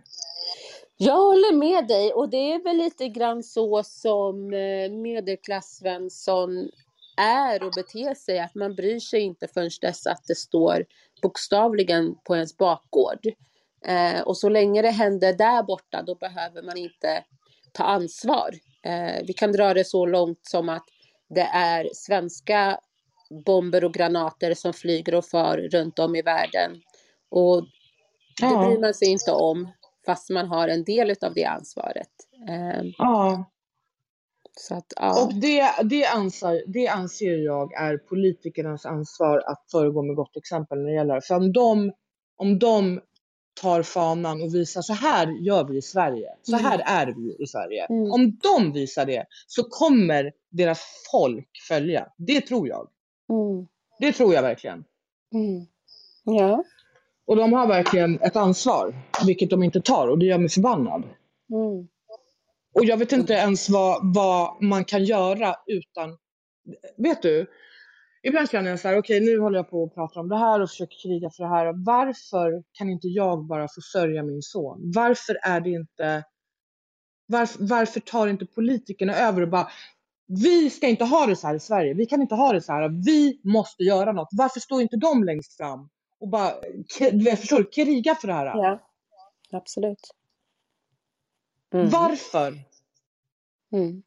Jag 0.96 1.16
håller 1.16 1.56
med 1.56 1.88
dig 1.88 2.12
och 2.12 2.28
det 2.28 2.52
är 2.52 2.62
väl 2.62 2.76
lite 2.76 3.08
grann 3.08 3.42
så 3.42 3.82
som 3.82 4.52
eh, 4.52 4.90
medelklass-Svensson 4.90 6.70
är 7.16 7.62
och 7.62 7.72
beter 7.76 8.14
sig, 8.14 8.38
att 8.38 8.54
man 8.54 8.74
bryr 8.74 9.00
sig 9.00 9.20
inte 9.20 9.48
förrän 9.48 9.70
dess 9.80 10.06
att 10.06 10.24
det 10.26 10.34
står 10.34 10.84
bokstavligen 11.22 12.14
på 12.24 12.34
ens 12.34 12.56
bakgård. 12.56 13.26
Eh, 13.86 14.20
och 14.20 14.36
så 14.36 14.48
länge 14.48 14.82
det 14.82 14.90
händer 14.90 15.32
där 15.32 15.62
borta, 15.62 16.02
då 16.02 16.14
behöver 16.14 16.62
man 16.62 16.76
inte 16.76 17.24
ta 17.72 17.84
ansvar. 17.84 18.50
Eh, 18.82 19.22
vi 19.26 19.32
kan 19.32 19.52
dra 19.52 19.74
det 19.74 19.84
så 19.84 20.06
långt 20.06 20.40
som 20.42 20.68
att 20.68 20.84
det 21.28 21.40
är 21.54 21.88
svenska 21.94 22.78
bomber 23.46 23.84
och 23.84 23.94
granater 23.94 24.54
som 24.54 24.72
flyger 24.72 25.14
och 25.14 25.24
far 25.26 25.56
runt 25.58 25.98
om 25.98 26.16
i 26.16 26.22
världen. 26.22 26.80
Och 27.30 27.62
det 28.40 28.46
Ja. 28.46 28.66
bryr 28.66 28.80
man 28.80 28.94
sig 28.94 29.08
inte 29.08 29.32
om 29.32 29.68
fast 30.06 30.30
man 30.30 30.46
har 30.48 30.68
en 30.68 30.84
del 30.84 31.14
av 31.22 31.34
det 31.34 31.44
ansvaret. 31.44 32.08
Eh, 32.48 32.82
Ja. 32.98 33.44
så 34.60 34.74
att, 34.74 34.92
ja. 34.96 35.24
Och 35.24 35.34
det, 35.34 35.64
det, 35.82 36.06
anser, 36.06 36.62
det 36.66 36.88
anser 36.88 37.36
jag 37.38 37.74
är 37.74 37.96
politikernas 37.96 38.86
ansvar 38.86 39.38
att 39.46 39.64
föregå 39.70 40.02
med 40.02 40.16
gott 40.16 40.36
exempel 40.36 40.78
när 40.78 40.86
det 40.90 40.94
gäller. 40.96 41.20
För 41.20 41.34
om 41.34 41.52
de, 41.52 41.92
om 42.36 42.58
de 42.58 43.00
tar 43.60 43.82
fanan 43.82 44.42
och 44.42 44.54
visar 44.54 44.82
så 44.82 44.92
här 44.92 45.26
gör 45.46 45.64
vi 45.64 45.76
i 45.76 45.82
Sverige, 45.82 46.28
så 46.42 46.56
här 46.56 46.82
är 46.86 47.06
vi 47.06 47.44
i 47.44 47.46
Sverige. 47.46 47.86
Mm. 47.86 48.12
Om 48.12 48.38
de 48.42 48.72
visar 48.72 49.06
det 49.06 49.26
så 49.46 49.62
kommer 49.62 50.32
deras 50.50 50.80
folk 51.12 51.48
följa. 51.68 52.06
Det 52.18 52.40
tror 52.40 52.68
jag. 52.68 52.88
Mm, 53.30 53.66
Det 53.98 54.12
tror 54.12 54.34
jag 54.34 54.42
verkligen. 54.42 54.84
mm. 55.34 55.66
Ja. 56.24 56.64
Och 57.26 57.36
de 57.36 57.52
har 57.52 57.66
verkligen 57.66 58.20
ett 58.20 58.36
ansvar, 58.36 58.94
vilket 59.26 59.50
de 59.50 59.62
inte 59.62 59.80
tar 59.80 60.08
och 60.08 60.18
det 60.18 60.26
gör 60.26 60.38
mig 60.38 60.48
förbannad. 60.48 61.02
Mm. 61.52 61.88
Och 62.74 62.84
jag 62.84 62.96
vet 62.96 63.12
inte 63.12 63.32
ens 63.34 63.68
vad, 63.70 64.14
vad 64.14 64.62
man 64.62 64.84
kan 64.84 65.04
göra 65.04 65.54
utan... 65.66 66.18
Vet 66.96 67.22
du? 67.22 67.46
Ibland 68.24 68.50
känner 68.50 68.70
jag 68.70 68.80
så 68.80 68.88
här, 68.88 68.98
okej 68.98 69.16
okay, 69.16 69.34
nu 69.34 69.40
håller 69.40 69.58
jag 69.58 69.70
på 69.70 69.84
att 69.84 69.94
prata 69.94 70.20
om 70.20 70.28
det 70.28 70.36
här 70.36 70.60
och 70.60 70.70
försöker 70.70 70.96
kriga 71.02 71.30
för 71.30 71.42
det 71.42 71.48
här. 71.48 71.84
Varför 71.86 72.62
kan 72.72 72.90
inte 72.90 73.08
jag 73.08 73.46
bara 73.46 73.68
få 73.68 73.80
sörja 73.80 74.22
min 74.22 74.42
son? 74.42 74.92
Varför 74.94 75.38
är 75.42 75.60
det 75.60 75.70
inte, 75.70 76.24
varför, 77.26 77.66
varför 77.68 78.00
tar 78.00 78.26
inte 78.28 78.46
politikerna 78.46 79.14
över 79.14 79.42
och 79.42 79.48
bara, 79.48 79.68
vi 80.26 80.70
ska 80.70 80.86
inte 80.86 81.04
ha 81.04 81.26
det 81.26 81.36
så 81.36 81.46
här 81.46 81.54
i 81.54 81.60
Sverige. 81.60 81.94
Vi 81.94 82.06
kan 82.06 82.22
inte 82.22 82.34
ha 82.34 82.52
det 82.52 82.60
så 82.60 82.72
här. 82.72 82.88
Vi 83.04 83.40
måste 83.44 83.82
göra 83.82 84.12
något. 84.12 84.28
Varför 84.32 84.60
står 84.60 84.82
inte 84.82 84.96
de 84.96 85.24
längst 85.24 85.56
fram 85.56 85.88
och 86.20 86.28
bara, 86.28 86.52
jag 87.12 87.38
förstår 87.38 87.72
kriga 87.72 88.14
för 88.14 88.28
det 88.28 88.34
här? 88.34 88.46
Ja, 88.46 88.80
absolut. 89.52 90.14
Mm. 91.74 91.88
Varför? 91.88 92.54
Mm. 93.72 94.02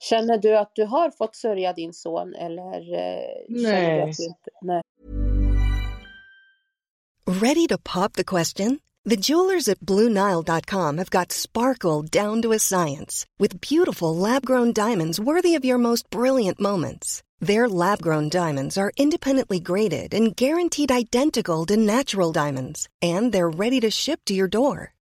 Känner 0.00 0.38
du 0.38 0.56
att 0.56 0.70
du 0.74 0.84
har 0.84 1.10
fått 1.10 1.36
sörja 1.36 1.72
din 1.72 1.92
son 1.92 2.34
eller 2.34 2.94
eh, 2.94 3.24
Nej. 3.48 3.96
du 3.96 4.02
att 4.02 4.16
du 4.16 4.24
inte... 4.24 4.50
Nej. 4.60 4.82
Ready 7.26 7.66
to 7.68 7.78
pop 7.78 8.12
the 8.12 8.24
question? 8.24 8.80
The 9.04 9.16
jewelers 9.16 9.68
at 9.68 9.80
BlueNile.com 9.80 10.98
have 10.98 11.10
got 11.10 11.32
sparkle 11.32 12.02
down 12.02 12.42
to 12.42 12.52
a 12.52 12.58
science 12.58 13.26
with 13.38 13.60
beautiful 13.60 14.14
lab-grown 14.14 14.72
diamonds 14.72 15.18
worthy 15.18 15.56
of 15.56 15.64
your 15.64 15.78
most 15.78 16.08
brilliant 16.10 16.60
moments. 16.60 17.22
Their 17.40 17.68
lab-grown 17.68 18.28
diamonds 18.28 18.78
are 18.78 18.92
independently 18.96 19.58
graded 19.58 20.14
and 20.14 20.36
guaranteed 20.36 20.92
identical 20.92 21.66
to 21.66 21.76
natural 21.76 22.30
diamonds, 22.30 22.88
and 23.00 23.32
they're 23.32 23.50
ready 23.50 23.80
to 23.80 23.90
ship 23.90 24.20
to 24.26 24.34
your 24.34 24.48
door. 24.48 24.91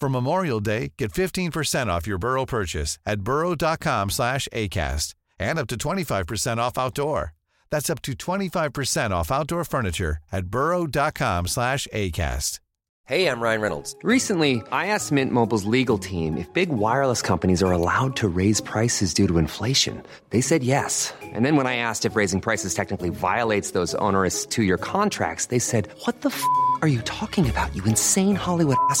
For 0.00 0.08
Memorial 0.10 0.60
Day, 0.60 0.92
get 0.98 1.12
15% 1.12 1.86
off 1.86 2.06
your 2.06 2.18
Burrow 2.18 2.44
purchase 2.44 2.98
at 3.06 3.22
burrow.com 3.22 4.10
slash 4.10 4.46
ACAST 4.52 5.14
and 5.38 5.58
up 5.58 5.66
to 5.68 5.76
25% 5.76 6.58
off 6.58 6.76
outdoor. 6.78 7.32
That's 7.70 7.90
up 7.90 8.02
to 8.02 8.12
25% 8.12 9.10
off 9.10 9.32
outdoor 9.32 9.64
furniture 9.64 10.18
at 10.30 10.46
burrow.com 10.46 11.46
slash 11.46 11.88
ACAST. 11.92 12.60
Hey, 13.06 13.28
I'm 13.28 13.40
Ryan 13.40 13.60
Reynolds. 13.60 13.94
Recently, 14.02 14.64
I 14.72 14.88
asked 14.88 15.12
Mint 15.12 15.30
Mobile's 15.30 15.64
legal 15.64 15.96
team 15.96 16.36
if 16.36 16.52
big 16.52 16.70
wireless 16.70 17.22
companies 17.22 17.62
are 17.62 17.70
allowed 17.70 18.16
to 18.16 18.26
raise 18.28 18.60
prices 18.60 19.14
due 19.14 19.28
to 19.28 19.38
inflation. 19.38 20.02
They 20.30 20.40
said 20.40 20.64
yes. 20.64 21.14
And 21.22 21.44
then 21.44 21.54
when 21.54 21.68
I 21.68 21.76
asked 21.76 22.04
if 22.04 22.16
raising 22.16 22.40
prices 22.40 22.74
technically 22.74 23.10
violates 23.10 23.70
those 23.70 23.94
onerous 23.94 24.44
two-year 24.44 24.78
contracts, 24.78 25.46
they 25.46 25.60
said, 25.60 25.88
what 26.04 26.22
the 26.22 26.30
f*** 26.30 26.42
are 26.82 26.88
you 26.88 27.00
talking 27.02 27.48
about, 27.48 27.74
you 27.76 27.84
insane 27.84 28.34
Hollywood 28.34 28.76
ass?" 28.90 29.00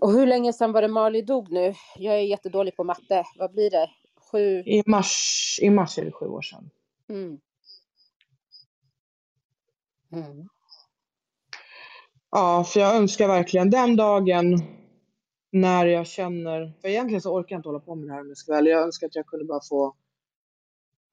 Och 0.00 0.12
hur 0.12 0.26
länge 0.26 0.52
sedan 0.52 0.72
var 0.72 0.82
det 0.82 0.88
Marley 0.88 1.22
dog 1.22 1.52
nu? 1.52 1.74
Jag 1.96 2.14
är 2.14 2.20
jättedålig 2.20 2.76
på 2.76 2.84
matte. 2.84 3.24
Vad 3.38 3.52
blir 3.52 3.70
det? 3.70 3.90
Sju? 4.32 4.62
I 4.66 4.82
mars, 4.86 5.58
i 5.62 5.70
mars 5.70 5.98
är 5.98 6.04
det 6.04 6.12
sju 6.12 6.26
år 6.26 6.42
sedan. 6.42 6.70
Mm. 7.08 7.38
Mm. 10.12 10.48
Ja, 12.30 12.64
för 12.64 12.80
jag 12.80 12.96
önskar 12.96 13.28
verkligen 13.28 13.70
den 13.70 13.96
dagen 13.96 14.62
när 15.50 15.86
jag 15.86 16.06
känner, 16.06 16.72
för 16.80 16.88
egentligen 16.88 17.20
så 17.20 17.34
orkar 17.34 17.54
jag 17.54 17.58
inte 17.58 17.68
hålla 17.68 17.80
på 17.80 17.94
med 17.94 18.08
det 18.08 18.12
här 18.12 18.20
om 18.20 18.28
jag 18.28 18.36
ska 18.36 18.52
väl. 18.52 18.66
Jag 18.66 18.82
önskar 18.82 19.06
att 19.06 19.14
jag 19.14 19.26
kunde 19.26 19.44
bara 19.44 19.60
få 19.68 19.94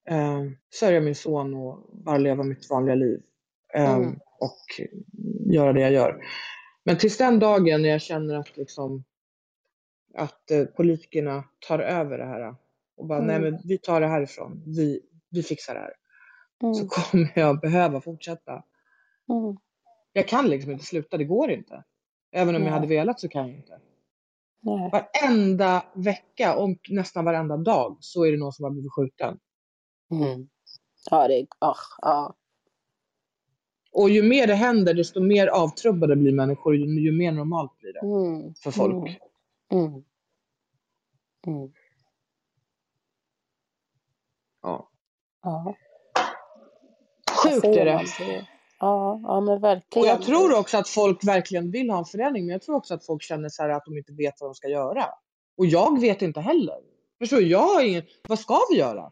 eh, 0.09 0.41
sörja 0.73 1.01
min 1.01 1.15
son 1.15 1.53
och 1.53 1.89
bara 1.91 2.17
leva 2.17 2.43
mitt 2.43 2.69
vanliga 2.69 2.95
liv. 2.95 3.21
Eh, 3.73 3.93
mm. 3.93 4.19
Och 4.39 4.65
göra 5.53 5.73
det 5.73 5.81
jag 5.81 5.91
gör. 5.91 6.21
Men 6.83 6.97
tills 6.97 7.17
den 7.17 7.39
dagen 7.39 7.81
när 7.81 7.89
jag 7.89 8.01
känner 8.01 8.35
att, 8.35 8.57
liksom, 8.57 9.03
att 10.13 10.51
eh, 10.51 10.65
politikerna 10.65 11.43
tar 11.67 11.79
över 11.79 12.17
det 12.17 12.25
här 12.25 12.55
och 12.97 13.07
bara, 13.07 13.19
mm. 13.19 13.27
nej 13.27 13.51
men 13.51 13.61
vi 13.67 13.77
tar 13.77 14.01
det 14.01 14.07
härifrån, 14.07 14.63
vi, 14.65 15.01
vi 15.29 15.43
fixar 15.43 15.73
det 15.73 15.79
här. 15.79 15.93
Mm. 16.63 16.73
Så 16.73 16.87
kommer 16.87 17.31
jag 17.35 17.59
behöva 17.59 18.01
fortsätta. 18.01 18.51
Mm. 19.29 19.57
Jag 20.13 20.27
kan 20.27 20.47
liksom 20.47 20.71
inte 20.71 20.85
sluta, 20.85 21.17
det 21.17 21.23
går 21.23 21.51
inte. 21.51 21.83
Även 22.31 22.55
om 22.55 22.61
nej. 22.61 22.69
jag 22.69 22.73
hade 22.73 22.87
velat 22.87 23.19
så 23.19 23.29
kan 23.29 23.47
jag 23.47 23.57
inte. 23.57 23.79
Nej. 24.59 24.89
Varenda 24.91 25.83
vecka 25.95 26.55
och 26.55 26.77
nästan 26.89 27.25
varenda 27.25 27.57
dag 27.57 27.97
så 27.99 28.25
är 28.25 28.31
det 28.31 28.37
någon 28.37 28.53
som 28.53 28.63
har 28.63 28.71
blivit 28.71 28.91
skjuten. 28.91 29.39
Mm. 30.11 30.49
Ja, 31.11 31.27
det 31.27 31.39
är, 31.39 31.43
oh, 31.43 31.75
ja. 32.01 32.35
Och 33.91 34.09
ju 34.09 34.23
mer 34.23 34.47
det 34.47 34.53
händer, 34.53 34.93
desto 34.93 35.19
mer 35.19 35.47
avtrubbade 35.47 36.15
blir 36.15 36.31
människor, 36.31 36.75
ju, 36.75 37.01
ju 37.01 37.11
mer 37.11 37.31
normalt 37.31 37.79
blir 37.79 37.93
det 37.93 37.99
mm. 37.99 38.53
för 38.53 38.71
folk. 38.71 39.19
Mm. 39.71 39.83
Mm. 39.87 40.03
mm. 41.47 41.71
Ja. 44.61 44.89
ja. 45.43 45.75
Sjukt 47.43 47.65
är 47.65 47.85
det. 47.85 48.05
Ja, 48.79 49.21
ja, 49.23 49.41
men 49.41 49.61
verkligen. 49.61 50.03
Och 50.03 50.09
jag 50.09 50.21
tror 50.21 50.59
också 50.59 50.77
att 50.77 50.89
folk 50.89 51.23
verkligen 51.23 51.71
vill 51.71 51.89
ha 51.89 51.97
en 51.97 52.05
förändring, 52.05 52.45
men 52.45 52.53
jag 52.53 52.61
tror 52.61 52.75
också 52.75 52.93
att 52.93 53.05
folk 53.05 53.23
känner 53.23 53.49
så 53.49 53.71
att 53.71 53.85
de 53.85 53.97
inte 53.97 54.13
vet 54.13 54.33
vad 54.39 54.49
de 54.49 54.55
ska 54.55 54.67
göra. 54.67 55.05
Och 55.57 55.65
jag 55.65 56.01
vet 56.01 56.21
inte 56.21 56.41
heller. 56.41 56.77
Förstår 57.19 57.37
du? 57.37 57.47
Jag 57.47 57.59
har 57.59 57.83
ingen, 57.83 58.03
vad 58.27 58.39
ska 58.39 58.59
vi 58.71 58.77
göra? 58.77 59.11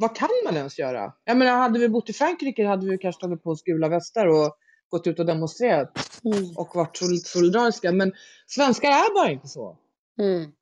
Vad 0.00 0.16
kan 0.16 0.28
man 0.44 0.56
ens 0.56 0.78
göra? 0.78 1.12
Jag 1.24 1.36
menar, 1.36 1.52
hade 1.52 1.78
vi 1.78 1.88
bott 1.88 2.10
i 2.10 2.12
Frankrike 2.12 2.66
hade 2.66 2.90
vi 2.90 2.98
kanske 2.98 3.20
tagit 3.20 3.42
på 3.42 3.50
oss 3.50 3.62
gula 3.62 3.88
västar 3.88 4.26
och 4.26 4.56
gått 4.88 5.06
ut 5.06 5.18
och 5.18 5.26
demonstrerat 5.26 6.20
mm. 6.24 6.56
och 6.56 6.74
varit 6.74 7.26
solidariska. 7.26 7.92
Men 7.92 8.12
svenskar 8.46 8.88
är 8.88 9.14
bara 9.14 9.30
inte 9.30 9.48
så. 9.48 9.78
Mm. 10.18 10.52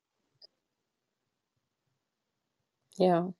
Ja. 2.97 3.33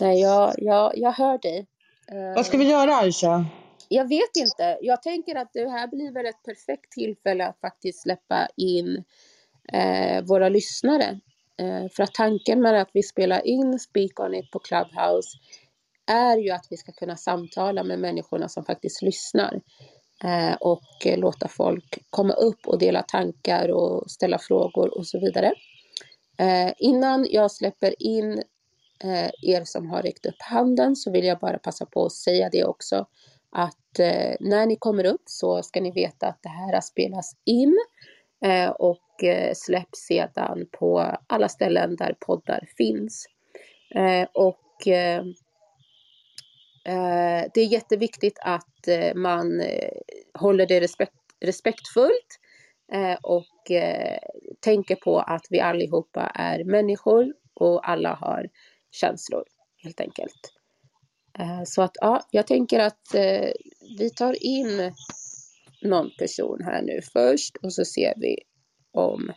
Nej, 0.00 0.20
jag, 0.20 0.54
jag, 0.58 0.92
jag 0.98 1.12
hör 1.12 1.38
dig. 1.38 1.66
Vad 2.36 2.46
ska 2.46 2.58
vi 2.58 2.70
göra 2.70 2.96
Aisha? 2.96 3.46
Jag 3.88 4.08
vet 4.08 4.36
inte. 4.36 4.78
Jag 4.80 5.02
tänker 5.02 5.34
att 5.36 5.52
det 5.52 5.70
här 5.70 5.88
blir 5.88 6.12
väl 6.12 6.26
ett 6.26 6.42
perfekt 6.44 6.92
tillfälle 6.92 7.46
att 7.46 7.60
faktiskt 7.60 8.02
släppa 8.02 8.48
in 8.56 9.04
eh, 9.72 10.24
våra 10.24 10.48
lyssnare 10.48 11.06
Eh, 11.10 11.33
Eh, 11.58 11.88
för 11.96 12.02
att 12.02 12.14
tanken 12.14 12.60
med 12.60 12.80
att 12.80 12.90
vi 12.92 13.02
spelar 13.02 13.46
in 13.46 13.78
Speak 13.78 14.20
On 14.20 14.34
It 14.34 14.50
på 14.50 14.58
Clubhouse 14.58 15.38
är 16.06 16.36
ju 16.36 16.50
att 16.50 16.66
vi 16.70 16.76
ska 16.76 16.92
kunna 16.92 17.16
samtala 17.16 17.82
med 17.82 17.98
människorna 17.98 18.48
som 18.48 18.64
faktiskt 18.64 19.02
lyssnar 19.02 19.60
eh, 20.24 20.54
och 20.60 20.82
låta 21.16 21.48
folk 21.48 21.98
komma 22.10 22.34
upp 22.34 22.66
och 22.66 22.78
dela 22.78 23.02
tankar 23.02 23.68
och 23.68 24.10
ställa 24.10 24.38
frågor 24.38 24.98
och 24.98 25.06
så 25.06 25.20
vidare. 25.20 25.54
Eh, 26.38 26.72
innan 26.78 27.26
jag 27.30 27.50
släpper 27.50 28.02
in 28.02 28.42
er 29.42 29.64
som 29.64 29.90
har 29.90 30.02
räckt 30.02 30.26
upp 30.26 30.42
handen 30.42 30.96
så 30.96 31.10
vill 31.10 31.24
jag 31.24 31.38
bara 31.38 31.58
passa 31.58 31.86
på 31.86 32.06
att 32.06 32.12
säga 32.12 32.48
det 32.52 32.64
också 32.64 33.06
att 33.50 33.98
när 34.40 34.66
ni 34.66 34.76
kommer 34.76 35.04
upp 35.04 35.22
så 35.24 35.62
ska 35.62 35.80
ni 35.80 35.90
veta 35.90 36.26
att 36.26 36.42
det 36.42 36.48
här 36.48 36.80
spelas 36.80 37.36
in 37.44 37.78
och 38.78 39.03
och 39.14 39.56
släpps 39.56 39.98
sedan 39.98 40.66
på 40.72 41.16
alla 41.26 41.48
ställen 41.48 41.96
där 41.96 42.16
poddar 42.20 42.68
finns. 42.76 43.26
Eh, 43.94 44.28
och 44.34 44.88
eh, 44.88 45.24
det 47.54 47.60
är 47.60 47.72
jätteviktigt 47.72 48.38
att 48.42 48.88
man 49.14 49.62
håller 50.34 50.66
det 50.66 50.80
respekt, 50.80 51.14
respektfullt 51.40 52.40
och 53.22 53.70
tänker 54.60 54.96
på 54.96 55.18
att 55.18 55.46
vi 55.50 55.60
allihopa 55.60 56.32
är 56.34 56.64
människor 56.64 57.34
och 57.54 57.88
alla 57.88 58.14
har 58.14 58.48
känslor 58.90 59.44
helt 59.82 60.00
enkelt. 60.00 60.52
Så 61.64 61.82
att 61.82 61.92
ja, 61.94 62.20
jag 62.30 62.46
tänker 62.46 62.80
att 62.80 63.14
vi 63.98 64.10
tar 64.10 64.44
in 64.44 64.92
någon 65.82 66.10
person 66.18 66.62
här 66.64 66.82
nu 66.82 67.00
först 67.12 67.56
och 67.56 67.72
så 67.72 67.84
ser 67.84 68.14
vi 68.16 68.38
om 68.94 69.32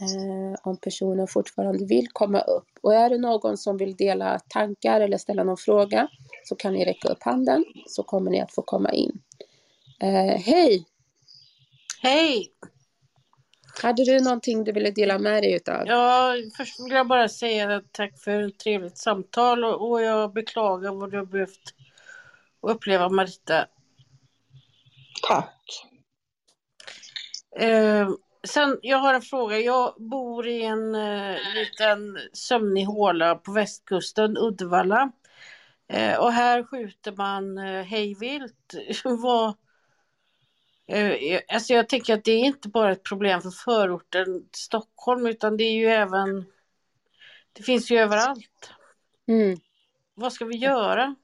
eh, 0.00 0.60
om 0.62 0.76
personen 0.76 1.26
fortfarande 1.26 1.86
vill 1.86 2.08
komma 2.12 2.40
upp. 2.40 2.68
Och 2.82 2.94
är 2.94 3.10
det 3.10 3.18
någon 3.18 3.56
som 3.56 3.76
vill 3.76 3.96
dela 3.96 4.38
tankar 4.48 5.00
eller 5.00 5.18
ställa 5.18 5.44
någon 5.44 5.56
fråga 5.56 6.08
så 6.44 6.56
kan 6.56 6.72
ni 6.72 6.84
räcka 6.84 7.08
upp 7.08 7.22
handen 7.22 7.64
så 7.86 8.02
kommer 8.02 8.30
ni 8.30 8.40
att 8.40 8.54
få 8.54 8.62
komma 8.62 8.92
in. 8.92 9.22
Eh, 10.00 10.40
hej! 10.40 10.86
Hej! 12.02 12.52
Hade 13.82 14.04
du 14.04 14.20
någonting 14.20 14.64
du 14.64 14.72
ville 14.72 14.90
dela 14.90 15.18
med 15.18 15.42
dig 15.42 15.54
utav? 15.54 15.82
Ja, 15.86 16.34
först 16.56 16.80
vill 16.80 16.92
jag 16.92 17.08
bara 17.08 17.28
säga 17.28 17.82
tack 17.92 18.18
för 18.18 18.48
ett 18.48 18.58
trevligt 18.58 18.98
samtal 18.98 19.64
och, 19.64 19.90
och 19.90 20.02
jag 20.02 20.32
beklagar 20.32 20.92
vad 20.92 21.10
du 21.10 21.16
har 21.16 21.24
behövt 21.24 21.74
uppleva 22.60 23.08
Marita. 23.08 23.66
Tack. 25.28 25.86
Eh, 27.58 28.10
sen, 28.44 28.78
jag 28.82 28.98
har 28.98 29.14
en 29.14 29.22
fråga. 29.22 29.58
Jag 29.58 29.94
bor 29.98 30.48
i 30.48 30.62
en 30.62 30.94
eh, 30.94 31.36
liten 31.54 32.18
sömnig 32.32 32.84
håla 32.84 33.34
på 33.34 33.52
västkusten, 33.52 34.36
Uddevalla. 34.38 35.12
Eh, 35.88 36.18
och 36.18 36.32
här 36.32 36.64
skjuter 36.64 37.12
man 37.12 37.58
eh, 37.58 37.82
hejvilt. 37.82 38.74
Vad, 39.04 39.54
eh, 40.86 41.40
alltså 41.48 41.72
jag 41.72 41.88
tänker 41.88 42.14
att 42.14 42.24
det 42.24 42.32
är 42.32 42.44
inte 42.44 42.68
bara 42.68 42.92
ett 42.92 43.02
problem 43.02 43.42
för 43.42 43.50
förorten 43.50 44.48
Stockholm 44.52 45.26
utan 45.26 45.56
det 45.56 45.64
är 45.64 45.74
ju 45.74 45.86
även 45.86 46.44
Det 47.52 47.62
finns 47.62 47.90
ju 47.90 47.98
överallt. 47.98 48.70
Mm. 49.28 49.58
Vad 50.14 50.32
ska 50.32 50.44
vi 50.44 50.56
göra? 50.56 51.14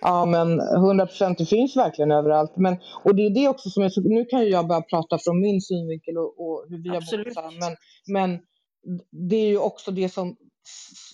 Ja, 0.00 0.26
men 0.26 0.60
100 0.60 1.06
procent, 1.06 1.38
det 1.38 1.46
finns 1.46 1.76
verkligen 1.76 2.10
överallt. 2.10 2.52
Men, 2.56 2.76
och 3.04 3.14
det 3.14 3.26
är 3.26 3.30
det 3.30 3.48
också 3.48 3.70
som 3.70 3.82
är 3.82 3.88
så, 3.88 4.00
nu 4.00 4.24
kan 4.24 4.40
ju 4.40 4.48
jag 4.48 4.68
börja 4.68 4.82
prata 4.82 5.18
från 5.18 5.40
min 5.40 5.60
synvinkel 5.60 6.18
och, 6.18 6.40
och 6.40 6.66
hur 6.68 6.82
vi 6.82 6.96
Absolut. 6.96 7.36
har 7.36 7.42
bott 7.42 7.54
men, 7.60 7.76
men 8.06 8.40
det 9.28 9.36
är 9.36 9.48
ju 9.48 9.58
också 9.58 9.90
det 9.90 10.08
som, 10.08 10.36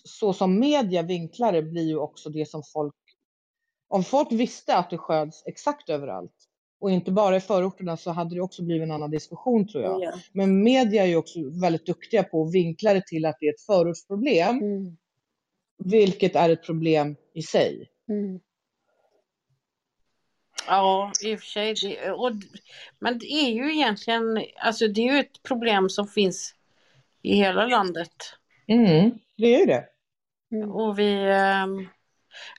så 0.05 0.33
som 0.33 0.59
media 0.59 1.03
vinklar 1.03 1.53
det 1.53 1.63
blir 1.63 1.83
ju 1.89 1.99
också 1.99 2.31
det 2.31 2.49
som 2.49 2.63
folk, 2.73 2.95
om 3.89 4.05
folk 4.05 4.33
visste 4.33 4.77
att 4.77 4.91
det 4.91 4.99
sköts 4.99 5.47
exakt 5.47 5.89
överallt 5.91 6.35
och 6.81 6.91
inte 6.91 7.11
bara 7.13 7.37
i 7.37 7.41
förorterna 7.41 7.97
så 7.97 8.11
hade 8.11 8.35
det 8.35 8.41
också 8.41 8.65
blivit 8.65 8.83
en 8.83 8.91
annan 8.91 9.11
diskussion 9.11 9.69
tror 9.69 9.85
jag. 9.85 10.03
Ja. 10.03 10.13
Men 10.33 10.63
media 10.63 11.03
är 11.03 11.07
ju 11.07 11.17
också 11.17 11.39
väldigt 11.63 11.87
duktiga 11.87 12.23
på 12.23 12.43
att 12.43 12.55
vinkla 12.55 12.95
det 12.95 13.07
till 13.07 13.27
att 13.27 13.37
det 13.41 13.47
är 13.47 13.55
ett 13.55 13.61
förortsproblem, 13.67 14.59
Mm. 14.59 14.97
vilket 15.85 16.37
är 16.37 16.51
ett 16.51 16.67
problem 16.67 17.17
i 17.35 17.43
sig. 17.43 17.89
Mm. 18.09 18.41
Ja, 20.67 21.13
i 21.23 21.37
och 21.37 21.41
för 21.41 21.47
sig. 21.47 21.75
Det, 21.75 22.11
och, 22.11 22.33
men 22.99 23.19
det 23.19 23.27
är 23.27 23.51
ju 23.51 23.73
egentligen, 23.73 24.45
alltså 24.57 24.89
det 24.89 25.01
är 25.01 25.13
ju 25.13 25.19
ett 25.19 25.43
problem 25.43 25.89
som 25.89 26.09
finns 26.09 26.55
i 27.23 27.37
hela 27.37 27.67
landet. 27.67 28.15
Mm, 28.67 29.19
det 29.37 29.55
är 29.55 29.59
ju 29.59 29.67
det. 29.67 29.89
Mm. 30.53 30.73
Och 30.73 30.99
vi, 30.99 31.31
ehm, 31.31 31.89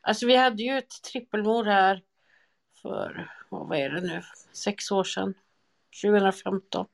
alltså 0.02 0.28
vi 0.28 0.36
hade 0.36 0.64
ju 0.64 0.78
ett 0.78 1.02
trippelmord 1.12 1.68
här 1.68 2.02
för, 2.82 3.32
vad 3.50 3.78
är 3.80 3.90
det 3.90 4.02
nu, 4.02 4.22
sex 4.54 4.92
år 4.92 5.04
sedan, 5.04 5.34
2015. 6.04 6.88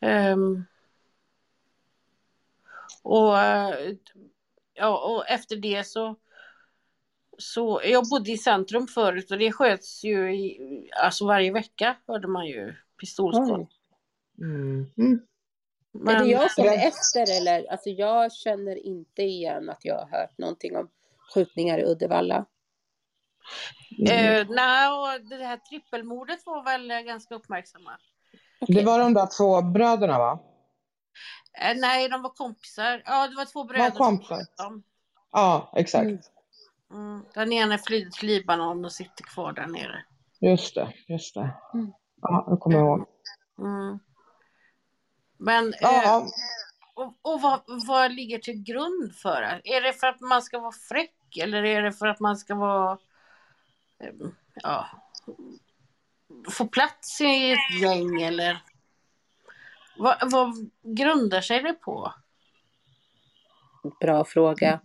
Ehm, 0.00 0.64
och, 3.02 3.38
eh, 3.38 3.94
ja, 4.74 4.98
och 4.98 5.28
efter 5.28 5.56
det 5.56 5.84
så 5.84 6.16
så 7.42 7.80
jag 7.84 8.08
bodde 8.08 8.30
i 8.30 8.38
centrum 8.38 8.86
förut 8.86 9.30
och 9.30 9.38
det 9.38 9.52
sköts 9.52 10.04
ju 10.04 10.34
i, 10.34 10.58
alltså 11.02 11.26
varje 11.26 11.52
vecka 11.52 11.96
hörde 12.06 12.28
man 12.28 12.46
ju 12.46 12.74
pistolskott. 13.00 13.70
Mm. 14.38 14.86
Mm. 14.98 15.20
är 16.08 16.24
det 16.24 16.30
jag 16.30 16.52
som 16.52 16.64
är 16.64 16.86
efter 16.86 17.40
eller? 17.40 17.70
Alltså 17.70 17.90
jag 17.90 18.32
känner 18.32 18.86
inte 18.86 19.22
igen 19.22 19.70
att 19.70 19.84
jag 19.84 19.94
har 19.94 20.18
hört 20.18 20.38
någonting 20.38 20.76
om 20.76 20.88
skjutningar 21.34 21.78
i 21.78 21.84
Uddevalla. 21.84 22.44
Eh, 24.08 24.46
nej, 24.48 24.88
och 24.88 25.28
det 25.28 25.44
här 25.44 25.56
trippelmordet 25.56 26.46
var 26.46 26.64
väl 26.64 26.90
eh, 26.90 27.00
ganska 27.00 27.34
uppmärksammat. 27.34 28.00
Det 28.60 28.84
var 28.84 28.98
de 28.98 29.14
där 29.14 29.28
två 29.36 29.62
bröderna 29.62 30.18
va? 30.18 30.38
Eh, 31.60 31.76
nej, 31.76 32.08
de 32.08 32.22
var 32.22 32.30
kompisar. 32.30 33.02
Ja, 33.04 33.28
det 33.28 33.36
var 33.36 33.44
två 33.44 33.64
bröder. 33.64 33.90
som 33.90 33.98
kompisar? 33.98 34.46
Ja, 35.32 35.72
exakt. 35.76 36.30
Mm. 36.92 37.24
Den 37.34 37.52
ena 37.52 37.78
flydde 37.78 38.10
till 38.10 38.26
Libanon 38.28 38.84
och 38.84 38.92
sitter 38.92 39.24
kvar 39.24 39.52
där 39.52 39.66
nere. 39.66 40.04
Just 40.40 40.74
det, 40.74 40.92
just 41.08 41.34
det. 41.34 41.50
Mm. 41.74 41.92
Ja, 42.22 42.46
det 42.50 42.56
kommer 42.56 42.76
jag 42.76 42.86
ihåg. 42.86 43.06
Mm. 43.58 43.98
Men, 45.38 45.66
eh, 45.68 45.78
Ja, 45.80 46.26
och, 46.94 47.14
och 47.22 47.40
vad, 47.40 47.60
vad 47.86 48.12
ligger 48.12 48.38
till 48.38 48.62
grund 48.62 49.14
för 49.14 49.40
det? 49.40 49.60
Är 49.64 49.80
det 49.80 49.92
för 49.92 50.06
att 50.06 50.20
man 50.20 50.42
ska 50.42 50.58
vara 50.58 50.72
fräck 50.88 51.36
eller 51.40 51.64
är 51.64 51.82
det 51.82 51.92
för 51.92 52.06
att 52.06 52.20
man 52.20 52.36
ska 52.36 52.54
vara, 52.54 52.98
eh, 53.98 54.28
ja, 54.54 54.86
få 56.50 56.66
plats 56.66 57.20
i 57.20 57.52
ett 57.52 57.80
gäng 57.82 58.22
eller? 58.22 58.62
Vad, 59.96 60.30
vad 60.32 60.70
grundar 60.82 61.40
sig 61.40 61.62
det 61.62 61.72
på? 61.72 62.12
Bra 64.00 64.24
fråga. 64.24 64.80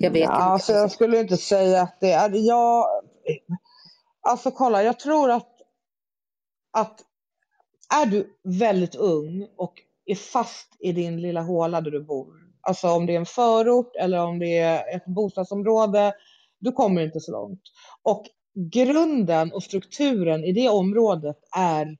Jag 0.00 0.10
vet 0.10 0.22
ja, 0.22 0.26
inte. 0.26 0.34
alltså, 0.34 0.72
jag 0.72 0.90
skulle 0.90 1.20
inte 1.20 1.36
säga 1.36 1.82
att 1.82 2.00
det 2.00 2.12
är... 2.12 2.30
Jag, 2.34 2.86
alltså 4.20 4.50
kolla, 4.50 4.82
jag 4.82 4.98
tror 4.98 5.30
att, 5.30 5.52
att 6.72 7.00
är 7.94 8.06
du 8.06 8.38
väldigt 8.44 8.94
ung 8.94 9.48
och 9.56 9.74
är 10.04 10.14
fast 10.14 10.76
i 10.78 10.92
din 10.92 11.20
lilla 11.20 11.42
håla 11.42 11.80
där 11.80 11.90
du 11.90 12.04
bor, 12.04 12.34
alltså 12.60 12.88
om 12.88 13.06
det 13.06 13.12
är 13.12 13.18
en 13.18 13.26
förort 13.26 13.96
eller 13.96 14.24
om 14.24 14.38
det 14.38 14.58
är 14.58 14.96
ett 14.96 15.06
bostadsområde, 15.06 16.14
du 16.58 16.72
kommer 16.72 17.02
inte 17.02 17.20
så 17.20 17.32
långt. 17.32 17.62
Och 18.02 18.26
grunden 18.72 19.52
och 19.52 19.62
strukturen 19.62 20.44
i 20.44 20.52
det 20.52 20.68
området 20.68 21.36
är 21.56 21.96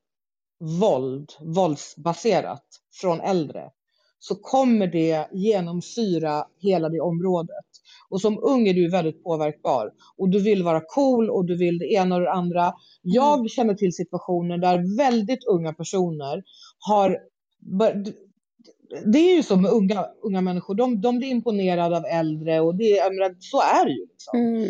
våld, 0.80 1.32
våldsbaserat 1.40 2.64
från 3.00 3.20
äldre, 3.20 3.70
så 4.18 4.34
kommer 4.34 4.86
det 4.86 5.28
genomsyra 5.32 6.46
hela 6.58 6.88
det 6.88 7.00
området. 7.00 7.67
Och 8.10 8.20
som 8.20 8.38
ung 8.42 8.68
är 8.68 8.74
du 8.74 8.90
väldigt 8.90 9.24
påverkbar 9.24 9.90
och 10.16 10.28
du 10.28 10.40
vill 10.40 10.62
vara 10.62 10.80
cool 10.88 11.30
och 11.30 11.44
du 11.46 11.56
vill 11.56 11.78
det 11.78 11.92
ena 11.92 12.14
och 12.14 12.20
det 12.20 12.32
andra. 12.32 12.72
Jag 13.02 13.50
känner 13.50 13.74
till 13.74 13.92
situationer 13.92 14.58
där 14.58 14.96
väldigt 14.98 15.44
unga 15.44 15.72
personer 15.72 16.42
har 16.78 17.18
det 19.04 19.18
är 19.18 19.36
ju 19.36 19.42
så 19.42 19.56
med 19.56 19.70
unga, 19.70 20.06
unga 20.22 20.40
människor, 20.40 20.74
de, 20.74 21.00
de 21.00 21.18
blir 21.18 21.28
imponerade 21.28 21.96
av 21.96 22.04
äldre 22.04 22.60
och 22.60 22.74
det, 22.74 23.12
menar, 23.12 23.34
så 23.38 23.60
är 23.60 23.84
det 23.84 23.92
ju. 23.92 24.06
Liksom. 24.06 24.38
Mm. 24.38 24.62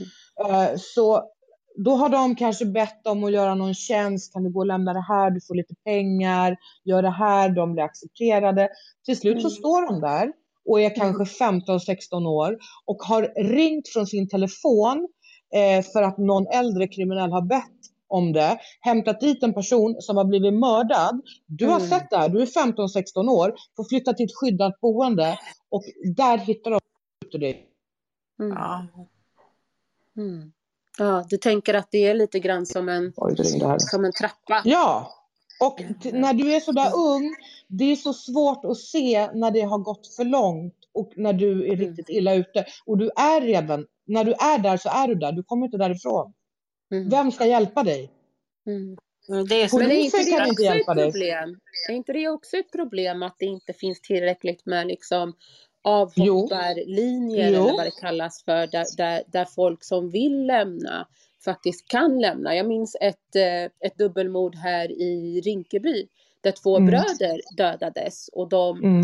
Eh, 0.50 0.76
Så 0.76 1.22
då 1.84 1.90
har 1.90 2.08
de 2.08 2.34
kanske 2.36 2.64
bett 2.66 3.06
om 3.06 3.24
att 3.24 3.32
göra 3.32 3.54
någon 3.54 3.74
tjänst, 3.74 4.32
kan 4.32 4.44
du 4.44 4.50
gå 4.52 4.60
och 4.60 4.66
lämna 4.66 4.92
det 4.92 5.04
här, 5.08 5.30
du 5.30 5.40
får 5.48 5.54
lite 5.54 5.74
pengar, 5.84 6.56
gör 6.84 7.02
det 7.02 7.10
här, 7.10 7.48
de 7.48 7.72
blir 7.72 7.84
accepterade. 7.84 8.68
Till 9.04 9.16
slut 9.16 9.42
så 9.42 9.48
Mm. 9.48 9.56
står 9.56 9.86
de 9.86 10.00
där 10.00 10.32
och 10.68 10.80
är 10.80 10.94
kanske 10.96 11.24
15-16 11.44 12.26
år 12.26 12.58
och 12.84 12.96
har 12.96 13.22
ringt 13.36 13.88
från 13.88 14.06
sin 14.06 14.28
telefon 14.28 15.08
eh, 15.54 15.84
för 15.84 16.02
att 16.02 16.18
någon 16.18 16.46
äldre 16.46 16.88
kriminell 16.88 17.30
har 17.32 17.42
bett 17.42 17.64
om 18.10 18.32
det, 18.32 18.58
hämtat 18.80 19.20
dit 19.20 19.42
en 19.42 19.54
person 19.54 19.96
som 20.00 20.16
har 20.16 20.24
blivit 20.24 20.54
mördad. 20.54 21.20
Du 21.46 21.66
har 21.66 21.76
Mm. 21.76 21.88
sett 21.88 22.10
det 22.10 22.16
här, 22.16 22.28
du 22.28 22.42
är 22.42 22.46
15-16 22.46 23.28
år, 23.28 23.54
får 23.76 23.84
flytta 23.84 24.12
till 24.12 24.26
ett 24.26 24.36
skyddat 24.36 24.80
boende 24.80 25.38
och 25.68 25.84
där 26.16 26.38
hittar 26.38 26.70
de 26.70 26.80
ut 27.26 27.40
dig. 27.40 27.66
Mm. 28.40 28.56
Ja. 28.56 28.86
Mm. 30.16 30.52
Ja, 30.98 31.24
du 31.28 31.36
tänker 31.36 31.74
att 31.74 31.88
det 31.90 32.06
är 32.06 32.14
lite 32.14 32.38
grann 32.38 32.66
som 32.66 32.88
en, 32.88 33.12
Oj, 33.16 33.34
som 33.78 34.04
en 34.04 34.12
trappa? 34.12 34.62
Ja, 34.64 35.10
och 35.60 35.82
när 36.12 36.34
du 36.34 36.54
är 36.54 36.60
så 36.60 36.72
där 36.72 36.92
ung, 36.96 37.34
det 37.68 37.84
är 37.84 37.96
så 37.96 38.12
svårt 38.12 38.64
att 38.64 38.76
se 38.78 39.28
när 39.34 39.50
det 39.50 39.60
har 39.60 39.78
gått 39.78 40.06
för 40.16 40.24
långt 40.24 40.74
och 40.94 41.12
när 41.16 41.32
du 41.32 41.50
är 41.66 41.72
Mm. 41.74 41.78
riktigt 41.78 42.08
illa 42.08 42.34
ute. 42.34 42.64
Och 42.86 42.98
du 42.98 43.10
är 43.16 43.40
redan, 43.40 43.86
när 44.06 44.24
du 44.24 44.32
är 44.32 44.58
där 44.58 44.76
så 44.76 44.88
är 44.88 45.08
du 45.08 45.14
där, 45.14 45.32
du 45.32 45.42
kommer 45.42 45.66
inte 45.66 45.78
därifrån. 45.78 46.32
Mm. 46.92 47.08
Vem 47.08 47.32
ska 47.32 47.46
hjälpa 47.46 47.82
dig? 47.82 48.10
Mm. 48.66 48.96
Mm, 49.28 49.46
Det 49.46 49.54
är 49.62 49.78
Men 49.78 49.90
är 49.90 49.94
inte 49.94 50.16
Polisen 50.16 50.24
det 50.24 50.38
kan 50.38 50.48
inte 50.48 50.62
hjälpa 50.62 50.94
dig. 50.94 51.04
problem? 51.12 51.60
Är 51.88 51.92
inte 51.94 52.12
det 52.12 52.28
också 52.28 52.56
ett 52.56 52.72
problem 52.72 53.22
att 53.22 53.36
det 53.38 53.46
inte 53.46 53.72
finns 53.72 54.00
tillräckligt 54.00 54.66
med 54.66 54.86
liksom 54.86 55.32
avhopparlinjer 55.84 57.50
Jo. 57.52 57.62
eller 57.64 57.72
vad 57.72 57.86
det 57.86 58.00
kallas 58.00 58.44
för, 58.44 58.66
där, 58.66 58.86
där, 58.96 59.22
där 59.26 59.44
folk 59.44 59.84
som 59.84 60.10
vill 60.10 60.46
lämna 60.46 61.08
faktiskt 61.52 61.88
kan 61.88 62.20
lämna. 62.20 62.56
Jag 62.56 62.66
minns 62.66 62.96
ett, 63.00 63.36
eh, 63.36 63.64
ett 63.86 63.98
dubbelmord 63.98 64.54
här 64.54 64.90
i 64.92 65.40
Rinkeby 65.44 66.06
där 66.40 66.52
två 66.52 66.76
Mm. 66.76 66.86
bröder 66.90 67.40
dödades 67.56 68.28
och 68.28 68.48
de 68.48 68.78
Mm. 68.84 69.00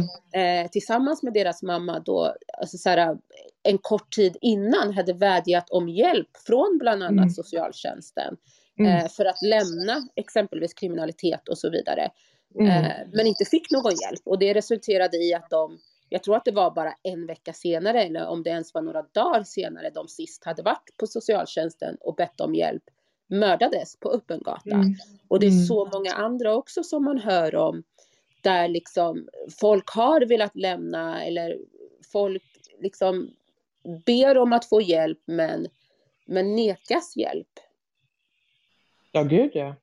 eh, 0.64 0.70
tillsammans 0.70 1.22
med 1.22 1.32
deras 1.32 1.62
mamma 1.62 2.00
då, 2.00 2.34
alltså 2.60 2.78
så 2.78 2.88
här, 2.90 3.16
en 3.62 3.78
kort 3.78 4.12
tid 4.12 4.36
innan 4.40 4.92
hade 4.92 5.12
vädjat 5.12 5.70
om 5.70 5.88
hjälp 5.88 6.28
från 6.46 6.78
bland 6.80 7.02
annat 7.02 7.22
Mm. 7.22 7.30
socialtjänsten 7.30 8.36
Mm. 8.78 8.92
eh, 8.96 9.08
för 9.08 9.24
att 9.24 9.42
lämna 9.42 10.08
exempelvis 10.16 10.74
kriminalitet 10.74 11.48
och 11.48 11.58
så 11.58 11.70
vidare. 11.70 12.10
Mm. 12.60 12.66
Eh, 12.84 12.92
men 13.12 13.26
inte 13.26 13.44
fick 13.44 13.70
någon 13.70 13.92
hjälp 14.02 14.20
och 14.24 14.38
det 14.38 14.54
resulterade 14.54 15.16
i 15.16 15.34
att 15.34 15.50
de, 15.50 15.78
jag 16.14 16.22
tror 16.22 16.36
att 16.36 16.44
det 16.44 16.52
var 16.52 16.70
bara 16.70 16.94
en 17.02 17.26
vecka 17.26 17.52
senare 17.52 18.02
eller 18.02 18.26
om 18.26 18.42
det 18.42 18.50
ens 18.50 18.74
var 18.74 18.82
några 18.82 19.02
dagar 19.02 19.42
senare 19.42 19.90
de 19.90 20.08
sist 20.08 20.44
hade 20.44 20.62
varit 20.62 20.96
på 20.96 21.06
socialtjänsten 21.06 21.96
och 22.00 22.14
bett 22.14 22.40
om 22.40 22.54
hjälp, 22.54 22.82
mördades 23.26 23.96
på 24.00 24.10
öppen 24.10 24.40
gata. 24.42 24.70
Mm. 24.70 24.94
Och 25.28 25.40
det 25.40 25.46
är 25.46 25.50
Mm. 25.50 25.64
så 25.64 25.88
många 25.92 26.12
andra 26.12 26.54
också 26.54 26.82
som 26.82 27.04
man 27.04 27.18
hör 27.18 27.54
om 27.54 27.82
där 28.42 28.68
liksom 28.68 29.28
folk 29.60 29.90
har 29.90 30.20
velat 30.20 30.56
lämna 30.56 31.24
eller 31.24 31.58
folk 32.12 32.42
liksom 32.80 33.30
ber 34.06 34.38
om 34.38 34.52
att 34.52 34.68
få 34.68 34.80
hjälp 34.80 35.20
men, 35.24 35.66
men 36.26 36.54
nekas 36.56 37.16
hjälp. 37.16 37.60
Ja, 39.12 39.22
gud 39.22 39.50
ja. 39.54 39.74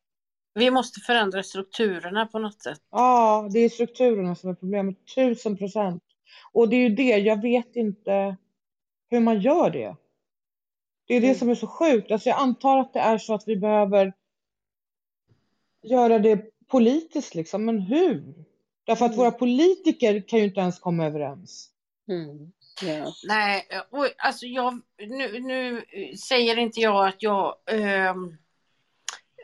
Vi 0.53 0.71
måste 0.71 0.99
förändra 0.99 1.43
strukturerna 1.43 2.25
på 2.25 2.39
något 2.39 2.61
sätt. 2.61 2.81
Ja, 2.91 3.49
det 3.53 3.59
är 3.59 3.69
strukturerna 3.69 4.35
som 4.35 4.49
är 4.49 4.53
problemet. 4.53 4.95
Tusen 5.15 5.57
procent. 5.57 6.03
Och 6.51 6.69
det 6.69 6.75
är 6.75 6.89
ju 6.89 6.95
det, 6.95 7.17
jag 7.17 7.41
vet 7.41 7.75
inte 7.75 8.37
hur 9.09 9.19
man 9.19 9.41
gör 9.41 9.69
det. 9.69 9.95
Det 11.07 11.15
är 11.15 11.21
det 11.21 11.27
Mm. 11.27 11.39
som 11.39 11.49
är 11.49 11.55
så 11.55 11.67
sjukt. 11.67 12.11
Alltså 12.11 12.29
jag 12.29 12.39
antar 12.39 12.77
att 12.77 12.93
det 12.93 12.99
är 12.99 13.17
så 13.17 13.33
att 13.33 13.43
vi 13.47 13.55
behöver 13.55 14.13
göra 15.83 16.19
det 16.19 16.41
politiskt 16.67 17.35
liksom, 17.35 17.65
men 17.65 17.79
hur? 17.79 18.33
Därför 18.83 19.05
att 19.05 19.11
Mm. 19.11 19.19
våra 19.19 19.31
politiker 19.31 20.21
kan 20.27 20.39
ju 20.39 20.45
inte 20.45 20.59
ens 20.59 20.79
komma 20.79 21.05
överens. 21.05 21.69
Mm. 22.09 22.51
Ja. 22.83 23.13
Nej, 23.27 23.67
och, 23.89 24.07
alltså 24.17 24.45
jag, 24.45 24.81
nu, 24.97 25.39
nu 25.39 25.85
säger 26.17 26.57
inte 26.57 26.79
jag 26.79 27.07
att 27.07 27.23
jag 27.23 27.55
ehm, 27.71 28.37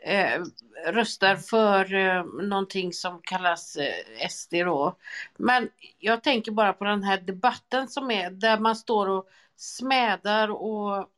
eh, 0.04 0.42
röstar 0.86 1.36
för 1.36 1.94
eh, 1.94 2.24
någonting 2.24 2.92
som 2.92 3.20
kallas 3.22 3.76
eh, 3.76 4.28
SD 4.28 4.54
då. 4.54 4.96
Men 5.36 5.68
jag 5.98 6.22
tänker 6.22 6.52
bara 6.52 6.72
på 6.72 6.84
den 6.84 7.02
här 7.02 7.20
debatten 7.20 7.88
som 7.88 8.10
är 8.10 8.30
där 8.30 8.58
man 8.58 8.76
står 8.76 9.08
och 9.08 9.28
smädar 9.56 10.48
och 10.48 11.08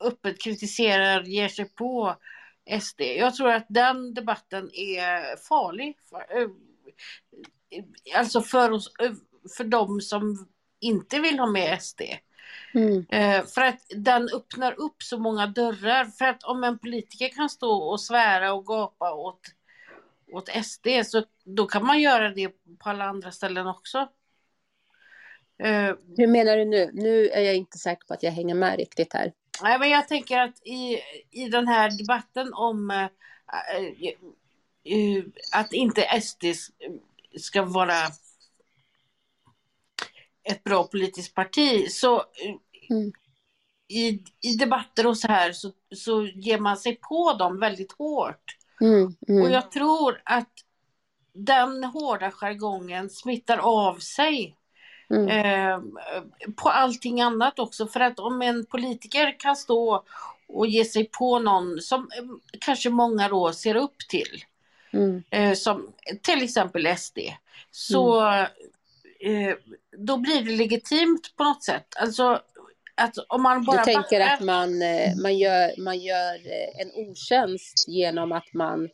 öppet 0.00 0.42
kritiserar, 0.42 1.22
ger 1.22 1.48
sig 1.48 1.64
på 1.64 2.16
SD. 2.80 3.00
Jag 3.00 3.34
tror 3.34 3.50
att 3.50 3.66
den 3.68 4.14
debatten 4.14 4.70
är 4.74 5.36
farlig. 5.36 5.96
För, 6.10 6.40
eh, 6.40 6.48
alltså 8.18 8.42
för, 8.42 8.70
oss, 8.70 8.94
eh, 8.98 9.12
för 9.56 9.64
de 9.64 10.00
som 10.00 10.48
inte 10.80 11.20
vill 11.20 11.38
ha 11.38 11.46
med 11.46 11.82
SD. 11.82 12.00
Mm. 12.74 13.06
Eh, 13.08 13.46
för 13.46 13.60
att 13.60 13.80
den 13.96 14.28
öppnar 14.34 14.80
upp 14.80 15.02
så 15.02 15.18
många 15.18 15.46
dörrar. 15.46 16.04
För 16.04 16.24
att 16.24 16.42
om 16.42 16.64
en 16.64 16.78
politiker 16.78 17.28
kan 17.28 17.50
stå 17.50 17.70
och 17.70 18.00
svära 18.00 18.52
och 18.52 18.66
gapa 18.66 19.12
åt, 19.12 19.40
åt 20.32 20.48
SD 20.64 20.86
så 21.04 21.22
då 21.44 21.66
kan 21.66 21.86
man 21.86 22.00
göra 22.00 22.30
det 22.30 22.48
på 22.78 22.90
alla 22.90 23.04
andra 23.04 23.30
ställen 23.30 23.66
också. 23.66 24.08
Eh, 25.62 25.94
Hur 26.16 26.26
menar 26.26 26.56
du 26.56 26.64
nu? 26.64 26.90
Nu 26.92 27.28
är 27.28 27.40
jag 27.40 27.56
inte 27.56 27.78
säker 27.78 28.06
på 28.06 28.14
att 28.14 28.22
jag 28.22 28.32
hänger 28.32 28.54
med 28.54 28.76
riktigt 28.76 29.12
här. 29.12 29.32
Nej, 29.62 29.78
men 29.78 29.90
jag 29.90 30.08
tänker 30.08 30.38
att 30.38 30.66
i, 30.66 30.98
i 31.30 31.48
den 31.48 31.68
här 31.68 31.98
debatten 31.98 32.54
om 32.54 32.90
eh, 32.90 33.04
eh, 34.84 35.24
att 35.52 35.72
inte 35.72 36.20
SD 36.20 36.44
ska 37.38 37.62
vara 37.62 37.96
ett 40.50 40.64
bra 40.64 40.84
politiskt 40.84 41.34
parti 41.34 41.90
så 41.90 42.16
eh, 42.16 42.54
Mm. 42.90 43.12
i, 43.88 44.08
i 44.40 44.54
debatter 44.58 45.06
och 45.06 45.18
så 45.18 45.28
här 45.28 45.52
så, 45.52 45.72
så 45.96 46.26
ger 46.26 46.58
man 46.58 46.76
sig 46.76 46.96
på 46.96 47.32
dem 47.32 47.60
väldigt 47.60 47.92
hårt. 47.92 48.56
Mm. 48.80 49.14
Mm. 49.28 49.42
Och 49.42 49.50
jag 49.50 49.70
tror 49.70 50.22
att 50.24 50.48
den 51.32 51.84
hårda 51.84 52.30
jargongen 52.30 53.10
smittar 53.10 53.58
av 53.58 53.98
sig 53.98 54.56
Mm. 55.10 55.28
eh, 55.28 55.80
på 56.56 56.68
allting 56.68 57.20
annat 57.20 57.58
också. 57.58 57.86
För 57.86 58.00
att 58.00 58.18
om 58.18 58.42
en 58.42 58.66
politiker 58.66 59.36
kan 59.38 59.56
stå 59.56 60.04
och 60.48 60.66
ge 60.66 60.84
sig 60.84 61.04
på 61.04 61.38
någon 61.38 61.80
som 61.80 62.00
eh, 62.00 62.24
kanske 62.60 62.90
många 62.90 63.28
då 63.28 63.52
ser 63.52 63.74
upp 63.74 63.98
till, 64.08 64.44
Mm. 64.92 65.22
eh, 65.30 65.54
som 65.54 65.92
till 66.22 66.42
exempel 66.42 66.86
SD, 66.98 67.18
så 67.70 68.22
eh, 69.20 69.54
då 70.06 70.16
blir 70.16 70.42
det 70.44 70.50
legitimt 70.56 71.36
på 71.36 71.44
något 71.44 71.64
sätt. 71.64 71.86
Alltså 71.96 72.42
att 72.94 73.14
om 73.28 73.42
man 73.42 73.64
bara 73.64 73.76
Du 73.78 73.84
tänker 73.84 74.20
backar- 74.20 74.34
att 74.34 74.40
man, 74.40 74.82
eh, 74.82 75.16
man, 75.22 75.38
gör, 75.38 75.80
man 75.80 75.98
gör 75.98 76.34
eh, 76.34 76.80
en 76.80 76.90
otjänst 77.08 77.88
genom 77.88 78.32
att 78.32 78.54
man 78.54 78.84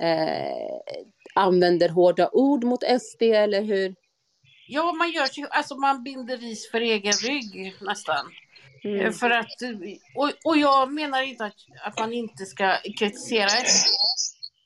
eh, 0.00 0.96
använder 1.34 1.88
hårda 1.88 2.28
ord 2.32 2.64
mot 2.64 2.82
SD, 3.00 3.22
eller 3.22 3.62
hur? 3.62 3.94
Ja, 4.68 4.92
man 4.92 5.10
gör 5.10 5.28
alltså 5.50 5.74
man 5.76 6.02
binder 6.02 6.36
ris 6.36 6.70
för 6.70 6.80
egen 6.80 7.12
rygg 7.12 7.74
nästan. 7.80 8.16
Eh, 8.26 8.26
Mm. 8.84 9.12
För 9.12 9.30
att, 9.30 9.62
eh, 9.62 9.70
och, 10.14 10.30
och 10.44 10.56
jag 10.56 10.92
menar 10.92 11.22
inte 11.22 11.44
att, 11.44 11.54
att 11.82 11.98
man 11.98 12.12
inte 12.12 12.46
ska 12.46 12.76
kritisera 12.98 13.48
SD. 13.48 13.88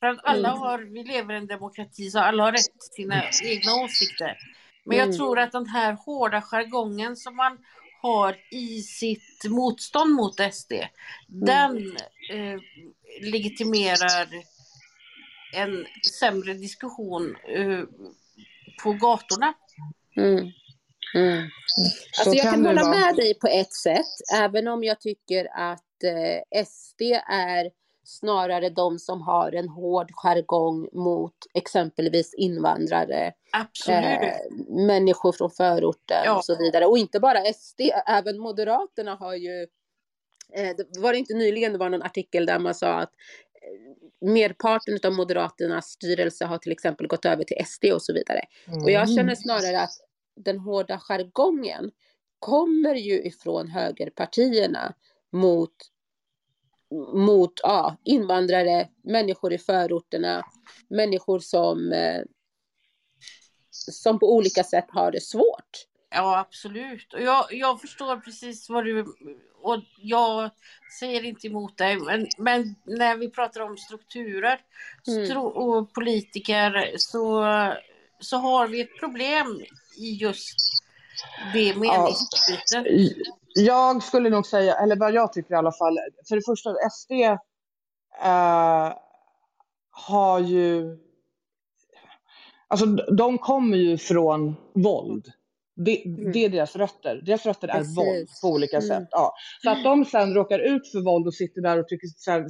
För 0.00 0.06
att 0.06 0.18
alla 0.24 0.48
Mm. 0.48 0.60
har, 0.60 0.78
vi 0.78 1.04
lever 1.04 1.34
i 1.34 1.36
en 1.36 1.46
demokrati 1.46 2.10
så 2.10 2.18
alla 2.18 2.42
har 2.42 2.52
rätt 2.52 2.64
till 2.64 2.92
sina 3.02 3.22
egna 3.44 3.74
åsikter. 3.84 4.38
Men 4.90 4.98
jag 4.98 5.06
Mm. 5.06 5.16
tror 5.16 5.38
att 5.38 5.52
den 5.52 5.66
här 5.66 5.92
hårda 5.92 6.40
jargongen 6.42 7.16
som 7.16 7.36
man 7.36 7.58
har 8.02 8.36
i 8.50 8.82
sitt 8.82 9.44
motstånd 9.48 10.14
mot 10.14 10.40
SD, 10.54 10.72
den 11.28 11.96
eh, 12.32 12.58
legitimerar 13.32 14.28
en 15.56 15.86
sämre 16.20 16.54
diskussion 16.54 17.36
eh, 17.48 17.80
på 18.82 18.92
gatorna. 18.92 19.52
Mm. 20.16 20.50
Mm. 21.14 21.48
Så 21.66 22.20
Alltså 22.22 22.34
jag 22.44 22.54
kan 22.54 22.66
hålla 22.66 22.82
vara. 22.82 22.96
med 23.00 23.16
dig 23.16 23.34
på 23.38 23.46
ett 23.46 23.72
sätt, 23.74 24.14
även 24.34 24.68
om 24.68 24.84
jag 24.84 25.00
tycker 25.00 25.48
att 25.54 26.04
eh, 26.04 26.64
SD 26.66 27.02
är 27.28 27.70
snarare 28.04 28.68
de 28.70 28.98
som 28.98 29.22
har 29.22 29.52
en 29.54 29.68
hård 29.68 30.10
jargong 30.12 30.88
mot 30.92 31.34
exempelvis 31.54 32.34
invandrare, 32.34 33.32
eh, 34.22 34.36
människor 34.86 35.32
från 35.32 35.50
förorten 35.50 36.22
Ja. 36.24 36.36
och 36.36 36.44
så 36.44 36.56
vidare. 36.58 36.86
Och 36.86 36.98
inte 36.98 37.20
bara 37.20 37.38
SD, 37.44 37.80
även 38.06 38.38
Moderaterna 38.38 39.14
har 39.14 39.34
ju, 39.34 39.62
eh, 40.52 40.76
det 40.76 41.00
var 41.00 41.12
det 41.12 41.18
inte 41.18 41.34
nyligen 41.34 41.72
det 41.72 41.78
var 41.78 41.88
någon 41.90 42.02
artikel 42.02 42.46
där 42.46 42.58
man 42.58 42.74
sa 42.74 42.92
att 42.92 43.12
eh, 44.22 44.28
merparten 44.30 44.98
av 45.04 45.12
Moderaternas 45.12 45.86
styrelse 45.86 46.44
har 46.44 46.58
till 46.58 46.72
exempel 46.72 47.06
gått 47.06 47.24
över 47.24 47.44
till 47.44 47.56
SD 47.66 47.84
och 47.94 48.02
så 48.02 48.12
vidare. 48.12 48.40
Och 48.84 48.90
jag 48.90 49.02
Mm. 49.02 49.16
känner 49.16 49.34
snarare 49.34 49.80
att 49.80 49.90
den 50.36 50.58
hårda 50.58 50.98
jargongen 50.98 51.90
kommer 52.38 52.94
ju 52.94 53.22
ifrån 53.24 53.68
högerpartierna 53.68 54.94
mot, 55.32 55.74
mot 57.14 57.52
ja, 57.62 57.96
invandrare, 58.04 58.88
människor 59.04 59.52
i 59.52 59.58
förorterna, 59.58 60.44
människor 60.88 61.38
som, 61.38 61.92
eh, 61.92 62.22
som 63.70 64.18
på 64.18 64.34
olika 64.34 64.64
sätt 64.64 64.86
har 64.88 65.12
det 65.12 65.20
svårt. 65.20 65.86
Ja, 66.10 66.38
absolut. 66.38 67.14
Och 67.14 67.20
jag, 67.22 67.46
jag 67.50 67.80
förstår 67.80 68.16
precis 68.16 68.70
vad 68.70 68.84
du... 68.84 69.06
Och 69.62 69.78
jag 69.98 70.50
säger 70.98 71.24
inte 71.24 71.46
emot 71.46 71.78
dig, 71.78 71.96
men, 71.96 72.26
men 72.38 72.74
när 72.84 73.16
vi 73.16 73.30
pratar 73.30 73.60
om 73.60 73.76
strukturer 73.76 74.60
Mm. 75.08 75.36
och 75.38 75.94
politiker 75.94 76.94
så, 76.96 77.44
så 78.20 78.36
har 78.36 78.68
vi 78.68 78.80
ett 78.80 78.98
problem 79.00 79.60
i 79.98 80.12
just 80.14 80.56
det 81.52 81.74
meningsutbytet. 81.76 82.86
Jag 83.54 84.02
skulle 84.02 84.30
nog 84.30 84.46
säga, 84.46 84.74
eller 84.74 84.96
vad 84.96 85.12
jag 85.12 85.32
tycker 85.32 85.54
i 85.54 85.56
alla 85.56 85.72
fall, 85.72 85.98
för 86.28 86.36
det 86.36 86.42
första 86.46 86.70
SD 86.90 87.10
eh, 88.24 88.92
har 89.90 90.38
ju, 90.40 90.98
alltså 92.68 92.86
de 93.16 93.38
kommer 93.38 93.76
ju 93.76 93.98
från 93.98 94.56
våld. 94.74 95.26
Det, 95.84 96.04
Mm. 96.06 96.32
det 96.32 96.44
är 96.44 96.48
deras 96.48 96.76
rötter. 96.76 97.22
Deras 97.26 97.46
rötter 97.46 97.68
är 97.68 97.72
Precis. 97.72 97.96
våld 97.98 98.28
på 98.42 98.48
olika 98.48 98.76
Mm. 98.76 98.88
sätt. 98.88 99.08
Ja. 99.10 99.34
Så 99.62 99.70
att 99.70 99.84
de 99.84 100.04
sen 100.04 100.34
råkar 100.34 100.58
ut 100.58 100.92
för 100.92 101.00
våld 101.04 101.26
och 101.26 101.34
sitter 101.34 101.60
där 101.62 101.78
och 101.80 101.88
tycker, 101.88 102.06
så 102.16 102.30
här, 102.30 102.46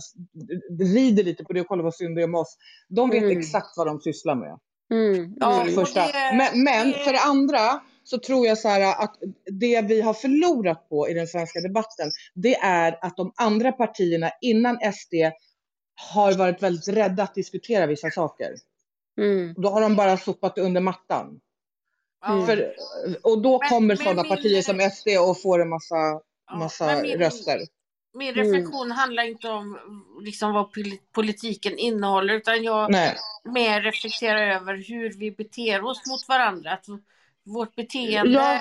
rider 0.95 1.25
lite 1.25 1.45
på 1.45 1.53
det 1.53 1.61
och 1.61 1.67
kollar 1.67 1.85
vad 1.85 1.95
synd 1.95 2.17
det 2.17 2.23
är 2.23 2.27
med 2.27 2.41
oss. 2.41 2.57
De 2.89 3.11
vet 3.11 3.23
Mm. 3.23 3.39
exakt 3.39 3.77
vad 3.77 3.87
de 3.87 4.01
sysslar 4.01 4.35
med. 4.35 4.59
Mm. 4.93 5.35
Ja, 5.41 5.53
För 5.53 5.65
det 5.65 5.73
första. 5.73 6.01
men 6.35 6.65
men 6.65 6.93
för 6.93 7.13
det 7.13 7.21
andra 7.21 7.81
så 8.11 8.19
tror 8.19 8.47
jag 8.47 8.59
så 8.59 8.69
här 8.69 9.03
att 9.05 9.17
det 9.61 9.83
vi 9.83 10.01
har 10.01 10.15
förlorat 10.15 10.89
på 10.89 11.09
i 11.09 11.15
den 11.15 11.27
svenska 11.27 11.61
debatten, 11.61 12.11
det 12.35 12.55
är 12.57 12.99
att 13.05 13.17
de 13.17 13.33
andra 13.37 13.73
partierna 13.73 14.31
innan 14.41 14.79
SD 14.93 15.15
har 16.13 16.33
varit 16.35 16.63
väldigt 16.63 16.89
rädda 16.89 17.23
att 17.23 17.35
diskutera 17.35 17.87
vissa 17.87 18.11
saker. 18.11 18.55
Mm. 19.19 19.55
Då 19.57 19.69
har 19.69 19.81
de 19.81 19.97
bara 19.97 20.17
sopat 20.17 20.59
under 20.59 20.81
mattan. 20.81 21.41
Ja. 22.21 22.47
För, 22.47 22.75
och 23.23 23.43
då 23.43 23.59
Men- 23.59 23.69
kommer 23.69 23.87
men 23.87 23.97
sådana 23.97 24.23
min- 24.23 24.31
partier 24.37 24.63
som 24.63 24.81
SD 24.81 25.09
och 25.29 25.43
får 25.43 25.63
en 25.63 25.69
massa, 25.69 25.97
Ja, 26.47 26.57
massa 26.59 27.03
min- 27.03 27.19
röster. 27.19 27.61
Min 28.15 28.29
Mm. 28.39 28.45
reflektion 28.53 28.91
handlar 28.91 29.23
inte 29.23 29.49
om 29.49 29.79
liksom, 30.23 30.53
vad 30.55 30.65
poli- 30.75 30.99
politiken 31.15 31.79
innehåller 31.79 32.35
utan 32.35 32.63
jag 32.63 32.91
Nej. 32.93 33.17
mer 33.45 33.81
reflekterar 33.81 34.55
över 34.57 34.75
hur 34.89 35.13
vi 35.13 35.31
beter 35.31 35.85
oss 35.85 36.03
mot 36.11 36.29
varandra. 36.29 36.73
Att 36.73 36.87
vårt 37.55 37.75
beteende 37.77 38.33
Ja. 38.33 38.61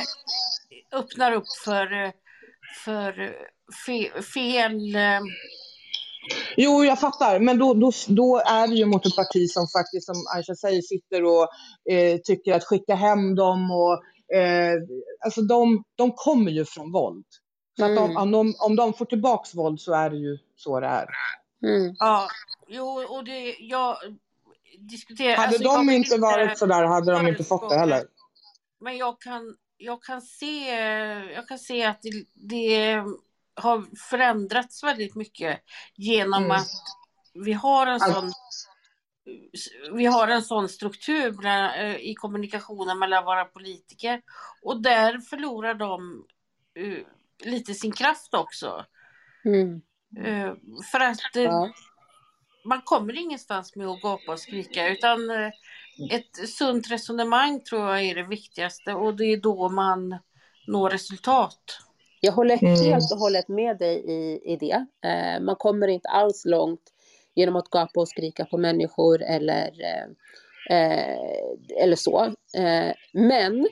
öppnar 1.00 1.32
upp 1.32 1.48
för, 1.66 2.12
för 2.86 3.36
fe, 3.86 4.22
fel... 4.22 4.96
eh, 4.96 5.20
Jo, 6.58 6.84
jag 6.86 7.00
fattar. 7.00 7.40
Men 7.40 7.58
då, 7.60 7.74
då, 7.74 7.92
då 8.08 8.38
är 8.46 8.68
det 8.68 8.76
ju 8.76 8.86
mot 8.86 9.06
ett 9.06 9.16
parti 9.16 9.50
som 9.50 9.68
faktiskt, 9.78 10.06
som 10.06 10.16
Aisha 10.36 10.56
säger, 10.56 10.82
sitter 10.82 11.24
och 11.24 11.48
eh, 11.94 12.18
tycker 12.24 12.54
att 12.54 12.64
skicka 12.64 12.96
hem 12.96 13.36
dem 13.36 13.72
och 13.72 13.94
eh, 14.38 14.74
alltså 15.26 15.42
de, 15.42 15.84
de 15.96 16.12
kommer 16.12 16.52
ju 16.52 16.66
från 16.66 16.92
våld. 16.92 17.26
Så 17.80 17.86
Mm. 17.86 17.96
de, 17.96 18.18
om, 18.18 18.32
de, 18.32 18.56
om 18.60 18.76
de 18.76 18.94
får 18.94 19.06
tillbaks 19.06 19.56
våld 19.56 19.80
så 19.82 19.94
är 19.94 20.10
det 20.10 20.18
ju 20.18 20.38
så 20.56 20.80
det 20.80 20.88
är. 20.88 21.06
Mm. 21.66 21.96
Ja, 22.00 22.28
jo, 22.68 22.88
och 23.10 23.24
det... 23.24 23.56
Jag 23.60 23.98
diskuterar... 24.80 25.36
Hade 25.36 25.48
alltså, 25.48 25.64
de 25.64 25.90
inte 25.90 26.18
varit 26.18 26.58
sådär 26.58 26.84
hade 26.84 27.12
de 27.12 27.28
inte 27.28 27.44
fått 27.44 27.70
det 27.70 27.78
heller. 27.80 28.04
Men 28.80 28.98
jag 28.98 29.22
kan, 29.22 29.58
jag 29.78 30.04
kan, 30.04 30.22
se, 30.22 30.70
jag 31.36 31.48
kan 31.48 31.60
se 31.60 31.86
att 31.86 32.02
det, 32.02 32.26
det 32.34 33.04
har 33.56 33.86
förändrats 34.10 34.84
väldigt 34.84 35.16
mycket 35.16 35.60
genom 35.96 36.44
Mm. 36.44 36.58
att 36.58 36.68
vi 37.34 37.54
har 37.54 37.88
en 37.88 38.00
sån 38.00 38.32
vi 39.94 40.06
har 40.06 40.28
en 40.28 40.42
sån 40.42 40.70
struktur 40.70 41.32
bland, 41.32 41.76
eh, 41.76 41.96
i 41.96 42.16
kommunikationen 42.16 43.00
mellan 43.00 43.26
våra 43.26 43.46
politiker 43.46 44.22
och 44.62 44.82
där 44.82 45.18
förlorar 45.20 45.74
de 45.74 46.26
eh, 46.76 47.06
lite 47.52 47.74
sin 47.74 47.92
kraft 47.92 48.34
också. 48.34 48.86
Mm. 49.46 49.82
Eh, 50.26 50.54
för 50.92 51.00
att 51.00 51.36
eh, 51.36 51.44
Ja. 51.44 51.70
man 52.66 52.82
kommer 52.82 53.14
ingenstans 53.18 53.76
med 53.76 53.88
att 53.88 54.02
gapa 54.02 54.32
och 54.32 54.40
skrika 54.40 54.90
utan 54.90 55.20
ett 56.12 56.50
sunt 56.50 56.92
resonemang 56.92 57.60
tror 57.64 57.82
jag 57.82 58.02
är 58.06 58.16
det 58.16 58.24
viktigaste 58.24 58.94
och 58.94 59.16
det 59.18 59.26
är 59.26 59.38
då 59.38 59.70
man 59.70 60.18
når 60.68 60.90
resultat. 60.90 61.78
Jag 62.22 62.32
håller 62.32 62.64
Mm. 62.64 62.76
helt 62.86 63.12
och 63.12 63.18
hållet 63.20 63.48
med 63.48 63.78
dig 63.78 63.96
i, 64.08 64.52
i 64.54 64.58
det. 64.58 64.86
Eh, 65.10 65.42
man 65.42 65.56
kommer 65.56 65.88
inte 65.88 66.10
alls 66.10 66.46
långt 66.46 66.82
genom 67.36 67.56
att 67.56 67.70
gapa 67.70 68.00
och 68.00 68.08
skrika 68.10 68.46
på 68.46 68.58
människor 68.58 69.22
eller, 69.24 69.72
eh, 69.82 70.78
eh, 70.78 71.20
eller 71.84 71.96
så. 71.96 72.26
Eh, 72.58 72.94
men 73.14 73.68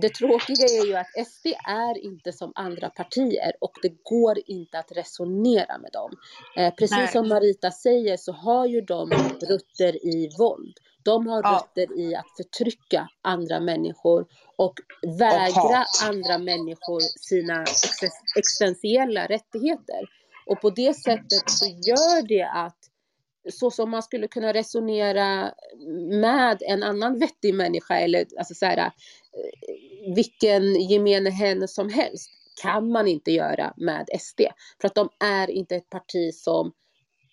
det 0.00 0.14
tråkiga 0.14 0.64
är 0.64 0.86
ju 0.86 0.94
att 0.96 1.26
SD 1.26 1.46
är 1.68 1.98
inte 2.04 2.32
som 2.32 2.52
andra 2.54 2.90
partier 2.90 3.52
och 3.60 3.72
det 3.82 3.92
går 4.02 4.38
inte 4.46 4.78
att 4.78 4.92
resonera 4.92 5.78
med 5.78 5.90
dem. 5.92 6.10
Eh, 6.56 6.74
precis 6.74 6.96
Nej. 6.96 7.08
som 7.08 7.28
Marita 7.28 7.70
säger 7.70 8.16
så 8.16 8.32
har 8.32 8.66
ju 8.66 8.80
de 8.80 9.10
rötter 9.50 10.06
i 10.06 10.30
våld. 10.38 10.78
De 11.04 11.26
har 11.26 11.42
Ja. 11.44 11.50
rötter 11.76 11.98
i 11.98 12.14
att 12.14 12.26
förtrycka 12.36 13.08
andra 13.22 13.60
människor 13.60 14.26
och 14.56 14.74
vägra 15.18 15.60
hat. 15.76 15.86
andra 16.04 16.38
människor 16.38 17.00
sina 17.00 17.62
ex- 17.62 18.02
existentiella 18.36 19.26
rättigheter. 19.26 20.00
Och 20.46 20.60
på 20.60 20.70
det 20.70 20.94
sättet 20.94 21.50
så 21.50 21.66
gör 21.66 22.26
det 22.28 22.42
att 22.42 22.78
så 23.52 23.70
som 23.70 23.90
man 23.90 24.02
skulle 24.02 24.28
kunna 24.28 24.52
resonera 24.52 25.54
med 26.20 26.62
en 26.66 26.82
annan 26.82 27.18
vettig 27.18 27.54
människa 27.54 27.96
eller 27.98 28.26
alltså 28.38 28.54
så 28.54 28.66
här, 28.66 28.78
eh, 28.78 30.14
vilken 30.14 30.74
gemene 30.80 31.30
hen 31.30 31.68
som 31.68 31.88
helst 31.88 32.30
kan 32.62 32.92
man 32.92 33.08
inte 33.08 33.30
göra 33.32 33.74
med 33.76 34.08
SD. 34.20 34.40
För 34.80 34.88
att 34.88 34.94
de 34.94 35.08
är 35.24 35.50
inte 35.50 35.76
ett 35.76 35.90
parti 35.90 36.34
som, 36.34 36.72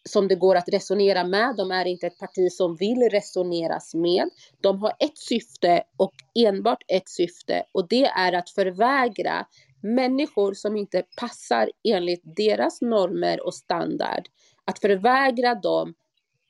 som 0.09 0.27
det 0.27 0.35
går 0.35 0.55
att 0.55 0.69
resonera 0.69 1.23
med. 1.23 1.55
De 1.57 1.71
är 1.71 1.85
inte 1.85 2.07
ett 2.07 2.19
parti 2.19 2.51
som 2.51 2.75
vill 2.75 3.09
resoneras 3.11 3.93
med. 3.93 4.29
De 4.61 4.81
har 4.81 4.93
ett 4.99 5.17
syfte 5.17 5.83
och 5.97 6.13
enbart 6.35 6.83
ett 6.87 7.09
syfte 7.09 7.63
och 7.71 7.87
det 7.87 8.05
är 8.05 8.33
att 8.33 8.49
förvägra 8.49 9.45
människor 9.83 10.53
som 10.53 10.75
inte 10.75 11.03
passar 11.19 11.71
enligt 11.83 12.21
deras 12.35 12.81
normer 12.81 13.45
och 13.45 13.53
standard 13.53 14.27
att 14.65 14.79
förvägra 14.79 15.55
dem 15.55 15.93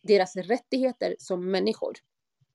deras 0.03 0.35
rättigheter 0.35 1.15
som 1.19 1.51
människor. 1.51 1.93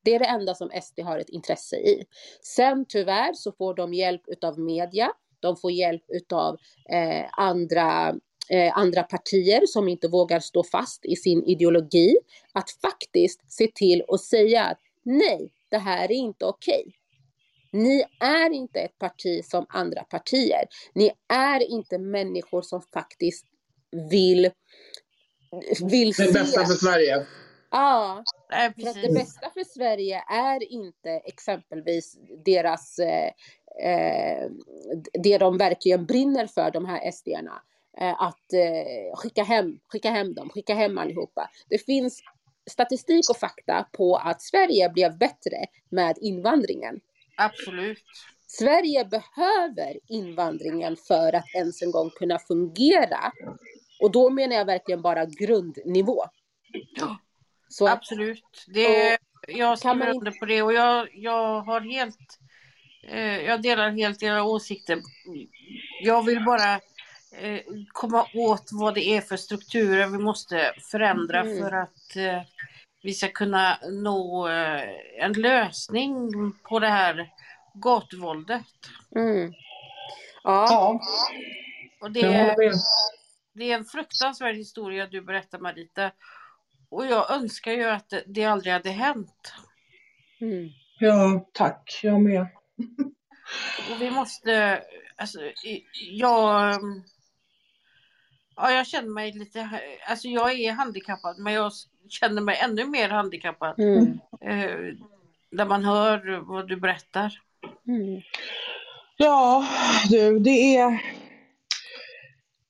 Det 0.05 0.14
är 0.14 0.18
det 0.18 0.24
enda 0.24 0.55
som 0.55 0.70
SD 0.82 1.01
har 1.01 1.18
ett 1.18 1.28
intresse 1.28 1.77
i. 1.77 2.05
Sen 2.43 2.85
tyvärr 2.89 3.32
så 3.35 3.52
får 3.52 3.74
de 3.74 3.94
hjälp 3.94 4.23
utav 4.27 4.59
media. 4.59 5.12
De 5.40 5.56
får 5.56 5.70
hjälp 5.70 6.05
utav 6.09 6.56
eh, 6.93 7.27
andra, 7.32 8.14
eh, 8.51 8.78
andra 8.78 9.02
partier 9.02 9.66
som 9.66 9.89
inte 9.89 10.09
vågar 10.09 10.40
stå 10.40 10.64
fast 10.64 11.05
i 11.05 11.16
sin 11.16 11.44
ideologi. 11.44 12.16
Att 12.52 12.70
faktiskt 12.70 13.52
se 13.52 13.68
till 13.74 14.02
och 14.02 14.20
säga 14.20 14.64
att 14.64 14.78
nej, 15.02 15.51
det 15.68 15.78
här 15.78 16.05
är 16.05 16.16
inte 16.16 16.44
okej. 16.44 16.85
Ni 17.73 18.05
är 18.20 18.51
inte 18.51 18.81
ett 18.81 18.98
parti 18.98 19.44
som 19.44 19.66
andra 19.68 20.02
partier. 20.05 20.64
Ni 20.94 21.10
är 21.28 21.60
inte 21.70 21.98
människor 21.98 22.62
som 22.62 22.82
faktiskt 22.82 23.47
vill, 24.10 24.51
vill 25.90 26.09
Det 26.09 26.14
se... 26.14 26.32
bästa 26.32 26.66
för 26.66 26.74
Sverige. 26.74 27.27
Ja, 27.70 28.24
Nej, 28.51 28.73
för 28.74 28.90
att 28.90 29.02
det 29.02 29.14
bästa 29.14 29.51
för 29.51 29.64
Sverige 29.64 30.23
är 30.28 30.73
inte 30.73 31.10
exempelvis 31.10 32.18
deras, 32.44 32.98
eh, 32.98 33.31
eh, 33.82 34.51
det 35.12 35.39
de 35.39 35.59
verkligen 35.59 36.06
brinner 36.06 36.47
för, 36.47 36.70
de 36.70 36.85
här 36.85 37.10
SD-arna. 37.10 37.62
Eh, 38.01 38.23
att 38.23 38.52
eh, 38.52 39.16
skicka, 39.16 39.43
hem, 39.43 39.78
skicka 39.89 40.10
hem 40.10 40.35
dem, 40.35 40.51
skicka 40.51 40.74
hem 40.74 40.98
allihopa. 40.98 41.51
Det 41.68 41.78
finns 41.78 42.23
statistik 42.70 43.31
och 43.31 43.36
fakta 43.36 43.86
på 43.93 44.16
att 44.16 44.43
Sverige 44.43 44.89
blev 44.89 45.18
bättre 45.18 45.66
med 45.89 46.18
invandringen. 46.20 47.01
Absolut. 47.36 48.05
Sverige 48.47 49.05
behöver 49.05 49.98
invandringen 50.09 50.97
för 51.09 51.32
att 51.32 51.55
ens 51.55 51.82
en 51.82 51.90
gång 51.90 52.10
kunna 52.10 52.39
fungera. 52.39 53.32
Och 54.01 54.10
då 54.10 54.31
menar 54.31 54.56
jag 54.56 54.64
verkligen 54.64 55.02
bara 55.02 55.24
grundnivå. 55.24 56.24
Ja. 56.97 57.18
Så 57.68 57.89
Absolut. 57.89 58.64
Det, 58.74 59.18
jag 59.48 59.78
skriver 59.78 60.09
under 60.09 60.31
på 60.31 60.47
det 60.47 60.62
och 60.62 60.73
jag, 60.73 61.09
jag 61.12 61.60
har 61.60 61.81
helt 61.81 62.39
eh, 63.09 63.40
jag 63.40 63.62
delar 63.62 63.90
helt 63.90 64.23
era 64.23 64.44
åsikter. 64.44 65.01
Jag 66.02 66.23
vill 66.23 66.44
bara 66.44 66.81
komma 67.93 68.27
åt 68.35 68.69
vad 68.73 68.95
det 68.95 69.05
är 69.09 69.21
för 69.21 69.37
strukturer 69.37 70.07
vi 70.07 70.19
måste 70.19 70.73
förändra 70.91 71.41
Mm. 71.41 71.59
för 71.59 71.73
att 71.73 72.17
eh, 72.17 72.43
vi 73.03 73.15
ska 73.15 73.29
kunna 73.29 73.79
nå 73.93 74.49
eh, 74.49 74.83
en 75.19 75.33
lösning 75.33 76.31
på 76.63 76.79
det 76.79 76.89
här 76.89 77.33
gatuvåldet. 77.75 78.63
mm. 79.17 79.53
ja, 80.45 80.67
Ja, 80.71 81.01
Och 82.01 82.11
det, 82.11 82.23
med. 82.23 82.73
det 83.53 83.71
är 83.71 83.75
en 83.75 83.85
fruktansvärd 83.85 84.55
historia 84.57 85.07
du 85.07 85.21
berättar 85.21 85.59
Marita. 85.59 86.11
Och 86.89 87.07
jag 87.07 87.31
önskar 87.31 87.73
ju 87.73 87.85
att 87.85 88.13
det, 88.27 88.45
aldrig 88.45 88.73
hade 88.73 88.91
hänt. 88.91 89.53
mm. 90.41 90.69
Ja, 90.99 91.47
tack. 91.53 92.01
Jag 92.03 92.21
med. 92.21 92.47
Och 93.91 94.01
vi 94.03 94.11
måste, 94.11 94.83
alltså, 95.17 95.39
jag, 96.11 96.75
ja, 98.57 98.70
jag 98.73 98.87
känner 98.87 99.09
mig 99.09 99.33
lite, 99.33 99.81
alltså 100.09 100.28
jag 100.28 100.53
är 100.53 100.73
handikappad 100.73 101.39
men 101.39 101.53
jag 101.53 101.73
känner 102.09 102.43
mig 102.43 102.59
ännu 102.65 102.85
mer 102.85 103.09
handikappad. 103.09 103.78
Mm. 103.78 104.19
Eh, 104.41 104.95
när 105.51 105.65
man 105.65 105.85
hör 105.85 106.41
vad 106.47 106.69
du 106.69 106.77
berättar. 106.77 107.33
Mm. 107.89 108.20
Ja, 109.16 109.66
du, 110.11 110.39
det 110.39 110.77
är 110.77 111.01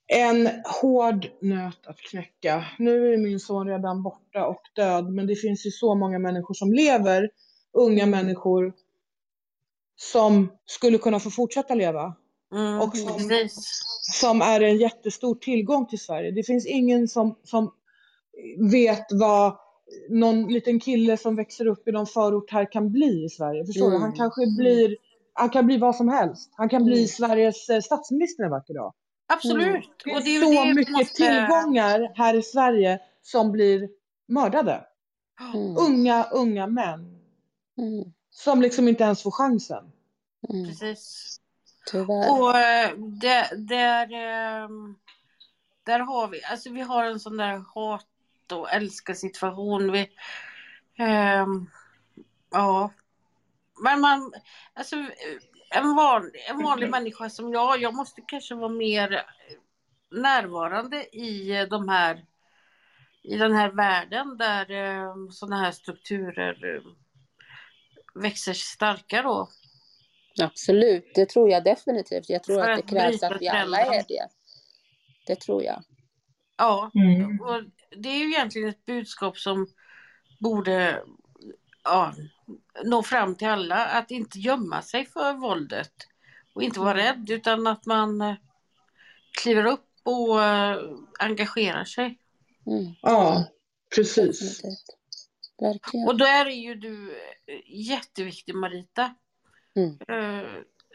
en 0.07 0.49
hård 0.83 1.27
nöt 1.41 1.87
att 1.87 1.99
knäcka. 1.99 2.65
Nu 2.79 3.13
är 3.13 3.19
min 3.19 3.41
son 3.41 3.69
redan 3.69 4.03
borta 4.03 4.47
och 4.47 4.63
död, 4.75 5.13
men 5.13 5.27
det 5.27 5.37
finns 5.37 5.67
ju 5.67 5.71
så 5.71 5.95
många 5.95 6.19
människor 6.19 6.55
som 6.55 6.73
lever, 6.73 7.31
unga 7.73 8.07
människor, 8.07 8.73
som 9.97 10.49
skulle 10.67 10.99
kunna 10.99 11.21
få 11.21 11.31
fortsätta 11.31 11.75
leva. 11.75 12.15
Mm, 12.55 12.81
och 12.81 12.97
som, 12.97 13.29
precis. 13.29 13.81
som 14.21 14.43
är 14.43 14.61
en 14.61 14.77
jättestor 14.77 15.35
tillgång 15.35 15.87
till 15.87 15.99
Sverige. 16.01 16.31
Det 16.31 16.43
finns 16.43 16.67
ingen 16.67 17.09
som, 17.09 17.39
som 17.45 17.73
vet 18.73 19.07
vad 19.11 19.57
någon 20.11 20.47
liten 20.53 20.81
kille 20.81 21.17
som 21.17 21.37
växer 21.37 21.67
upp 21.67 21.89
i 21.89 21.93
någon 21.93 22.07
förort 22.07 22.51
här 22.51 22.73
kan 22.73 22.93
bli 22.93 23.25
i 23.25 23.29
Sverige. 23.29 23.67
Förstår 23.67 23.91
du? 23.91 23.99
Han 23.99 24.13
kanske 24.13 24.41
blir, 24.59 24.97
han 25.33 25.51
kan 25.51 25.67
bli 25.67 25.79
vad 25.79 25.97
som 25.97 26.09
helst. 26.09 26.51
Han 26.53 26.69
kan 26.69 26.85
bli 26.85 27.09
Sveriges 27.09 27.69
eh, 27.69 27.81
statsminister 27.81 28.45
en 28.45 28.51
vacker 28.51 28.75
dag. 28.75 28.95
Absolut. 29.29 29.85
Det 30.05 30.15
Och 30.17 30.23
det 30.25 30.37
är 30.37 30.43
är 30.43 30.45
så 30.57 30.65
det 30.65 30.75
mycket 30.75 30.93
måste- 30.93 31.15
tillgångar 31.15 32.13
här 32.15 32.35
i 32.35 32.43
Sverige 32.43 33.01
som 33.23 33.53
blir 33.53 33.89
mördade. 34.29 34.85
Mm. 35.55 35.77
Unga, 35.79 36.25
unga 36.33 36.67
män 36.67 37.13
Mm. 37.79 38.13
som 38.31 38.63
liksom 38.63 38.89
inte 38.89 39.05
ens 39.05 39.23
får 39.23 39.31
chansen. 39.31 39.85
Mm. 40.53 40.67
Precis. 40.67 41.37
Tyvärr. 41.91 42.41
Och 42.41 42.59
eh, 42.59 42.97
det, 42.97 43.51
där, 43.57 44.13
eh, 44.13 44.69
där, 45.85 46.01
har 46.01 46.29
vi, 46.29 46.45
alltså 46.45 46.73
vi 46.73 46.81
har 46.81 47.05
en 47.05 47.21
sån 47.21 47.37
där 47.37 47.65
hat 47.75 48.07
och 48.53 48.73
älska 48.73 49.15
situation. 49.15 49.93
Vi, 49.93 50.09
um, 51.43 51.71
ja. 52.51 52.91
Men 53.83 54.01
man, 54.01 54.33
alltså 54.75 54.97
eh, 54.97 55.09
en, 55.71 55.97
vanlig, 55.97 56.47
en 56.49 56.63
vanlig 56.63 56.91
människa 56.91 57.31
som 57.31 57.53
jag, 57.53 57.81
jag 57.81 57.95
måste 57.95 58.23
kanske 58.27 58.55
vara 58.55 58.69
mer 58.69 59.23
närvarande 60.11 61.17
i 61.17 61.67
de 61.71 61.89
här 61.89 62.25
i 63.23 63.37
den 63.37 63.53
här 63.53 63.71
världen 63.71 64.37
där 64.37 64.71
um, 65.11 65.33
sådana 65.33 65.61
här 65.61 65.73
strukturer 65.73 66.65
um, 66.65 66.97
växer 68.15 68.53
sig 68.53 68.63
starka 68.63 69.23
då. 69.23 69.49
Absolut, 70.43 71.15
det 71.15 71.27
tror 71.29 71.51
jag 71.51 71.65
definitivt. 71.65 72.29
Jag 72.29 72.45
tror 72.45 72.61
att 72.71 72.77
det 72.77 72.83
krävs 72.83 73.23
att 73.23 73.41
vi 73.43 73.49
alla 73.49 73.79
är 73.81 74.05
det. 74.09 74.29
Det 75.27 75.41
tror 75.41 75.63
jag. 75.63 75.83
Ja, 76.57 76.91
Mm. 76.95 77.41
och 77.41 77.63
det 77.97 78.09
är 78.09 78.17
ju 78.19 78.25
egentligen 78.25 78.69
ett 78.69 78.85
budskap 78.85 79.39
som 79.39 79.67
borde 80.41 81.03
ja, 81.85 82.15
nå 82.85 83.03
fram 83.03 83.35
till 83.35 83.49
alla. 83.49 83.87
Att 83.87 84.11
inte 84.11 84.39
gömma 84.39 84.83
sig 84.83 85.07
för 85.07 85.33
våldet 85.33 85.93
och 86.55 86.63
inte 86.63 86.81
vara 86.81 86.97
rädd 86.97 87.31
utan 87.31 87.67
att 87.67 87.87
man 87.87 88.21
eh, 88.21 88.35
kliver 89.43 89.65
upp 89.67 89.89
och 90.03 90.45
eh, 90.45 90.79
engagerar 91.19 91.85
sig. 91.85 92.19
Mm. 92.67 92.95
Ja, 93.03 93.45
precis. 93.95 94.63
Verkligen. 95.61 96.09
Och 96.09 96.19
där 96.19 96.47
är 96.47 96.51
ju 96.51 96.75
du 96.75 97.11
eh, 97.47 97.61
jätteviktig 97.67 98.55
Marita. 98.55 99.15
Mm. 99.77 99.99
Eh, 100.09 100.51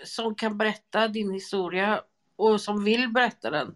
Som 0.06 0.36
kan 0.36 0.58
berätta 0.58 1.08
din 1.08 1.32
historia 1.34 2.04
och 2.36 2.62
som 2.62 2.84
vill 2.84 3.10
berätta 3.10 3.50
den. 3.50 3.76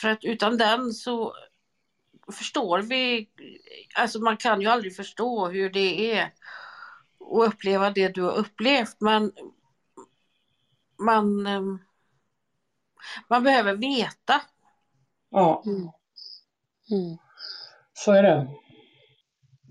För 0.00 0.08
att 0.08 0.24
utan 0.24 0.56
den 0.58 0.92
så 0.92 1.34
förstår 2.32 2.78
vi, 2.78 3.28
alltså 3.94 4.18
man 4.20 4.36
kan 4.36 4.60
ju 4.60 4.66
aldrig 4.66 4.96
förstå 4.96 5.48
hur 5.48 5.70
det 5.70 6.12
är 6.18 6.24
att 6.24 6.32
uppleva 7.48 7.90
det 7.90 8.08
du 8.08 8.22
har 8.22 8.32
upplevt 8.36 9.00
men 9.00 9.32
man, 10.98 11.46
eh, 11.46 11.62
man 13.28 13.42
behöver 13.42 13.74
veta. 13.74 14.42
Ja, 15.30 15.62
Mm. 15.66 15.80
Mm. 16.90 17.16
så 17.92 18.12
är 18.12 18.22
det. 18.22 18.48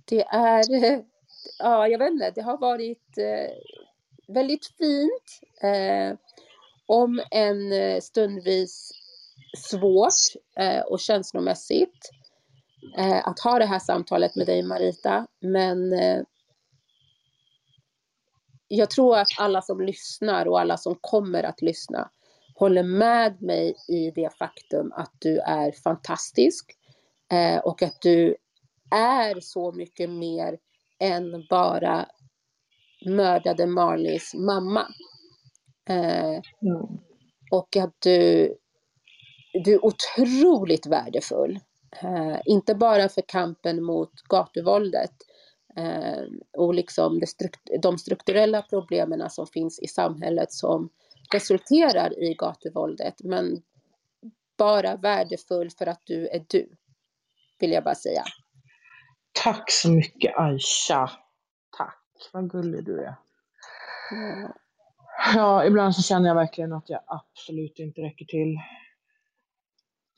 Det 0.06 0.22
är, 0.22 0.64
ja 1.60 1.88
jag 1.88 2.00
vet 2.00 2.12
inte, 2.12 2.32
det 2.32 2.42
har 2.42 2.58
varit 2.58 3.18
eh, 3.18 3.56
väldigt 4.28 4.68
fint. 4.78 5.42
Eh, 5.62 6.18
om 6.86 7.22
en 7.32 7.72
eh, 7.72 8.02
stundvis 8.02 8.92
svårt 9.58 10.14
eh, 10.60 10.82
och 10.82 11.00
känslomässigt 11.00 12.10
eh, 12.98 13.28
att 13.28 13.40
ha 13.40 13.60
det 13.60 13.66
här 13.66 13.80
samtalet 13.80 14.36
med 14.36 14.48
dig 14.48 14.64
Marita. 14.64 15.28
Men 15.40 15.94
eh, 15.94 16.22
jag 18.68 18.90
tror 18.90 19.18
att 19.18 19.28
alla 19.38 19.62
som 19.62 19.82
lyssnar 19.82 20.46
och 20.46 20.60
alla 20.60 20.78
som 20.78 20.98
kommer 21.02 21.44
att 21.44 21.62
lyssna 21.62 22.10
håller 22.56 22.84
med 22.84 23.42
mig 23.42 23.76
i 23.88 24.12
det 24.12 24.38
faktum 24.38 24.92
att 24.96 25.12
du 25.20 25.40
är 25.40 25.72
fantastisk 25.72 26.72
eh, 27.32 27.58
och 27.58 27.82
att 27.82 28.02
du 28.02 28.36
är 28.92 29.40
så 29.40 29.72
mycket 29.72 30.10
mer 30.10 30.58
än 31.00 31.46
bara 31.50 32.06
mördade 33.06 33.68
Marlies 33.68 34.34
mamma. 34.34 34.88
Eh, 35.90 36.42
Mm. 36.62 37.00
och 37.52 37.76
att 37.78 37.96
du, 38.00 38.56
du 39.64 39.74
är 39.74 39.86
otroligt 39.86 40.86
värdefull. 40.86 41.60
Eh, 42.04 42.38
inte 42.46 42.76
bara 42.76 43.10
för 43.10 43.24
kampen 43.28 43.84
mot 43.84 44.12
gatuvåldet 44.30 45.12
eh, 45.78 46.24
och 46.58 46.74
liksom 46.74 47.20
det 47.20 47.26
struk- 47.26 47.80
de 47.82 47.98
strukturella 47.98 48.62
problemen 48.62 49.30
som 49.30 49.48
finns 49.48 49.80
i 49.80 49.88
samhället 49.88 50.52
som 50.52 50.90
resulterar 51.34 52.24
i 52.24 52.34
gatuvåldet, 52.34 53.16
men 53.24 53.62
bara 54.58 54.96
värdefull 54.96 55.70
för 55.72 55.86
att 55.88 56.02
du 56.04 56.28
är 56.28 56.46
du, 56.48 56.70
vill 57.60 57.72
jag 57.72 57.84
bara 57.84 57.96
säga. 57.96 58.24
Tack 59.44 59.72
så 59.72 59.90
mycket 59.92 60.38
Aisha. 60.38 61.12
Vad 62.34 62.52
gullig 62.52 62.86
du 62.86 63.00
är. 63.00 63.16
Mm. 64.12 64.52
Ja, 65.36 65.66
ibland 65.66 65.96
så 65.96 66.02
känner 66.02 66.28
jag 66.28 66.36
verkligen 66.36 66.74
att 66.74 66.90
jag 66.90 67.00
absolut 67.08 67.80
inte 67.80 68.02
räcker 68.02 68.26
till. 68.26 68.58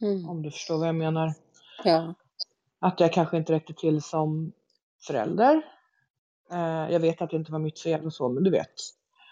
Mm. 0.02 0.30
Om 0.30 0.42
du 0.42 0.52
förstår 0.52 0.78
vad 0.78 0.88
jag 0.88 0.96
menar. 0.96 1.34
Ja. 1.84 2.14
Att 2.80 3.00
jag 3.00 3.14
kanske 3.14 3.38
inte 3.38 3.54
räckte 3.54 3.74
till 3.74 4.02
som 4.02 4.52
förälder. 5.08 5.62
Eh, 6.52 6.92
jag 6.92 7.00
vet 7.00 7.22
att 7.22 7.30
det 7.30 7.38
inte 7.38 7.52
var 7.52 7.60
mitt 7.60 7.80
fel 7.80 8.06
och 8.06 8.14
så, 8.14 8.30
men 8.30 8.44
du 8.44 8.52
vet. 8.52 8.74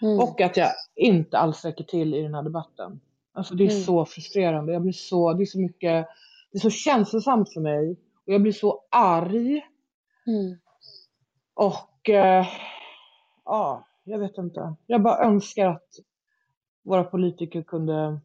Mm. 0.02 0.18
Och 0.20 0.40
att 0.40 0.56
jag 0.56 0.70
inte 0.96 1.38
alls 1.38 1.64
räcker 1.64 1.84
till 1.84 2.14
i 2.14 2.22
den 2.22 2.34
här 2.34 2.42
debatten. 2.42 3.00
Alltså 3.32 3.54
det 3.54 3.64
är 3.64 3.70
Mm. 3.70 3.82
så 3.82 4.04
frustrerande. 4.04 4.72
Jag 4.72 4.82
blir 4.82 4.92
så, 4.92 5.32
det 5.32 5.44
är 5.44 5.46
så 5.46 5.58
mycket, 5.58 6.06
det 6.52 6.58
är 6.58 6.60
så 6.60 6.70
känslosamt 6.70 7.52
för 7.52 7.60
mig. 7.60 7.90
Och 8.26 8.32
jag 8.32 8.42
blir 8.42 8.52
så 8.52 8.84
arg. 8.90 9.66
Mm. 10.26 10.58
Och 11.54 11.95
eh, 12.08 12.46
ja, 13.44 13.84
jag 14.04 14.18
vet 14.18 14.38
inte. 14.38 14.74
Jag 14.86 15.02
bara 15.02 15.24
önskar 15.24 15.66
att 15.66 15.88
våra 16.84 17.04
politiker 17.04 17.62
kunde 17.62 18.20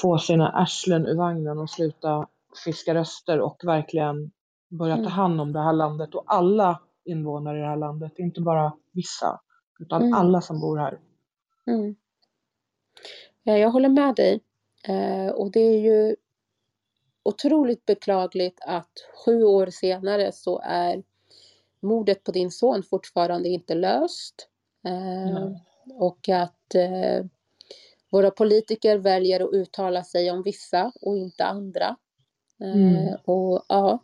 få 0.00 0.18
sina 0.18 0.48
arslen 0.52 1.06
ur 1.06 1.16
vagnen 1.16 1.58
och 1.58 1.70
sluta 1.70 2.28
fiska 2.64 2.94
röster 2.94 3.40
och 3.40 3.60
verkligen 3.64 4.30
börja 4.68 4.94
ta 4.94 5.00
Mm. 5.00 5.12
hand 5.12 5.40
om 5.40 5.52
det 5.52 5.60
här 5.62 5.72
landet 5.72 6.14
och 6.14 6.24
alla 6.26 6.80
invånare 7.04 7.58
i 7.58 7.60
det 7.60 7.66
här 7.66 7.76
landet. 7.76 8.12
Inte 8.18 8.40
bara 8.40 8.72
vissa, 8.92 9.40
utan 9.80 10.02
Mm. 10.02 10.14
alla 10.14 10.40
som 10.40 10.60
bor 10.60 10.78
här. 10.78 10.98
Mm. 11.66 11.96
Ja, 13.42 13.56
jag 13.58 13.70
håller 13.70 13.88
med 13.88 14.14
dig. 14.14 14.40
Eh, 14.88 15.28
och 15.32 15.50
det 15.52 15.60
är 15.60 15.78
ju 15.80 16.16
otroligt 17.22 17.86
beklagligt 17.86 18.60
att 18.66 18.90
sju 19.24 19.42
år 19.44 19.66
senare 19.66 20.32
så 20.32 20.60
är 20.64 21.02
mordet 21.84 22.24
på 22.24 22.32
din 22.32 22.50
son 22.50 22.82
fortfarande 22.82 23.48
inte 23.48 23.74
löst. 23.74 24.48
Nej. 24.82 25.60
och 25.94 26.28
att 26.28 26.74
eh, 26.74 27.24
våra 28.10 28.30
politiker 28.30 28.98
väljer 28.98 29.40
att 29.44 29.52
uttala 29.52 30.04
sig 30.04 30.30
om 30.30 30.42
vissa 30.42 30.92
och 31.00 31.16
inte 31.16 31.44
andra. 31.44 31.96
Eh, 32.62 32.74
Mm. 32.74 33.14
och 33.24 33.64
ja, 33.68 33.98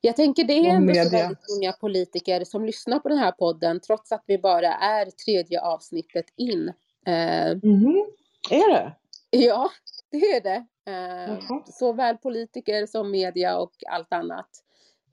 jag 0.00 0.16
tänker 0.16 0.44
det 0.44 0.52
är 0.52 0.74
ändå 0.74 0.94
så 0.94 1.10
väldigt 1.10 1.38
många 1.56 1.72
politiker 1.72 2.44
som 2.44 2.64
lyssnar 2.64 2.98
på 2.98 3.08
den 3.08 3.18
här 3.18 3.32
podden 3.32 3.80
trots 3.80 4.12
att 4.12 4.24
vi 4.26 4.38
bara 4.38 4.74
är 4.74 5.06
tredje 5.06 5.60
avsnittet 5.60 6.26
in. 6.36 6.72
Mhm. 7.62 8.06
Är 8.50 8.72
det? 8.72 8.92
Ja, 9.30 9.70
det 10.10 10.16
är 10.16 10.40
det. 10.40 10.66
Eh, 10.90 11.38
såväl 11.66 12.16
politiker 12.16 12.86
som 12.86 13.10
media 13.10 13.58
och 13.58 13.72
allt 13.88 14.12
annat. 14.12 14.48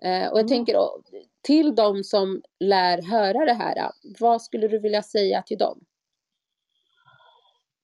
Eh, 0.04 0.32
och 0.32 0.40
jag 0.40 0.46
Mm. 0.46 0.48
tänker 0.48 0.78
till 1.42 1.76
de 1.76 2.04
som 2.04 2.42
lär 2.60 3.02
höra 3.02 3.46
det 3.46 3.54
här, 3.54 3.92
vad 4.20 4.42
skulle 4.42 4.68
du 4.68 4.80
vilja 4.80 5.04
säga 5.04 5.42
till 5.42 5.58
dem? 5.58 5.86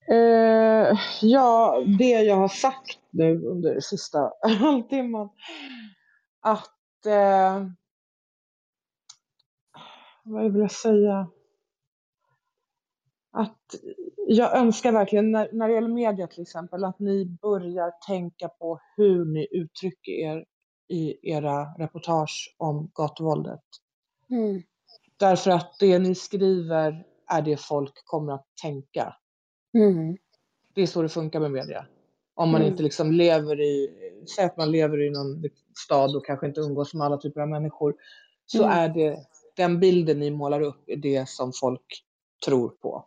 Eh, 0.10 1.00
ja, 1.22 1.84
det 2.00 2.10
jag 2.24 2.36
har 2.36 2.48
sagt 2.48 3.00
nu 3.12 3.46
under 3.46 3.80
sista 3.80 4.32
halvtimmen. 4.60 5.30
Att... 6.42 7.06
Eh, 7.06 7.66
vad 10.24 10.52
vill 10.52 10.62
jag 10.62 10.72
säga? 10.72 11.28
Att 13.32 13.76
jag 14.28 14.58
önskar 14.58 14.92
verkligen, 14.92 15.32
när, 15.32 15.50
när 15.54 15.68
det 15.68 15.74
gäller 15.74 15.88
media 15.88 16.28
till 16.28 16.42
exempel, 16.42 16.84
att 16.84 17.00
ni 17.00 17.26
börjar 17.26 17.92
tänka 18.08 18.50
på 18.50 18.80
hur 18.98 19.26
ni 19.26 19.48
uttrycker 19.52 20.12
er 20.12 20.46
i 20.92 21.20
era 21.24 21.66
reportage 21.78 22.56
om 22.58 22.92
gatuvåldet. 22.96 23.64
Mm. 24.30 24.62
Därför 25.18 25.52
att 25.52 25.76
det 25.80 26.00
ni 26.00 26.16
skriver 26.16 27.06
är 27.28 27.42
det 27.42 27.58
folk 27.58 27.94
kommer 28.06 28.34
att 28.34 28.46
tänka. 28.62 29.16
Mm. 29.74 30.18
Det 30.74 30.82
är 30.82 30.88
så 30.88 31.02
det 31.02 31.10
funkar 31.10 31.40
med 31.40 31.52
media. 31.52 31.86
Om 32.34 32.50
man 32.52 32.62
Mm. 32.62 32.72
inte 32.72 32.84
liksom 32.84 33.12
lever 33.12 33.62
i, 33.62 33.90
säg 34.36 34.46
att 34.46 34.58
man 34.58 34.72
lever 34.72 35.02
i 35.02 35.10
någon 35.10 35.44
stad 35.86 36.16
och 36.16 36.26
kanske 36.26 36.48
inte 36.48 36.62
umgås 36.62 36.94
med 36.94 37.06
alla 37.06 37.18
typer 37.18 37.42
av 37.42 37.50
människor, 37.50 37.96
så 38.46 38.64
Mm. 38.64 38.78
är 38.78 38.90
det 38.90 39.18
den 39.56 39.80
bilden 39.80 40.20
ni 40.20 40.32
målar 40.32 40.62
upp 40.62 40.84
är 40.90 40.96
det 40.96 41.30
som 41.30 41.52
folk 41.54 42.04
tror 42.46 42.70
på. 42.70 43.06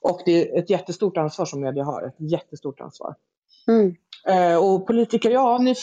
Och 0.00 0.20
det 0.24 0.50
är 0.50 0.58
ett 0.58 0.70
jättestort 0.70 1.16
ansvar 1.16 1.46
som 1.46 1.60
media 1.60 1.84
har, 1.84 2.02
ett 2.02 2.30
jättestort 2.30 2.80
ansvar. 2.80 3.14
Mm. 3.68 3.96
Eh, 4.26 4.64
och 4.64 4.86
politiker, 4.86 5.30
ja, 5.30 5.58
ni, 5.58 5.74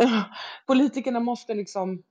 politikerna 0.66 1.20
måste 1.20 1.54
liksom 1.54 2.02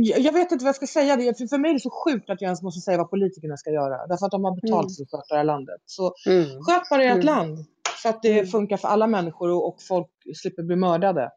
jag 0.00 0.32
vet 0.32 0.52
inte 0.52 0.64
vad 0.64 0.68
jag 0.68 0.76
ska 0.76 0.86
säga. 0.86 1.16
Det. 1.16 1.38
För, 1.38 1.46
för 1.46 1.58
mig 1.58 1.70
är 1.70 1.74
det 1.74 1.80
så 1.80 1.90
sjukt 1.90 2.30
att 2.30 2.40
jag 2.40 2.48
ens 2.48 2.62
måste 2.62 2.80
säga 2.80 2.98
vad 2.98 3.10
politikerna 3.10 3.56
ska 3.56 3.70
göra. 3.70 4.06
Därför 4.06 4.26
att 4.26 4.30
de 4.32 4.44
har 4.44 4.54
betalt 4.60 4.72
Mm. 4.72 4.94
för 4.96 5.02
att 5.02 5.10
sköta 5.22 5.34
det 5.34 5.38
här 5.38 5.44
landet. 5.44 5.80
Så 5.86 6.14
Mm. 6.26 6.44
sköt 6.62 6.88
bara 6.90 7.02
ert 7.04 7.12
Mm. 7.12 7.26
land. 7.26 7.58
Så 8.02 8.08
att 8.08 8.22
det 8.22 8.32
Mm. 8.32 8.46
funkar 8.46 8.76
för 8.76 8.88
alla 8.88 9.06
människor 9.06 9.50
och, 9.66 9.82
folk 9.88 10.08
slipper 10.36 10.62
bli 10.62 10.76
mördade. 10.76 11.30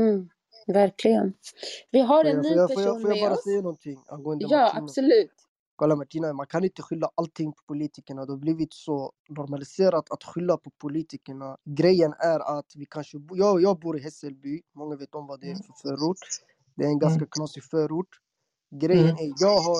Mm. 0.00 0.28
Verkligen. 0.66 1.32
Vi 1.90 2.00
har 2.00 2.24
en 2.24 2.36
ny 2.36 2.42
person 2.56 2.58
jag, 2.58 2.72
får 2.74 2.82
jag 2.82 3.02
med 3.08 3.20
bara 3.20 3.32
oss. 3.32 3.44
säga 3.44 3.56
någonting 3.60 3.98
angående 4.08 4.46
Ja, 4.48 4.58
Martina? 4.58 4.82
absolut. 4.84 5.32
Kolla 5.80 5.96
Martina, 5.96 6.32
man 6.32 6.46
kan 6.46 6.64
inte 6.64 6.82
skylla 6.82 7.10
allting 7.14 7.52
på 7.52 7.62
politikerna. 7.66 8.26
Det 8.26 8.32
har 8.32 8.36
blivit 8.38 8.72
så 8.74 9.12
normaliserat 9.28 10.10
att 10.10 10.24
skylla 10.24 10.56
på 10.56 10.70
politikerna. 10.70 11.56
Grejen 11.64 12.12
är 12.18 12.58
att 12.58 12.72
vi 12.76 12.86
kanske... 12.86 13.18
Jag, 13.30 13.62
jag 13.62 13.78
bor 13.78 13.96
i 13.98 14.00
Hässelby. 14.00 14.62
Många 14.74 14.96
vet 14.96 15.14
om 15.14 15.26
vad 15.26 15.40
det 15.40 15.50
är 15.50 15.54
för 15.54 15.88
förort. 15.88 16.18
Det 16.76 16.84
är 16.84 16.88
en 16.88 16.98
ganska 16.98 17.16
Mm. 17.18 17.28
knasig 17.30 17.64
förort. 17.64 18.08
Grejen 18.70 19.04
Mm. 19.04 19.16
är, 19.16 19.32
jag 19.40 19.60
har... 19.60 19.76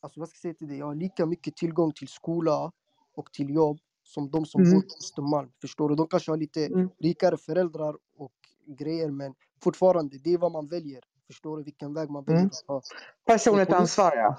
Alltså 0.00 0.20
vad 0.20 0.28
ska 0.28 0.36
jag 0.36 0.42
säga 0.42 0.54
till 0.54 0.68
dig? 0.68 0.78
Jag 0.78 0.86
har 0.86 0.94
lika 0.94 1.26
mycket 1.26 1.56
tillgång 1.56 1.92
till 1.92 2.08
skola 2.08 2.72
och 3.16 3.32
till 3.32 3.50
jobb 3.54 3.78
som 4.02 4.30
de 4.30 4.46
som 4.46 4.60
Mm. 4.60 4.72
bor 4.74 4.80
på 4.80 4.94
Östermalm. 5.00 5.50
Förstår 5.60 5.88
du? 5.88 5.94
De 5.94 6.06
kanske 6.08 6.32
har 6.32 6.36
lite 6.36 6.66
Mm. 6.66 6.88
rikare 6.98 7.36
föräldrar 7.36 7.96
och 8.18 8.32
grejer 8.66 9.10
men 9.10 9.34
fortfarande, 9.62 10.18
det 10.18 10.34
är 10.34 10.38
vad 10.38 10.52
man 10.52 10.66
väljer. 10.66 11.00
Förstår 11.26 11.56
du 11.56 11.62
vilken 11.62 11.94
väg 11.94 12.10
man 12.10 12.24
väljer 12.24 12.40
Mm. 12.40 12.50
att 12.52 12.66
ta? 12.66 12.82
Personligt 13.26 13.72
ansvar, 13.72 14.16
ja. 14.16 14.36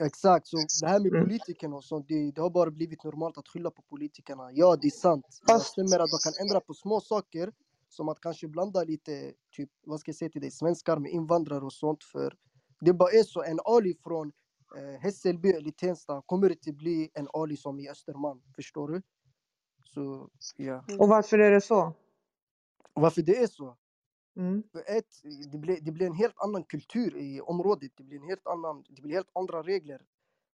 Exakt, 0.00 0.46
så 0.48 0.56
det 0.82 0.88
här 0.88 1.00
med 1.00 1.12
Mm. 1.12 1.24
politikerna 1.24 1.76
och 1.76 1.84
sånt, 1.84 2.08
det, 2.08 2.30
det 2.32 2.40
har 2.40 2.50
bara 2.50 2.70
blivit 2.70 3.04
normalt 3.04 3.38
att 3.38 3.48
skylla 3.48 3.70
på 3.70 3.82
politikerna. 3.82 4.50
Ja, 4.52 4.76
det 4.82 4.86
är 4.86 4.90
sant. 4.90 5.26
Fast, 5.48 5.66
stämmer 5.66 5.98
att 5.98 6.10
de 6.10 6.18
kan 6.24 6.46
ändra 6.46 6.60
på 6.60 6.74
små 6.74 7.00
saker, 7.00 7.52
som 7.88 8.08
att 8.08 8.20
kanske 8.20 8.48
blanda 8.48 8.84
lite, 8.84 9.32
typ, 9.56 9.70
vad 9.86 10.00
ska 10.00 10.08
jag 10.08 10.16
säga 10.16 10.30
till 10.30 10.40
dig, 10.40 10.50
svenskar 10.50 10.98
med 10.98 11.12
invandrare 11.12 11.64
och 11.64 11.72
sånt. 11.72 12.04
För 12.04 12.36
det 12.80 12.92
bara 12.92 13.10
är 13.10 13.22
så, 13.22 13.42
en 13.42 13.60
Ali 13.64 13.94
från 14.04 14.32
eh, 14.76 15.00
Hässelby 15.00 15.50
eller 15.50 15.70
Tensta 15.70 16.22
kommer 16.26 16.50
inte 16.50 16.72
bli 16.72 17.10
en 17.14 17.28
Ali 17.32 17.56
som 17.56 17.80
i 17.80 17.88
Östermalm. 17.90 18.42
Förstår 18.56 18.88
du? 18.88 19.02
Så, 19.84 20.28
ja. 20.56 20.84
och 20.98 21.08
varför 21.08 21.38
är 21.38 21.50
det 21.50 21.60
så? 21.60 21.94
Varför 22.94 23.22
det 23.22 23.36
är 23.42 23.46
så? 23.46 23.76
Mm. 24.40 24.62
Ett, 24.86 25.06
det 25.52 25.58
blir, 25.58 25.78
det 25.80 25.92
blir 25.92 26.06
en 26.06 26.14
helt 26.14 26.34
annan 26.36 26.64
kultur 26.64 27.16
i 27.16 27.40
området. 27.40 27.92
Det 27.96 28.02
blir, 28.04 28.18
en 28.18 28.28
helt 28.28 28.46
annan, 28.46 28.84
det 28.88 29.02
blir 29.02 29.14
helt 29.14 29.30
andra 29.34 29.62
regler. 29.62 30.00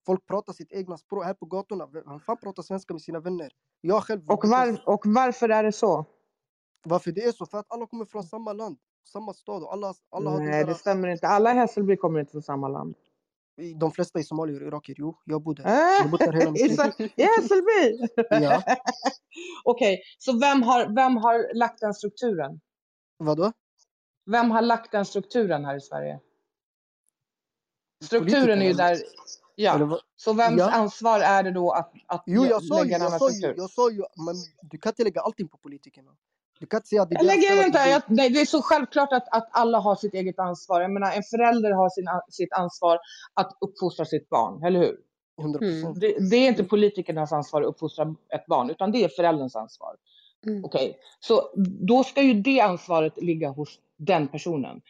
Folk 0.05 0.25
pratar 0.25 0.53
sitt 0.53 0.71
egna 0.71 0.97
språk. 0.97 1.25
Här 1.25 1.33
på 1.33 1.45
gatorna, 1.45 1.87
vem 1.87 2.19
fan 2.19 2.37
pratar 2.37 2.63
svenska 2.63 2.93
med 2.93 3.01
sina 3.01 3.19
vänner? 3.19 3.51
Jag 3.81 4.03
själv... 4.03 4.21
Och, 4.29 4.45
var, 4.47 4.81
och 4.85 5.01
varför 5.05 5.49
är 5.49 5.63
det 5.63 5.71
så? 5.71 6.05
Varför 6.85 7.11
det 7.11 7.23
är 7.23 7.31
så? 7.31 7.45
För 7.45 7.57
att 7.57 7.65
alla 7.69 7.87
kommer 7.87 8.05
från 8.05 8.23
samma 8.23 8.53
land, 8.53 8.77
samma 9.07 9.33
stad 9.33 9.63
och 9.63 9.73
alla, 9.73 9.93
alla 10.09 10.29
har 10.29 10.39
Nej, 10.39 10.63
det 10.63 10.69
där, 10.69 10.73
stämmer 10.73 11.07
inte. 11.07 11.27
Alla 11.27 11.51
i 11.51 11.55
Hässelby 11.55 11.97
kommer 11.97 12.19
inte 12.19 12.31
från 12.31 12.41
samma 12.41 12.67
land. 12.67 12.95
De 13.79 13.91
flesta 13.91 14.19
är 14.19 14.23
somalier 14.23 14.61
och 14.61 14.67
irakier. 14.67 14.95
Jo, 14.99 15.17
jag 15.25 15.41
bor 15.43 15.55
där. 15.55 15.63
Äh, 15.65 15.71
Jag 15.71 16.09
har 16.09 16.17
där 16.17 16.33
hela 16.33 16.51
mitt 16.51 16.61
i 16.61 16.67
liv. 16.67 16.75
Sa- 16.75 17.03
I 17.15 17.23
Hässelby? 17.23 18.07
Ja. 18.29 18.63
Okej, 19.63 20.01
så 20.17 20.39
vem 20.39 20.63
har, 20.63 20.95
vem 20.95 21.17
har 21.17 21.53
lagt 21.55 21.79
den 21.79 21.93
strukturen? 21.93 22.59
Vadå? 23.17 23.51
Vem 24.25 24.51
har 24.51 24.61
lagt 24.61 24.91
den 24.91 25.05
strukturen 25.05 25.65
här 25.65 25.75
i 25.75 25.81
Sverige? 25.81 26.19
Strukturen 28.03 28.61
är 28.61 28.65
ju 28.65 28.73
där, 28.73 28.97
ja. 29.55 29.99
Så 30.15 30.33
vems 30.33 30.59
Ja. 30.59 30.71
ansvar 30.71 31.19
är 31.19 31.43
det 31.43 31.51
då 31.51 31.71
att, 31.71 31.91
att 32.07 32.23
Jo, 32.25 32.45
jag 32.45 32.63
sa 32.63 32.77
ju, 32.77 32.83
lägga 32.83 32.95
en 32.95 33.01
jag 33.01 33.19
sa 33.19 33.29
ju, 33.29 33.35
struktur? 33.35 33.61
jag 33.61 33.69
sa 33.69 33.91
ju, 33.91 34.03
men 34.25 34.35
du 34.61 34.77
kan 34.77 34.89
inte 34.89 35.03
lägga 35.03 35.21
allting 35.21 35.47
på 35.47 35.57
politikerna. 35.57 36.11
Du 36.59 36.65
kan 36.65 36.77
inte 36.77 36.87
säga 36.87 37.01
att 37.01 37.09
det 37.09 37.23
lägger 37.23 37.65
inte, 37.65 37.79
jag, 37.79 38.01
nej, 38.07 38.29
det 38.29 38.41
är 38.41 38.45
så 38.45 38.61
självklart 38.61 39.13
att, 39.13 39.27
att 39.35 39.49
alla 39.51 39.79
har 39.79 39.95
sitt 39.95 40.13
eget 40.13 40.39
ansvar. 40.39 40.81
Jag 40.81 40.91
menar, 40.91 41.11
en 41.11 41.23
förälder 41.23 41.71
har 41.71 41.89
sin, 41.89 42.05
sitt 42.29 42.53
ansvar 42.53 42.99
att 43.33 43.57
uppfostra 43.61 44.05
sitt 44.05 44.29
barn, 44.29 44.63
eller 44.63 44.79
hur? 44.79 44.97
blir 45.37 45.43
100 45.45 45.59
Mm. 45.59 45.81
procent. 45.81 45.99
Det, 46.01 46.29
det 46.29 46.35
är 46.35 46.47
inte 46.47 46.63
politikernas 46.63 47.31
ansvar 47.31 47.61
att 47.61 47.67
uppfostra 47.67 48.15
ett 48.29 48.45
barn, 48.45 48.69
utan 48.69 48.91
det 48.91 49.03
är 49.03 49.09
förälderns 49.09 49.55
ansvar. 49.55 49.95
Mm. 50.47 50.65
Okej, 50.65 50.97
så 51.19 51.49
då 51.87 52.03
ska 52.03 52.21
ju 52.21 52.33
det 52.33 52.61
ansvaret 52.61 53.21
ligga 53.23 53.49
hos 53.49 53.79
den 53.97 54.27
personen. 54.27 54.81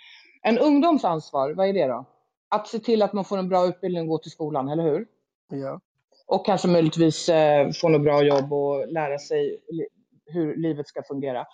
En 0.41 0.59
ungdoms 0.59 1.05
ansvar, 1.05 1.53
vad 1.53 1.67
är 1.67 1.73
det 1.73 1.87
då? 1.87 2.05
Att 2.49 2.67
se 2.67 2.79
till 2.79 3.01
att 3.01 3.13
man 3.13 3.25
får 3.25 3.37
en 3.37 3.49
bra 3.49 3.65
utbildning 3.67 4.01
och 4.01 4.07
gå 4.07 4.17
till 4.17 4.31
skolan, 4.31 4.69
eller 4.69 4.83
hur? 4.83 5.07
Ja. 5.49 5.79
Och 6.27 6.45
kanske 6.45 6.67
möjligtvis 6.67 7.29
eh, 7.29 7.71
få 7.71 7.89
något 7.89 8.03
bra 8.03 8.23
jobb 8.23 8.53
och 8.53 8.87
lära 8.87 9.19
sig 9.19 9.61
li- 9.69 9.87
hur 10.25 10.55
livet 10.55 10.87
ska 10.87 11.03
fungera. 11.03 11.45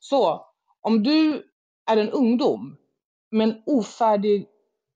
Så 0.00 0.46
om 0.80 1.02
du 1.02 1.42
är 1.90 1.96
en 1.96 2.10
ungdom 2.10 2.76
med 3.30 3.48
en 3.48 3.62
ofärdig 3.66 4.46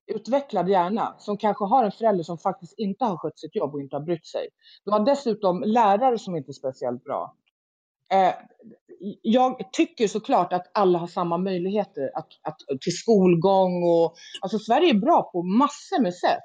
utvecklad 0.07 0.69
hjärna 0.69 1.15
som 1.19 1.37
kanske 1.37 1.65
har 1.65 1.85
en 1.85 1.93
förälder 1.93 2.25
som 2.25 2.39
faktiskt 2.39 2.79
inte 2.79 3.05
har 3.05 3.17
skött 3.17 3.39
sitt 3.39 3.57
jobb 3.57 3.75
och 3.75 3.81
inte 3.81 3.97
har 3.97 4.01
brytt 4.01 4.27
sig. 4.27 4.49
Du 4.85 4.91
har 4.91 5.01
dessutom 5.01 5.63
lärare 5.63 6.19
som 6.19 6.37
inte 6.37 6.51
är 6.51 6.53
speciellt 6.53 7.05
bra. 7.05 7.37
Eh, 8.13 8.35
jag 9.23 9.73
tycker 9.73 10.09
såklart 10.09 10.53
att 10.53 10.71
alla 10.75 10.99
har 10.99 11.07
samma 11.07 11.39
möjligheter 11.39 12.11
att, 12.15 12.29
att, 12.43 12.57
till 12.81 12.97
skolgång 12.97 13.83
och 13.83 14.15
alltså 14.41 14.59
Sverige 14.59 14.91
är 14.91 14.95
bra 15.01 15.23
på 15.33 15.43
massor 15.43 16.03
med 16.03 16.15
sätt. 16.15 16.39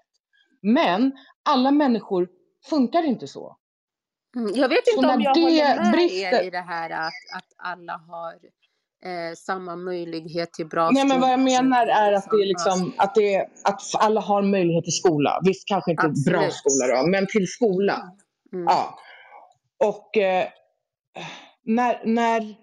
Men 0.61 1.11
alla 1.49 1.71
människor 1.71 2.27
funkar 2.69 3.03
inte 3.05 3.27
så. 3.27 3.57
Mm. 4.35 4.51
Jag 4.55 4.69
vet 4.69 4.85
Så 4.87 4.95
inte 4.95 5.07
om 5.13 5.19
när 5.19 5.25
jag 5.25 5.35
det 5.35 5.41
håller 5.41 5.83
med 5.83 5.93
brister- 5.93 6.39
er 6.41 6.43
i 6.43 6.49
det 6.49 6.61
här 6.61 6.89
att, 6.89 7.13
att 7.37 7.47
alla 7.57 7.97
har 8.07 8.33
eh, 9.05 9.33
samma 9.37 9.75
möjlighet 9.75 10.53
till 10.53 10.67
bra 10.67 10.89
Nej, 10.91 11.05
men 11.07 11.21
vad 11.21 11.31
jag 11.31 11.39
menar 11.39 11.87
är 11.87 12.13
att 12.13 12.27
det 12.31 12.37
är 12.37 12.45
liksom. 12.45 12.93
att, 12.97 13.15
det 13.15 13.35
är, 13.35 13.41
att 13.63 13.81
alla 13.99 14.21
har 14.21 14.41
möjlighet 14.41 14.83
till 14.83 14.93
skola. 14.97 15.39
Visst, 15.43 15.67
kanske 15.67 15.91
inte 15.91 16.03
bra 16.25 16.37
Absolut. 16.37 16.53
skola 16.53 17.01
då, 17.01 17.07
men 17.07 17.27
till 17.27 17.47
skola. 17.47 18.11
Mm. 18.53 18.65
Ja. 18.65 18.99
Och 19.85 20.17
eh, 20.17 20.47
när, 21.67 22.05
när, 22.05 22.55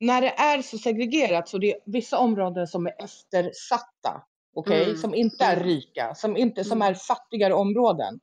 när 0.00 0.20
det 0.20 0.30
är 0.30 0.62
så 0.62 0.78
segregerat 0.78 1.48
så 1.48 1.58
det 1.58 1.72
är 1.72 1.78
vissa 1.86 2.18
områden 2.18 2.66
som 2.66 2.86
är 2.86 2.92
eftersatta, 3.04 4.22
okej, 4.56 4.84
Mm. 4.84 4.96
som 4.96 5.14
inte 5.14 5.44
är 5.44 5.56
Mm. 5.56 5.68
rika, 5.68 6.14
som, 6.14 6.36
inte, 6.36 6.64
som 6.64 6.78
Mm. 6.82 6.88
är 6.90 6.94
fattigare 6.94 7.54
områden. 7.54 8.20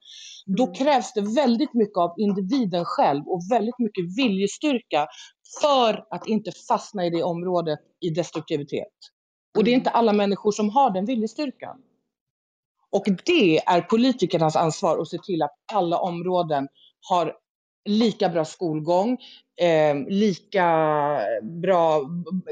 Då 0.57 0.63
Mm. 0.63 0.75
krävs 0.75 1.13
det 1.13 1.21
väldigt 1.21 1.73
mycket 1.73 1.97
av 1.97 2.13
individen 2.17 2.85
själv 2.85 3.23
och 3.27 3.41
väldigt 3.51 3.79
mycket 3.79 4.17
viljestyrka 4.17 5.07
för 5.61 6.05
att 6.15 6.27
inte 6.27 6.51
fastna 6.67 7.05
i 7.05 7.09
det 7.09 7.23
området 7.23 7.79
i 8.01 8.09
destruktivitet. 8.09 8.93
Och 9.57 9.63
det 9.63 9.71
är 9.71 9.75
inte 9.75 9.89
alla 9.89 10.13
människor 10.13 10.51
som 10.51 10.69
har 10.69 10.91
den 10.91 11.05
viljestyrkan. 11.05 11.77
Och 12.91 13.05
det 13.25 13.57
är 13.57 13.81
politikernas 13.81 14.55
ansvar 14.55 14.99
att 15.01 15.07
se 15.09 15.17
till 15.17 15.41
att 15.41 15.55
alla 15.73 15.99
områden 15.99 16.67
har 17.09 17.33
lika 17.85 18.29
bra 18.29 18.45
skolgång, 18.45 19.17
eh, 19.55 19.95
lika 20.07 20.65
bra, 21.41 22.01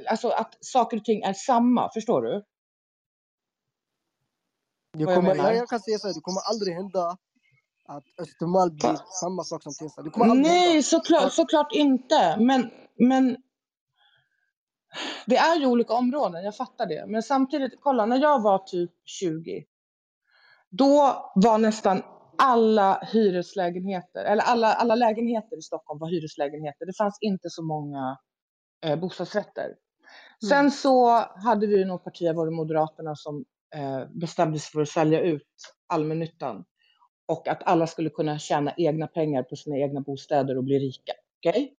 alltså 0.10 0.30
att 0.30 0.58
saker 0.62 0.98
och 0.98 1.06
ting 1.06 1.22
är 1.22 1.34
samma, 1.34 1.90
förstår 1.94 2.22
du? 2.22 2.44
Det 4.98 5.06
kommer, 5.06 5.36
jag, 5.36 5.56
jag 5.56 5.70
kan 5.70 5.80
säga 5.80 5.98
så 5.98 6.08
här, 6.08 6.14
det 6.14 6.22
kommer 6.22 6.42
aldrig 6.50 6.76
hända 6.76 7.18
att 7.86 8.04
Östermalm 8.22 8.76
blir 8.76 9.00
samma 9.22 9.44
sak 9.44 9.64
som 9.64 9.74
Tensta. 9.74 10.02
Nej, 10.24 10.68
hända. 10.68 10.84
såklart, 10.84 11.34
såklart 11.34 11.72
inte. 11.72 12.38
Men, 12.40 12.70
men 12.96 13.38
det 15.26 15.38
är 15.38 15.56
ju 15.60 15.66
olika 15.66 15.94
områden, 15.94 16.44
jag 16.44 16.56
fattar 16.56 16.86
det. 16.86 17.06
Men 17.08 17.24
samtidigt, 17.24 17.74
kolla, 17.80 18.06
när 18.06 18.18
jag 18.18 18.42
var 18.42 18.58
typ 18.58 18.92
20, 19.06 19.66
då 20.70 21.16
var 21.36 21.58
nästan 21.58 22.04
alla 22.40 23.00
hyreslägenheter, 23.14 24.26
eller 24.26 24.44
alla, 24.44 24.74
alla 24.74 24.96
lägenheter 24.96 25.58
i 25.58 25.62
Stockholm 25.62 26.00
var 26.00 26.10
hyreslägenheter. 26.10 26.86
Det 26.86 26.98
fanns 26.98 27.18
inte 27.22 27.50
så 27.50 27.64
många 27.64 28.18
eh, 28.86 29.00
bostadsrätter. 29.00 29.76
Sen 30.50 30.60
Mm. 30.60 30.72
så 30.72 31.10
hade 31.46 31.68
vi 31.68 31.86
något 31.86 32.04
parti, 32.04 32.36
var 32.36 32.46
det 32.46 32.52
Moderaterna, 32.52 33.16
som 33.16 33.46
eh, 33.76 34.06
bestämde 34.12 34.60
sig 34.60 34.72
för 34.72 34.82
att 34.82 34.90
sälja 34.90 35.22
ut 35.22 35.48
allmännyttan 35.88 36.66
och 37.28 37.48
att 37.48 37.64
alla 37.64 37.88
skulle 37.88 38.10
kunna 38.10 38.40
tjäna 38.40 38.74
egna 38.78 39.08
pengar 39.08 39.44
på 39.44 39.56
sina 39.56 39.78
egna 39.78 40.02
bostäder 40.02 40.58
och 40.58 40.64
bli 40.64 40.80
rika. 40.80 41.14
Okej? 41.40 41.76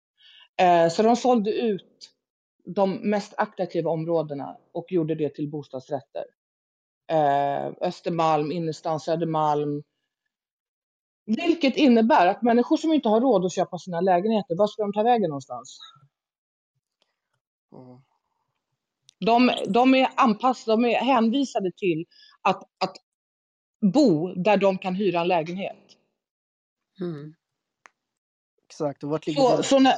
Eh, 0.62 0.90
så 0.90 1.04
de 1.04 1.16
sålde 1.16 1.52
ut 1.52 2.10
de 2.66 2.94
mest 3.10 3.34
attraktiva 3.38 3.92
områdena 3.92 4.58
och 4.72 4.92
gjorde 4.92 5.16
det 5.16 5.36
till 5.36 5.50
bostadsrätter. 5.52 6.26
Eh, 7.12 7.72
Östermalm, 7.82 8.52
innerstan, 8.52 9.00
Södermalm, 9.00 9.84
Vilket 11.38 11.78
innebär 11.78 12.28
att 12.28 12.42
människor 12.42 12.78
som 12.78 12.94
inte 12.94 13.10
har 13.10 13.22
råd 13.22 13.46
att 13.46 13.54
köpa 13.54 13.78
sina 13.78 14.02
lägenheter, 14.02 14.56
var 14.56 14.68
ska 14.68 14.82
de 14.82 14.94
ta 14.94 15.04
vägen 15.04 15.30
någonstans? 15.30 15.78
Mm. 17.74 18.00
De, 19.20 19.52
de 19.68 19.96
är 19.96 20.10
anpassade, 20.16 20.78
de 20.78 20.86
är 20.90 21.00
hänvisade 21.00 21.72
till 21.78 22.06
att, 22.42 22.64
att 22.78 22.96
bo 23.94 24.34
där 24.34 24.58
de 24.58 24.78
kan 24.78 24.96
hyra 24.96 25.22
en 25.22 25.28
lägenhet. 25.28 25.78
Mm. 27.02 27.34
Exakt, 28.68 29.04
och 29.04 29.10
vart 29.10 29.28
ligger 29.28 29.42
Så, 29.42 29.58
det? 29.58 29.64
så 29.64 29.80
när, 29.80 29.94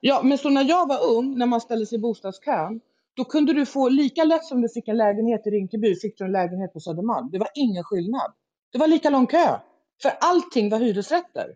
ja, 0.00 0.20
men 0.22 0.38
så 0.38 0.50
när 0.50 0.64
jag 0.64 0.88
var 0.88 1.04
ung, 1.16 1.38
när 1.38 1.46
man 1.46 1.60
ställde 1.60 1.86
sig 1.86 1.98
i 1.98 2.00
bostadskön, 2.00 2.80
då 3.14 3.24
kunde 3.24 3.52
du 3.52 3.66
få 3.66 3.88
lika 3.88 4.24
lätt 4.24 4.44
som 4.44 4.60
du 4.62 4.68
fick 4.68 4.88
en 4.88 4.96
lägenhet 4.96 5.46
i 5.46 5.50
Rinkeby, 5.50 5.96
fick 5.96 6.18
du 6.18 6.24
en 6.24 6.32
lägenhet 6.32 6.72
på 6.72 6.80
Södermalm. 6.80 7.30
Det 7.30 7.38
var 7.38 7.48
ingen 7.54 7.84
skillnad. 7.84 8.32
Det 8.72 8.78
var 8.78 8.86
lika 8.86 9.10
lång 9.10 9.26
kö. 9.26 9.58
För 10.02 10.10
allting 10.20 10.70
var 10.70 10.78
hyresrätter. 10.78 11.54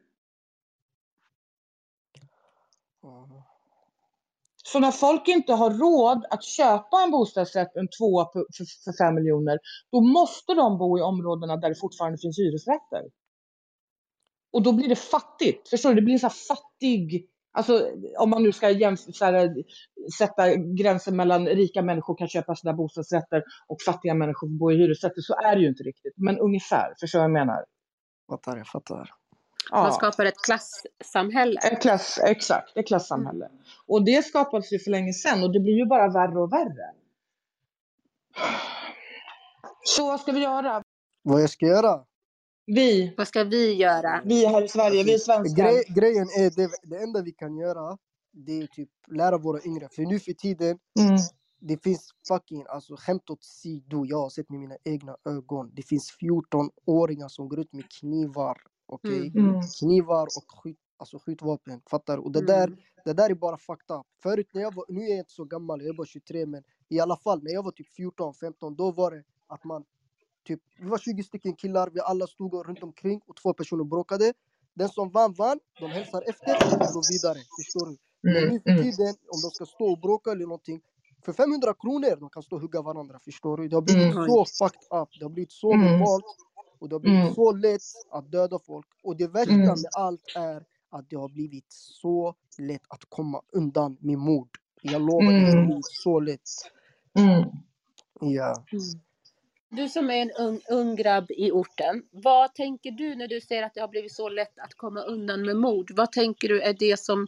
Så 4.64 4.78
när 4.78 4.90
folk 4.90 5.28
inte 5.28 5.52
har 5.52 5.70
råd 5.70 6.26
att 6.30 6.44
köpa 6.44 7.02
en 7.04 7.10
bostadsrätt, 7.10 7.76
en 7.76 7.88
tvåa 7.88 8.28
för, 8.32 8.44
för 8.84 9.04
fem 9.04 9.14
miljoner, 9.14 9.58
då 9.92 10.00
måste 10.00 10.54
de 10.54 10.78
bo 10.78 10.98
i 10.98 11.02
områdena 11.02 11.56
där 11.56 11.68
det 11.68 11.80
fortfarande 11.80 12.18
finns 12.18 12.38
hyresrätter. 12.38 13.02
Och 14.52 14.62
då 14.62 14.72
blir 14.72 14.88
det 14.88 14.96
fattigt. 14.96 15.68
Förstår 15.68 15.88
du? 15.90 15.94
Det 15.94 16.02
blir 16.02 16.14
en 16.14 16.20
sån 16.20 16.30
här 16.30 16.56
fattig... 16.56 17.28
Alltså 17.52 17.90
om 18.18 18.30
man 18.30 18.42
nu 18.42 18.52
ska 18.52 18.70
jämföra, 18.70 19.54
sätta 20.18 20.54
gränsen 20.54 21.16
mellan 21.16 21.46
rika 21.46 21.82
människor 21.82 22.16
kan 22.18 22.28
köpa 22.28 22.56
sina 22.56 22.72
bostadsrätter 22.72 23.42
och 23.66 23.82
fattiga 23.82 24.14
människor 24.14 24.48
får 24.48 24.58
bo 24.58 24.72
i 24.72 24.76
hyresrätter, 24.76 25.20
så 25.20 25.34
är 25.34 25.56
det 25.56 25.62
ju 25.62 25.68
inte 25.68 25.82
riktigt. 25.82 26.14
Men 26.16 26.38
ungefär, 26.38 26.94
förstår 27.00 27.18
du 27.18 27.20
vad 27.20 27.30
jag 27.30 27.46
menar? 27.46 27.64
Fattar, 28.28 28.56
jag 28.56 28.66
fattar. 28.66 29.10
Man 29.70 29.92
skapar 29.92 30.24
ett 30.24 30.34
klassamhälle. 30.46 31.60
Ett 31.60 31.82
klass, 31.82 32.18
exakt, 32.24 32.76
ett 32.76 32.86
klassamhälle. 32.86 33.48
Och 33.86 34.04
det 34.04 34.24
skapades 34.24 34.72
ju 34.72 34.78
för 34.78 34.90
länge 34.90 35.12
sedan 35.12 35.42
och 35.42 35.52
det 35.52 35.60
blir 35.60 35.72
ju 35.72 35.86
bara 35.86 36.08
värre 36.08 36.38
och 36.40 36.52
värre. 36.52 36.92
Så 39.84 40.06
vad 40.06 40.20
ska 40.20 40.32
vi 40.32 40.40
göra? 40.40 40.82
Vad 41.22 41.42
jag 41.42 41.50
ska 41.50 41.66
göra? 41.66 42.04
Vi, 42.66 43.14
Vad 43.16 43.28
ska 43.28 43.44
vi 43.44 43.74
göra? 43.74 44.22
vi 44.24 44.46
här 44.46 44.62
i 44.62 44.68
Sverige, 44.68 45.04
vi 45.04 45.18
svenskar. 45.18 45.62
Grej, 45.64 45.84
grejen 45.88 46.26
är, 46.26 46.56
det, 46.56 46.70
det 46.82 47.02
enda 47.02 47.22
vi 47.22 47.32
kan 47.32 47.56
göra, 47.56 47.98
det 48.32 48.52
är 48.62 48.66
typ 48.66 48.88
lära 49.12 49.38
våra 49.38 49.60
yngre. 49.62 49.88
För 49.92 50.02
nu 50.02 50.20
för 50.20 50.32
tiden, 50.32 50.78
Mm. 51.00 51.16
Det 51.68 51.82
finns 51.82 52.10
fucking, 52.28 52.64
alltså 52.68 52.96
skämt 52.96 53.30
åsido, 53.30 54.04
jag 54.06 54.18
har 54.18 54.30
sett 54.30 54.50
med 54.50 54.60
mina 54.60 54.76
egna 54.84 55.16
ögon. 55.24 55.72
Det 55.74 55.82
finns 55.82 56.16
14-åringar 56.20 57.28
som 57.28 57.48
går 57.48 57.60
ut 57.60 57.72
med 57.72 57.90
knivar, 58.00 58.58
okej? 58.86 59.32
Mm. 59.34 59.48
Mm. 59.50 59.62
Knivar 59.80 60.22
och 60.26 60.58
skjut, 60.62 60.78
alltså 60.96 61.18
skjutvapen, 61.18 61.82
fattar 61.90 62.16
du? 62.16 62.22
Och 62.22 62.32
det 62.32 62.46
där, 62.46 62.66
Mm. 62.68 62.78
det 63.04 63.12
där 63.12 63.30
är 63.30 63.34
bara 63.34 63.54
up. 63.56 64.06
Förut 64.22 64.48
när 64.54 64.62
jag 64.62 64.74
var, 64.74 64.84
nu 64.88 65.00
är 65.02 65.10
jag 65.10 65.18
inte 65.18 65.32
så 65.32 65.44
gammal, 65.44 65.80
jag 65.80 65.88
är 65.88 65.94
bara 65.94 66.06
23, 66.06 66.46
men 66.46 66.64
i 66.88 67.00
alla 67.00 67.16
fall 67.16 67.42
när 67.42 67.52
jag 67.52 67.62
var 67.62 67.72
typ 67.72 67.88
14, 67.96 68.34
15, 68.34 68.76
då 68.76 68.92
var 68.92 69.10
det 69.10 69.24
att 69.48 69.64
man 69.64 69.84
Typ, 70.44 70.60
vi 70.80 70.86
var 70.88 70.98
20 70.98 71.22
stycken 71.22 71.56
killar, 71.56 71.90
vi 71.94 72.00
alla 72.00 72.26
stod 72.26 72.66
runt 72.68 72.82
omkring 72.82 73.20
och 73.26 73.36
två 73.36 73.52
personer 73.54 73.84
bråkade. 73.84 74.34
Den 74.74 74.88
som 74.88 75.10
vann 75.10 75.34
vann, 75.34 75.60
de 75.80 75.86
hälsar 75.90 76.22
efter 76.28 76.54
och 76.54 76.94
går 76.94 77.12
vidare. 77.12 77.38
Förstår 77.58 77.86
du? 77.86 77.96
Men 78.22 78.36
Mm. 78.36 78.54
nu 78.54 78.60
för 78.60 78.70
Mm. 78.70 78.82
tiden, 78.82 79.14
om 79.34 79.40
de 79.42 79.50
ska 79.50 79.66
stå 79.66 79.84
och 79.92 80.00
bråka 80.00 80.30
eller 80.32 80.44
någonting, 80.46 80.80
för 81.26 81.32
500 81.32 81.74
kronor 81.74 82.16
de 82.20 82.30
kan 82.30 82.42
stå 82.42 82.56
och 82.56 82.62
hugga 82.62 82.82
varandra. 82.82 83.18
Förstår 83.24 83.56
du? 83.56 83.68
Det 83.68 83.76
har 83.76 83.82
blivit 83.82 84.12
Mm. 84.14 84.26
så 84.26 84.44
fucked 84.44 84.98
up. 85.00 85.08
Det 85.18 85.24
har 85.24 85.30
blivit 85.30 85.52
så 85.52 85.72
Mm. 85.72 85.86
normalt. 85.86 86.24
Och 86.78 86.88
det 86.88 86.94
har 86.94 87.00
blivit 87.00 87.20
Mm. 87.20 87.34
så 87.34 87.52
lätt 87.52 87.82
att 88.10 88.30
döda 88.32 88.58
folk. 88.58 88.86
Och 89.02 89.16
det 89.16 89.26
värsta 89.28 89.52
Mm. 89.54 89.66
med 89.66 89.90
allt 89.96 90.22
är 90.36 90.64
att 90.90 91.10
det 91.10 91.16
har 91.16 91.28
blivit 91.28 91.66
så 91.70 92.34
lätt 92.58 92.82
att 92.88 93.04
komma 93.08 93.42
undan 93.52 93.96
med 94.00 94.18
mord. 94.18 94.48
Jag 94.82 95.00
lovar, 95.00 95.32
det 95.32 95.40
har 95.46 95.52
Mm. 95.52 95.66
blivit 95.66 95.84
så 96.02 96.20
lätt. 96.20 96.50
Mm. 97.18 97.44
Ja. 98.20 98.54
Du 99.70 99.88
som 99.88 100.10
är 100.10 100.22
en 100.22 100.30
ung, 100.30 100.60
ung 100.70 100.96
grabb 100.96 101.26
i 101.30 101.50
orten, 101.50 102.02
vad 102.10 102.54
tänker 102.54 102.90
du 102.90 103.14
när 103.14 103.28
du 103.28 103.40
säger 103.40 103.62
att 103.62 103.74
det 103.74 103.80
har 103.80 103.88
blivit 103.88 104.12
så 104.14 104.28
lätt 104.28 104.58
att 104.58 104.74
komma 104.74 105.00
undan 105.00 105.42
med 105.46 105.56
mord? 105.56 105.90
Vad 105.96 106.12
tänker 106.12 106.48
du 106.48 106.60
är 106.62 106.72
det 106.78 107.00
som... 107.00 107.26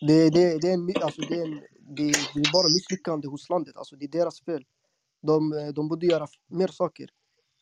Det, 0.00 0.30
det, 0.30 0.58
det, 0.58 0.68
är 0.68 0.74
en, 0.74 0.92
alltså 1.02 1.20
det, 1.20 1.34
är 1.34 1.42
en, 1.42 1.60
det, 1.88 2.12
det 2.34 2.40
är 2.40 2.52
bara 2.52 2.68
misslyckande 2.68 3.28
hos 3.28 3.48
landet. 3.50 3.76
Alltså 3.76 3.96
det 3.96 4.04
är 4.04 4.08
deras 4.08 4.40
fel. 4.40 4.64
De, 5.22 5.52
eh, 5.52 5.68
de 5.68 5.88
borde 5.88 6.06
göra 6.06 6.26
mer 6.46 6.68
saker. 6.68 7.08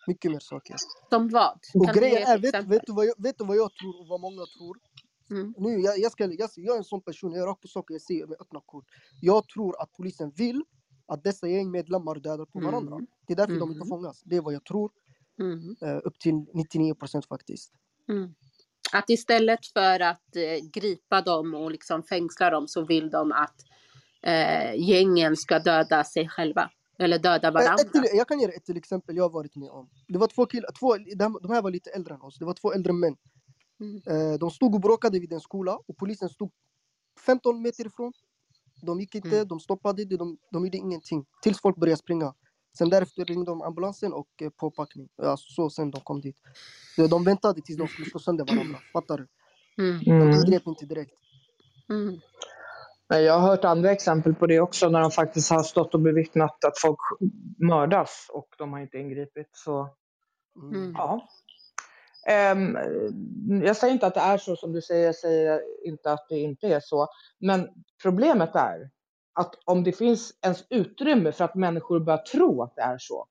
Mycket 0.06 0.30
mer 0.30 0.40
saker. 0.40 0.76
Som 1.10 1.28
vad? 1.28 1.58
Och 1.74 1.86
Kan 1.86 1.94
grejen 1.94 2.22
är, 2.22 2.38
vet, 2.38 2.66
vet, 2.66 2.82
du 2.86 2.92
vad 2.92 3.06
jag, 3.06 3.14
vet 3.18 3.38
du 3.38 3.44
vad 3.44 3.56
jag 3.56 3.74
tror 3.74 4.00
och 4.00 4.08
vad 4.08 4.20
många 4.20 4.42
tror? 4.58 4.78
Mm. 5.30 5.54
Nu, 5.58 5.80
jag, 5.80 5.98
jag, 5.98 6.12
ska, 6.12 6.24
jag, 6.24 6.50
jag 6.56 6.74
är 6.74 6.78
en 6.78 6.84
sån 6.84 7.00
person, 7.00 7.32
jag 7.32 7.42
är 7.42 7.46
rakt 7.46 7.60
på 7.62 7.68
sak 7.68 7.90
och 7.90 7.94
jag 7.94 8.02
säger 8.02 8.26
med 8.26 8.36
öppna 8.40 8.60
kort. 8.66 8.84
Jag 9.20 9.48
tror 9.48 9.82
att 9.82 9.92
polisen 9.92 10.30
vill 10.36 10.64
att 11.06 11.24
dessa 11.24 11.48
gängmedlemmar 11.48 12.14
dödar 12.14 12.44
på 12.44 12.60
varandra. 12.60 12.94
Mm. 12.94 13.06
Det 13.26 13.32
är 13.32 13.36
därför 13.36 13.52
de 13.52 13.70
inte 13.70 13.76
Mm. 13.76 13.88
fångas. 13.88 14.22
Det 14.24 14.36
är 14.36 14.40
vad 14.40 14.54
jag 14.54 14.64
tror. 14.64 14.90
Mm. 15.40 15.76
Eh, 15.82 16.00
upp 16.04 16.18
till 16.18 16.34
99 16.54 16.94
procent 16.94 17.26
faktiskt. 17.26 17.72
Mm. 18.08 18.34
Att 18.92 19.10
istället 19.10 19.66
för 19.66 20.00
att 20.00 20.36
eh, 20.36 20.70
gripa 20.72 21.20
dem 21.22 21.54
och 21.54 21.70
liksom 21.70 22.02
fängsla 22.02 22.50
dem 22.50 22.68
så 22.68 22.84
vill 22.84 23.10
de 23.10 23.32
att 23.32 23.56
eh, 24.22 24.74
gängen 24.88 25.36
ska 25.36 25.58
döda 25.58 26.04
sig 26.04 26.28
själva. 26.28 26.70
Eller 26.98 27.18
döda 27.18 27.48
Eh, 27.48 27.52
varandra. 27.54 27.74
Ett 27.74 27.92
till, 27.92 28.02
jag 28.14 28.28
kan 28.28 28.40
ge 28.40 28.46
dig 28.46 28.56
ett 28.56 28.64
till 28.64 28.76
exempel 28.76 29.16
jag 29.16 29.24
har 29.24 29.30
varit 29.30 29.56
med 29.56 29.70
om. 29.70 29.88
Det 30.08 30.18
var 30.18 30.26
två 30.26 30.46
killar, 30.46 30.70
två, 30.80 30.96
de 30.96 31.38
de 31.42 31.50
här 31.52 31.62
var 31.62 31.70
lite 31.70 31.90
äldre 31.90 32.14
än 32.14 32.20
oss. 32.20 32.38
Det 32.38 32.44
var 32.44 32.54
två 32.54 32.72
äldre 32.72 32.92
män. 32.92 33.16
Mm. 33.80 34.02
Eh, 34.06 34.38
de 34.38 34.50
stod 34.50 34.74
och 34.74 34.80
bråkade 34.80 35.18
vid 35.18 35.32
en 35.32 35.40
skola 35.40 35.78
och 35.86 35.96
polisen 35.96 36.28
stod 36.28 36.50
15 37.26 37.62
meter 37.62 37.86
ifrån. 37.86 38.12
De 38.82 39.00
gick 39.00 39.14
inte, 39.14 39.36
Mm. 39.36 39.48
de 39.48 39.60
stoppade 39.60 40.04
det, 40.04 40.16
de, 40.16 40.38
de 40.52 40.64
gjorde 40.64 40.76
ingenting. 40.78 41.24
Tills 41.42 41.60
folk 41.60 41.76
började 41.76 41.96
springa. 41.98 42.34
Sen 42.78 42.90
därefter 42.90 43.24
ringde 43.24 43.50
de 43.50 43.62
ambulansen 43.62 44.12
och 44.12 44.28
eh, 44.42 44.50
påpackning. 44.50 45.08
Alltså, 45.22 45.46
så 45.52 45.70
sen 45.70 45.90
de 45.90 46.00
kom 46.00 46.20
dit. 46.20 46.36
De 47.10 47.24
väntade 47.24 47.60
tills 47.62 47.78
de 47.78 47.88
skulle 47.88 48.10
slå 48.10 48.20
sönder 48.20 48.44
varandra. 48.44 48.78
Fattar 48.92 49.18
du? 49.18 49.26
Mm. 49.84 50.00
De 50.04 50.10
Mm. 50.10 50.30
ingrep 50.30 50.66
inte 50.66 50.86
direkt. 50.86 51.12
Mm. 51.88 52.20
Men 53.12 53.24
jag 53.24 53.38
har 53.38 53.48
hört 53.48 53.64
andra 53.64 53.90
exempel 53.90 54.34
på 54.34 54.46
det 54.46 54.60
också 54.60 54.88
när 54.88 55.00
de 55.00 55.10
faktiskt 55.10 55.50
har 55.50 55.62
stått 55.62 55.94
och 55.94 56.00
bevittnat 56.00 56.64
att 56.64 56.78
folk 56.78 56.98
mördas 57.58 58.26
och 58.32 58.48
de 58.58 58.72
har 58.72 58.80
inte 58.80 58.98
ingripit. 58.98 59.48
Så 59.52 59.88
Mm. 60.56 60.92
ja. 60.98 61.28
Ehm, 62.28 62.76
jag 63.64 63.76
säger 63.76 63.92
inte 63.92 64.06
att 64.06 64.14
det 64.14 64.20
är 64.20 64.38
så 64.38 64.56
som 64.56 64.72
du 64.72 64.82
säger, 64.82 65.06
jag 65.06 65.14
säger 65.16 65.60
inte 65.86 66.12
att 66.12 66.26
det 66.28 66.38
inte 66.38 66.66
är 66.68 66.80
så. 66.80 67.08
Men 67.40 67.68
problemet 68.02 68.54
är 68.54 68.90
att 69.32 69.54
om 69.64 69.84
det 69.84 69.92
finns 69.92 70.32
ens 70.44 70.64
utrymme 70.70 71.32
för 71.32 71.44
att 71.44 71.54
människor 71.54 72.00
börjar 72.00 72.18
tro 72.18 72.62
att 72.62 72.76
det 72.76 72.82
är 72.82 72.98
så. 72.98 73.26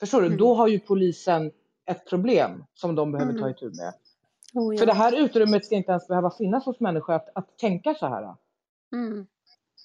Förstår 0.00 0.20
du? 0.20 0.26
Mm. 0.26 0.38
Då 0.38 0.54
har 0.54 0.68
ju 0.68 0.78
polisen 0.80 1.52
ett 1.90 2.08
problem 2.10 2.64
som 2.74 2.94
de 2.94 3.12
behöver 3.12 3.32
ta 3.32 3.38
Mm. 3.38 3.50
itu 3.50 3.66
med. 3.66 3.94
Oh, 4.54 4.78
För 4.78 4.86
det 4.86 4.92
ja. 4.92 4.96
här 4.96 5.24
utrymmet 5.24 5.64
ska 5.64 5.74
inte 5.74 5.90
ens 5.90 6.08
behöva 6.08 6.30
finnas 6.30 6.64
hos 6.66 6.80
människor 6.80 7.14
att, 7.14 7.28
att 7.34 7.58
tänka 7.58 7.94
så 7.94 8.06
här. 8.06 8.34
Mm. 8.92 9.26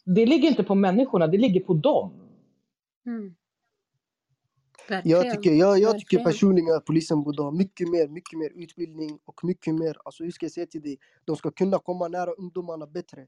Det 0.06 0.26
ligger 0.26 0.50
inte 0.50 0.64
på 0.64 0.76
människorna, 0.76 1.28
det 1.28 1.38
ligger 1.38 1.60
på 1.62 1.74
dem. 1.74 2.12
Mm. 3.06 3.36
Jag 5.04 5.32
tycker, 5.36 5.54
jag, 5.56 5.80
jag 5.80 6.00
tycker 6.00 6.24
personligen 6.24 6.76
att 6.76 6.86
polisen 6.86 7.24
borde 7.24 7.44
ha 7.44 7.52
mycket 7.52 7.90
mer, 7.90 8.08
mycket 8.08 8.40
mer 8.40 8.50
utbildning 8.56 9.20
och 9.26 9.44
mycket 9.44 9.76
mer, 9.76 9.98
alltså 10.06 10.24
hur 10.24 10.32
ska 10.32 10.46
jag 10.46 10.52
säga 10.54 10.66
till 10.68 10.82
dig, 10.82 10.98
de 11.26 11.36
ska 11.36 11.52
kunna 11.52 11.80
komma 11.80 12.08
nära 12.08 12.32
ungdomarna 12.32 12.88
bättre. 12.88 13.28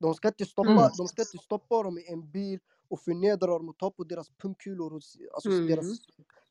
De 0.00 0.14
ska 0.14 0.28
inte 0.28 0.44
stoppa, 0.44 0.70
Mm. 0.70 0.90
de 0.96 1.08
ska 1.08 1.22
inte 1.22 1.38
stoppa 1.38 1.82
dem 1.82 1.98
i 1.98 2.12
en 2.12 2.30
bil 2.30 2.58
och 2.88 3.00
förnedra 3.00 3.46
dem 3.46 3.68
och 3.68 3.78
ta 3.78 3.90
på 3.90 4.04
deras 4.04 4.30
pungkulor 4.42 4.94
alltså 4.94 5.50
Mm. 5.50 5.66
deras, 5.66 5.86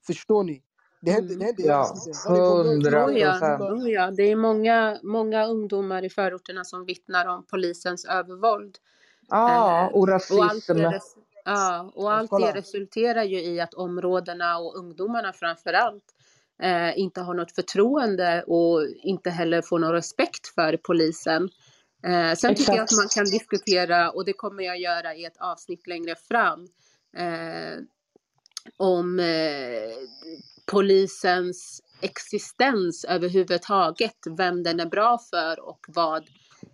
förstår 0.08 0.44
ni? 0.44 0.64
Det 1.02 1.12
händer, 1.12 1.36
det 1.36 1.46
händer 1.46 1.64
hela 1.64 1.78
Ja, 1.78 2.64
hundra 2.64 3.06
och 3.06 3.12
procent. 3.12 3.62
oh 3.62 3.92
ja, 3.92 4.12
det 4.12 4.24
är 4.24 4.36
många, 4.36 5.00
många 5.04 5.48
ungdomar 5.48 6.06
i 6.06 6.10
förorterna 6.10 6.64
som 6.64 6.86
vittnar 6.86 7.28
om 7.28 7.46
polisens 7.48 8.06
övervåld. 8.06 8.78
Ja, 9.30 9.88
Eh, 9.88 9.96
och 9.96 10.10
och 10.30 10.46
allt, 10.46 10.66
rasism. 10.66 10.76
det, 10.76 10.88
res- 10.88 11.18
ja, 11.46 11.92
och 11.96 12.14
allt 12.14 12.36
det 12.36 12.52
resulterar 12.54 13.24
ju 13.24 13.42
i 13.44 13.60
att 13.62 13.74
områdena 13.74 14.58
och 14.60 14.76
ungdomarna 14.78 15.34
framför 15.34 15.74
allt 15.74 16.06
eh, 16.64 17.00
inte 17.00 17.22
har 17.22 17.34
något 17.34 17.52
förtroende 17.52 18.44
och 18.48 18.88
inte 19.04 19.30
heller 19.30 19.62
får 19.62 19.80
någon 19.80 19.94
respekt 19.94 20.48
för 20.48 20.78
polisen. 20.84 21.50
Eh, 22.08 22.34
sen 22.36 22.56
tycker 22.56 22.76
jag 22.76 22.84
Exakt. 22.84 22.92
att 22.94 22.98
man 22.98 23.10
kan 23.10 23.26
diskutera, 23.26 24.12
och 24.12 24.26
det 24.26 24.34
kommer 24.34 24.64
jag 24.64 24.80
göra 24.80 25.16
i 25.16 25.26
ett 25.26 25.38
avsnitt 25.40 25.88
längre 25.88 26.16
fram, 26.16 26.68
eh, 27.18 27.80
om 28.78 29.20
eh, 29.20 29.98
polisens 30.72 31.82
existens 32.02 33.06
överhuvudtaget, 33.06 34.16
vem 34.38 34.64
den 34.64 34.80
är 34.80 34.86
bra 34.86 35.18
för 35.32 35.68
och 35.70 35.80
vad, 35.88 36.24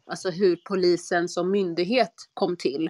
alltså 0.06 0.30
hur 0.30 0.62
polisen 0.70 1.30
som 1.30 1.52
myndighet 1.52 2.14
kom 2.34 2.58
till. 2.58 2.90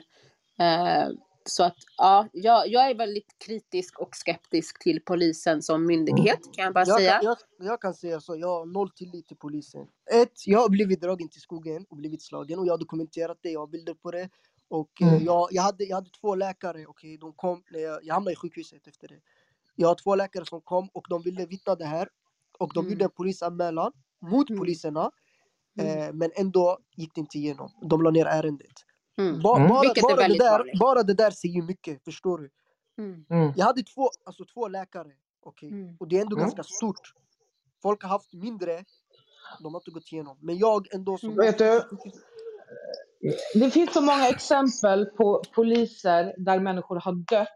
Eh, 0.59 1.09
så 1.45 1.63
att 1.63 1.77
ja, 1.97 2.27
jag, 2.33 2.67
jag 2.67 2.89
är 2.89 2.95
väldigt 2.95 3.35
kritisk 3.45 3.99
och 3.99 4.09
skeptisk 4.15 4.83
till 4.83 5.01
polisen 5.05 5.61
som 5.61 5.85
myndighet 5.85 6.39
kan 6.55 6.65
jag 6.65 6.73
bara 6.73 6.85
Jag 6.85 6.97
säga. 6.99 7.11
kan, 7.13 7.25
jag, 7.25 7.37
jag 7.69 7.81
kan 7.81 7.93
säga 7.93 8.21
så, 8.21 8.35
jag 8.35 8.47
har 8.47 8.65
noll 8.65 8.89
tillit 8.91 9.27
till 9.27 9.37
polisen. 9.37 9.87
Ett, 10.13 10.47
jag 10.47 10.59
har 10.59 10.69
blivit 10.69 11.01
dragen 11.01 11.29
till 11.29 11.41
skogen 11.41 11.85
och 11.89 11.97
blivit 11.97 12.21
slagen 12.23 12.59
och 12.59 12.67
jag 12.67 12.73
har 12.73 12.77
dokumenterat 12.77 13.37
det, 13.41 13.49
jag 13.51 13.59
har 13.59 13.67
bilder 13.67 13.93
på 13.93 14.11
det. 14.11 14.29
Och 14.69 15.01
eh, 15.01 15.07
Mm. 15.07 15.23
jag, 15.25 15.47
jag, 15.51 15.63
hade, 15.63 15.83
jag 15.83 15.95
hade 15.95 16.09
två 16.09 16.35
läkare, 16.35 16.85
okej, 16.87 17.17
de 17.17 17.33
kom, 17.33 17.63
jag, 17.71 17.99
jag 18.03 18.13
hamnade 18.13 18.33
i 18.33 18.35
sjukhuset 18.35 18.87
efter 18.87 19.07
det. 19.07 19.19
Jag 19.75 19.87
har 19.87 19.95
två 19.95 20.15
läkare 20.15 20.45
som 20.45 20.61
kom 20.61 20.89
och 20.93 21.05
de 21.09 21.21
ville 21.21 21.45
vittna 21.45 21.75
det 21.75 21.85
här. 21.85 22.09
Och 22.59 22.73
de 22.73 22.79
Mm. 22.79 22.91
gjorde 22.91 23.05
en 23.05 23.11
polisanmälan 23.11 23.91
mot 24.21 24.49
Mm. 24.49 24.59
poliserna. 24.59 25.11
Mm. 25.79 25.97
Eh, 25.99 26.13
men 26.13 26.31
ändå 26.35 26.77
gick 26.95 27.15
det 27.15 27.21
inte 27.21 27.37
igenom. 27.37 27.71
De 27.81 28.01
la 28.01 28.09
ner 28.11 28.25
ärendet. 28.25 28.71
Mm. 29.17 29.41
Ba, 29.41 29.57
Mm. 29.57 29.69
bara, 29.69 29.93
bara, 30.01 30.27
det 30.27 30.37
där, 30.37 30.57
vanligt. 30.57 30.79
bara 30.79 31.03
det 31.03 31.13
där 31.13 31.31
säger 31.31 31.61
mycket, 31.61 32.03
förstår 32.03 32.37
du? 32.37 32.49
Mm. 32.97 33.25
Mm. 33.29 33.53
Jag 33.55 33.65
hade 33.65 33.83
två, 33.83 34.09
alltså 34.25 34.45
två 34.45 34.67
läkare, 34.67 35.11
okej? 35.43 35.69
Mm. 35.69 35.97
Och 35.99 36.07
det 36.07 36.17
är 36.17 36.21
ändå 36.21 36.35
Mm. 36.35 36.43
ganska 36.43 36.63
stort. 36.63 37.13
Folk 37.81 38.01
har 38.03 38.09
haft 38.09 38.33
mindre, 38.33 38.83
de 39.59 39.73
har 39.73 39.81
inte 39.81 39.91
gått 39.91 40.11
igenom. 40.11 40.37
Men 40.41 40.57
jag 40.57 40.93
ändå 40.95 41.17
som... 41.17 41.35
Vet 41.35 41.57
du, 41.57 41.81
det 43.53 43.71
finns 43.71 43.93
så 43.93 44.01
många 44.01 44.27
exempel 44.29 45.05
på 45.05 45.43
poliser 45.55 46.33
där 46.37 46.59
människor 46.59 46.99
har 46.99 47.11
dött 47.11 47.47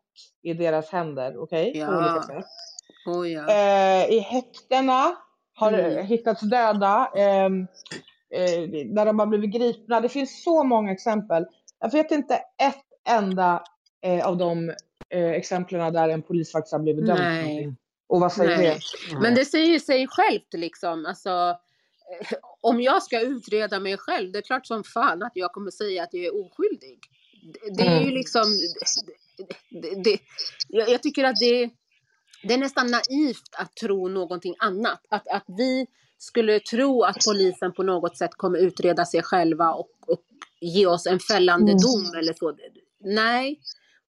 i 0.43 0.53
deras 0.53 0.89
händer, 0.89 1.37
okej? 1.43 1.71
På 1.73 1.77
Ja. 1.79 1.97
olika 1.97 2.21
sätt. 2.21 2.45
Oh, 3.05 3.29
ja. 3.31 3.49
Eh, 3.49 4.09
I 4.09 4.19
häktena 4.19 5.15
har 5.55 5.73
Mm. 5.73 6.05
hittats 6.05 6.41
döda, 6.41 7.11
ehm, 7.15 7.67
eh, 8.33 8.85
när 8.85 9.05
de 9.05 9.19
har 9.19 9.25
blivit 9.25 9.53
gripna. 9.53 10.01
Det 10.01 10.09
finns 10.09 10.43
så 10.43 10.63
många 10.63 10.91
exempel. 10.91 11.45
Jag 11.79 11.91
vet 11.91 12.11
inte 12.11 12.35
ett 12.63 12.83
enda 13.09 13.63
eh, 14.01 14.27
av 14.27 14.37
de 14.37 14.69
eh, 15.09 15.29
exemplen 15.31 15.93
där 15.93 16.09
en 16.09 16.21
polis 16.21 16.51
faktiskt 16.51 16.71
har 16.73 16.79
blivit 16.79 17.05
dömd. 17.05 17.19
Nej. 17.21 17.73
Och 18.09 18.19
vad 18.19 18.31
säger 18.33 18.57
Nej. 18.57 18.79
det? 19.11 19.19
Men 19.21 19.35
det 19.35 19.45
säger 19.45 19.79
sig 19.79 20.07
självt 20.09 20.53
liksom. 20.53 21.05
Alltså, 21.05 21.29
eh, 21.29 21.55
om 22.61 22.81
jag 22.81 23.03
ska 23.03 23.21
utreda 23.21 23.79
mig 23.79 23.97
själv, 23.97 24.31
det 24.31 24.37
är 24.39 24.41
klart 24.41 24.67
som 24.67 24.83
fan 24.83 25.23
att 25.23 25.31
jag 25.35 25.51
kommer 25.51 25.71
säga 25.71 26.03
att 26.03 26.09
jag 26.11 26.23
är 26.25 26.45
oskyldig. 26.45 26.99
Det, 27.77 27.83
är 27.83 27.99
ju 27.99 28.01
Mm. 28.01 28.13
liksom... 28.13 28.43
Det, 29.69 30.03
det, 30.03 30.19
jag, 30.69 30.89
jag 30.89 31.03
tycker 31.03 31.23
att 31.23 31.39
det, 31.39 31.69
det 32.43 32.53
är 32.53 32.57
nästan 32.57 32.87
naivt 32.91 33.49
att 33.57 33.75
tro 33.75 34.07
någonting 34.07 34.55
annat. 34.59 35.01
Att, 35.09 35.27
att 35.27 35.45
vi 35.57 35.87
skulle 36.17 36.59
tro 36.59 37.03
att 37.03 37.17
polisen 37.27 37.73
på 37.73 37.83
något 37.83 38.17
sätt 38.17 38.31
kommer 38.35 38.59
utreda 38.59 39.05
sig 39.05 39.23
själva 39.23 39.73
och, 39.73 39.89
och 40.07 40.21
ge 40.61 40.85
oss 40.85 41.07
en 41.07 41.19
fällande 41.19 41.71
Mm. 41.71 41.81
dom 41.81 42.19
eller 42.19 42.33
så. 42.33 42.57
Nej. 42.99 43.59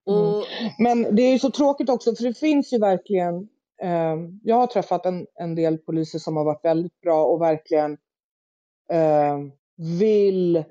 Och, 0.06 0.46
Men 0.80 1.16
det 1.16 1.22
är 1.22 1.32
ju 1.32 1.40
så 1.40 1.52
tråkigt 1.52 1.90
också, 1.90 2.16
för 2.16 2.24
det 2.24 2.34
finns 2.40 2.74
ju 2.74 2.78
verkligen... 2.80 3.48
Eh, 3.82 4.16
jag 4.44 4.56
har 4.56 4.68
träffat 4.68 5.06
en, 5.06 5.28
en 5.36 5.56
del 5.56 5.78
poliser 5.78 6.20
som 6.20 6.38
har 6.38 6.44
varit 6.44 6.66
väldigt 6.66 7.02
bra 7.02 7.26
och 7.26 7.42
verkligen 7.42 7.98
eh, 8.92 9.38
vill 10.00 10.64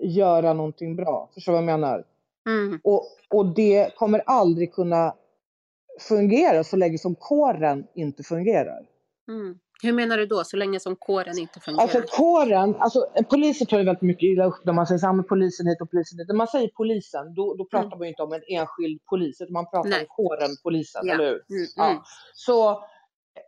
göra 0.00 0.52
någonting 0.52 0.96
bra. 0.96 1.30
Förstår 1.34 1.52
du 1.52 1.56
vad 1.56 1.62
jag 1.62 1.80
menar? 1.80 2.04
mm, 2.48 2.80
Och, 2.84 3.06
och 3.30 3.54
det 3.54 3.96
kommer 3.96 4.22
aldrig 4.26 4.72
kunna 4.72 5.14
fungera 6.00 6.64
så 6.64 6.76
länge 6.76 6.98
som 6.98 7.14
kåren 7.14 7.86
inte 7.94 8.22
fungerar. 8.22 8.86
mm. 9.28 9.58
Hur 9.82 9.92
menar 9.92 10.16
du 10.18 10.26
då, 10.26 10.44
så 10.44 10.56
länge 10.56 10.80
som 10.80 10.96
kåren 10.96 11.38
inte 11.38 11.60
fungerar? 11.60 11.82
Alltså 11.82 12.02
kåren, 12.16 12.74
alltså 12.78 13.06
poliser 13.30 13.66
tar 13.66 13.78
ju 13.78 13.84
väldigt 13.84 14.02
mycket 14.02 14.22
illa 14.22 14.44
upp 14.44 14.64
när 14.64 14.72
man 14.72 14.86
säger 14.86 14.98
samma 14.98 15.22
polisen 15.22 15.66
hit 15.66 15.80
och 15.80 15.90
polisen 15.90 16.18
dit. 16.18 16.28
När 16.28 16.34
man 16.34 16.46
säger 16.48 16.68
polisen, 16.68 17.34
då, 17.34 17.54
då 17.54 17.64
pratar 17.64 17.90
man 17.90 18.00
ju 18.02 18.08
inte 18.08 18.22
om 18.22 18.32
en 18.32 18.42
enskild 18.48 19.04
polis, 19.04 19.40
utan 19.40 19.52
man 19.52 19.64
pratar 19.64 19.88
Mm. 19.88 19.90
Nej. 19.90 20.00
om 20.00 20.06
kåren 20.16 20.50
polisen, 20.62 21.02
Ja. 21.04 21.14
eller 21.14 21.24
hur? 21.24 21.44
Mm, 21.56 21.66
Ja. 21.76 21.90
mm. 21.90 22.02
Så 22.34 22.84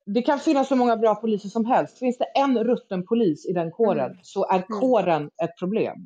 det 0.07 0.23
kan 0.23 0.39
finnas 0.39 0.69
så 0.69 0.77
många 0.77 0.97
bra 0.97 1.15
poliser 1.15 1.49
som 1.49 1.65
helst. 1.65 1.99
Finns 1.99 2.19
det 2.19 2.25
en 2.25 2.65
rutten 2.65 3.07
polis 3.07 3.47
i 3.47 3.53
den 3.53 3.71
kåren 3.71 4.11
Mm. 4.11 4.19
så 4.23 4.47
är 4.47 4.63
kåren 4.81 5.31
ett 5.43 5.59
problem. 5.59 5.97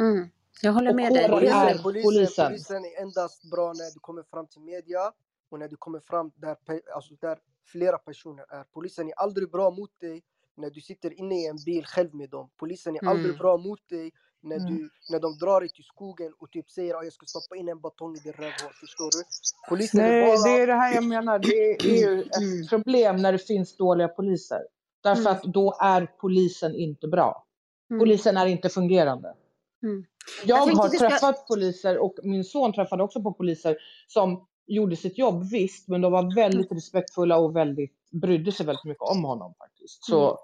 Mm. 0.00 0.28
Jag 0.62 0.72
håller 0.72 0.90
Och 0.90 0.96
med 0.96 1.12
dig. 1.12 1.22
Det 1.22 1.24
är. 1.24 1.28
Polisen, 1.28 1.82
polisen. 1.82 2.02
polisen, 2.04 2.46
polisen 2.48 2.84
är 2.84 3.02
endast 3.02 3.50
bra 3.50 3.66
när 3.72 3.94
du 3.94 4.00
kommer 4.00 4.22
fram 4.22 4.46
till 4.46 4.60
media 4.62 5.12
och 5.50 5.58
när 5.58 5.68
du 5.68 5.76
kommer 5.76 6.00
fram 6.00 6.30
där, 6.36 6.56
alltså 6.94 7.14
där 7.20 7.38
flera 7.64 7.98
personer 7.98 8.44
är. 8.54 8.64
Polisen 8.64 9.08
är 9.08 9.12
aldrig 9.16 9.50
bra 9.50 9.70
mot 9.70 10.00
dig 10.00 10.22
när 10.56 10.70
du 10.70 10.80
sitter 10.80 11.18
inne 11.20 11.34
i 11.34 11.46
en 11.46 11.56
bil 11.66 11.84
själv 11.86 12.14
med 12.14 12.30
dem. 12.30 12.50
Polisen 12.56 12.96
är 12.96 13.06
aldrig 13.08 13.26
Mm. 13.26 13.38
bra 13.38 13.56
mot 13.56 13.88
dig 13.88 14.10
när, 14.42 14.56
Mm. 14.56 14.74
du, 14.76 14.90
när 15.10 15.20
de 15.20 15.38
drar 15.38 15.60
dig 15.60 15.68
till 15.68 15.84
skogen 15.84 16.32
och 16.38 16.50
typ 16.50 16.70
säger 16.70 16.94
att 16.94 17.04
jag 17.04 17.12
ska 17.12 17.26
stoppa 17.26 17.56
in 17.56 17.68
en 17.68 17.80
batong 17.80 18.14
i 18.16 18.18
din 18.18 18.32
rövhål. 18.32 18.72
Förstår 18.80 19.10
du? 19.12 19.24
Polisen 19.68 20.00
är 20.00 20.08
Nej, 20.08 20.26
bara... 20.26 20.42
det 20.44 20.62
är 20.62 20.66
det 20.66 20.72
här 20.74 20.94
jag 20.94 21.04
menar. 21.04 21.38
Det 21.38 21.74
är 21.74 22.00
ju 22.00 22.20
ett 22.30 22.36
Mm. 22.36 22.66
problem 22.68 23.16
när 23.16 23.32
det 23.32 23.38
finns 23.38 23.76
dåliga 23.76 24.08
poliser. 24.08 24.60
Därför 25.02 25.20
Mm. 25.20 25.32
att 25.32 25.42
då 25.42 25.76
är 25.80 26.06
polisen 26.20 26.74
inte 26.74 27.08
bra. 27.08 27.46
Mm. 27.90 28.00
Polisen 28.00 28.36
är 28.36 28.46
inte 28.46 28.68
fungerande. 28.68 29.34
Mm. 29.82 30.04
Jag, 30.44 30.68
Jag 30.68 30.74
har 30.74 30.88
ska- 30.88 30.98
träffat 31.08 31.46
poliser 31.48 31.98
och 31.98 32.14
min 32.22 32.44
son 32.44 32.72
träffade 32.72 33.02
också 33.02 33.22
på 33.22 33.32
poliser 33.32 33.76
som 34.08 34.46
gjorde 34.66 34.96
sitt 34.96 35.18
jobb 35.18 35.50
visst, 35.50 35.88
men 35.88 36.00
de 36.00 36.12
var 36.12 36.34
väldigt 36.34 36.72
respektfulla 36.72 37.38
och 37.38 37.56
väldigt, 37.56 37.92
brydde 38.10 38.52
sig 38.52 38.66
väldigt 38.66 38.84
mycket 38.84 39.02
om 39.02 39.24
honom 39.24 39.54
faktiskt. 39.58 40.04
Så 40.04 40.24
Mm. 40.28 40.36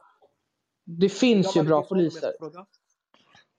det 0.85 1.09
finns 1.09 1.57
ju 1.57 1.63
bra 1.63 1.83
poliser. 1.83 2.33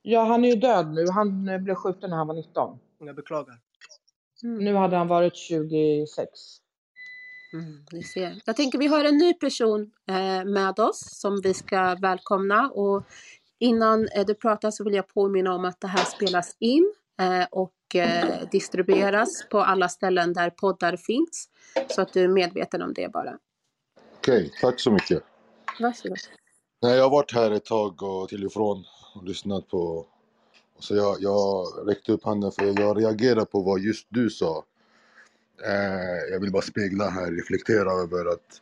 Ja, 0.01 0.23
han 0.23 0.45
är 0.45 0.49
ju 0.49 0.55
död 0.55 0.93
nu. 0.93 1.05
Han 1.09 1.47
eh, 1.47 1.57
blev 1.57 1.75
skjuten 1.75 2.09
när 2.09 2.17
han 2.17 2.27
var 2.27 2.35
19. 2.35 2.79
Jag 2.99 3.15
beklagar. 3.15 3.59
Mm. 4.43 4.63
Nu 4.65 4.73
hade 4.75 4.95
han 4.97 5.07
varit 5.07 5.35
26. 5.35 6.29
Mm, 7.53 7.85
ni 7.91 8.03
ser. 8.03 8.41
Jag 8.45 8.55
tänker 8.55 8.77
vi 8.79 8.88
har 8.88 9.05
en 9.05 9.17
ny 9.17 9.33
person 9.33 9.91
eh, 10.07 10.45
med 10.45 10.79
oss 10.79 11.19
som 11.19 11.41
vi 11.41 11.53
ska 11.53 11.95
välkomna 11.95 12.69
och 12.69 13.03
innan 13.59 14.07
eh, 14.15 14.25
du 14.25 14.35
pratar 14.35 14.71
så 14.71 14.83
vill 14.83 14.93
jag 14.93 15.07
påminna 15.07 15.55
om 15.55 15.65
att 15.65 15.81
det 15.81 15.88
här 15.88 16.05
spelas 16.05 16.55
in 16.59 16.93
och 17.52 17.95
eh, 17.95 18.49
distribueras 18.52 19.45
på 19.49 19.60
alla 19.60 19.89
ställen 19.89 20.34
där 20.34 20.49
poddar 20.49 20.98
finns 20.98 21.49
så 21.88 22.02
att 22.02 22.14
du 22.14 22.23
är 22.23 22.27
medveten 22.27 22.81
om 22.81 22.93
det 22.93 23.11
bara. 23.11 23.38
Okej, 24.18 24.52
tack 24.61 24.80
så 24.80 24.91
mycket. 24.91 25.23
Varsågod. 25.80 26.18
Nej, 26.81 26.95
jag 26.95 27.03
har 27.03 27.10
varit 27.10 27.34
här 27.34 27.52
ett 27.52 27.65
tag 27.65 28.03
och 28.03 28.30
till 28.30 28.45
och 28.45 28.53
från 28.53 28.84
och 29.15 29.23
lyssnat 29.23 29.68
på... 29.68 30.06
Så 30.80 30.95
jag, 30.95 31.18
jag 31.19 31.65
räckte 31.88 32.11
upp 32.11 32.23
handen 32.23 32.52
för 32.52 32.81
jag 32.81 33.02
reagerar 33.02 33.45
på 33.45 33.61
vad 33.61 33.80
just 33.80 34.07
du 34.10 34.30
sa. 34.30 34.64
Eh, 35.65 36.31
jag 36.31 36.39
vill 36.39 36.52
bara 36.52 36.61
spegla 36.61 37.10
här, 37.10 37.31
reflektera 37.31 37.91
över 37.91 38.34
att 38.34 38.61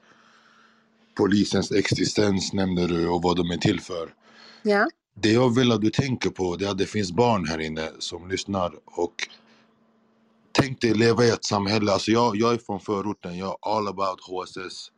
polisens 1.15 1.72
existens 1.72 2.53
nämner 2.53 2.88
du 2.88 3.10
och 3.10 3.22
vad 3.22 3.38
de 3.38 3.52
är 3.52 3.57
till 3.57 3.81
för. 3.81 4.14
Ja. 4.61 4.90
Det 5.21 5.31
jag 5.31 5.55
vill 5.55 5.71
att 5.71 5.81
du 5.81 5.89
tänker 5.89 6.29
på 6.29 6.55
det 6.55 6.65
är 6.65 6.69
att 6.69 6.77
det 6.77 6.85
finns 6.85 7.11
barn 7.11 7.45
här 7.45 7.59
inne 7.59 7.89
som 7.99 8.29
lyssnar 8.29 8.73
och 8.85 9.13
tänk 10.51 10.81
dig 10.81 10.93
leva 10.93 11.25
i 11.25 11.29
ett 11.29 11.45
samhälle, 11.45 11.91
alltså 11.91 12.11
jag, 12.11 12.35
jag 12.35 12.53
är 12.53 12.57
från 12.57 12.79
förorten, 12.79 13.37
jag 13.37 13.47
är 13.49 13.77
all 13.77 13.87
about 13.87 14.19
HSS. 14.21 14.91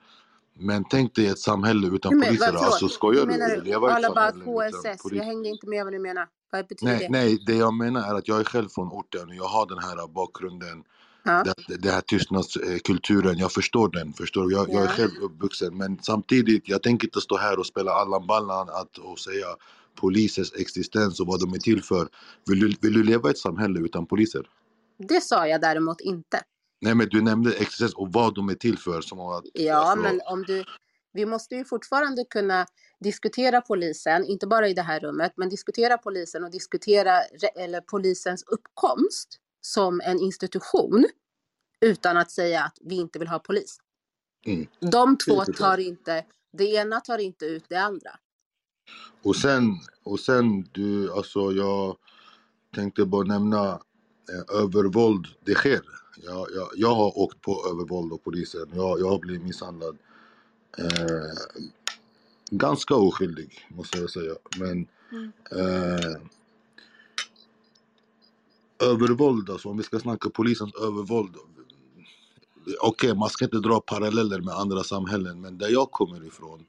Men 0.60 0.84
tänk 0.89 1.15
dig 1.15 1.27
ett 1.27 1.39
samhälle 1.39 1.88
utan 1.88 2.18
men- 2.18 2.27
poliser, 2.27 2.53
vad- 2.53 2.64
alltså 2.64 2.88
skojar 2.89 3.22
du? 3.26 3.31
menar? 3.31 3.57
Leva 3.64 3.89
i 3.89 3.91
All 3.91 4.06
about 4.06 4.43
HSS. 4.45 5.02
Jag 5.11 5.23
hängde 5.23 5.49
inte 5.49 5.68
med 5.68 5.84
vad 5.84 5.93
du 5.93 5.99
menar. 5.99 6.27
Vad 6.52 6.68
betyder 6.68 6.91
Nej, 6.93 6.99
det? 7.02 7.10
nej, 7.10 7.38
det 7.45 7.56
jag 7.56 7.73
menar 7.73 8.10
är 8.11 8.15
att 8.18 8.27
jag 8.27 8.39
är 8.39 8.43
själv 8.43 8.69
från 8.69 8.88
orten 8.88 9.30
och 9.30 9.35
jag 9.35 9.43
har 9.48 9.65
den 9.68 9.77
här 9.80 10.07
bakgrunden. 10.07 10.84
Ja. 11.23 11.43
Det 11.80 11.91
här 11.91 12.02
tystnadskulturen, 12.02 13.38
jag 13.38 13.52
förstår 13.52 13.89
den, 13.89 14.14
förstår 14.14 14.48
du? 14.48 14.53
Jag, 14.56 14.69
jag 14.69 14.81
är 14.81 14.85
Ja. 14.85 14.91
själv 14.91 15.11
uppvuxen 15.22 15.77
men 15.77 15.99
samtidigt, 16.02 16.69
jag 16.69 16.84
tänker 16.84 17.07
inte 17.07 17.22
stå 17.22 17.38
här 17.38 17.60
och 17.60 17.65
spela 17.65 17.91
Allan 17.91 18.27
Ballan 18.27 18.69
att, 18.69 18.98
och 18.98 19.19
säga 19.19 19.45
polisers 19.95 20.53
existens 20.53 21.19
och 21.19 21.27
vad 21.27 21.39
de 21.39 21.53
är 21.53 21.57
till 21.57 21.84
för. 21.84 22.09
Vill 22.45 22.59
du, 22.59 22.76
vill 22.81 22.93
du 22.93 23.03
leva 23.03 23.30
i 23.30 23.31
ett 23.31 23.38
samhälle 23.38 23.80
utan 23.80 24.05
poliser? 24.05 24.49
Det 24.97 25.22
sa 25.22 25.47
jag 25.47 25.61
däremot 25.61 26.01
inte. 26.01 26.41
Nej 26.81 26.95
men 26.95 27.09
du 27.09 27.22
nämnde 27.22 27.53
existens 27.53 27.93
och 27.93 28.13
vad 28.13 28.35
de 28.35 28.49
är 28.49 28.55
till 28.55 28.77
för 28.77 29.01
som 29.01 29.19
att... 29.19 29.43
Ja, 29.53 29.95
men 29.95 30.22
om 30.26 30.43
du... 30.43 30.63
Vi 31.13 31.26
måste 31.26 31.55
ju 31.55 31.65
fortfarande 31.65 32.26
kunna 32.30 32.65
diskutera 32.99 33.61
polisen, 33.61 34.26
inte 34.26 34.47
bara 34.47 34.68
i 34.68 34.73
det 34.73 34.81
här 34.81 34.99
rummet, 34.99 35.34
men 35.35 35.49
diskutera 35.49 35.97
polisen 35.97 36.43
och 36.43 36.51
diskutera 36.51 37.22
eller 37.55 37.81
polisens 37.81 38.43
uppkomst 38.47 39.38
som 39.61 40.01
en 40.01 40.19
institution 40.19 41.05
utan 41.81 42.18
att 42.18 42.31
säga 42.31 42.63
att 42.63 42.77
vi 42.81 42.95
inte 42.95 43.19
vill 43.19 43.27
ha 43.27 43.39
polis. 43.39 43.77
Mm. 44.45 44.68
De 44.91 45.18
två 45.18 45.45
tar 45.45 45.77
inte, 45.77 46.26
det 46.57 46.65
ena 46.65 46.99
tar 46.99 47.18
inte 47.18 47.45
ut 47.45 47.65
det 47.69 47.76
andra. 47.76 48.11
Och 49.24 49.36
sen, 49.36 49.80
och 50.03 50.20
sen 50.20 50.70
du, 50.72 51.12
alltså 51.14 51.52
jag 51.52 51.98
tänkte 52.76 53.06
bara 53.06 53.24
nämna 53.24 53.72
eh, 53.74 54.60
övervåld, 54.62 55.28
det 55.45 55.56
sker. 55.56 55.82
Jag, 56.26 56.48
jag, 56.56 56.70
jag 56.76 56.95
har 56.95 57.20
åkt 57.20 57.41
på 57.41 57.66
övervåld 57.72 58.14
och 58.14 58.24
polisen, 58.24 58.68
jag, 58.76 58.99
jag 58.99 59.10
har 59.10 59.20
blivit 59.20 59.44
misshandlad. 59.44 59.98
Eh, 60.78 61.34
ganska 62.52 62.95
oskyldig 62.95 63.68
måste 63.70 63.98
jag 63.99 64.10
säga. 64.10 64.36
Men 64.60 64.88
Mm. 65.12 65.32
eh, 65.52 66.22
övervåld, 68.90 69.49
alltså 69.49 69.70
om 69.70 69.78
vi 69.78 69.84
ska 69.84 69.99
snacka 69.99 70.30
polisens 70.30 70.76
övervåld. 70.76 71.36
Okej, 72.82 73.16
man 73.16 73.30
ska 73.30 73.45
inte 73.45 73.58
dra 73.60 73.82
paralleller 73.82 74.41
med 74.41 74.53
andra 74.56 74.84
samhällen, 74.84 75.41
men 75.41 75.58
där 75.58 75.70
jag 75.70 75.91
kommer 75.91 76.26
ifrån, 76.28 76.66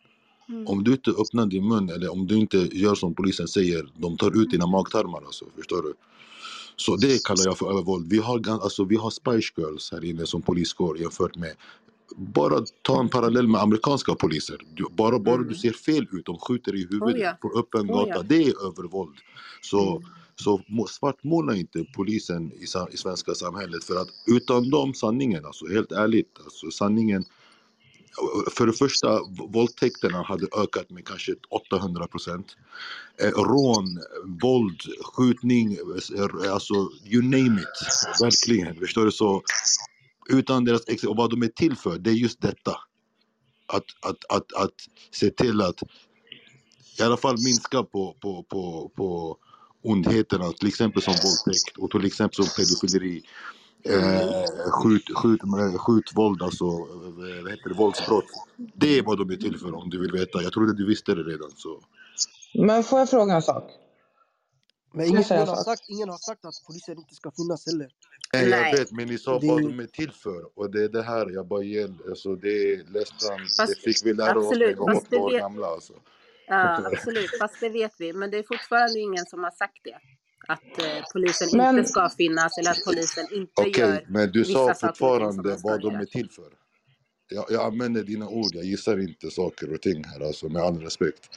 Mm. 0.52 0.66
om 0.66 0.84
du 0.84 0.92
inte 0.92 1.10
öppnar 1.10 1.46
din 1.46 1.68
mun 1.68 1.88
eller 1.90 2.12
om 2.12 2.26
du 2.26 2.36
inte 2.38 2.58
gör 2.72 2.94
som 2.94 3.14
polisen 3.14 3.48
säger, 3.48 3.88
de 3.96 4.16
tar 4.16 4.42
ut 4.42 4.50
dina 4.50 4.66
magtarmar 4.66 5.22
alltså, 5.26 5.44
förstår 5.56 5.82
du? 5.82 5.94
Så 6.76 6.96
det 6.96 7.24
kallar 7.24 7.44
jag 7.44 7.58
för 7.58 7.70
övervåld. 7.70 8.10
Vi 8.10 8.18
har, 8.18 8.48
alltså, 8.50 8.84
vi 8.84 8.96
har 8.96 9.10
Spice 9.10 9.52
Girls 9.56 9.92
här 9.92 10.04
inne 10.04 10.26
som 10.26 10.42
poliskår 10.42 10.98
jämfört 10.98 11.36
med 11.36 11.52
bara 12.16 12.64
ta 12.82 13.00
en 13.00 13.08
parallell 13.08 13.48
med 13.48 13.60
amerikanska 13.60 14.14
poliser. 14.14 14.56
Du, 14.74 14.84
bara 14.96 15.18
bara 15.18 15.42
du 15.42 15.54
ser 15.54 15.72
fel 15.72 16.06
ut, 16.12 16.26
de 16.26 16.38
skjuter 16.38 16.74
i 16.74 16.86
huvudet 16.90 17.14
Oh 17.16 17.20
ja. 17.20 17.32
på 17.42 17.58
öppen 17.58 17.90
Oh 17.90 17.96
gata. 17.96 18.08
ja. 18.10 18.22
Det 18.22 18.42
är 18.44 18.66
övervåld. 18.68 19.14
Så, 19.62 19.90
Mm. 19.96 20.08
så 20.36 20.62
må- 20.68 20.86
svartmåla 20.86 21.56
inte 21.56 21.84
polisen 21.96 22.52
i, 22.52 22.64
i 22.92 22.96
svenska 22.96 23.34
samhället 23.34 23.84
för 23.84 23.96
att 23.96 24.08
utan 24.26 24.70
dem, 24.70 24.94
sanningen 24.94 25.44
alltså, 25.46 25.66
helt 25.68 25.92
ärligt, 25.92 26.38
alltså 26.44 26.70
sanningen 26.70 27.24
för 28.50 28.66
det 28.66 28.72
första, 28.72 29.20
våldtäkterna 29.48 30.22
hade 30.22 30.46
ökat 30.56 30.90
med 30.90 31.06
kanske 31.06 31.34
800 31.50 32.06
procent. 32.06 32.56
Eh, 33.22 33.28
rån, 33.28 33.98
våld, 34.42 34.80
skjutning, 35.04 35.72
eh, 35.72 36.52
alltså 36.52 36.74
you 37.04 37.22
name 37.22 37.60
it. 37.60 38.20
Verkligen, 38.20 38.76
förstår 38.76 39.04
du? 39.04 39.12
Så 39.12 39.42
utan 40.28 40.64
deras 40.64 40.88
ex 40.88 41.04
och 41.04 41.16
vad 41.16 41.30
de 41.30 41.42
är 41.42 41.48
till 41.48 41.76
för, 41.76 41.98
det 41.98 42.10
är 42.10 42.14
just 42.14 42.40
detta. 42.40 42.76
Att, 43.66 43.84
att, 44.00 44.24
att, 44.28 44.52
att 44.52 44.74
se 45.10 45.30
till 45.30 45.60
att 45.60 45.82
i 46.98 47.02
alla 47.02 47.16
fall 47.16 47.36
minska 47.38 47.82
på, 47.82 48.16
på, 48.20 48.42
på, 48.42 48.92
på 48.96 49.36
ondheterna, 49.82 50.52
till 50.52 50.68
exempel 50.68 51.02
som 51.02 51.12
våldtäkt 51.12 51.78
och 51.78 51.90
till 51.90 52.04
exempel 52.04 52.44
som 52.44 52.64
pedofileri. 52.64 53.22
Eh, 53.84 54.44
skjut, 54.70 55.16
skjut, 55.16 55.40
eh, 55.42 55.78
skjutvåld, 55.78 56.42
alltså 56.42 56.64
eh, 56.64 57.42
vad 57.42 57.50
heter 57.50 57.68
det, 57.68 57.74
våldsbrott. 57.74 58.24
Det 58.56 58.98
är 58.98 59.02
vad 59.02 59.18
de 59.18 59.30
är 59.30 59.36
till 59.36 59.58
för 59.58 59.74
om 59.74 59.90
du 59.90 60.00
vill 60.00 60.12
veta. 60.12 60.42
Jag 60.42 60.52
trodde 60.52 60.76
du 60.76 60.86
visste 60.86 61.14
det 61.14 61.22
redan. 61.22 61.50
Så. 61.56 61.80
Men 62.54 62.84
får 62.84 62.98
jag 62.98 63.10
fråga 63.10 63.34
en 63.34 63.42
sak? 63.42 63.70
Men 64.94 65.06
ingen, 65.06 65.22
ingen, 65.30 65.38
en 65.42 65.48
har 65.48 65.56
sagt, 65.56 65.82
ingen 65.88 66.08
har 66.08 66.16
sagt 66.18 66.44
att 66.44 66.54
polisen 66.66 66.98
inte 66.98 67.14
ska 67.14 67.30
finnas 67.30 67.66
heller. 67.66 67.88
Nej, 68.32 68.48
jag 68.48 68.78
vet, 68.78 68.92
men 68.92 69.08
ni 69.08 69.18
sa 69.18 69.38
Det- 69.38 69.46
vad 69.48 69.62
de 69.62 69.80
är 69.80 69.86
till 69.86 70.10
för. 70.12 70.58
Och 70.58 70.70
det 70.70 70.84
är 70.84 70.88
det 70.88 71.02
här 71.02 71.30
jag 71.30 71.46
bara 71.46 71.62
ger. 71.62 71.90
Alltså, 72.08 72.34
det 72.36 72.48
är 72.72 73.04
Fast- 73.56 73.68
det 73.68 73.74
fick 73.92 74.06
vi 74.06 74.14
lära 74.14 74.38
oss 74.38 74.50
när 74.50 74.66
vi 74.66 74.74
var 74.74 74.94
åtta 74.96 75.06
det 75.10 75.16
år 75.18 75.30
vet- 75.30 75.40
gamla. 75.40 75.66
Alltså. 75.66 75.92
Ja, 76.46 76.86
absolut. 76.92 77.30
Fast 77.40 77.60
det 77.60 77.68
vet 77.68 77.92
vi. 77.98 78.12
Men 78.12 78.30
det 78.30 78.38
är 78.38 78.42
fortfarande 78.42 78.98
ingen 78.98 79.26
som 79.26 79.42
har 79.44 79.50
sagt 79.50 79.80
det. 79.84 79.98
Att 80.48 80.78
eh, 80.78 81.04
polisen 81.12 81.48
Men- 81.52 81.78
inte 81.78 81.90
ska 81.90 82.08
finnas 82.08 82.58
eller 82.58 82.70
att 82.70 82.84
polisen 82.86 83.26
inte 83.32 83.62
Okej, 83.62 83.80
gör 83.80 84.04
men 84.08 84.30
du 84.32 84.44
sa 84.44 84.74
fortfarande 84.74 85.56
vad 85.62 85.80
de 85.80 85.94
är 85.94 86.04
till 86.04 86.30
för. 86.30 86.52
Jag, 87.28 87.44
jag 87.48 87.64
använder 87.64 88.02
dina 88.02 88.28
ord, 88.28 88.50
jag 88.54 88.64
gissar 88.64 88.98
inte 89.00 89.30
saker 89.30 89.72
och 89.74 89.82
ting 89.82 90.04
här 90.04 90.26
alltså, 90.26 90.48
med 90.48 90.62
all 90.62 90.80
respekt. 90.80 91.28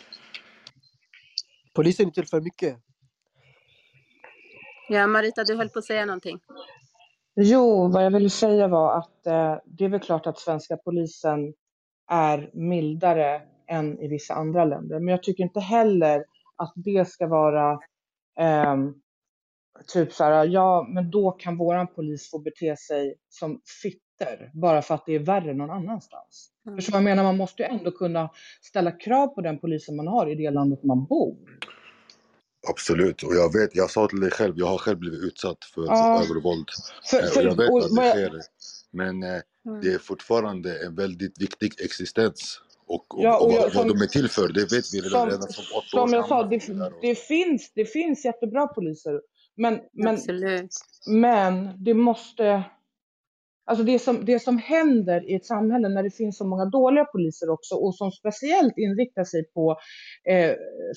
Polisen 1.73 2.07
är 2.07 2.11
till 2.11 2.27
för 2.27 2.41
mycket. 2.41 2.77
Ja, 4.90 5.07
Marita, 5.07 5.44
du 5.44 5.56
höll 5.56 5.69
på 5.69 5.80
att 5.80 5.86
säga 5.86 6.06
någonting. 6.06 6.40
Jo, 7.36 7.88
vad 7.88 8.06
jag 8.06 8.11
ville 8.11 8.30
säga 8.30 8.68
var 8.68 8.98
att 8.98 9.27
eh, 9.27 9.56
det 9.65 9.86
är 9.86 9.90
väl 9.90 9.99
klart 9.99 10.27
att 10.27 10.40
svenska 10.40 10.77
polisen 10.77 11.53
är 12.11 12.49
mildare 12.53 13.41
än 13.68 13.99
i 13.99 14.07
vissa 14.07 14.34
andra 14.34 14.65
länder. 14.65 14.99
Men 14.99 15.07
jag 15.07 15.23
tycker 15.23 15.44
inte 15.44 15.60
heller 15.60 16.26
att 16.56 16.73
det 16.76 17.10
ska 17.10 17.27
vara 17.27 17.80
ehm, 18.39 18.93
typ 19.87 20.13
så 20.13 20.23
här, 20.23 20.45
ja, 20.45 20.87
men 20.89 21.11
då 21.11 21.31
kan 21.31 21.57
våran 21.57 21.87
polis 21.87 22.29
få 22.31 22.39
bete 22.39 22.77
sig 22.77 23.15
som 23.29 23.61
fitter 23.81 24.51
bara 24.53 24.81
för 24.81 24.95
att 24.95 25.05
det 25.05 25.15
är 25.15 25.19
värre 25.19 25.53
någon 25.53 25.69
annanstans. 25.69 26.49
Mm. 26.67 26.75
Vad 26.75 26.95
jag 26.97 27.03
menar? 27.03 27.23
Man 27.23 27.37
måste 27.37 27.63
ju 27.63 27.69
ändå 27.69 27.91
kunna 27.91 28.29
ställa 28.61 28.91
krav 28.91 29.27
på 29.27 29.41
den 29.41 29.59
polisen 29.59 29.95
man 29.95 30.07
har 30.07 30.27
i 30.31 30.35
det 30.35 30.51
landet 30.51 30.83
man 30.83 31.05
bor. 31.05 31.37
Absolut, 32.69 33.23
och 33.23 33.35
jag 33.35 33.53
vet, 33.53 33.75
jag 33.75 33.89
sa 33.89 34.07
till 34.07 34.19
dig 34.19 34.31
själv, 34.31 34.53
jag 34.57 34.65
har 34.65 34.77
själv 34.77 34.97
blivit 34.99 35.23
utsatt 35.23 35.63
för 35.75 35.85
Ja. 35.85 36.23
övervåld. 36.23 36.65
För, 37.11 37.17
Eh, 37.17 37.23
för, 37.25 37.39
och 37.39 37.51
jag 37.51 37.57
vet 37.57 37.69
och 37.69 37.77
att 37.79 37.95
det 37.95 38.09
sker. 38.11 38.41
Men 38.91 39.23
eh, 39.23 39.41
Mm. 39.67 39.81
det 39.81 39.93
är 39.93 39.97
fortfarande 39.97 40.85
en 40.85 40.95
väldigt 40.95 41.41
viktig 41.41 41.81
existens. 41.81 42.61
Och, 42.87 43.15
och, 43.17 43.23
Ja, 43.23 43.37
och 43.39 43.45
och 43.45 43.51
jag- 43.53 43.61
vad, 43.61 43.73
vad 43.73 43.87
som- 43.87 43.87
de 43.97 44.03
är 44.03 44.07
till 44.07 44.29
för, 44.29 44.47
det 44.53 44.61
vet 44.61 44.93
vi 44.93 44.99
redan, 45.01 45.09
som, 45.21 45.29
redan 45.29 45.41
som 45.41 45.63
åtta 45.77 45.87
som 45.89 45.99
år 46.09 46.15
jag 46.15 46.27
sa, 46.27 46.43
det, 46.43 46.91
det, 47.01 47.15
finns, 47.15 47.71
det 47.75 47.85
finns 47.85 48.25
jättebra 48.25 48.67
poliser. 48.67 49.21
Men, 49.57 49.79
men, 49.93 50.13
Absolut. 50.13 50.71
men 51.07 51.83
det 51.83 51.93
måste... 51.93 52.63
Alltså 53.67 53.83
det 53.83 53.99
som, 53.99 54.25
det 54.25 54.39
som 54.39 54.57
händer 54.57 55.29
i 55.31 55.35
ett 55.35 55.45
samhälle 55.45 55.89
när 55.89 56.03
det 56.03 56.11
finns 56.11 56.37
så 56.37 56.45
många 56.47 56.65
dåliga 56.65 57.05
poliser 57.05 57.49
också 57.49 57.75
och 57.75 57.95
som 57.95 58.11
speciellt 58.11 58.73
inriktar 58.77 59.23
sig 59.23 59.43
på 59.53 59.77
eh, 60.29 60.51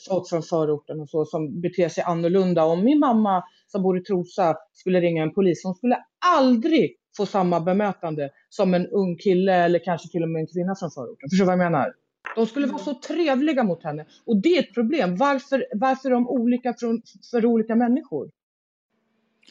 folk 0.08 0.28
från 0.28 0.42
förorten 0.42 1.00
och 1.00 1.08
så 1.10 1.24
som 1.24 1.60
beter 1.60 1.88
sig 1.88 2.04
annorlunda. 2.04 2.64
Om 2.64 2.84
min 2.84 2.98
mamma 2.98 3.42
som 3.66 3.82
bor 3.82 3.98
i 3.98 4.02
Trosa 4.02 4.56
skulle 4.72 5.00
ringa 5.00 5.22
en 5.22 5.34
polis, 5.34 5.60
hon 5.64 5.74
skulle 5.74 5.98
aldrig 6.26 6.96
få 7.18 7.26
samma 7.26 7.60
bemötande 7.60 8.30
som 8.48 8.74
en 8.74 8.86
ung 8.86 9.16
kille 9.16 9.54
eller 9.54 9.78
kanske 9.84 10.08
till 10.08 10.22
och 10.22 10.28
med 10.28 10.40
en 10.40 10.46
kvinna 10.46 10.74
från 10.74 10.90
förorten. 10.90 11.30
Förstår 11.30 11.44
du 11.44 11.46
vad 11.46 11.52
jag 11.64 11.72
menar? 11.72 11.94
De 12.36 12.46
skulle 12.46 12.66
vara 12.66 12.78
så 12.82 12.94
trevliga 12.94 13.62
mot 13.64 13.82
henne. 13.84 14.06
Och 14.24 14.36
det 14.42 14.48
är 14.56 14.62
ett 14.62 14.74
problem. 14.74 15.16
Varför, 15.16 15.66
varför 15.74 16.08
är 16.08 16.14
de 16.14 16.28
olika 16.28 16.74
från, 16.78 17.02
för 17.30 17.46
olika 17.46 17.74
människor? 17.74 18.30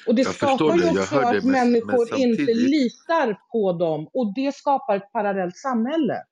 Och 0.08 0.16
det 0.16 0.22
Jag 0.22 0.34
skapar 0.36 0.78
det, 0.78 0.84
ju 0.84 1.00
också 1.00 1.16
hör 1.16 1.22
det, 1.32 1.38
att 1.38 1.44
men- 1.44 1.52
människor 1.72 2.08
men 2.12 2.20
inte 2.20 2.54
litar 2.54 3.38
på 3.52 3.74
dem. 3.74 4.10
Och 4.14 4.34
det 4.36 4.56
skapar 4.56 4.96
ett 4.96 5.12
parallellt 5.12 5.58
samhälle. 5.58 6.24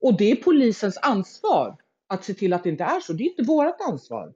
Och 0.00 0.16
det 0.18 0.30
är 0.30 0.36
polisens 0.36 0.98
ansvar 1.02 1.76
att 2.08 2.24
se 2.24 2.34
till 2.34 2.52
att 2.52 2.62
det 2.62 2.68
inte 2.70 2.84
är 2.84 3.00
så. 3.00 3.12
Det 3.12 3.22
är 3.24 3.30
inte 3.30 3.42
vårt 3.42 3.80
ansvar. 3.88 4.32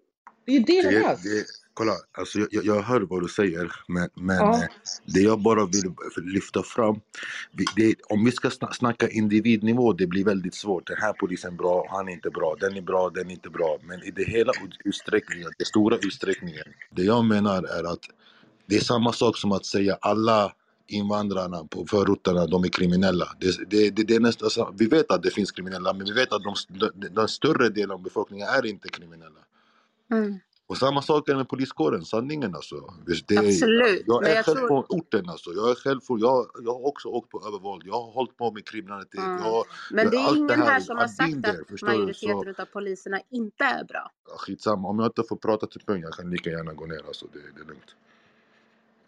Det 0.46 0.56
är 0.56 0.60
Det, 0.60 0.82
deras. 0.90 1.22
det, 1.22 1.44
kolla, 1.81 1.93
alltså 2.19 2.39
jag, 2.51 2.65
jag- 2.65 2.82
hör 2.82 3.01
vad 3.01 3.23
du 3.23 3.28
säger, 3.28 3.73
men, 3.89 4.09
men 4.15 4.36
Ja. 4.36 4.55
eh, 4.62 4.69
det 5.05 5.20
jag 5.20 5.39
bara 5.43 5.66
vill 5.66 5.94
lyfta 6.23 6.62
fram, 6.62 7.01
det, 7.77 7.94
om 8.09 8.24
vi 8.24 8.32
ska 8.32 8.48
sna- 8.48 8.73
snacka 8.73 9.09
individnivå, 9.09 9.93
det 9.93 10.07
blir 10.07 10.24
väldigt 10.24 10.55
svårt. 10.55 10.86
Den 10.86 10.97
här 10.97 11.12
polisen 11.12 11.52
är 11.52 11.57
bra, 11.57 11.86
han 11.90 12.09
är 12.09 12.12
inte 12.12 12.31
bra, 12.31 12.57
den 12.61 12.77
är 12.77 12.81
bra, 12.82 13.11
den 13.11 13.27
är 13.27 13.32
inte 13.32 13.51
bra. 13.51 13.78
Men 13.82 14.02
i 14.02 14.11
det 14.11 14.24
hela 14.24 14.52
utsträckningen, 14.85 15.51
den 15.59 15.66
stora 15.66 15.97
utsträckningen, 15.97 16.65
det 16.90 17.02
jag 17.02 17.24
menar 17.24 17.62
är 17.62 17.85
att 17.93 18.05
det 18.66 18.77
är 18.77 18.81
samma 18.81 19.12
sak 19.12 19.36
som 19.39 19.52
att 19.52 19.66
säga 19.66 19.98
alla 20.01 20.52
invandrarna 20.86 21.65
på 21.65 21.86
förorterna, 21.86 22.47
de 22.47 22.65
är 22.65 22.69
kriminella. 22.69 23.28
Det, 23.40 23.70
det, 23.70 23.90
det, 23.90 24.02
det 24.05 24.15
är 24.15 24.20
nästan, 24.20 24.74
vi 24.78 24.86
vet 24.86 25.11
att 25.11 25.23
det 25.23 25.31
finns 25.31 25.52
kriminella, 25.52 25.93
men 25.93 26.07
vi 26.07 26.12
vet 26.12 26.32
att 26.32 26.43
de, 26.43 26.55
den, 26.69 27.15
den 27.15 27.28
större 27.28 27.69
delen 27.69 27.90
av 27.90 28.02
befolkningen 28.02 28.48
är 28.48 28.66
inte 28.66 28.89
kriminella. 28.89 29.40
Mm. 30.12 30.39
Och 30.70 30.76
samma 30.78 31.02
sak 31.02 31.28
är 31.28 31.36
med 31.36 31.48
poliskåren, 31.48 32.05
sanningen 32.05 32.55
alltså. 32.55 32.74
Det 33.26 33.34
är, 33.34 33.38
Absolut, 33.48 34.02
Jag 34.06 34.28
är 34.28 34.34
jag 34.34 34.44
själv 34.44 34.56
tror- 34.56 34.68
på 34.68 34.84
orten 34.88 35.28
alltså. 35.28 35.51
Jag, 35.52 35.70
är 35.70 35.74
själv 35.74 36.01
på, 36.01 36.18
jag, 36.18 36.47
jag 36.64 36.72
har 36.72 36.86
också 36.86 37.09
åkt 37.09 37.30
på 37.30 37.42
övervåld, 37.48 37.82
jag 37.86 37.92
har 37.92 38.12
hållit 38.12 38.36
på 38.36 38.51
med 38.52 38.64
kriminalitet. 38.66 39.20
Mm. 39.20 39.44
Jag, 39.44 39.64
Men 39.90 40.10
det 40.10 40.16
är 40.16 40.36
ingen 40.36 40.60
här 40.60 40.70
här, 40.70 40.80
som 40.80 40.97
har 40.98 41.09
sagt 41.09 41.42
there, 41.44 41.59
att 41.74 41.82
majoriteten 41.82 42.55
Så- 42.56 42.62
av 42.62 42.66
poliserna 42.66 43.20
inte 43.30 43.64
är 43.64 43.84
bra. 43.84 44.10
skitsamma, 44.38 44.88
om 44.88 44.98
jag 44.98 45.09
inte 45.09 45.22
får 45.28 45.36
prata 45.36 45.66
till 45.66 45.80
punkt, 45.86 46.02
jag 46.05 46.12
kan 46.12 46.30
lika 46.30 46.51
gärna 46.51 46.72
gå 46.72 46.86
ner 46.86 47.02
alltså. 47.06 47.26
Det, 47.32 47.38
det 47.38 47.60
är 47.62 47.66
lugnt. 47.66 47.90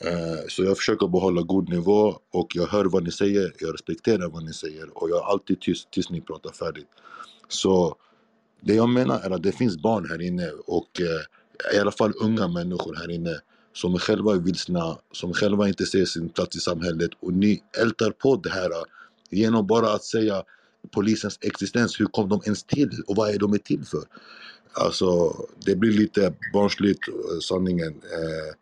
Eh, 0.04 0.46
så 0.48 0.64
jag 0.64 0.76
försöker 0.76 1.08
behålla 1.08 1.42
god 1.42 1.68
nivå 1.68 2.18
och 2.32 2.46
jag 2.54 2.66
hör 2.66 2.84
vad 2.84 3.04
ni 3.04 3.12
säger, 3.12 3.52
jag 3.58 3.74
respekterar 3.74 4.28
vad 4.28 4.44
ni 4.44 4.52
säger 4.52 4.98
och 4.98 5.10
jag 5.10 5.18
är 5.18 5.24
alltid 5.30 5.60
tyst 5.60 5.90
tills 5.90 6.10
ni 6.10 6.20
pratar 6.20 6.50
färdigt. 6.52 6.88
Så 7.48 7.96
det 8.60 8.74
jag 8.74 8.88
menar 8.88 9.20
är 9.20 9.30
att 9.30 9.42
det 9.42 9.52
finns 9.52 9.82
barn 9.82 10.06
här 10.10 10.20
inne 10.22 10.50
och 10.66 11.00
eh, 11.00 11.06
i 11.74 11.78
alla 11.78 11.92
fall 11.92 12.12
unga 12.20 12.48
människor 12.48 12.94
här 12.94 13.10
inne 13.10 13.40
som 13.72 13.98
själva 13.98 14.34
är 14.34 14.38
vilsna, 14.38 14.98
som 15.12 15.34
själva 15.34 15.68
inte 15.68 15.86
ser 15.86 16.04
sin 16.04 16.28
plats 16.28 16.56
i 16.56 16.60
samhället 16.60 17.10
och 17.20 17.32
ni 17.32 17.62
ältar 17.82 18.10
på 18.10 18.36
det 18.36 18.50
här 18.50 18.70
äh, 18.70 18.84
genom 19.30 19.66
bara 19.66 19.92
att 19.92 20.04
säga 20.04 20.42
polisens 20.90 21.38
existens, 21.40 22.00
hur 22.00 22.06
kom 22.06 22.28
de 22.28 22.40
ens 22.44 22.62
till 22.64 23.02
och 23.06 23.16
vad 23.16 23.34
är 23.34 23.38
de 23.38 23.52
är 23.52 23.58
till 23.58 23.84
för? 23.84 24.04
Alltså 24.72 25.36
det 25.64 25.76
blir 25.76 25.92
lite 25.92 26.34
barnsligt, 26.52 27.08
äh, 27.08 27.38
sanningen. 27.40 27.92
Eh, 27.92 28.54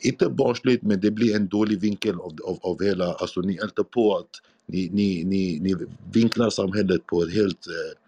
inte 0.00 0.28
barnsligt 0.28 0.82
men 0.82 1.00
det 1.00 1.10
blir 1.10 1.36
en 1.36 1.48
dålig 1.48 1.80
vinkel 1.80 2.14
av, 2.14 2.38
av, 2.44 2.58
av 2.62 2.82
hela, 2.82 3.12
alltså 3.12 3.40
ni 3.40 3.56
ältar 3.56 3.82
på 3.82 4.16
att 4.16 4.30
ni, 4.66 4.88
ni, 4.92 5.24
ni, 5.24 5.58
ni 5.60 5.76
vinklar 6.12 6.50
samhället 6.50 7.06
på 7.06 7.22
ett 7.22 7.34
helt 7.34 7.66
eh, 7.66 8.01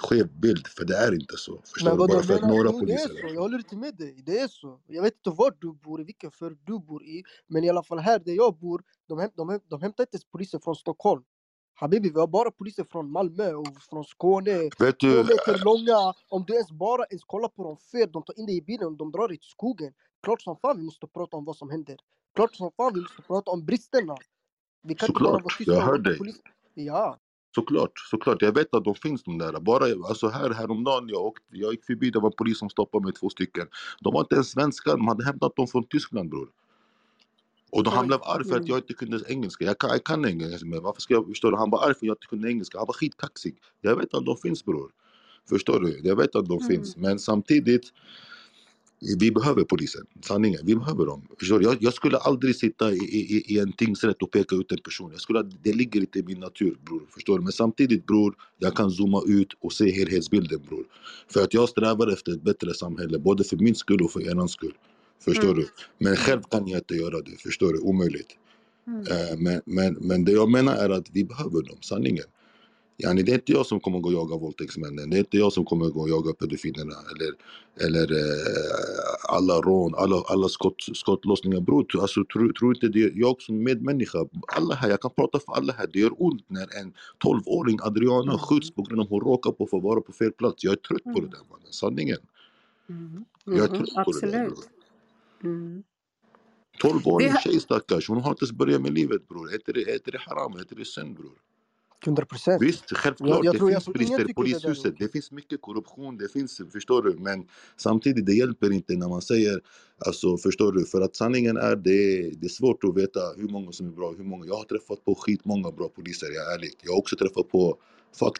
skev 0.00 0.28
bild, 0.40 0.66
för 0.66 0.84
det 0.84 0.96
är 0.96 1.14
inte 1.14 1.36
så. 1.36 1.62
Förstår 1.64 1.90
Men 1.90 1.98
du? 1.98 2.14
Bara 2.14 2.22
för 2.22 2.34
att 2.34 2.40
några 2.42 2.70
jo, 2.72 2.80
det 2.86 2.92
är 2.92 3.06
poliser... 3.06 3.28
så. 3.28 3.34
Jag 3.34 3.40
håller 3.40 3.58
inte 3.58 3.76
med 3.76 3.96
dig. 3.96 4.22
Det 4.26 4.38
är 4.38 4.48
så. 4.48 4.80
Jag 4.86 5.02
vet 5.02 5.14
inte 5.14 5.30
var 5.30 5.54
du 5.60 5.72
bor, 5.72 6.00
i 6.00 6.04
vilken 6.04 6.30
förort 6.30 6.58
du 6.66 6.78
bor 6.78 7.04
i. 7.04 7.22
Men 7.46 7.64
i 7.64 7.70
alla 7.70 7.82
fall 7.82 7.98
här 7.98 8.18
där 8.18 8.32
jag 8.32 8.58
bor, 8.58 8.82
de, 9.08 9.18
häm, 9.18 9.30
de, 9.36 9.48
häm, 9.48 9.60
de 9.68 9.82
hämtar 9.82 10.02
inte 10.04 10.14
ens 10.16 10.24
poliser 10.24 10.58
från 10.58 10.76
Stockholm. 10.76 11.22
Habibi, 11.74 12.10
vi 12.10 12.20
har 12.20 12.26
bara 12.26 12.50
poliser 12.50 12.84
från 12.84 13.10
Malmö 13.10 13.52
och 13.54 13.66
från 13.90 14.04
Skåne. 14.04 14.70
Vet 14.78 15.00
du, 15.00 15.16
meter 15.16 15.64
långa. 15.64 16.14
Om 16.28 16.44
du 16.46 16.52
ens 16.54 16.70
bara 16.70 17.04
ens 17.04 17.24
kollar 17.24 17.48
på 17.48 17.64
dem 17.64 17.76
fel, 17.76 18.12
de 18.12 18.22
tar 18.22 18.38
in 18.38 18.46
dig 18.46 18.56
i 18.56 18.62
bilen 18.62 18.86
och 18.86 18.96
de 18.96 19.12
drar 19.12 19.28
dig 19.28 19.38
till 19.38 19.50
skogen. 19.50 19.92
klart 20.22 20.42
som 20.42 20.56
fan 20.56 20.76
vi 20.76 20.82
måste 20.82 21.06
prata 21.06 21.36
om 21.36 21.44
vad 21.44 21.56
som 21.56 21.70
händer. 21.70 21.96
Klart 22.34 22.54
som 22.54 22.70
fan 22.76 22.92
vi 22.94 23.00
måste 23.00 23.22
prata 23.22 23.50
om 23.50 23.64
bristerna. 23.66 24.16
Vi 24.82 24.94
kan 24.94 25.08
inte 25.08 25.20
bara 25.22 25.30
Såklart, 25.30 25.42
vara 25.44 25.54
tysta 25.58 25.72
jag 25.72 25.80
hör 25.80 25.98
dig. 25.98 26.18
Ja. 26.74 27.18
Såklart, 27.54 27.92
såklart. 28.10 28.42
Jag 28.42 28.54
vet 28.54 28.74
att 28.74 28.84
de 28.84 28.94
finns 28.94 29.22
de 29.22 29.38
där. 29.38 29.60
Bara 29.60 29.84
alltså 30.08 30.28
här 30.28 30.50
häromdagen, 30.50 31.08
jag, 31.08 31.22
åkte, 31.26 31.44
jag 31.50 31.72
gick 31.72 31.84
förbi, 31.84 32.10
det 32.10 32.18
var 32.18 32.28
en 32.28 32.36
polis 32.38 32.58
som 32.58 32.70
stoppade 32.70 33.04
mig, 33.04 33.12
två 33.12 33.28
stycken. 33.30 33.66
De 34.00 34.12
var 34.14 34.20
inte 34.20 34.34
ens 34.34 34.50
svenskar, 34.50 34.92
de 34.92 35.08
hade 35.08 35.24
hämtat 35.24 35.56
dem 35.56 35.66
från 35.68 35.84
Tyskland 35.86 36.30
bror. 36.30 36.48
Och 37.72 37.84
då, 37.84 37.90
han 37.90 38.06
blev 38.06 38.18
arg 38.22 38.44
för 38.44 38.56
att 38.56 38.68
jag 38.68 38.78
inte 38.78 38.94
kunde 38.94 39.20
engelska. 39.28 39.64
Jag 39.64 39.78
kan, 39.78 39.90
jag 39.90 40.04
kan 40.04 40.24
engelska, 40.26 40.66
men 40.66 40.82
varför 40.82 41.00
ska 41.00 41.14
jag 41.14 41.26
förstå? 41.26 41.56
Han 41.56 41.70
var 41.70 41.78
arg 41.78 41.94
för 41.94 41.98
att 41.98 42.02
jag 42.02 42.14
inte 42.14 42.26
kunde 42.26 42.48
engelska. 42.50 42.78
Han 42.78 42.86
var 42.86 42.94
skitkaxig. 42.94 43.56
Jag 43.80 43.96
vet 43.96 44.14
att 44.14 44.26
de 44.26 44.36
finns 44.36 44.64
bror. 44.64 44.90
Förstår 45.48 45.80
du? 45.80 46.00
Jag 46.04 46.16
vet 46.16 46.36
att 46.36 46.46
de 46.46 46.58
Mm. 46.58 46.68
finns. 46.68 46.96
Men 46.96 47.18
samtidigt, 47.18 47.92
vi 49.18 49.30
behöver 49.30 49.64
polisen. 49.64 50.06
Sanningen, 50.24 50.60
vi 50.64 50.76
behöver 50.76 51.06
dem. 51.06 51.28
Förstår? 51.38 51.62
Jag, 51.62 51.76
jag 51.80 51.94
skulle 51.94 52.18
aldrig 52.18 52.56
sitta 52.56 52.92
i, 52.92 52.96
i, 52.96 53.54
i 53.54 53.58
en 53.58 53.72
tingsrätt 53.72 54.22
och 54.22 54.30
peka 54.30 54.56
ut 54.56 54.72
en 54.72 54.78
person. 54.78 55.10
Jag 55.12 55.20
skulle, 55.20 55.42
det 55.62 55.72
ligger 55.72 56.00
inte 56.00 56.18
i 56.18 56.22
min 56.22 56.40
natur 56.40 56.78
bror. 56.86 57.02
Förstår 57.14 57.38
du? 57.38 57.44
Men 57.44 57.52
samtidigt 57.52 58.06
bror, 58.06 58.34
jag 58.58 58.76
kan 58.76 58.90
zooma 58.90 59.22
ut 59.26 59.48
och 59.60 59.72
se 59.72 59.90
helhetsbilden 59.90 60.60
bror. 60.68 60.84
För 61.32 61.42
att 61.44 61.54
jag 61.54 61.68
strävar 61.68 62.12
efter 62.12 62.32
ett 62.32 62.42
bättre 62.42 62.74
samhälle, 62.74 63.18
både 63.18 63.44
för 63.44 63.56
min 63.56 63.74
skull 63.74 64.02
och 64.02 64.10
för 64.12 64.20
eran 64.30 64.48
skull. 64.48 64.74
Förstår 65.24 65.44
Mm. 65.52 65.56
du? 65.56 65.68
Men 65.98 66.16
själv 66.16 66.42
kan 66.50 66.68
jag 66.68 66.80
inte 66.80 66.94
göra 66.94 67.20
det, 67.20 67.42
förstår 67.42 67.72
du? 67.72 67.78
Omöjligt. 67.80 68.36
Mm. 68.86 69.00
Eh, 69.00 69.38
men, 69.38 69.60
men, 69.66 69.94
men 69.94 70.24
det 70.24 70.32
jag 70.32 70.50
menar 70.50 70.76
är 70.76 70.90
att 70.90 71.06
vi 71.12 71.24
behöver 71.24 71.62
dem, 71.62 71.78
sanningen. 71.80 72.24
Yani 73.02 73.22
det 73.22 73.32
är 73.32 73.34
inte 73.34 73.52
jag 73.52 73.66
som 73.66 73.80
kommer 73.80 73.98
gå 74.00 74.08
och 74.08 74.14
jaga 74.14 74.36
våldtäktsmännen, 74.36 75.10
det 75.10 75.16
är 75.16 75.18
inte 75.18 75.36
jag 75.38 75.52
som 75.52 75.64
kommer 75.64 75.86
gå 75.90 76.00
och 76.00 76.08
jaga 76.08 76.32
pedofilerna 76.32 76.94
eller, 77.12 77.32
eller 77.86 78.12
eh, 78.12 79.34
alla 79.34 79.60
rån, 79.60 79.94
alla, 79.94 80.22
alla 80.28 80.48
skott, 80.48 80.74
skottlossningar. 80.94 81.60
Bror, 81.60 81.86
alltså, 82.00 82.24
tror 82.32 82.52
tro 82.52 82.70
inte 82.74 82.88
det, 82.88 83.12
jag 83.14 83.42
som 83.42 83.62
medmänniska, 83.62 84.18
alla 84.56 84.74
här, 84.74 84.90
jag 84.90 85.00
kan 85.00 85.10
prata 85.10 85.38
för 85.38 85.52
alla 85.52 85.72
här, 85.72 85.86
det 85.92 85.98
gör 85.98 86.12
ont 86.22 86.44
när 86.50 86.80
en 86.80 86.92
12-åring 87.24 87.78
Adriana 87.82 88.38
skjuts 88.38 88.70
på 88.70 88.82
grund 88.82 89.00
av 89.00 89.04
att 89.04 89.10
hon 89.10 89.20
råkar 89.20 89.52
på 89.52 89.64
att 89.76 89.82
vara 89.82 90.00
på 90.00 90.12
fel 90.12 90.32
plats. 90.32 90.64
Jag 90.64 90.72
är 90.72 90.76
trött 90.76 91.04
på 91.04 91.20
det 91.20 91.26
där 91.26 91.44
mannen, 91.50 91.72
sanningen. 91.72 92.18
Mm. 92.88 93.24
Jag 93.44 93.58
är 93.58 93.68
Mhm, 93.68 93.78
trött 93.84 94.04
på 94.04 94.12
det 94.12 94.20
där 94.20 94.30
bror. 94.46 94.46
Absolut. 94.52 94.70
Mm. 95.44 95.82
12-årig 96.82 97.26
Vi 97.26 97.32
har- 97.32 97.40
tjej 97.40 97.60
stackars, 97.60 98.08
hon 98.08 98.20
har 98.20 98.30
inte 98.30 98.44
ens 98.44 98.52
börjat 98.52 98.82
med 98.82 98.92
livet 98.94 99.28
bror. 99.28 99.54
Inte 99.54 99.72
det, 99.72 99.94
inte 99.94 100.10
det 100.10 100.18
haram, 100.18 100.58
inte 100.58 100.74
det 100.74 100.84
synd 100.84 101.16
bror? 101.16 101.32
100 102.06 102.24
procent. 102.26 102.62
Visst, 102.62 102.84
självklart, 102.96 103.30
Jag- 103.30 103.44
jag 103.44 103.54
det 103.54 103.58
finns 103.74 103.86
brister 103.88 104.20
i 104.20 104.24
det 104.24 104.34
polishuset, 104.34 104.84
Henke. 104.84 105.04
det 105.04 105.12
finns 105.12 105.32
mycket 105.32 105.60
korruption, 105.62 106.16
det 106.18 106.32
finns, 106.32 106.60
förstår 106.72 107.02
du? 107.02 107.16
Men 107.18 107.46
samtidigt, 107.76 108.26
det 108.26 108.32
hjälper 108.34 108.72
inte 108.72 108.96
när 108.96 109.08
man 109.08 109.22
säger, 109.22 109.60
alltså 110.06 110.36
förstår 110.36 110.72
du? 110.72 110.84
För 110.84 111.00
att 111.00 111.16
sanningen 111.16 111.56
är, 111.56 111.76
det, 111.76 112.30
det 112.40 112.46
är 112.46 112.48
svårt 112.48 112.84
att 112.84 112.96
veta 112.96 113.20
hur 113.36 113.48
många 113.48 113.72
som 113.72 113.86
är 113.86 113.90
bra, 113.92 114.12
hur 114.12 114.24
många. 114.24 114.46
Jag 114.46 114.54
har 114.56 114.64
träffat 114.64 115.04
på 115.04 115.14
skitmånga 115.14 115.70
bra 115.70 115.88
poliser, 115.88 116.26
jag 116.26 116.52
är 116.52 116.54
ärlig. 116.58 116.70
Jag 116.82 116.92
har 116.92 116.98
också 116.98 117.16
träffat 117.16 117.48
på 117.48 117.78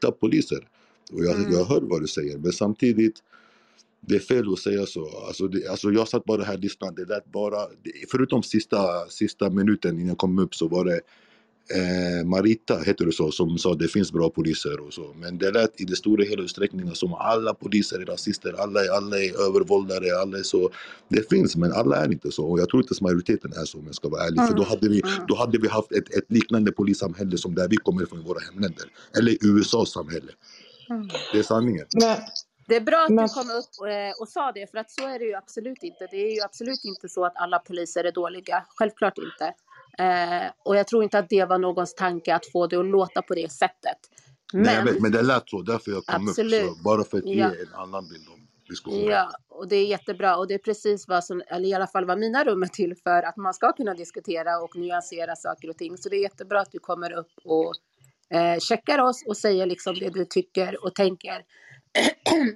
up 0.09 0.20
poliser. 0.20 0.68
Och 1.12 1.24
jag, 1.24 1.36
Mm. 1.36 1.52
jag 1.52 1.64
hör 1.64 1.80
vad 1.80 2.01
du 2.01 2.06
säger, 2.06 2.39
men 2.39 2.52
samtidigt, 2.52 3.22
det 4.01 4.14
är 4.14 4.20
fel 4.20 4.52
att 4.52 4.59
säga 4.59 4.86
så. 4.86 5.09
Alltså, 5.26 5.48
det, 5.48 5.68
alltså 5.68 5.90
jag 5.90 6.09
satt 6.09 6.24
bara 6.24 6.43
här 6.44 6.55
och 6.55 6.60
lyssnade, 6.60 7.05
det 7.05 7.14
lät 7.14 7.32
bara, 7.32 7.66
det, 7.82 7.93
förutom 8.10 8.43
sista, 8.43 9.06
sista 9.09 9.51
minuten 9.51 9.94
innan 9.97 10.09
jag 10.09 10.18
kom 10.18 10.39
upp 10.39 10.55
så 10.55 10.68
var 10.68 10.85
det 10.85 11.01
eh, 11.74 12.27
Marita, 12.27 12.78
heter 12.78 13.07
det 13.07 13.12
så, 13.12 13.31
som 13.31 13.59
sa 13.59 13.74
det 13.74 13.89
finns 13.89 14.12
bra 14.12 14.31
poliser 14.31 14.81
och 14.81 14.93
så. 14.95 15.12
Men 15.16 15.39
det 15.39 15.51
lät 15.51 15.81
i 15.81 15.85
det 15.85 15.97
stora 15.97 16.24
hela 16.24 16.43
utsträckningen 16.43 16.95
som 16.95 17.15
alla 17.15 17.55
poliser 17.55 18.01
är 18.01 18.07
rasister, 18.07 18.53
alla, 18.59 18.85
är- 18.85 18.90
alla 18.97 19.19
är 19.19 19.47
övervåldare, 19.49 20.20
alla 20.23 20.39
är 20.39 20.43
så. 20.43 20.70
Det 21.09 21.28
finns, 21.28 21.57
men 21.57 21.73
alla 21.73 21.97
är 21.97 22.12
inte 22.12 22.31
så. 22.32 22.45
Och 22.51 22.61
jag 22.61 22.69
tror 22.69 22.82
inte 22.82 22.93
att 22.95 23.01
majoriteten 23.01 23.53
är 23.53 23.65
så 23.65 23.78
om 23.78 23.86
jag 23.86 23.95
ska 23.95 24.09
vara 24.09 24.23
ärlig. 24.27 24.40
För 24.40 24.55
då 24.55 24.62
Mm, 24.62 24.69
hade 24.69 24.89
vi, 24.89 25.01
mm. 25.03 25.27
då 25.28 25.35
hade 25.36 25.59
vi 25.59 25.69
haft 25.69 25.93
ett, 25.93 26.15
ett 26.15 26.24
liknande 26.28 26.73
polissamhälle 26.73 27.39
som 27.39 27.55
där 27.55 27.69
vi 27.69 27.77
kommer 27.77 28.07
från 28.07 28.20
i 28.20 28.23
våra 28.23 28.39
hemländer. 28.40 28.85
Eller 29.19 29.36
USAs 29.40 29.93
samhälle. 29.93 30.32
Mm. 30.90 31.09
Det 31.32 31.39
är 31.39 31.43
sanningen. 31.43 31.86
Men, 32.01 32.16
Det 32.69 32.77
är 32.77 32.81
bra 32.81 32.99
att 33.05 33.11
Men- 33.11 33.27
du 33.27 33.32
kom 33.35 33.51
upp 33.51 33.65
och, 33.81 33.89
eh, 33.90 34.12
och 34.20 34.28
sa 34.28 34.53
det, 34.53 34.70
för 34.70 34.78
att 34.78 34.90
så 34.90 35.07
är 35.09 35.19
det 35.19 35.24
ju 35.24 35.35
absolut 35.35 35.82
inte. 35.82 36.07
Det 36.11 36.16
är 36.16 36.35
ju 36.35 36.40
absolut 36.43 36.85
inte 36.85 37.09
så 37.09 37.24
att 37.24 37.32
alla 37.36 37.59
poliser 37.59 38.05
är 38.05 38.12
dåliga. 38.12 38.65
Självklart 38.77 39.19
inte. 39.19 39.55
Eh, 39.99 40.51
och 40.65 40.77
jag 40.77 40.87
tror 40.87 41.03
inte 41.03 41.19
att 41.19 41.29
det 41.29 41.45
var 41.45 41.59
någons 41.59 41.95
tanke 41.95 42.35
att 42.35 42.47
få 42.53 42.66
det 42.66 42.77
att 42.77 42.87
låta 42.87 43.23
på 43.23 43.35
det 43.35 43.53
sättet. 43.53 43.99
Men, 44.53 44.62
Nej, 44.62 44.75
jag 44.75 44.85
vet, 44.85 45.01
men 45.03 45.12
det 45.12 45.23
lät 45.23 45.49
så, 45.49 45.62
därför 45.62 45.91
jag 45.91 46.05
kom 46.07 46.29
Absolut. 46.29 46.65
upp. 46.65 46.77
Så 46.77 46.83
bara 46.83 47.05
för 47.05 47.19
att 47.19 47.27
ge 47.27 47.35
Ja. 47.35 47.47
en 47.47 47.75
annan 47.75 48.09
bild 48.09 48.29
om 48.29 48.49
diskussionen. 48.69 49.05
Ja, 49.05 49.31
och 49.49 49.69
det 49.69 49.77
är 49.77 49.87
jättebra. 49.87 50.37
Och 50.37 50.49
det 50.49 50.55
är 50.55 50.59
precis 50.59 51.09
vad 51.09 51.25
som, 51.25 51.43
eller 51.47 51.69
i 51.69 51.75
alla 51.75 51.87
fall 51.87 52.05
vad 52.05 52.19
mina 52.19 52.45
rum 52.45 52.62
är 52.62 52.66
till 52.66 52.95
för, 53.05 53.23
att 53.23 53.37
man 53.37 53.55
ska 53.55 53.73
kunna 53.73 53.95
diskutera 53.95 54.59
och 54.61 54.77
nyansera 54.77 55.37
saker 55.37 55.70
och 55.70 55.77
ting. 55.79 55.97
Så 55.99 56.09
det 56.09 56.16
är 56.16 56.23
jättebra 56.23 56.61
att 56.61 56.73
du 56.73 56.79
kommer 56.79 57.12
upp 57.12 57.33
och 57.45 57.75
eh, 58.37 58.59
checkar 58.59 58.99
oss 58.99 59.25
och 59.27 59.37
säger 59.37 59.66
liksom 59.66 59.95
det 59.95 60.11
du 60.11 60.25
tycker 60.25 60.85
och 60.85 60.95
tänker. 60.95 61.45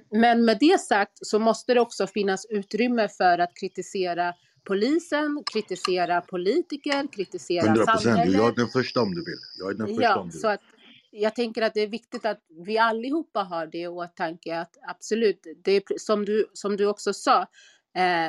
Men 0.11 0.45
med 0.45 0.57
det 0.59 0.79
sagt 0.81 1.13
så 1.21 1.39
måste 1.39 1.73
det 1.73 1.79
också 1.79 2.07
finnas 2.07 2.45
utrymme 2.49 3.07
för 3.07 3.37
att 3.39 3.51
kritisera 3.59 4.33
polisen, 4.63 5.43
kritisera 5.53 6.21
politiker, 6.21 7.07
kritisera 7.11 7.65
100 7.65 7.85
procent. 7.85 8.01
samhället. 8.01 8.33
Jag 8.33 8.47
är 8.47 8.55
den 8.55 8.67
första 8.67 9.01
om 9.01 9.13
du 9.15 9.23
vill. 9.25 9.39
Jag 9.59 9.71
är 9.71 9.73
den 9.75 9.87
första 9.87 10.03
Ja, 10.03 10.19
om 10.19 10.29
du 10.29 10.37
så 10.37 10.47
vill. 10.47 10.53
att 10.53 10.61
jag 11.11 11.35
tänker 11.35 11.61
att 11.61 11.73
det 11.73 11.81
är 11.81 11.87
viktigt 11.87 12.25
att 12.25 12.39
vi 12.65 12.77
allihopa 12.77 13.39
har 13.43 13.67
det 13.67 13.77
i 13.77 13.87
åtanke 13.87 14.59
att 14.59 14.77
absolut, 14.87 15.47
det 15.63 15.71
är 15.71 15.83
som 15.99 16.25
du, 16.25 16.45
som 16.53 16.77
du 16.77 16.85
också 16.85 17.13
sa, 17.13 17.41
eh, 17.41 17.47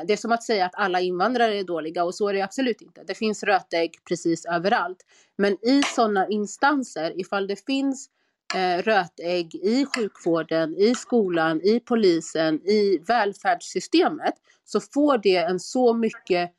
det 0.06 0.12
är 0.12 0.16
som 0.16 0.32
att 0.32 0.42
säga 0.42 0.66
att 0.66 0.74
alla 0.74 1.00
invandrare 1.00 1.58
är 1.58 1.64
dåliga 1.64 2.04
och 2.04 2.14
så 2.14 2.28
är 2.28 2.34
det 2.34 2.42
absolut 2.42 2.82
inte. 2.82 3.04
Det 3.06 3.14
finns 3.14 3.42
rötägg 3.42 3.94
precis 4.08 4.44
överallt. 4.46 4.98
Men 5.38 5.52
i 5.52 5.82
sådana 5.82 6.28
instanser, 6.28 7.20
ifall 7.20 7.46
det 7.46 7.66
finns 7.66 8.08
eh, 8.54 8.82
rötägg 8.82 9.54
i 9.54 9.86
sjukvården, 9.94 10.76
i 10.76 10.94
skolan, 10.94 11.60
i 11.60 11.80
polisen, 11.80 12.54
i 12.54 12.98
välfärdssystemet 13.06 14.34
så 14.64 14.80
får 14.80 15.18
det 15.18 15.36
en 15.36 15.60
så 15.60 15.94
mycket 15.94 16.50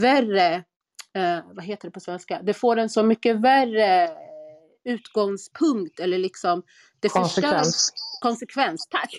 värre, 0.00 0.54
eh, 1.14 1.38
vad 1.52 1.64
heter 1.64 1.88
det 1.88 1.92
på 1.92 2.00
svenska, 2.00 2.42
det 2.42 2.54
får 2.54 2.76
en 2.76 2.88
så 2.88 3.02
mycket 3.02 3.36
värre 3.36 4.10
utgångspunkt 4.84 6.00
eller 6.00 6.18
liksom 6.18 6.62
det 7.00 7.08
Konsekvens. 7.08 7.92
konsekvens, 8.20 8.88
tack. 8.90 9.16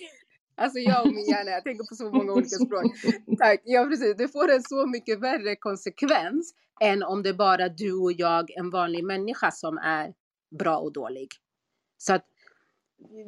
Alltså 0.56 0.80
jag 0.80 1.06
och 1.06 1.14
min 1.14 1.26
hjärna, 1.26 1.52
jag 1.52 1.64
tänker 1.64 1.90
på 1.90 1.96
så 1.96 2.12
många 2.12 2.34
olika 2.34 2.56
språk. 2.66 2.84
Tack, 3.40 3.62
ja 3.64 3.86
precis. 3.86 4.18
Det 4.18 4.28
får 4.28 4.52
en 4.52 4.64
så 4.64 4.88
mycket 4.88 5.20
värre 5.20 5.56
konsekvens 5.56 6.54
än 6.82 7.04
om 7.04 7.24
det 7.24 7.34
bara 7.34 7.70
du 7.70 7.94
och 7.94 8.12
jag, 8.12 8.52
en 8.52 8.70
vanlig 8.70 9.04
människa 9.04 9.52
som 9.52 9.78
är 9.78 10.14
bra 10.60 10.78
och 10.78 10.94
dålig. 10.94 11.28
Så 12.02 12.14
att 12.14 12.26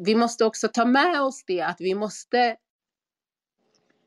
vi 0.05 0.15
måste 0.15 0.45
också 0.45 0.67
ta 0.67 0.85
med 0.85 1.21
oss 1.21 1.43
det 1.47 1.61
att 1.61 1.81
vi 1.81 1.95
måste 1.95 2.55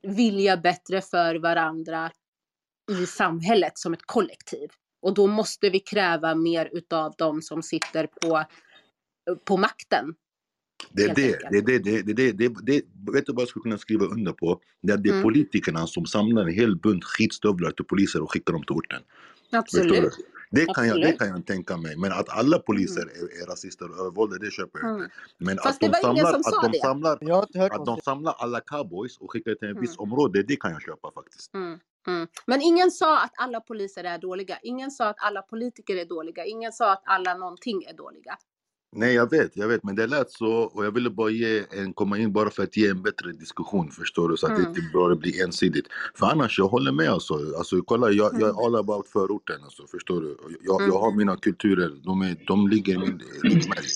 vilja 0.02 0.56
bättre 0.56 1.00
för 1.00 1.34
varandra 1.34 2.10
i 2.90 3.06
samhället 3.06 3.78
som 3.78 3.92
ett 3.94 4.06
kollektiv. 4.06 4.68
Och 5.02 5.14
då 5.14 5.26
måste 5.26 5.70
vi 5.70 5.80
kräva 5.80 6.34
mer 6.34 6.68
utav 6.72 7.14
de 7.18 7.42
som 7.42 7.62
sitter 7.62 8.06
på, 8.06 8.44
på 9.44 9.56
makten. 9.56 10.14
Det 10.90 11.02
är 11.02 11.14
det, 11.14 11.38
det, 11.50 11.60
det, 11.60 11.78
det, 11.78 12.02
det, 12.02 12.32
det, 12.32 12.48
det, 12.62 12.82
vet 13.12 13.26
du 13.26 13.32
vad 13.32 13.42
jag 13.42 13.48
skulle 13.48 13.62
kunna 13.62 13.78
skriva 13.78 14.04
under 14.04 14.32
på? 14.32 14.60
Det 14.82 14.92
är, 14.92 14.96
det 14.96 15.10
Mm. 15.10 15.22
politikerna 15.22 15.86
som 15.86 16.06
samlar 16.06 16.42
en 16.42 16.54
hel 16.54 16.76
bunt 16.76 17.04
skitstövlar 17.04 17.70
till 17.70 17.84
poliser 17.84 18.22
och 18.22 18.32
skickar 18.32 18.52
dem 18.52 18.62
till 18.62 18.76
orten. 18.76 19.02
Absolut. 19.50 20.12
Det 20.56 20.74
kan, 20.74 20.88
jag, 20.88 21.00
det 21.00 21.12
kan 21.12 21.28
jag 21.28 21.46
tänka 21.46 21.76
mig. 21.76 21.96
Men 21.96 22.12
att 22.12 22.28
alla 22.28 22.58
poliser 22.58 23.02
är, 23.02 23.42
är 23.42 23.46
rasister 23.46 23.90
och 23.90 23.98
övervåldare, 23.98 24.38
det 24.38 24.50
köper 24.50 24.78
jag 24.78 24.90
Mm. 24.90 25.02
inte. 25.02 25.14
Men 25.38 25.56
Fast 25.56 25.66
att 25.66 25.80
det 25.80 25.86
de, 25.86 25.92
var 26.02 26.12
ingen 26.12 26.26
samlar, 26.26 26.38
att, 26.58 26.62
de 26.62 26.72
det. 26.72 26.78
samlar, 26.78 27.18
Jag 27.20 27.34
har 27.34 27.42
inte 27.42 27.58
hört 27.58 27.72
att 27.72 27.86
de 27.86 28.00
samlar 28.00 28.32
alla 28.38 28.60
cowboys 28.60 29.18
och 29.18 29.30
skickar 29.32 29.54
till 29.54 29.70
ett 29.70 29.76
visst 29.80 29.98
Mm. 30.00 30.12
område, 30.12 30.42
det 30.42 30.56
kan 30.56 30.70
jag 30.72 30.82
köpa 30.82 31.12
faktiskt. 31.14 31.54
Mm, 31.54 31.78
mm. 32.06 32.28
Men 32.46 32.62
ingen 32.62 32.90
sa 32.90 33.18
att 33.24 33.32
alla 33.36 33.60
poliser 33.60 34.04
är 34.04 34.18
dåliga. 34.18 34.58
Ingen 34.62 34.90
sa 34.90 35.08
att 35.08 35.16
alla 35.18 35.42
politiker 35.42 35.96
är 35.96 36.04
dåliga. 36.04 36.44
Ingen 36.44 36.72
sa 36.72 36.92
att 36.92 37.02
alla 37.04 37.34
någonting 37.34 37.82
är 37.84 37.94
dåliga. 37.94 38.36
Nej 38.92 39.14
jag 39.14 39.30
vet, 39.30 39.56
jag 39.56 39.68
vet 39.68 39.84
men 39.84 39.94
det 39.96 40.06
lät 40.06 40.30
så 40.30 40.52
och 40.52 40.84
jag 40.84 40.90
ville 40.90 41.10
bara 41.10 41.30
ge 41.30 41.64
en, 41.70 41.92
komma 41.92 42.18
in 42.18 42.32
bara 42.32 42.50
för 42.50 42.62
att 42.62 42.76
ge 42.76 42.88
en 42.88 43.02
bättre 43.02 43.32
diskussion 43.32 43.90
förstår 43.90 44.28
du 44.28 44.36
så 44.36 44.46
att 44.46 44.52
Mm. 44.52 44.62
det 44.62 44.68
inte 44.80 44.90
bara 44.94 45.16
blir 45.16 45.44
ensidigt. 45.44 45.86
För 46.18 46.26
annars 46.26 46.58
jag 46.58 46.68
håller 46.68 46.92
med 46.92 47.08
alltså, 47.08 47.34
alltså 47.58 47.82
kolla 47.82 48.10
jag, 48.10 48.32
jag 48.40 48.48
är 48.48 48.66
all 48.66 48.76
about 48.76 49.08
förorten 49.08 49.56
alltså 49.64 49.86
förstår 49.86 50.20
du. 50.20 50.36
Jag, 50.60 50.80
Mm. 50.80 50.92
jag 50.92 51.00
har 51.00 51.12
mina 51.12 51.36
kulturer, 51.36 51.92
de, 52.04 52.22
är, 52.22 52.36
de 52.46 52.68
ligger 52.68 52.94
i 52.94 52.98
min 52.98 53.20
ryggmärg. 53.42 53.86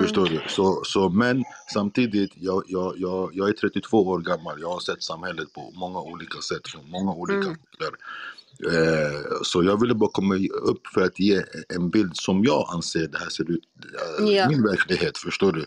Förstår 0.00 0.26
du? 0.26 0.42
Så, 0.48 0.80
så, 0.84 1.08
men 1.08 1.44
samtidigt, 1.74 2.32
jag, 2.34 2.62
jag, 2.66 2.94
jag, 2.96 3.30
jag 3.32 3.48
är 3.48 3.52
32 3.52 4.08
år 4.08 4.18
gammal. 4.20 4.60
Jag 4.60 4.68
har 4.70 4.80
sett 4.80 5.02
samhället 5.02 5.52
på 5.52 5.72
många 5.74 6.00
olika 6.00 6.40
sätt, 6.40 6.68
från 6.68 6.90
många 6.90 7.12
olika 7.12 7.38
Mm. 7.46 7.56
Eh, 8.64 9.20
så 9.42 9.64
jag 9.64 9.80
ville 9.80 9.94
bara 9.94 10.10
komma 10.10 10.34
upp 10.62 10.86
för 10.94 11.00
att 11.02 11.18
ge 11.18 11.42
en 11.68 11.90
bild 11.90 12.16
som 12.16 12.44
jag 12.44 12.68
anser 12.72 13.08
det 13.08 13.18
här 13.18 13.28
ser 13.28 13.50
ut, 13.50 13.62
Ja. 14.20 14.48
min 14.48 14.62
verklighet, 14.62 15.18
förstår 15.18 15.52
du? 15.52 15.64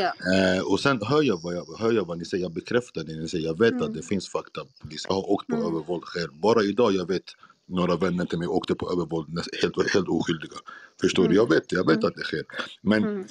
Eh, 0.00 0.62
och 0.64 0.80
sen 0.80 1.02
hör 1.02 1.22
jag, 1.22 1.40
vad 1.42 1.54
jag, 1.56 1.66
hör 1.78 1.92
jag 1.92 2.04
vad 2.06 2.18
ni 2.18 2.24
säger, 2.24 2.44
jag 2.44 2.52
bekräftar 2.52 3.04
det 3.04 3.12
ni 3.20 3.28
säger, 3.28 3.46
jag 3.46 3.58
vet 3.58 3.72
Mm. 3.72 3.82
att 3.84 3.94
det 3.94 4.02
finns 4.02 4.28
fakta. 4.28 4.60
Jag 5.08 5.14
har 5.14 5.30
åkt 5.30 5.46
på 5.46 5.54
Mm. 5.56 5.66
övervåld 5.66 6.04
själv. 6.04 6.30
Bara 6.32 6.62
idag 6.62 6.92
jag 6.92 7.08
vet 7.08 7.24
några 7.68 7.96
vänner 7.96 8.24
till 8.24 8.38
mig 8.38 8.48
åkte 8.48 8.74
på 8.74 8.92
övervåld, 8.92 9.28
helt, 9.62 9.92
helt 9.94 10.08
oskyldiga. 10.08 10.56
Förstår 11.00 11.22
du? 11.22 11.26
Mm. 11.28 11.36
Jag 11.36 11.48
vet, 11.50 11.72
jag 11.72 11.86
vet 11.86 11.96
Mm. 11.96 12.06
att 12.08 12.14
det 12.14 12.22
sker. 12.24 12.42
Men 12.82 13.04
Mm. 13.04 13.24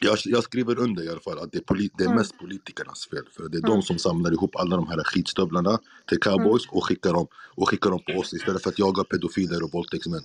Jag, 0.00 0.18
jag 0.24 0.42
skriver 0.44 0.78
under 0.78 1.02
i 1.02 1.08
alla 1.08 1.20
fall 1.20 1.38
att 1.38 1.52
det 1.52 1.58
är, 1.58 1.62
poli- 1.62 1.90
det 1.98 2.04
är 2.04 2.06
Mm. 2.06 2.18
mest 2.18 2.38
politikernas 2.38 3.06
fel. 3.10 3.24
För 3.32 3.48
det 3.48 3.56
är 3.58 3.64
Mm. 3.66 3.70
de 3.70 3.82
som 3.82 3.98
samlar 3.98 4.32
ihop 4.32 4.56
alla 4.56 4.76
de 4.76 4.88
här 4.88 5.04
skitstövlarna 5.04 5.78
till 6.06 6.20
cowboys 6.20 6.68
och, 6.68 6.84
skickar 6.84 7.12
dem, 7.12 7.26
och 7.54 7.68
skickar 7.68 7.90
dem 7.90 8.00
på 8.06 8.12
oss 8.20 8.32
istället 8.34 8.62
för 8.62 8.70
att 8.70 8.78
jaga 8.78 9.04
pedofiler 9.04 9.62
och 9.64 9.72
våldtäktsmän. 9.72 10.22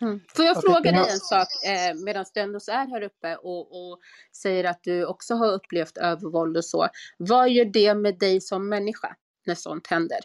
Mm. 0.00 0.20
Får 0.36 0.44
jag 0.44 0.62
fråga 0.62 0.92
dig 0.92 1.06
en 1.10 1.18
sak 1.18 1.48
eh, 1.66 1.94
medan 2.04 2.24
du 2.34 2.40
ändå 2.40 2.58
är 2.58 2.86
här 2.90 3.02
uppe 3.02 3.36
och, 3.36 3.90
och 3.90 4.00
säger 4.32 4.64
att 4.64 4.80
du 4.82 5.04
också 5.06 5.34
har 5.34 5.52
upplevt 5.52 5.96
övervåld 5.96 6.56
och 6.56 6.64
så. 6.64 6.88
Vad 7.16 7.50
gör 7.50 7.64
det 7.64 7.94
med 7.94 8.18
dig 8.18 8.40
som 8.40 8.68
människa 8.68 9.16
när 9.46 9.54
sånt 9.54 9.86
händer? 9.86 10.18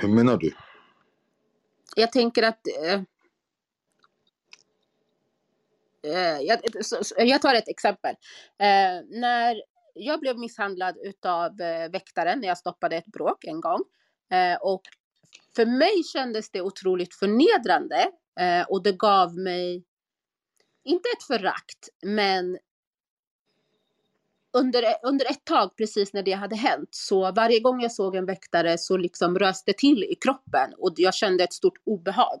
Hur 0.00 0.08
menar 0.08 0.36
du? 0.36 0.52
Jag 1.96 2.12
tänker 2.12 2.42
att... 2.42 2.60
Eh, 2.84 3.00
Eh, 6.02 6.40
jag, 6.40 6.58
eh, 7.18 7.24
jag 7.24 7.42
tar 7.42 7.54
ett 7.54 7.68
exempel. 7.68 8.14
Eh, 8.58 9.04
när 9.10 9.62
jag 9.94 10.20
blev 10.20 10.38
misshandlad 10.38 10.96
utav 11.04 11.60
eh, 11.60 11.90
väktaren 11.90 12.40
när 12.40 12.48
jag 12.48 12.58
stoppade 12.58 12.96
ett 12.96 13.06
bråk 13.06 13.44
en 13.44 13.60
gång. 13.60 13.80
Eh, 14.32 14.56
och 14.60 14.82
för 15.56 15.66
mig 15.66 16.02
kändes 16.12 16.50
det 16.50 16.60
otroligt 16.60 17.14
förnedrande. 17.14 18.10
Eh, 18.40 18.62
och 18.68 18.82
det 18.82 18.92
gav 18.92 19.38
mig, 19.38 19.84
inte 20.84 21.08
ett 21.16 21.26
förakt, 21.26 21.88
men 22.02 22.58
under, 24.52 24.84
under 25.02 25.30
ett 25.30 25.44
tag, 25.44 25.76
precis 25.76 26.12
när 26.12 26.22
det 26.22 26.32
hade 26.32 26.56
hänt, 26.56 26.88
så 26.90 27.32
varje 27.32 27.60
gång 27.60 27.80
jag 27.80 27.92
såg 27.92 28.16
en 28.16 28.26
väktare 28.26 28.78
så 28.78 28.96
liksom 28.96 29.38
rös 29.38 29.64
det 29.64 29.78
till 29.78 30.04
i 30.04 30.14
kroppen 30.14 30.74
och 30.78 30.92
jag 30.96 31.14
kände 31.14 31.44
ett 31.44 31.52
stort 31.52 31.78
obehag. 31.84 32.40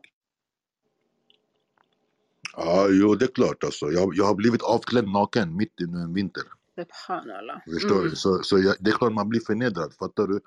Ja, 2.56 2.86
jo 2.90 3.14
det 3.14 3.24
är 3.24 3.34
klart 3.34 3.64
alltså. 3.64 3.90
Jag, 3.90 4.12
jag 4.14 4.24
har 4.24 4.34
blivit 4.34 4.62
avklädd 4.62 5.08
naken 5.08 5.56
mitt 5.56 5.80
i 5.80 5.84
en 5.84 6.14
vinter. 6.14 6.42
Subhanallah. 6.74 7.56
Förstår 7.72 7.96
Mm. 7.98 8.10
du? 8.10 8.16
Så, 8.16 8.42
så 8.42 8.58
jag, 8.58 8.74
det 8.80 8.90
är 8.90 8.94
klart 8.94 9.12
man 9.12 9.28
blir 9.28 9.40
förnedrad, 9.40 9.94
fattar 9.98 10.26
du? 10.26 10.40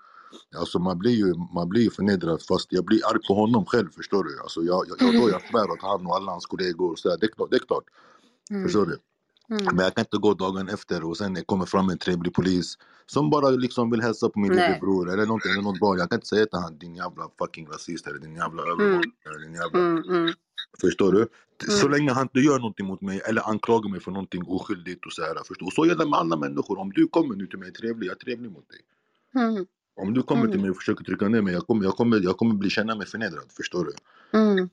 Alltså 0.58 0.80
man 0.80 1.00
blir 1.00 1.12
ju, 1.12 1.34
man 1.54 1.70
blir 1.70 1.82
ju 1.82 1.90
förnedrad 1.92 2.42
fast 2.42 2.68
jag 2.70 2.86
blir 2.86 3.02
arg 3.10 3.20
på 3.28 3.34
honom 3.34 3.66
själv, 3.66 3.90
förstår 3.92 4.24
du? 4.24 4.40
Alltså 4.42 4.62
jag, 4.62 4.86
jag, 4.90 4.98
jag, 5.08 5.22
då 5.22 5.30
jag 5.30 5.42
svär 5.42 5.72
åt 5.72 5.82
han 5.82 6.06
och 6.08 6.16
alla 6.16 6.32
hans 6.32 6.46
kollegor 6.46 6.92
och 6.92 7.00
så 7.00 7.10
där. 7.10 7.18
Det 7.18 7.26
är 7.26 7.32
klart, 7.32 7.50
det 7.52 7.56
är 7.56 7.66
klart. 7.68 7.84
Mm. 8.52 8.64
Förstår 8.64 8.86
du? 8.86 8.98
Mm. 9.50 9.76
Men 9.76 9.84
jag 9.86 9.96
kan 9.96 10.02
inte 10.02 10.18
gå 10.18 10.34
dagen 10.34 10.70
efter 10.70 11.04
och 11.04 11.18
sen 11.18 11.36
kommer 11.46 11.66
fram 11.66 11.90
en 11.90 11.98
trevlig 11.98 12.34
polis 12.34 12.78
som 13.06 13.30
bara 13.30 13.50
liksom 13.50 13.92
vill 13.92 14.02
hälsa 14.02 14.30
på 14.30 14.40
min 14.40 14.52
lillebror 14.52 15.14
eller 15.14 15.26
någonting, 15.26 15.52
eller 15.52 15.62
något 15.62 15.80
barn. 15.80 15.98
Jag 16.00 16.10
kan 16.10 16.18
inte 16.18 16.28
säga 16.28 16.46
till 16.46 16.60
han 16.60 16.78
din 16.78 16.96
jävla 16.96 17.30
fucking 17.40 17.68
rasist 17.68 18.08
eller 18.08 18.20
din 18.20 18.36
jävla 18.36 18.62
övervakare, 18.64 19.38
din 19.44 19.54
jävla... 19.54 19.80
Mm, 19.80 20.04
mm. 20.10 20.34
Förstår 20.82 21.12
du? 21.12 21.28
Så 21.68 21.86
Mm. 21.88 21.92
länge 21.92 22.12
han 22.12 22.24
inte 22.24 22.40
gör 22.40 22.58
någonting 22.60 22.86
mot 22.86 23.02
mig 23.02 23.22
eller 23.30 23.50
anklagar 23.50 23.90
mig 23.90 24.00
för 24.00 24.12
någonting 24.12 24.44
oskyldigt 24.48 25.06
och 25.06 25.14
så 25.14 25.22
här. 25.22 25.36
Förstår? 25.48 25.66
Och 25.66 25.74
så 25.74 25.84
är 25.86 25.96
det 25.96 26.06
med 26.06 26.20
alla 26.20 26.36
människor. 26.38 26.80
Om 26.80 26.92
du 26.92 27.08
kommer 27.08 27.36
nu 27.36 27.48
till 27.48 27.60
mig 27.60 27.74
trevlig, 27.74 28.08
jag 28.08 28.12
är 28.16 28.20
trevlig 28.20 28.52
mot 28.52 28.70
dig. 28.70 28.80
Mm. 29.44 29.66
Om 30.02 30.14
du 30.14 30.24
kommer 30.24 30.42
till 30.42 30.50
Mm. 30.52 30.62
mig 30.62 30.70
och 30.72 30.78
försöker 30.78 31.04
trycka 31.04 31.28
ner 31.28 31.42
mig, 31.42 31.54
jag 31.54 31.68
kommer, 31.68 31.84
jag 31.84 31.94
kommer, 31.96 32.20
jag 32.20 32.38
kommer 32.38 32.56
bli, 32.56 32.70
känna 32.70 32.96
mig 32.96 33.08
förnedrad. 33.08 33.52
Förstår 33.58 33.86
du? 33.86 33.94
Mm. 34.40 34.70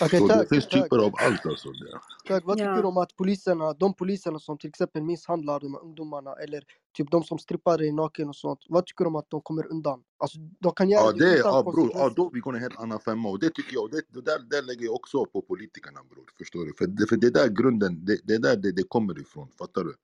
Okej, 0.00 0.18
Så 0.20 0.28
det 0.28 0.34
tack, 0.34 0.48
finns 0.48 0.68
tack. 0.68 0.82
typer 0.82 0.98
av 0.98 1.12
allt 1.16 1.46
alltså. 1.46 1.68
Där. 1.72 2.00
Tack, 2.28 2.44
vad 2.44 2.56
tycker 2.56 2.70
Ja. 2.70 2.76
du 2.76 2.82
om 2.88 2.96
att 2.96 3.16
poliserna, 3.16 3.72
de 3.72 3.94
poliserna 3.94 4.38
som 4.38 4.58
till 4.58 4.68
exempel 4.68 5.02
misshandlar 5.02 5.60
de 5.60 5.78
ungdomarna 5.82 6.32
eller 6.34 6.62
typ 6.94 7.10
de 7.10 7.24
som 7.24 7.38
strippar 7.38 7.78
dig 7.78 7.92
naken 7.92 8.28
och 8.28 8.36
sånt. 8.36 8.60
Vad 8.68 8.86
tycker 8.86 9.04
du 9.04 9.08
om 9.08 9.16
att 9.16 9.30
de 9.30 9.40
kommer 9.40 9.66
undan? 9.72 10.00
Alltså 10.18 10.38
de 10.60 10.72
kan 10.72 10.90
göra 10.90 11.02
Ja, 11.04 11.12
det, 11.12 11.18
det 11.18 11.32
är, 11.32 11.38
ja, 11.38 11.62
bror, 11.62 11.90
ja, 11.94 12.12
då 12.16 12.30
vi 12.34 12.40
går 12.40 12.54
en 12.54 12.60
helt 12.60 12.78
annan 12.78 13.00
femma 13.00 13.28
och 13.28 13.38
det 13.38 13.50
tycker 13.50 13.74
jag, 13.74 13.90
det, 13.90 14.02
det 14.08 14.20
där, 14.20 14.38
där 14.50 14.62
lägger 14.62 14.84
jag 14.84 14.94
också 14.94 15.24
på 15.24 15.40
politikerna 15.42 16.00
bror, 16.10 16.24
förstår 16.38 16.64
du? 16.66 16.72
För 16.78 16.86
det, 16.86 17.06
för 17.06 17.16
det 17.16 17.30
där 17.30 17.48
grunden, 17.48 18.04
det, 18.04 18.18
det 18.24 18.38
där 18.38 18.56
det, 18.56 18.72
det 18.72 18.82
kommer 18.82 19.20
ifrån, 19.20 19.48
fattar 19.58 19.84
du? 19.84 19.94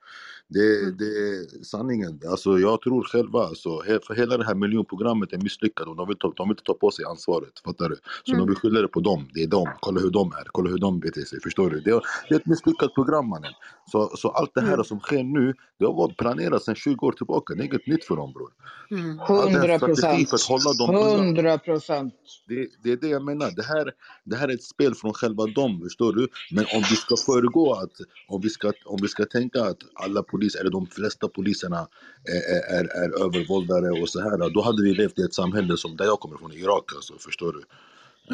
Det, 0.48 0.80
Mm. 0.82 0.96
det 0.96 1.04
är 1.04 1.64
sanningen, 1.64 2.20
alltså 2.28 2.58
jag 2.58 2.80
tror 2.80 3.02
själva, 3.02 3.40
alltså, 3.44 3.70
för 4.06 4.14
hela 4.14 4.36
det 4.36 4.44
här 4.44 4.54
miljonprogrammet 4.54 5.32
är 5.32 5.38
misslyckat 5.38 5.86
och 5.86 5.96
de 5.96 6.08
vill, 6.08 6.16
ta, 6.18 6.32
de 6.36 6.48
vill 6.48 6.52
inte 6.52 6.62
ta 6.62 6.74
på 6.74 6.90
sig 6.90 7.04
ansvaret, 7.04 7.58
fattar 7.64 7.88
du? 7.88 7.96
Så 8.24 8.32
Mm. 8.32 8.38
de 8.40 8.48
vill 8.48 8.56
skylla 8.56 8.80
det 8.82 8.88
på 8.88 9.00
dem, 9.00 9.28
det 9.34 9.42
är 9.42 9.46
dem, 9.46 9.68
kolla 9.80 10.00
hur 10.00 10.10
de 10.10 10.32
är, 10.32 10.44
kolla 10.52 10.70
hur 10.70 10.78
de 10.78 11.00
beter 11.00 11.20
sig, 11.22 11.40
förstår 11.40 11.70
du? 11.70 11.80
Det, 11.80 11.90
är- 11.90 12.02
det 12.28 12.34
är 12.34 12.38
ett 12.38 12.46
misslyckat 12.46 12.94
program 12.94 13.28
mannen. 13.28 13.52
Så, 13.92 14.06
så 14.16 14.28
allt 14.28 14.54
det 14.54 14.60
här 14.60 14.72
Mm. 14.74 14.84
som 14.84 15.00
sker 15.00 15.22
nu, 15.24 15.54
det 15.78 15.84
har 15.86 15.94
varit 15.94 16.16
planerat 16.16 16.62
sedan 16.62 16.74
20 16.80 17.06
år 17.06 17.12
tillbaka, 17.12 17.54
det 17.54 17.62
är 17.62 17.64
inget 17.64 17.86
nytt 17.86 18.04
för 18.04 18.16
dem 18.16 18.32
bror. 18.32 18.50
Mm. 18.90 19.20
Allt 19.20 19.28
det 19.28 19.34
här 19.34 19.68
Hundra 19.68 19.78
strategi 19.78 20.26
procent. 20.26 20.28
för 20.28 20.36
att 20.36 20.62
hålla 20.64 20.72
dem 20.72 20.96
undan. 20.96 21.26
Hundra 21.26 21.58
procent. 21.58 22.14
Det, 22.48 22.68
det 22.82 22.92
är 22.92 22.96
det 22.96 23.08
jag 23.08 23.24
menar. 23.24 23.50
Det 23.56 23.62
här, 23.62 23.92
det 24.24 24.36
här 24.36 24.48
är 24.48 24.54
ett 24.54 24.62
spel 24.62 24.94
från 24.94 25.12
själva 25.12 25.46
dem, 25.46 25.80
förstår 25.80 26.12
du? 26.12 26.28
Men 26.50 26.64
om 26.74 26.82
vi 26.90 26.96
ska 26.96 27.16
föregå 27.16 27.72
att, 27.72 27.92
om 28.28 28.40
vi 28.40 28.48
ska, 28.48 28.72
om 28.84 28.98
vi 29.02 29.08
ska 29.08 29.24
tänka 29.24 29.64
att 29.64 29.78
alla 29.94 30.22
poliser, 30.22 30.60
eller 30.60 30.70
de 30.70 30.86
flesta 30.86 31.28
poliserna 31.28 31.88
är, 32.24 32.78
är, 32.78 32.84
är 32.84 33.24
övervåldare 33.24 34.02
och 34.02 34.08
så 34.08 34.20
här, 34.20 34.50
då 34.50 34.62
hade 34.62 34.82
vi 34.82 34.94
levt 34.94 35.18
i 35.18 35.22
ett 35.22 35.34
samhälle 35.34 35.76
som 35.76 35.96
där 35.96 36.04
jag 36.04 36.20
kommer 36.20 36.36
från, 36.36 36.52
Irak 36.52 36.84
alltså, 36.94 37.14
förstår 37.18 37.52
du? 37.52 37.62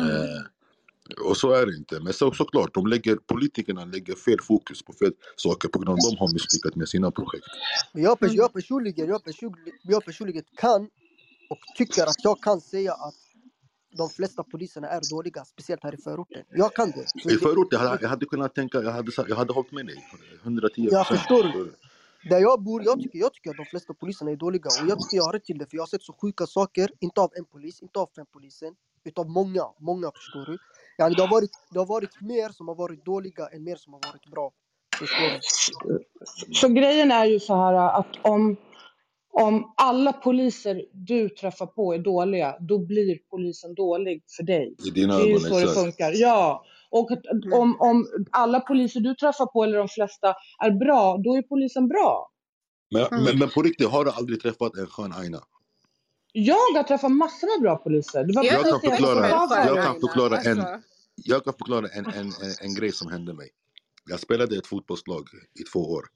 Mm. 0.00 0.10
Eh, 0.10 0.42
och 1.24 1.36
så 1.36 1.52
är 1.52 1.66
det 1.66 1.76
inte. 1.76 2.00
Men 2.00 2.12
så, 2.12 2.32
såklart, 2.32 2.74
de 2.74 2.86
lägger, 2.86 3.16
politikerna 3.16 3.84
lägger 3.84 4.14
fel 4.14 4.40
fokus 4.40 4.82
på 4.82 4.92
fel 4.92 5.12
saker 5.36 5.68
på 5.68 5.78
grund 5.78 5.88
av 5.88 5.94
att 5.94 6.10
de 6.10 6.16
har 6.18 6.32
misslyckats 6.32 6.76
med 6.76 6.88
sina 6.88 7.10
projekt. 7.10 7.46
Men 7.92 8.02
jag, 8.02 8.18
pers- 8.18 8.24
Mm. 8.26 8.36
jag, 8.36 8.52
personligen, 8.52 9.08
jag, 9.08 9.24
personligen, 9.24 9.72
jag 9.82 10.04
personligen 10.04 10.44
kan 10.56 10.82
och 11.50 11.58
tycker 11.76 12.02
att 12.02 12.24
jag 12.24 12.40
kan 12.42 12.60
säga 12.60 12.92
att 12.92 13.14
de 13.96 14.10
flesta 14.10 14.42
poliserna 14.44 14.88
är 14.88 15.00
dåliga, 15.10 15.44
speciellt 15.44 15.82
här 15.84 15.94
i 15.94 15.96
förorten. 15.96 16.42
Jag 16.54 16.74
kan 16.74 16.90
det. 16.90 17.30
I 17.30 17.34
det 17.34 17.38
förort, 17.38 17.68
jag 17.70 17.98
jag 18.02 18.08
hade 18.08 18.26
kunnat 18.26 18.54
tänka, 18.54 18.82
jag 18.82 18.92
hade, 18.92 19.12
jag 19.28 19.36
hade 19.36 19.52
hållit 19.52 19.72
med 19.72 19.86
dig, 19.86 20.04
110 20.42 20.88
jag 20.90 21.08
förstår? 21.08 21.70
Där 22.30 22.38
jag 22.38 22.62
bor, 22.62 22.82
jag 22.84 23.00
tycker, 23.00 23.18
jag 23.18 23.34
tycker 23.34 23.50
att 23.50 23.56
de 23.56 23.66
flesta 23.66 23.94
poliserna 23.94 24.30
är 24.30 24.36
dåliga 24.36 24.66
och 24.82 24.88
jag 24.88 25.00
tycker 25.02 25.16
jag 25.16 25.24
har 25.24 25.32
rätt 25.32 25.44
till 25.44 25.58
det 25.58 25.66
för 25.70 25.76
jag 25.76 25.82
har 25.82 25.86
sett 25.86 26.02
så 26.02 26.12
sjuka 26.12 26.46
saker, 26.46 26.90
inte 27.00 27.20
av 27.20 27.30
en 27.36 27.44
polis, 27.44 27.82
inte 27.82 27.98
av 27.98 28.08
fem 28.16 28.26
polisen, 28.32 28.74
utav 29.04 29.30
många, 29.30 29.64
många 29.80 30.10
förstår 30.14 30.46
du. 30.46 30.58
Yani 30.98 31.14
det, 31.14 31.22
har 31.22 31.28
varit, 31.30 31.50
det 31.70 31.78
har 31.78 31.86
varit 31.86 32.20
mer 32.20 32.48
som 32.48 32.68
har 32.68 32.74
varit 32.74 33.04
dåliga 33.04 33.48
än 33.48 33.64
mer 33.64 33.76
som 33.76 33.92
har 33.92 34.00
varit 34.00 34.26
bra. 34.30 34.52
Så 36.52 36.68
grejen 36.68 37.10
är 37.10 37.24
ju 37.24 37.40
så 37.40 37.54
här 37.54 37.74
att 38.00 38.06
om, 38.22 38.56
om 39.32 39.74
alla 39.76 40.12
poliser 40.12 40.82
du 40.92 41.28
träffar 41.28 41.66
på 41.66 41.94
är 41.94 41.98
dåliga, 41.98 42.56
då 42.60 42.78
blir 42.78 43.18
polisen 43.30 43.74
dålig 43.74 44.22
för 44.36 44.42
dig. 44.42 44.74
I 44.86 44.90
dina 44.90 45.16
Det 45.16 45.22
är 45.22 45.26
ju 45.26 45.30
ögon, 45.34 45.40
så 45.40 45.54
det 45.54 45.62
exakt. 45.62 45.80
funkar. 45.80 46.12
Ja. 46.14 46.64
Och 46.90 47.10
Mm. 47.10 47.52
om, 47.52 47.76
om 47.80 48.06
alla 48.32 48.60
poliser 48.60 49.00
du 49.00 49.14
träffar 49.14 49.46
på, 49.46 49.64
eller 49.64 49.78
de 49.78 49.88
flesta, 49.88 50.34
är 50.64 50.70
bra, 50.70 51.16
då 51.24 51.36
är 51.36 51.42
polisen 51.42 51.88
bra. 51.88 52.30
Men, 52.90 53.06
Mm. 53.06 53.24
men, 53.24 53.38
men 53.38 53.48
på 53.48 53.62
riktigt, 53.62 53.88
har 53.88 54.04
du 54.04 54.10
aldrig 54.10 54.40
träffat 54.42 54.76
en 54.76 54.86
skön 54.86 55.12
aina? 55.12 55.38
Jag 56.38 56.54
har 56.54 56.82
träffat 56.82 57.12
massor 57.12 57.46
med 57.56 57.62
bra 57.62 57.76
poliser. 57.76 58.24
Det 58.24 58.32
var 58.32 58.44
Jag 58.44 58.64
kan 58.64 58.80
förklara, 58.80 59.28
jag 59.66 59.84
kan 59.84 60.00
förklara 60.00 60.38
en, 60.40 60.60
Alltså. 60.60 60.88
jag 61.14 61.44
kan 61.44 61.52
förklara 61.52 61.88
en, 61.88 62.06
en, 62.06 62.14
en, 62.16 62.32
en 62.60 62.74
grej 62.74 62.92
som 62.92 63.10
hände 63.10 63.34
mig. 63.34 63.48
Jag 64.08 64.20
spelade 64.20 64.54
i 64.54 64.58
ett 64.58 64.66
fotbollslag 64.66 65.28
i 65.60 65.62
två 65.62 65.92
år. 65.92 66.06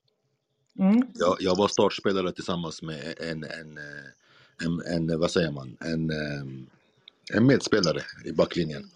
Mm. 0.78 1.02
Jag, 1.14 1.36
jag 1.40 1.56
var 1.56 1.68
startspelare 1.68 2.32
tillsammans 2.32 2.82
med 2.82 3.14
en, 3.20 3.44
en, 3.44 3.78
eh, 3.78 4.64
en, 4.64 5.10
en, 5.10 5.20
vad 5.20 5.30
säger 5.30 5.51
man, 5.51 5.76
en, 5.80 6.10
eh, 6.10 7.36
en 7.36 7.47
medspelare 7.47 8.02
i 8.24 8.32
backlinjen. 8.32 8.90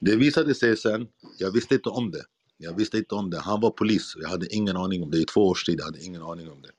Det 0.00 0.16
visade 0.16 0.54
sig 0.54 0.76
sen, 0.76 1.08
jag 1.38 1.50
visste 1.50 1.74
inte 1.74 1.88
om 1.88 2.10
det. 2.10 2.24
Jag 2.56 2.76
visste 2.76 2.98
inte 2.98 3.14
om 3.14 3.30
det. 3.30 3.38
Han 3.40 3.60
var 3.60 3.70
polis. 3.70 4.14
Jag 4.22 4.28
hade 4.28 4.54
ingen 4.54 4.76
aning 4.76 5.02
om 5.02 5.10
det. 5.10 5.18
I 5.18 5.24
två 5.24 5.48
års 5.48 5.64
tid, 5.64 5.80
jag 5.80 5.84
hade 5.84 6.04
ingen 6.04 6.22
aning 6.22 6.50
om 6.50 6.62
det. 6.62 6.70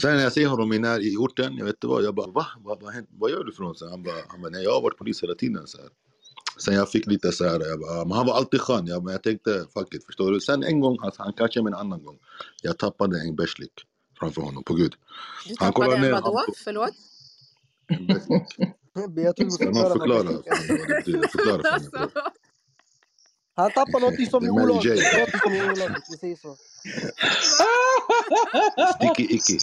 Sen 0.00 0.16
när 0.16 0.22
jag 0.22 0.32
ser 0.32 0.46
honom 0.46 0.72
i, 0.72 0.78
när, 0.78 1.00
i 1.00 1.16
orten, 1.16 1.56
jag 1.56 1.64
vet 1.64 1.74
inte 1.74 1.86
vad, 1.86 2.04
jag 2.04 2.14
bara 2.14 2.30
va? 2.30 2.46
Vad, 2.58 2.82
vad, 2.82 2.94
vad 3.18 3.30
gör 3.30 3.44
du 3.44 3.52
för 3.52 3.62
något? 3.62 3.78
Så 3.78 3.90
han 3.90 4.02
bara, 4.02 4.14
han 4.28 4.40
bara, 4.42 4.50
nej 4.50 4.62
jag 4.64 4.72
har 4.74 4.82
varit 4.82 4.96
polis 4.98 5.22
hela 5.22 5.34
tiden. 5.34 5.66
Så 5.66 5.78
här. 5.78 5.88
Sen 6.58 6.74
jag 6.74 6.90
fick 6.90 7.06
lite 7.06 7.32
så 7.32 7.44
här, 7.44 7.60
jag 7.60 7.80
bara, 7.80 8.04
men 8.04 8.12
han 8.16 8.26
var 8.26 8.34
alltid 8.34 8.60
skön. 8.60 8.86
Jag, 8.86 9.04
men 9.04 9.12
jag 9.12 9.22
tänkte, 9.22 9.66
fuck 9.74 9.94
it, 9.94 10.04
förstår 10.06 10.32
du? 10.32 10.40
Sen 10.40 10.62
en 10.64 10.80
gång, 10.80 10.98
alltså, 11.02 11.22
han 11.22 11.32
catchade 11.32 11.64
mig 11.64 11.70
en 11.72 11.78
annan 11.78 12.02
gång. 12.04 12.18
Jag 12.62 12.78
tappade 12.78 13.20
en 13.20 13.36
bärslik 13.36 13.72
framför 14.18 14.42
honom, 14.42 14.64
på 14.64 14.74
gud. 14.74 14.94
Du 15.48 15.54
Han 15.58 15.72
tappade 15.72 15.86
kollar 15.96 16.06
en 16.06 16.12
vadå? 16.12 16.36
han- 16.36 16.54
Förlåt? 16.64 16.90
En 17.88 18.06
bärslik. 18.06 18.42
Men 18.94 19.24
jag 19.24 19.36
tror 19.36 19.44
du 19.44 19.44
måste 19.44 19.64
Kan 19.64 19.72
någon 19.74 19.90
förklara 19.92 20.22
vad 20.22 20.32
det 20.88 20.94
betyder? 20.96 21.28
Förklara 21.28 21.62
för 21.80 21.98
mig. 21.98 22.08
Alltså. 23.56 23.56
bror. 23.56 23.62
Han 23.62 23.70
tappar 23.72 24.00
någonting 24.00 24.26
som 24.26 24.42
Det 24.42 24.48
är 24.48 24.50
är 24.50 24.54
Mary 24.54 24.70
olagligt. 24.72 25.02
Jane. 25.04 25.18
Någonting 25.18 25.40
som 25.40 25.52
är 25.52 25.72
olagligt, 25.72 26.06
vi 26.10 26.16
säger 26.16 26.36
så. 26.36 26.56
Sticky 28.94 29.34
icky. 29.34 29.58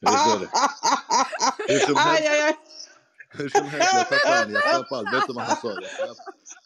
Jag 0.00 0.12
vet 0.12 0.20
inte 0.20 0.32
vad 0.32 0.40
det 0.40 0.46
är. 0.46 1.68
Hur 1.68 1.78
som 1.86 1.96
helst. 1.96 2.20
Aj, 2.20 2.26
aj, 2.28 2.40
aj. 2.42 2.56
Hur 3.30 3.48
som 3.48 3.64
helst, 3.68 3.88
jag 3.94 4.08
tappade 4.08 4.44
den. 4.44 4.52
Jag 4.52 4.62
söp 4.76 4.92
allt. 4.92 5.14
Vet 5.14 5.26
du 5.26 5.32
vad 5.32 5.44
han 5.44 5.56
sa? 5.56 5.68
Jag 5.68 5.90
söp. 5.90 6.16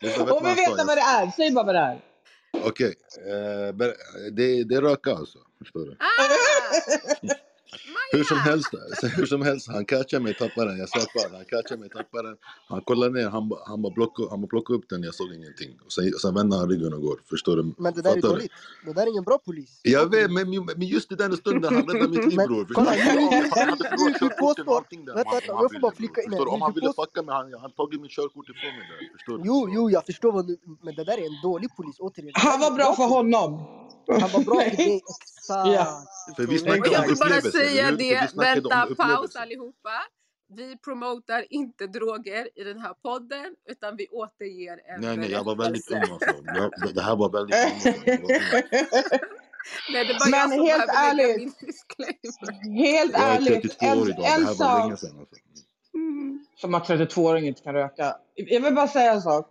Vet 0.01 0.15
du- 0.15 0.19
vet 0.19 0.27
du 0.27 0.33
Och 0.33 0.43
vi 0.45 0.49
han 0.49 0.57
sa? 0.57 0.63
vet 0.71 0.79
Jag 0.79 0.85
vad 0.87 0.97
det 0.97 1.01
är, 1.03 1.31
säg 1.37 1.51
bara 1.53 1.65
vad 1.65 1.75
det 1.75 1.81
är. 1.81 2.01
Okej, 2.65 2.95
eh, 3.27 3.73
ber- 3.73 4.31
det, 4.37 4.65
det 4.65 4.75
är 4.75 4.81
röka 4.83 5.11
alltså. 5.11 5.39
Förstår 5.59 5.81
du? 5.81 5.97
Hur 8.13 8.25
som 8.25 8.37
helst, 8.39 8.69
hur 9.17 9.27
som 9.27 9.43
helst 9.43 9.69
han 9.69 9.85
catchade 9.85 10.23
mig, 10.23 10.35
tappade 10.35 10.71
den, 10.71 10.79
jag 10.79 10.89
den. 11.25 11.35
Han 11.35 11.45
catchade 11.45 11.81
mig, 11.81 11.89
tappade 11.91 12.29
den. 12.29 12.37
Han 12.69 12.81
kollade 12.81 13.13
ner, 13.19 13.29
han, 13.29 13.49
ba- 13.49 13.63
han 13.67 13.83
bara 13.83 13.93
plockade, 13.93 14.29
han 14.31 14.41
bara 14.41 14.47
plockade 14.47 14.79
upp 14.79 14.89
den, 14.89 15.03
jag 15.03 15.15
såg 15.15 15.35
ingenting. 15.35 15.71
Och 15.87 15.93
sen, 15.93 16.13
sen 16.23 16.35
vände 16.35 16.57
han 16.57 16.69
ryggen 16.71 16.93
och 16.95 17.01
går. 17.03 17.21
Förstår 17.31 17.57
du? 17.57 17.75
Men 17.79 17.95
det 17.95 18.03
där 18.03 18.11
är 18.11 18.15
Fattar 18.15 18.29
du? 18.29 18.35
dåligt. 18.35 18.53
Det 18.85 18.93
där 18.93 19.03
är 19.03 19.11
ingen 19.11 19.25
bra 19.25 19.39
polis. 19.39 19.81
Jag 19.83 20.11
vet, 20.11 20.31
men, 20.33 20.51
men 20.51 20.83
just 20.97 21.13
i 21.13 21.15
den 21.15 21.37
stunden 21.37 21.75
han 21.75 21.83
räddade 21.87 22.09
mitt 22.09 22.25
liv 22.27 22.37
Men 22.37 22.47
bror. 22.49 22.67
kolla, 22.75 22.91
Förstår 22.91 24.19
du? 24.19 24.29
påstår- 24.29 24.65
vänta, 25.15 25.15
vänta, 25.15 25.47
jag 25.47 25.73
får 25.73 25.81
bara 25.81 25.95
flika 25.95 26.23
in 26.23 26.31
här. 26.33 26.39
Förstår 26.39 26.45
du? 26.47 26.51
Om 26.51 26.63
han 26.63 26.73
ville 26.75 26.87
påstår- 26.87 27.05
fucka 27.05 27.23
med 27.23 27.35
han, 27.35 27.45
han 27.61 27.71
tagit 27.73 28.01
mitt 28.01 28.11
körkort 28.11 28.49
ifrån 28.49 28.71
mig 28.79 28.85
där. 28.91 29.13
Förstår 29.17 29.39
du? 29.39 29.43
Jo, 29.47 29.69
jo, 29.75 29.91
jag 29.91 30.07
förstår 30.07 30.33
vad 30.33 30.47
du... 30.47 30.57
Men 30.83 30.95
det 30.95 31.05
där 31.05 31.19
är 31.23 31.27
en 31.27 31.39
dålig 31.43 31.71
polis. 31.77 31.97
Återigen. 31.99 32.33
Han 32.35 32.63
är 32.63 32.71
var 32.71 32.77
bra 32.77 32.95
för 33.01 33.09
honom. 33.17 33.51
Han 34.21 34.31
var 34.37 34.45
bra 34.45 34.61
för 34.61 34.77
dig, 34.77 35.01
exakt. 35.39 35.67
För 36.37 36.47
vi 36.47 36.59
snackar 36.59 36.93
jag 36.93 37.03
om 37.03 37.09
vill 37.09 37.17
bara 37.17 37.41
säga 37.41 37.91
det, 37.91 38.31
vänta, 38.37 38.95
paus 38.97 39.37
allihopa. 39.37 40.03
Vi 40.57 40.77
promotar 40.77 41.47
inte 41.51 41.87
droger 41.87 42.49
i 42.55 42.65
den 42.65 42.79
här 42.81 42.95
podden, 43.03 43.55
utan 43.69 43.97
vi 43.97 44.07
återger 44.09 44.81
en 44.87 45.01
Nej, 45.01 45.17
nej, 45.17 45.31
jag 45.31 45.45
var 45.45 45.57
väldigt 45.57 45.91
ung 45.91 46.01
alltså. 46.01 46.35
Jag, 46.45 46.73
det, 46.87 46.93
det 46.93 47.03
här 47.03 47.17
var 47.17 47.31
väldigt 47.31 47.87
ung. 47.87 48.03
Jag 48.07 48.21
ung. 48.21 48.27
Nej, 49.93 50.05
det 50.05 50.15
är 50.15 50.19
bara 50.19 50.31
Men 50.31 50.41
jag 50.41 50.51
som 50.51 50.67
helt 50.67 50.91
ärligt. 50.97 51.37
min 51.37 51.55
disclaimer. 51.61 52.87
Helt 52.87 53.13
Jag 53.13 53.23
är 53.23 53.37
ärligt, 53.37 53.63
32 53.63 53.87
en, 53.87 53.99
år 53.99 54.09
idag. 54.11 54.19
Det 54.19 54.27
en 54.27 54.45
här 54.47 54.55
var 54.55 54.79
länge 54.79 54.97
sedan. 54.97 55.19
Alltså. 55.21 55.37
Mm. 55.95 56.45
som 56.57 56.75
att 56.75 56.89
32-åring 56.89 57.47
inte 57.47 57.63
kan 57.63 57.75
röka. 57.75 58.17
Jag 58.35 58.61
vill 58.61 58.75
bara 58.75 58.89
säga 58.89 59.13
en 59.13 59.23
sak. 59.23 59.47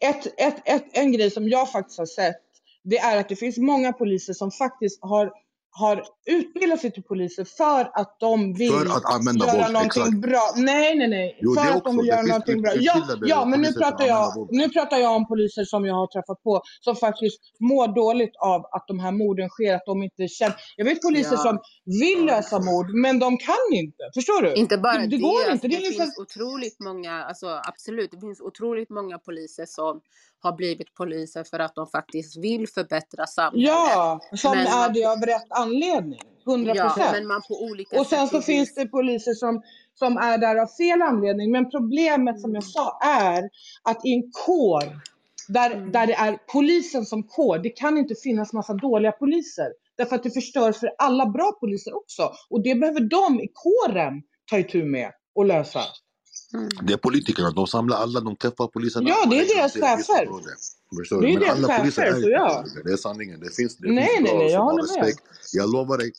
Ett, 0.00 0.26
ett, 0.40 0.62
ett, 0.64 0.86
en 0.92 1.12
grej 1.12 1.30
som 1.30 1.48
jag 1.48 1.72
faktiskt 1.72 1.98
har 1.98 2.06
sett, 2.06 2.42
det 2.82 2.98
är 2.98 3.20
att 3.20 3.28
det 3.28 3.36
finns 3.36 3.58
många 3.58 3.92
poliser 3.92 4.32
som 4.32 4.50
faktiskt 4.50 5.02
har, 5.02 5.32
har 5.80 5.96
utbildat 6.26 6.80
sig 6.80 6.92
till 6.92 7.02
poliser 7.02 7.44
för 7.44 7.90
att 8.00 8.16
de 8.20 8.54
vill 8.54 8.72
För 8.72 8.86
att 8.96 9.14
använda 9.14 9.46
göra 9.46 9.62
våld, 9.62 9.72
någonting 9.72 10.02
exakt. 10.02 10.20
bra. 10.20 10.44
Nej, 10.56 10.96
nej, 10.98 11.08
nej. 11.08 11.38
Jo, 11.42 11.54
för 11.54 11.60
att 11.60 11.68
de 11.68 11.76
också. 11.76 11.90
vill 11.90 12.06
Det 12.06 12.06
göra 12.06 12.22
någonting 12.22 12.62
bra. 12.62 12.72
Ja, 12.76 12.94
ja, 13.32 13.44
men 13.44 13.60
nu 13.60 13.72
pratar, 13.72 14.04
jag, 14.06 14.48
nu 14.50 14.68
pratar 14.68 14.96
jag 15.04 15.12
om 15.16 15.26
poliser 15.28 15.64
som 15.64 15.84
jag 15.84 15.94
har 15.94 16.06
träffat 16.14 16.42
på 16.42 16.62
som 16.80 16.96
faktiskt 16.96 17.40
mår 17.60 17.88
dåligt 18.02 18.36
av 18.54 18.60
att 18.76 18.84
de 18.88 19.00
här 19.00 19.12
morden 19.12 19.48
sker, 19.48 19.74
att 19.74 19.86
de 19.86 20.02
inte 20.02 20.28
känner. 20.28 20.56
Jag 20.76 20.84
vet 20.84 21.02
poliser 21.02 21.36
Ja. 21.38 21.42
som 21.46 21.58
vill 22.02 22.24
lösa 22.26 22.58
mord, 22.58 22.88
men 23.04 23.18
de 23.18 23.28
kan 23.38 23.66
inte. 23.82 24.02
Förstår 24.14 24.42
du? 24.42 24.54
Inte 24.54 24.78
bara 24.78 24.98
det, 24.98 25.06
det, 25.06 25.18
går 25.18 25.38
alltså, 25.38 25.52
inte. 25.52 25.68
Det 25.68 25.76
det, 25.76 25.76
är 25.76 25.80
liksom... 25.80 26.04
finns 26.04 26.18
otroligt 26.18 26.78
många, 26.88 27.12
alltså 27.24 27.48
absolut, 27.70 28.10
det 28.10 28.20
finns 28.20 28.40
otroligt 28.40 28.90
många 28.90 29.18
poliser 29.18 29.66
som 29.66 30.00
har 30.42 30.52
blivit 30.56 30.94
poliser 30.94 31.44
för 31.50 31.58
att 31.58 31.74
de 31.74 31.86
faktiskt 31.86 32.36
vill 32.44 32.68
förbättra 32.68 33.26
samhället. 33.26 33.68
Ja, 33.68 34.20
som 34.36 34.50
Men 34.56 34.66
är 34.66 34.88
det 34.94 35.04
av 35.04 35.20
rätt 35.20 35.46
anledning. 35.50 35.69
100 36.46 36.72
Ja, 36.74 36.84
procent. 36.84 37.46
olika 37.50 38.00
och 38.00 38.06
sen 38.06 38.28
så 38.28 38.42
finns 38.42 38.74
det 38.74 38.86
poliser 38.86 39.34
som, 39.34 39.62
som 39.94 40.16
är 40.16 40.38
där 40.38 40.56
av 40.56 40.66
fel 40.66 41.02
anledning. 41.02 41.50
Men 41.50 41.70
problemet 41.70 42.40
som 42.40 42.54
jag 42.54 42.64
sa 42.64 42.98
är 43.04 43.42
att 43.82 44.04
i 44.06 44.12
en 44.14 44.30
kår 44.46 44.84
där, 45.48 45.70
Mm. 45.70 45.92
där 45.92 46.06
det 46.06 46.14
är 46.14 46.38
polisen 46.52 47.04
som 47.06 47.22
kår, 47.22 47.58
det 47.58 47.70
kan 47.70 47.98
inte 47.98 48.14
finnas 48.22 48.52
massa 48.52 48.74
dåliga 48.74 49.12
poliser. 49.12 49.66
Därför 49.96 50.16
att 50.16 50.22
det 50.22 50.30
förstör 50.30 50.72
för 50.72 50.90
alla 50.98 51.26
bra 51.26 51.52
poliser 51.60 51.96
också. 51.96 52.32
Och 52.50 52.62
det 52.62 52.74
behöver 52.74 53.00
de 53.00 53.40
i 53.40 53.48
kåren 53.54 54.22
ta 54.50 54.58
itu 54.58 54.84
med 54.84 55.12
och 55.34 55.44
lösa. 55.44 55.80
Mm. 56.54 56.68
Det 56.82 56.92
är 56.92 56.96
politikerna, 56.96 57.50
de 57.50 57.66
samlar 57.66 57.96
alla, 57.96 58.20
de 58.20 58.36
träffar 58.36 58.66
poliserna. 58.66 59.08
Ja, 59.08 59.26
det 59.30 59.38
är 59.40 59.56
deras 59.56 59.72
chefer. 59.72 60.28
Förstår 60.98 61.20
Det 61.20 61.26
du? 61.26 61.32
är 61.32 61.38
Men 61.38 61.40
deras 61.42 61.56
alla 61.58 61.78
poliser 61.78 62.02
chefer, 62.02 62.12
är 62.12 62.16
inte 62.16 62.28
ja. 62.28 62.64
Det 62.84 62.92
är 62.92 62.96
sanningen. 62.96 63.40
Det 63.40 63.54
finns, 63.56 63.76
det 63.76 63.92
Nej, 63.92 64.08
finns 64.16 64.28
nej, 64.30 64.38
nej, 64.38 64.50
jag 64.52 64.62
håller 64.62 64.82
med. 64.98 65.06
respekt. 65.06 65.28
Jag 65.52 65.72
lovar 65.72 65.98
dig. 65.98 66.12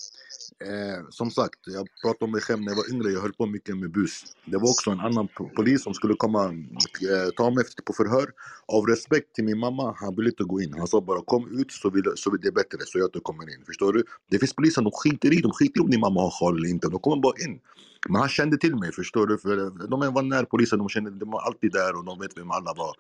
Eh, 0.65 1.05
som 1.09 1.31
sagt, 1.31 1.59
jag 1.65 1.87
pratade 2.01 2.25
om 2.25 2.31
mig 2.31 2.41
själv 2.41 2.59
när 2.61 2.67
jag 2.71 2.75
var 2.75 2.89
yngre, 2.93 3.11
jag 3.11 3.21
höll 3.21 3.33
på 3.33 3.45
mycket 3.45 3.77
med 3.77 3.91
bus. 3.91 4.23
Det 4.45 4.57
var 4.57 4.69
också 4.69 4.89
en 4.91 4.99
annan 4.99 5.27
po- 5.27 5.55
polis 5.55 5.83
som 5.83 5.93
skulle 5.93 6.13
komma 6.15 6.43
eh, 6.45 7.29
ta 7.37 7.49
mig 7.49 7.63
på 7.85 7.93
förhör. 7.93 8.27
Av 8.67 8.85
respekt 8.85 9.35
till 9.35 9.43
min 9.43 9.57
mamma, 9.59 9.95
han 9.97 10.15
ville 10.15 10.29
inte 10.29 10.43
gå 10.43 10.61
in. 10.61 10.73
Han 10.77 10.87
sa 10.87 11.01
bara 11.01 11.21
kom 11.25 11.59
ut 11.59 11.71
så, 11.71 11.89
vill, 11.89 12.03
så 12.15 12.31
vill 12.31 12.41
det 12.41 12.51
bättre, 12.51 12.77
så 12.85 12.97
jag 12.99 13.07
inte 13.07 13.19
kommer 13.19 13.43
in. 13.53 13.65
Förstår 13.65 13.93
du? 13.93 14.03
Det 14.31 14.39
finns 14.39 14.53
poliser, 14.55 14.81
de 14.81 14.91
skiter 14.93 15.33
i, 15.37 15.41
de 15.41 15.51
skiter 15.51 15.79
i 15.79 15.81
om 15.83 15.89
din 15.89 15.99
mamma 15.99 16.21
har 16.21 16.31
sjal 16.31 16.57
eller 16.57 16.69
inte. 16.69 16.87
De 16.89 16.99
kommer 16.99 17.21
bara 17.21 17.35
in. 17.45 17.59
Men 18.09 18.21
han 18.21 18.29
kände 18.29 18.57
till 18.57 18.75
mig, 18.75 18.91
förstår 18.91 19.27
du? 19.27 19.37
För 19.37 19.87
de 19.87 20.13
var 20.13 20.21
närpoliser, 20.21 20.77
de 20.77 20.89
kände, 20.89 21.11
de 21.11 21.31
var 21.31 21.41
alltid 21.41 21.71
där 21.71 21.97
och 21.97 22.05
de 22.05 22.19
vet 22.19 22.37
vem 22.37 22.51
alla 22.51 22.73
var. 22.73 22.95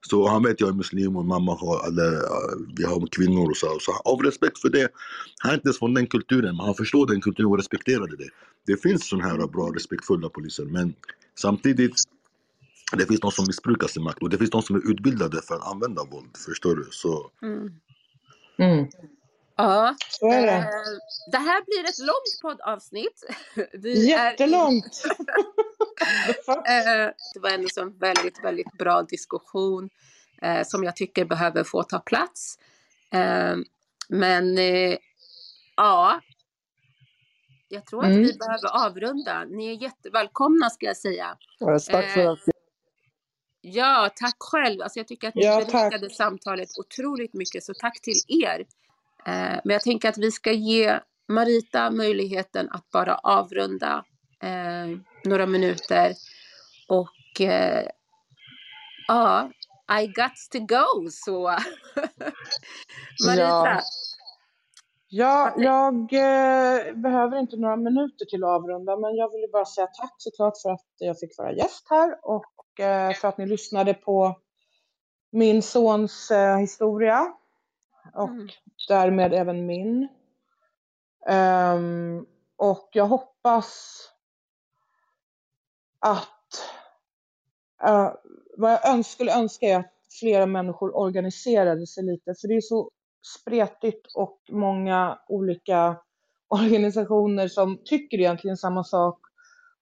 Så 0.00 0.28
han 0.28 0.42
vet 0.42 0.60
jag 0.60 0.68
är 0.68 0.72
muslim 0.74 1.16
och 1.16 1.24
mamma 1.24 1.54
har, 1.54 1.88
eller, 1.88 2.12
eh, 2.12 2.56
vi 2.76 2.84
har 2.84 3.06
kvinnor 3.06 3.50
och 3.50 3.56
så. 3.56 3.78
så 3.80 3.92
av 3.92 4.22
respekt 4.22 4.58
för 4.58 4.68
det, 4.68 4.88
han 5.38 5.50
är 5.50 5.54
inte 5.54 5.68
ens 5.68 5.78
från 5.78 5.94
den 5.94 6.06
kulturen, 6.06 6.56
men 6.56 6.66
han 6.66 6.74
förstår 6.74 7.06
den 7.06 7.20
kulturen 7.20 7.50
och 7.50 7.56
respekterade 7.56 8.16
det. 8.16 8.28
Det 8.66 8.82
finns 8.82 9.08
sådana 9.08 9.28
här 9.28 9.46
bra, 9.46 9.72
respektfulla 9.74 10.28
poliser, 10.28 10.64
men 10.64 10.94
samtidigt 11.38 11.94
det 12.92 13.06
finns 13.06 13.20
de 13.20 13.30
som 13.30 13.44
missbrukar 13.46 13.88
sin 13.88 14.02
makt 14.02 14.22
och 14.22 14.30
det 14.30 14.38
finns 14.38 14.50
de 14.50 14.62
som 14.62 14.76
är 14.76 14.90
utbildade 14.90 15.42
för 15.42 15.54
att 15.54 15.66
använda 15.66 16.04
våld, 16.04 16.36
förstår 16.46 16.76
du? 16.76 16.86
Så 16.90 17.30
Mm. 17.42 17.72
Mm. 18.58 18.86
Ja, 19.56 19.94
Så 20.10 20.32
är 20.32 20.38
eh, 20.38 20.44
det. 20.44 20.70
det 21.32 21.38
här 21.38 21.64
blir 21.64 21.84
ett 21.90 21.98
långt 21.98 22.40
poddavsnitt. 22.42 23.24
Vi 23.72 24.12
är- 24.12 24.30
Jättelångt. 24.30 25.02
Eh, 26.48 27.10
det 27.34 27.40
var 27.40 27.50
ändå 27.50 27.68
en 27.80 27.98
väldigt, 27.98 28.44
väldigt 28.44 28.72
bra 28.78 29.02
diskussion 29.02 29.90
eh, 30.42 30.62
som 30.66 30.84
jag 30.84 30.96
tycker 30.96 31.24
behöver 31.24 31.64
få 31.64 31.82
ta 31.82 31.98
plats. 31.98 32.58
Eh, 33.12 33.56
men 34.08 34.58
eh, 34.58 34.96
ja, 35.76 36.20
jag 37.68 37.86
tror 37.86 38.00
att 38.04 38.10
Mm. 38.10 38.22
vi 38.22 38.32
behöver 38.38 38.86
avrunda. 38.86 39.44
Ni 39.44 39.66
är 39.76 39.82
jättevälkomna 39.82 40.70
ska 40.70 40.86
jag 40.86 40.96
säga. 40.96 41.36
Ja, 41.58 41.78
Tack 41.78 42.10
för 42.10 42.20
Eh, 42.20 42.30
att 42.30 42.38
Ja, 43.60 44.10
tack 44.16 44.36
själv. 44.38 44.82
Alltså 44.82 44.98
jag 44.98 45.08
tycker 45.08 45.28
att 45.28 45.34
ni 45.34 45.44
Ja, 45.44 45.60
tack. 45.64 45.72
berikade 45.72 46.10
samtalet 46.14 46.68
otroligt 46.78 47.34
mycket, 47.34 47.64
så 47.64 47.74
tack 47.74 48.00
till 48.00 48.20
er. 48.44 48.66
Eh, 49.26 49.60
men 49.64 49.72
jag 49.74 49.82
tänker 49.82 50.08
att 50.08 50.18
vi 50.18 50.30
ska 50.30 50.52
ge 50.52 51.00
Marita 51.28 51.90
möjligheten 51.90 52.68
att 52.70 52.90
bara 52.90 53.14
avrunda 53.14 54.04
eh, 54.42 54.98
några 55.24 55.46
minuter. 55.46 56.14
Och 56.88 57.40
eh, 57.40 57.88
ja, 59.08 59.50
I 60.00 60.06
got 60.06 60.32
to 60.52 60.58
go, 60.58 61.10
så 61.10 61.42
Marita. 63.26 63.80
Ja, 65.08 65.54
jag 65.56 65.94
eh, 66.12 66.94
behöver 66.94 67.38
inte 67.38 67.56
några 67.56 67.76
minuter 67.76 68.24
till 68.24 68.44
att 68.44 68.50
avrunda, 68.50 68.96
men 68.96 69.14
jag 69.16 69.32
ville 69.32 69.48
bara 69.52 69.64
säga 69.64 69.86
tack 69.86 70.14
såklart 70.18 70.54
för 70.62 70.70
att 70.70 70.86
jag 70.98 71.18
fick 71.18 71.38
vara 71.38 71.52
gäst 71.52 71.86
här 71.90 72.18
och 72.22 72.80
eh, 72.80 73.12
för 73.14 73.28
att 73.28 73.38
ni 73.38 73.46
lyssnade 73.46 73.94
på 73.94 74.40
min 75.32 75.62
sons 75.62 76.30
eh, 76.30 76.56
historia 76.56 77.32
och 78.14 78.28
Mm 78.28 78.48
därmed 78.88 79.34
även 79.34 79.66
min. 79.66 80.08
Um, 81.28 82.26
och 82.56 82.88
jag 82.92 83.06
hoppas 83.06 83.98
att 85.98 86.32
Uh, 87.84 88.12
vad 88.56 88.72
jag 88.72 88.88
öns 88.88 89.10
skulle 89.10 89.38
önska 89.38 89.66
är 89.66 89.78
att 89.78 89.92
flera 90.20 90.46
människor 90.46 90.96
organiserade 90.96 91.86
sig 91.86 92.04
lite, 92.04 92.34
för 92.40 92.48
det 92.48 92.54
är 92.54 92.60
så 92.60 92.90
spretigt 93.40 94.06
och 94.14 94.40
många 94.48 95.18
olika 95.28 95.96
organisationer 96.48 97.48
som 97.48 97.78
tycker 97.84 98.18
egentligen 98.18 98.56
samma 98.56 98.84
sak 98.84 99.20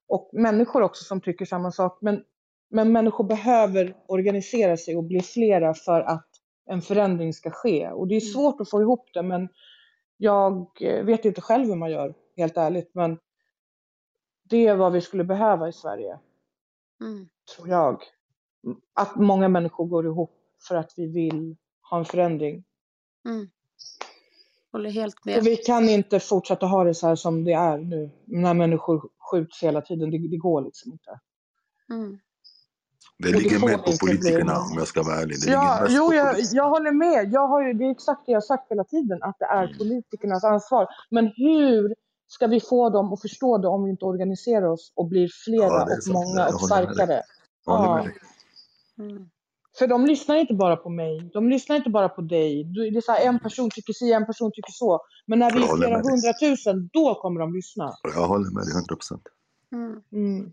och 0.08 0.30
människor 0.32 0.82
också 0.82 1.04
som 1.04 1.20
tycker 1.20 1.44
samma 1.44 1.72
sak. 1.72 1.98
Men, 2.00 2.24
men 2.70 2.92
människor 2.92 3.24
behöver 3.24 3.96
organisera 4.06 4.76
sig 4.76 4.96
och 4.96 5.04
bli 5.04 5.20
flera 5.20 5.74
för 5.74 6.00
att 6.00 6.28
en 6.66 6.82
förändring 6.82 7.32
ska 7.32 7.51
ske. 7.51 7.89
Och 7.91 8.09
det 8.09 8.16
är 8.16 8.20
svårt 8.20 8.61
att 8.61 8.70
få 8.70 8.81
ihop 8.81 9.09
det, 9.15 9.23
men 9.23 9.49
jag 10.16 10.69
eh, 10.81 11.05
vet 11.05 11.24
inte 11.24 11.41
själv 11.41 11.66
hur 11.66 11.77
man 11.77 11.91
gör, 11.91 12.15
helt 12.36 12.57
ärligt. 12.57 12.95
Men 12.95 13.19
det 14.43 14.66
är 14.66 14.77
vad 14.77 14.93
vi 14.93 15.01
skulle 15.01 15.24
behöva 15.24 15.69
i 15.69 15.73
Sverige, 15.73 16.19
Mm. 17.01 17.28
tror 17.57 17.69
jag. 17.69 18.03
Att 18.95 19.16
många 19.16 19.49
människor 19.49 19.86
går 19.86 20.07
ihop 20.07 20.32
för 20.69 20.74
att 20.74 20.93
vi 20.97 21.07
vill 21.07 21.57
ha 21.91 21.99
en 21.99 22.05
förändring. 22.05 22.65
Mm. 23.24 23.49
Håller 24.73 24.91
helt 24.91 25.24
med. 25.24 25.45
vi 25.45 25.57
kan 25.57 25.89
inte 25.89 26.20
fortsätta 26.20 26.66
ha 26.66 26.85
det 26.85 26.95
så 26.95 27.07
här 27.07 27.16
som 27.16 27.45
det 27.45 27.53
är 27.53 27.78
nu, 27.78 28.11
när 28.24 28.55
människor 28.55 29.09
skjuts 29.19 29.62
hela 29.62 29.81
tiden. 29.81 30.11
Det, 30.11 30.19
det 30.19 30.36
går 30.36 30.62
liksom 30.62 30.93
inte. 30.93 31.20
Mm. 31.91 32.19
Det 33.19 33.32
ligger 33.32 33.59
mer 33.66 33.77
på 33.77 33.93
politikerna 34.01 34.59
om 34.61 34.74
jag 34.78 34.86
ska 34.89 35.03
vara 35.03 35.16
ärlig. 35.16 35.36
Det 35.45 35.51
Ja, 35.51 35.81
ligger 35.82 35.97
jo, 35.99 36.12
jag, 36.15 36.36
jag 36.53 36.69
håller 36.69 36.93
med. 36.93 37.32
Jag 37.32 37.49
har 37.49 37.62
ju, 37.66 37.73
det 37.73 37.85
är 37.85 37.91
exakt 37.91 38.27
det 38.27 38.32
jag 38.32 38.36
har 38.36 38.41
sagt 38.53 38.70
hela 38.70 38.85
tiden, 38.85 39.23
att 39.23 39.36
det 39.39 39.45
är 39.45 39.65
Mm. 39.65 39.78
politikernas 39.78 40.45
ansvar. 40.45 40.86
Men 41.11 41.27
hur 41.36 41.95
ska 42.27 42.47
vi 42.47 42.61
få 42.61 42.91
dem 42.91 43.12
att 43.12 43.20
förstå 43.20 43.59
det 43.59 43.69
om 43.69 43.85
vi 43.85 43.91
inte 43.91 44.05
organiserar 44.05 44.66
oss 44.66 44.93
och 44.95 45.09
blir 45.09 45.28
flera 45.45 45.65
Ja, 45.66 45.82
och 45.82 46.12
många 46.12 46.47
och 46.47 46.61
starkare? 46.61 47.23
Ja. 47.66 48.07
Mm. 48.99 49.28
För 49.78 49.86
de 49.86 50.07
lyssnar 50.07 50.36
inte 50.36 50.55
bara 50.55 50.77
på 50.77 50.89
mig, 50.91 51.31
de 51.32 51.49
lyssnar 51.49 51.77
inte 51.77 51.91
bara 51.91 52.09
på 52.09 52.20
dig. 52.23 52.65
Det 52.65 52.81
är 52.99 53.01
så 53.01 53.12
här, 53.12 53.20
en 53.27 53.39
person 53.39 53.70
tycker 53.70 53.93
si, 53.93 54.12
en 54.12 54.27
person 54.27 54.51
tycker 54.55 54.73
så. 54.73 55.01
Men 55.27 55.39
när 55.39 55.51
vi 55.53 55.62
är 55.62 55.77
flera 55.77 56.03
hundratusen, 56.03 56.91
då 56.93 57.15
kommer 57.15 57.41
de 57.41 57.53
lyssna. 57.55 57.95
Jag 58.03 58.27
håller 58.27 58.51
med 58.51 58.62
dig 58.65 58.73
100 58.74 58.97
procent. 58.97 59.23
Mm. 60.12 60.53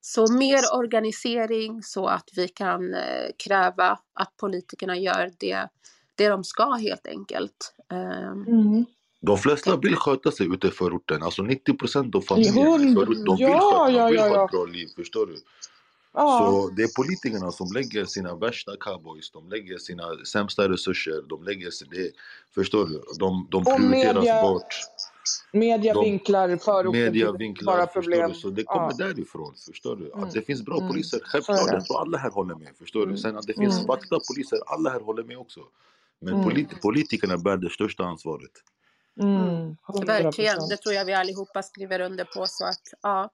Så 0.00 0.32
mer 0.32 0.60
organisering 0.74 1.82
så 1.82 2.06
att 2.06 2.28
vi 2.36 2.48
kan 2.48 2.94
eh, 2.94 3.00
kräva 3.44 3.98
att 4.14 4.36
politikerna 4.36 4.96
gör 4.96 5.30
det, 5.38 5.68
det 6.14 6.28
de 6.28 6.44
ska 6.44 6.72
helt 6.72 7.06
enkelt. 7.06 7.74
Ehm, 7.92 8.44
Mm. 8.48 8.84
De 9.20 9.38
flesta 9.38 9.76
vill 9.76 9.96
sköta 9.96 10.30
sig 10.30 10.46
ute 10.54 10.66
i 10.66 10.70
förorten. 10.70 11.22
Alltså 11.22 11.42
90 11.42 11.74
procent 11.78 12.14
av 12.14 12.20
familjerna 12.20 12.60
i 12.60 12.64
Hund- 12.64 12.94
förort, 12.94 13.26
de 13.26 13.36
vill, 13.36 13.46
sköta, 13.46 13.84
de 13.86 13.94
ja, 13.94 14.06
vill 14.06 14.16
ja, 14.16 14.28
ha 14.36 14.44
ett 14.44 14.50
bra 14.50 14.64
liv. 14.64 14.88
Förstår 14.96 15.26
du? 15.26 15.36
Ja. 16.14 16.38
Så 16.38 16.74
det 16.76 16.82
är 16.82 16.88
politikerna 16.96 17.52
som 17.52 17.66
lägger 17.74 18.04
sina 18.04 18.34
värsta 18.36 18.72
cowboys, 18.80 19.30
de 19.30 19.48
lägger 19.48 19.78
sina 19.78 20.02
sämsta 20.32 20.68
resurser, 20.68 21.22
de 21.28 21.44
lägger 21.44 21.70
sig, 21.70 21.88
det, 21.90 22.10
förstår 22.54 22.86
du? 22.86 23.02
De, 23.18 23.46
de 23.50 23.64
prioriteras 23.64 24.14
media- 24.16 24.42
bort. 24.42 24.74
Media 25.52 25.94
De- 25.94 26.04
vinklar 26.04 26.56
förorten 26.56 27.00
Media 27.00 27.26
till 27.30 27.38
vinklar, 27.38 27.76
bara 27.76 27.86
problem. 27.86 28.34
Så 28.34 28.50
det 28.50 28.64
kommer 28.64 28.92
Ja. 28.98 29.06
därifrån, 29.06 29.54
förstår 29.66 29.96
du? 29.96 30.10
Mm. 30.12 30.24
Att 30.24 30.30
det 30.32 30.42
finns 30.42 30.62
bra 30.62 30.76
Mm. 30.76 30.88
poliser, 30.88 31.20
självklart, 31.24 31.58
jag 31.72 31.84
tror 31.84 32.00
alla 32.00 32.18
här 32.18 32.30
håller 32.30 32.54
med, 32.54 32.68
förstår 32.78 33.00
du? 33.00 33.06
Mm. 33.06 33.16
Sen 33.18 33.36
att 33.36 33.46
det 33.46 33.54
finns 33.54 33.74
Mm. 33.78 33.86
poliser, 34.28 34.58
alla 34.66 34.90
här 34.90 35.00
håller 35.00 35.24
med 35.24 35.38
också. 35.38 35.60
Men 36.20 36.32
Mm. 36.34 36.44
polit, 36.44 36.80
politikerna 36.82 37.38
bär 37.38 37.56
det 37.56 37.70
största 37.70 38.04
ansvaret. 38.04 38.50
Mm. 39.20 39.76
100%. 39.86 40.08
Verkligen, 40.08 40.68
det 40.68 40.76
tror 40.76 40.94
jag 40.94 41.04
vi 41.04 41.14
allihopa 41.14 41.62
skriver 41.62 42.00
under 42.00 42.24
på. 42.24 42.46
Så 42.46 42.64
att, 42.64 42.82
ja. 43.02 43.30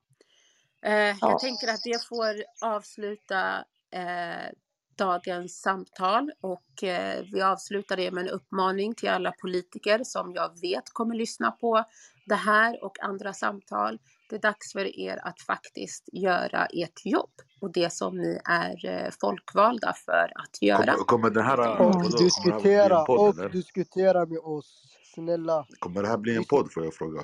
Eh, 0.82 0.92
Ja. 0.92 1.16
Jag 1.20 1.40
tänker 1.40 1.68
att 1.68 1.82
det 1.84 2.04
får 2.08 2.44
avsluta 2.68 3.64
eh, 3.90 4.50
dagens 4.96 5.60
samtal 5.60 6.32
och 6.40 6.82
eh, 6.82 7.24
vi 7.32 7.42
avslutar 7.42 7.96
det 7.96 8.10
med 8.10 8.24
en 8.24 8.30
uppmaning 8.30 8.94
till 8.94 9.08
alla 9.08 9.32
politiker 9.32 10.00
som 10.04 10.32
jag 10.34 10.60
vet 10.60 10.84
kommer 10.92 11.14
lyssna 11.14 11.50
på 11.50 11.84
det 12.26 12.34
här 12.34 12.84
och 12.84 13.00
andra 13.02 13.32
samtal. 13.32 13.98
Det 14.30 14.36
är 14.36 14.40
dags 14.40 14.72
för 14.72 15.00
er 15.00 15.20
att 15.24 15.40
faktiskt 15.40 16.08
göra 16.12 16.66
ert 16.66 17.06
jobb 17.06 17.30
och 17.60 17.72
det 17.72 17.92
som 17.92 18.16
ni 18.18 18.40
är 18.44 18.86
eh, 18.86 19.10
folkvalda 19.20 19.94
för 20.04 20.32
att 20.34 20.62
göra. 20.62 20.92
Kommer, 20.92 21.04
kommer 21.04 21.30
det 21.30 21.42
här, 21.42 21.80
Och 21.80 22.00
bli 22.00 22.08
diskutera, 22.08 23.04
podd 23.04 23.18
och 23.20 23.38
eller? 23.38 23.48
diskutera 23.48 24.26
med 24.26 24.38
oss. 24.38 24.90
Snälla. 25.14 25.66
Kommer 25.78 26.02
det 26.02 26.08
här 26.08 26.18
bli 26.18 26.36
en 26.36 26.44
podd 26.44 26.72
får 26.72 26.84
jag 26.84 26.94
fråga? 26.94 27.20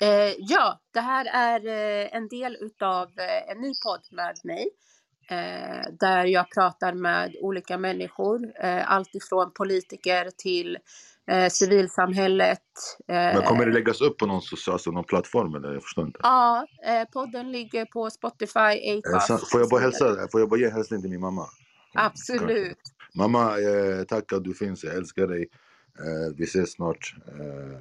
Eh, 0.00 0.34
ja, 0.38 0.80
det 0.92 1.00
här 1.00 1.24
är 1.24 1.66
eh, 1.66 2.16
en 2.16 2.28
del 2.28 2.56
utav 2.60 3.08
eh, 3.18 3.50
en 3.50 3.60
ny 3.60 3.72
podd 3.84 4.02
med 4.10 4.36
mig. 4.44 4.70
Eh, 5.28 5.92
där 6.00 6.24
jag 6.24 6.50
pratar 6.50 6.92
med 6.92 7.36
olika 7.40 7.78
människor. 7.78 8.52
Eh, 8.60 8.90
allt 8.92 9.14
ifrån 9.14 9.52
politiker 9.52 10.30
till 10.36 10.78
eh, 11.30 11.48
civilsamhället. 11.48 12.60
Eh, 13.08 13.14
Men 13.14 13.42
kommer 13.42 13.66
det 13.66 13.72
läggas 13.72 14.00
upp 14.00 14.18
på 14.18 14.26
någon, 14.26 14.42
alltså 14.70 14.90
någon 14.90 15.04
plattform 15.04 15.54
eller? 15.54 15.72
Jag 15.72 15.82
förstår 15.82 16.06
inte. 16.06 16.18
Ja, 16.22 16.66
eh, 16.86 17.08
podden 17.12 17.52
ligger 17.52 17.84
på 17.84 18.10
Spotify, 18.10 18.60
Eh, 18.60 18.98
Acast. 18.98 19.50
Får 19.50 19.60
jag 19.60 19.68
bara 19.70 19.80
hälsa, 19.80 20.28
får 20.32 20.40
jag 20.40 20.48
bara 20.48 20.60
ge 20.60 20.66
en 20.66 20.72
hälsning 20.72 21.00
till 21.00 21.10
min 21.10 21.20
mamma? 21.20 21.46
Absolut. 21.94 22.78
Mamma, 23.14 23.58
eh, 23.60 24.04
tack 24.08 24.32
att 24.32 24.44
du 24.44 24.54
finns, 24.54 24.84
jag 24.84 24.94
älskar 24.94 25.26
dig. 25.26 25.48
Eh, 25.98 26.36
vi 26.36 26.44
ses 26.44 26.72
snart. 26.72 27.14
Eh, 27.28 27.80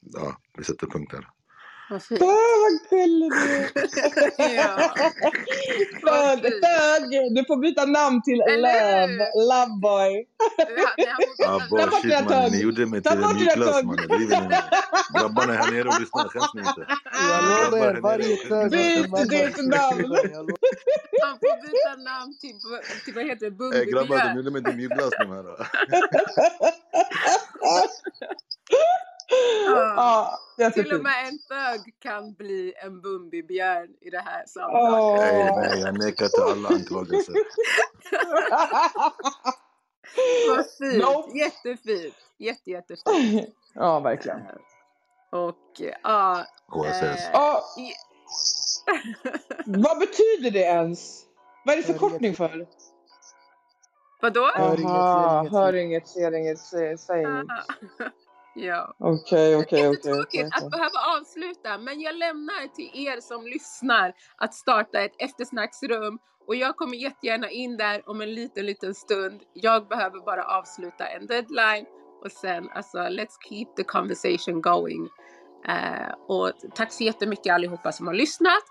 ja, 0.00 0.36
vi 0.58 0.64
sätter 0.64 0.86
punkt 0.86 1.12
här. 1.12 1.28
Vad 1.90 2.02
fint. 2.02 2.22
Åh, 2.22 2.28
vad 2.62 2.90
gullig 2.90 3.30
du 3.30 3.36
är. 4.44 4.54
Ja. 4.56 4.94
Du 7.30 7.44
får 7.44 7.56
byta 7.60 7.84
namn 7.84 8.22
till 8.22 8.40
Eller 8.40 9.08
Love, 9.08 9.26
Loveboy. 9.48 10.26
Ah, 11.46 11.60
Ta 11.60 11.66
boy, 11.70 11.84
bort 11.86 11.94
shit 12.02 12.02
dina 12.02 12.20
mannen, 12.22 12.42
tugg. 12.44 12.52
ni 12.52 12.60
gjorde 12.62 12.86
mig 12.86 13.02
till 13.02 13.12
en 13.12 13.18
ny 13.36 13.46
klass 13.46 13.82
mannen. 13.82 14.08
Grabbarna 15.14 15.54
är 15.54 15.58
här 15.58 15.70
nere 15.72 15.88
och 15.88 16.00
lyssnar, 16.00 16.28
skäms 16.28 16.54
ni 16.54 16.60
inte? 16.60 16.86
Jag 17.12 17.44
Grabbar 17.44 17.70
lovar 17.70 17.94
er, 17.94 18.00
varje 18.00 18.36
tugg 18.36 18.70
Byt 18.70 19.28
ditt 19.30 19.56
namn. 19.56 20.16
Han 21.22 21.38
får 21.38 21.56
byta 21.62 21.96
namn 22.10 22.34
till, 22.40 22.56
till 23.04 23.14
vad 23.14 23.24
heter 23.24 23.50
det, 23.50 23.78
Eh, 23.78 23.84
grabbar, 23.84 24.18
de 24.28 24.36
gjorde 24.36 24.50
mig 24.50 24.64
till 24.64 24.76
mjukglass 24.76 25.10
de 25.18 25.30
här. 25.30 25.44
Ja, 29.66 30.38
Till 30.74 30.92
och 30.94 31.02
med 31.02 31.28
en 31.28 31.38
thug 31.38 31.94
kan 32.00 32.34
bli 32.34 32.74
en 32.76 33.00
Bumbibjörn 33.00 33.88
i 34.00 34.10
det 34.10 34.18
här 34.18 34.44
samtalet. 34.46 35.20
Nej, 35.20 35.52
nej, 35.56 35.80
jag 35.80 35.98
nekar 35.98 36.28
till 36.28 36.42
alla 36.42 36.68
anklagelser. 36.68 37.34
Vad 40.48 40.66
fint. 40.78 41.04
Nope. 41.04 41.38
Jättefint. 41.38 42.14
Jätte, 42.38 42.70
jättefint. 42.70 43.54
Ja, 43.74 44.00
verkligen. 44.00 44.40
Och 45.32 45.80
ja. 46.02 46.44
KSS. 46.72 47.02
eh, 47.02 47.30
Ja, 47.32 47.64
i- 47.78 47.92
vad 49.66 49.98
betyder 49.98 50.50
det 50.50 50.58
ens? 50.62 51.22
Vad 51.64 51.72
är 51.72 51.76
det 51.76 51.82
förkortning 51.82 52.34
för? 52.36 52.66
Vadå? 54.20 54.50
Hör 54.54 54.80
inget, 54.80 55.50
ser 55.50 55.74
inget, 55.74 56.08
ser- 56.08 56.32
inget, 56.34 56.58
ser 56.58 56.82
inget, 56.84 56.98
säg 56.98 56.98
säg 56.98 57.20
inget. 57.22 57.46
Ja. 58.58 58.94
Okej, 58.98 59.56
okej, 59.56 59.88
okej. 59.88 60.20
Okej. 60.20 60.50
att 60.52 60.70
behöva 60.70 61.18
avsluta, 61.18 61.78
men 61.78 62.00
jag 62.00 62.14
lämnar 62.14 62.74
till 62.74 62.90
er 62.94 63.20
som 63.20 63.46
lyssnar 63.46 64.12
att 64.36 64.54
starta 64.54 65.00
ett 65.00 65.14
eftersnacksrum 65.18 66.18
och 66.46 66.56
jag 66.56 66.76
kommer 66.76 66.96
jättegärna 66.96 67.50
in 67.50 67.76
där 67.76 68.08
om 68.10 68.20
en 68.20 68.34
liten, 68.34 68.66
liten 68.66 68.94
stund. 68.94 69.40
Jag 69.52 69.88
behöver 69.88 70.20
bara 70.20 70.44
avsluta 70.44 71.06
en 71.06 71.26
deadline 71.26 71.86
och 72.24 72.32
sen 72.32 72.68
alltså 72.74 72.98
let's 72.98 73.36
keep 73.48 73.66
the 73.76 73.84
conversation 73.84 74.62
going. 74.62 75.08
Eh, 75.68 76.12
och 76.28 76.52
tack 76.74 76.92
så 76.92 77.04
jättemycket 77.04 77.54
allihopa 77.54 77.92
som 77.92 78.06
har 78.06 78.14
lyssnat. 78.14 78.62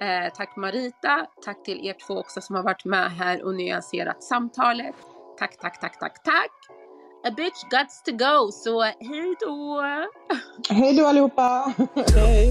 Eh, 0.00 0.32
tack 0.34 0.56
Marita, 0.56 1.26
tack 1.44 1.62
till 1.64 1.86
er 1.86 1.96
två 2.06 2.18
också 2.18 2.40
som 2.40 2.56
har 2.56 2.62
varit 2.62 2.84
med 2.84 3.10
här 3.10 3.42
och 3.44 3.54
nyanserat 3.54 4.22
samtalet. 4.22 4.94
Tack, 5.38 5.56
tack, 5.60 5.80
tack, 5.80 5.98
tack, 5.98 6.22
tack. 6.22 6.83
A 7.26 7.30
bitch 7.30 7.70
guts 7.70 8.02
to 8.02 8.12
go, 8.12 8.52
så 8.52 8.78
uh, 8.78 8.84
hej 9.00 9.36
då! 9.40 9.82
Hej 10.68 10.96
då 10.96 11.06
allihopa! 11.06 11.72
Hej. 12.14 12.50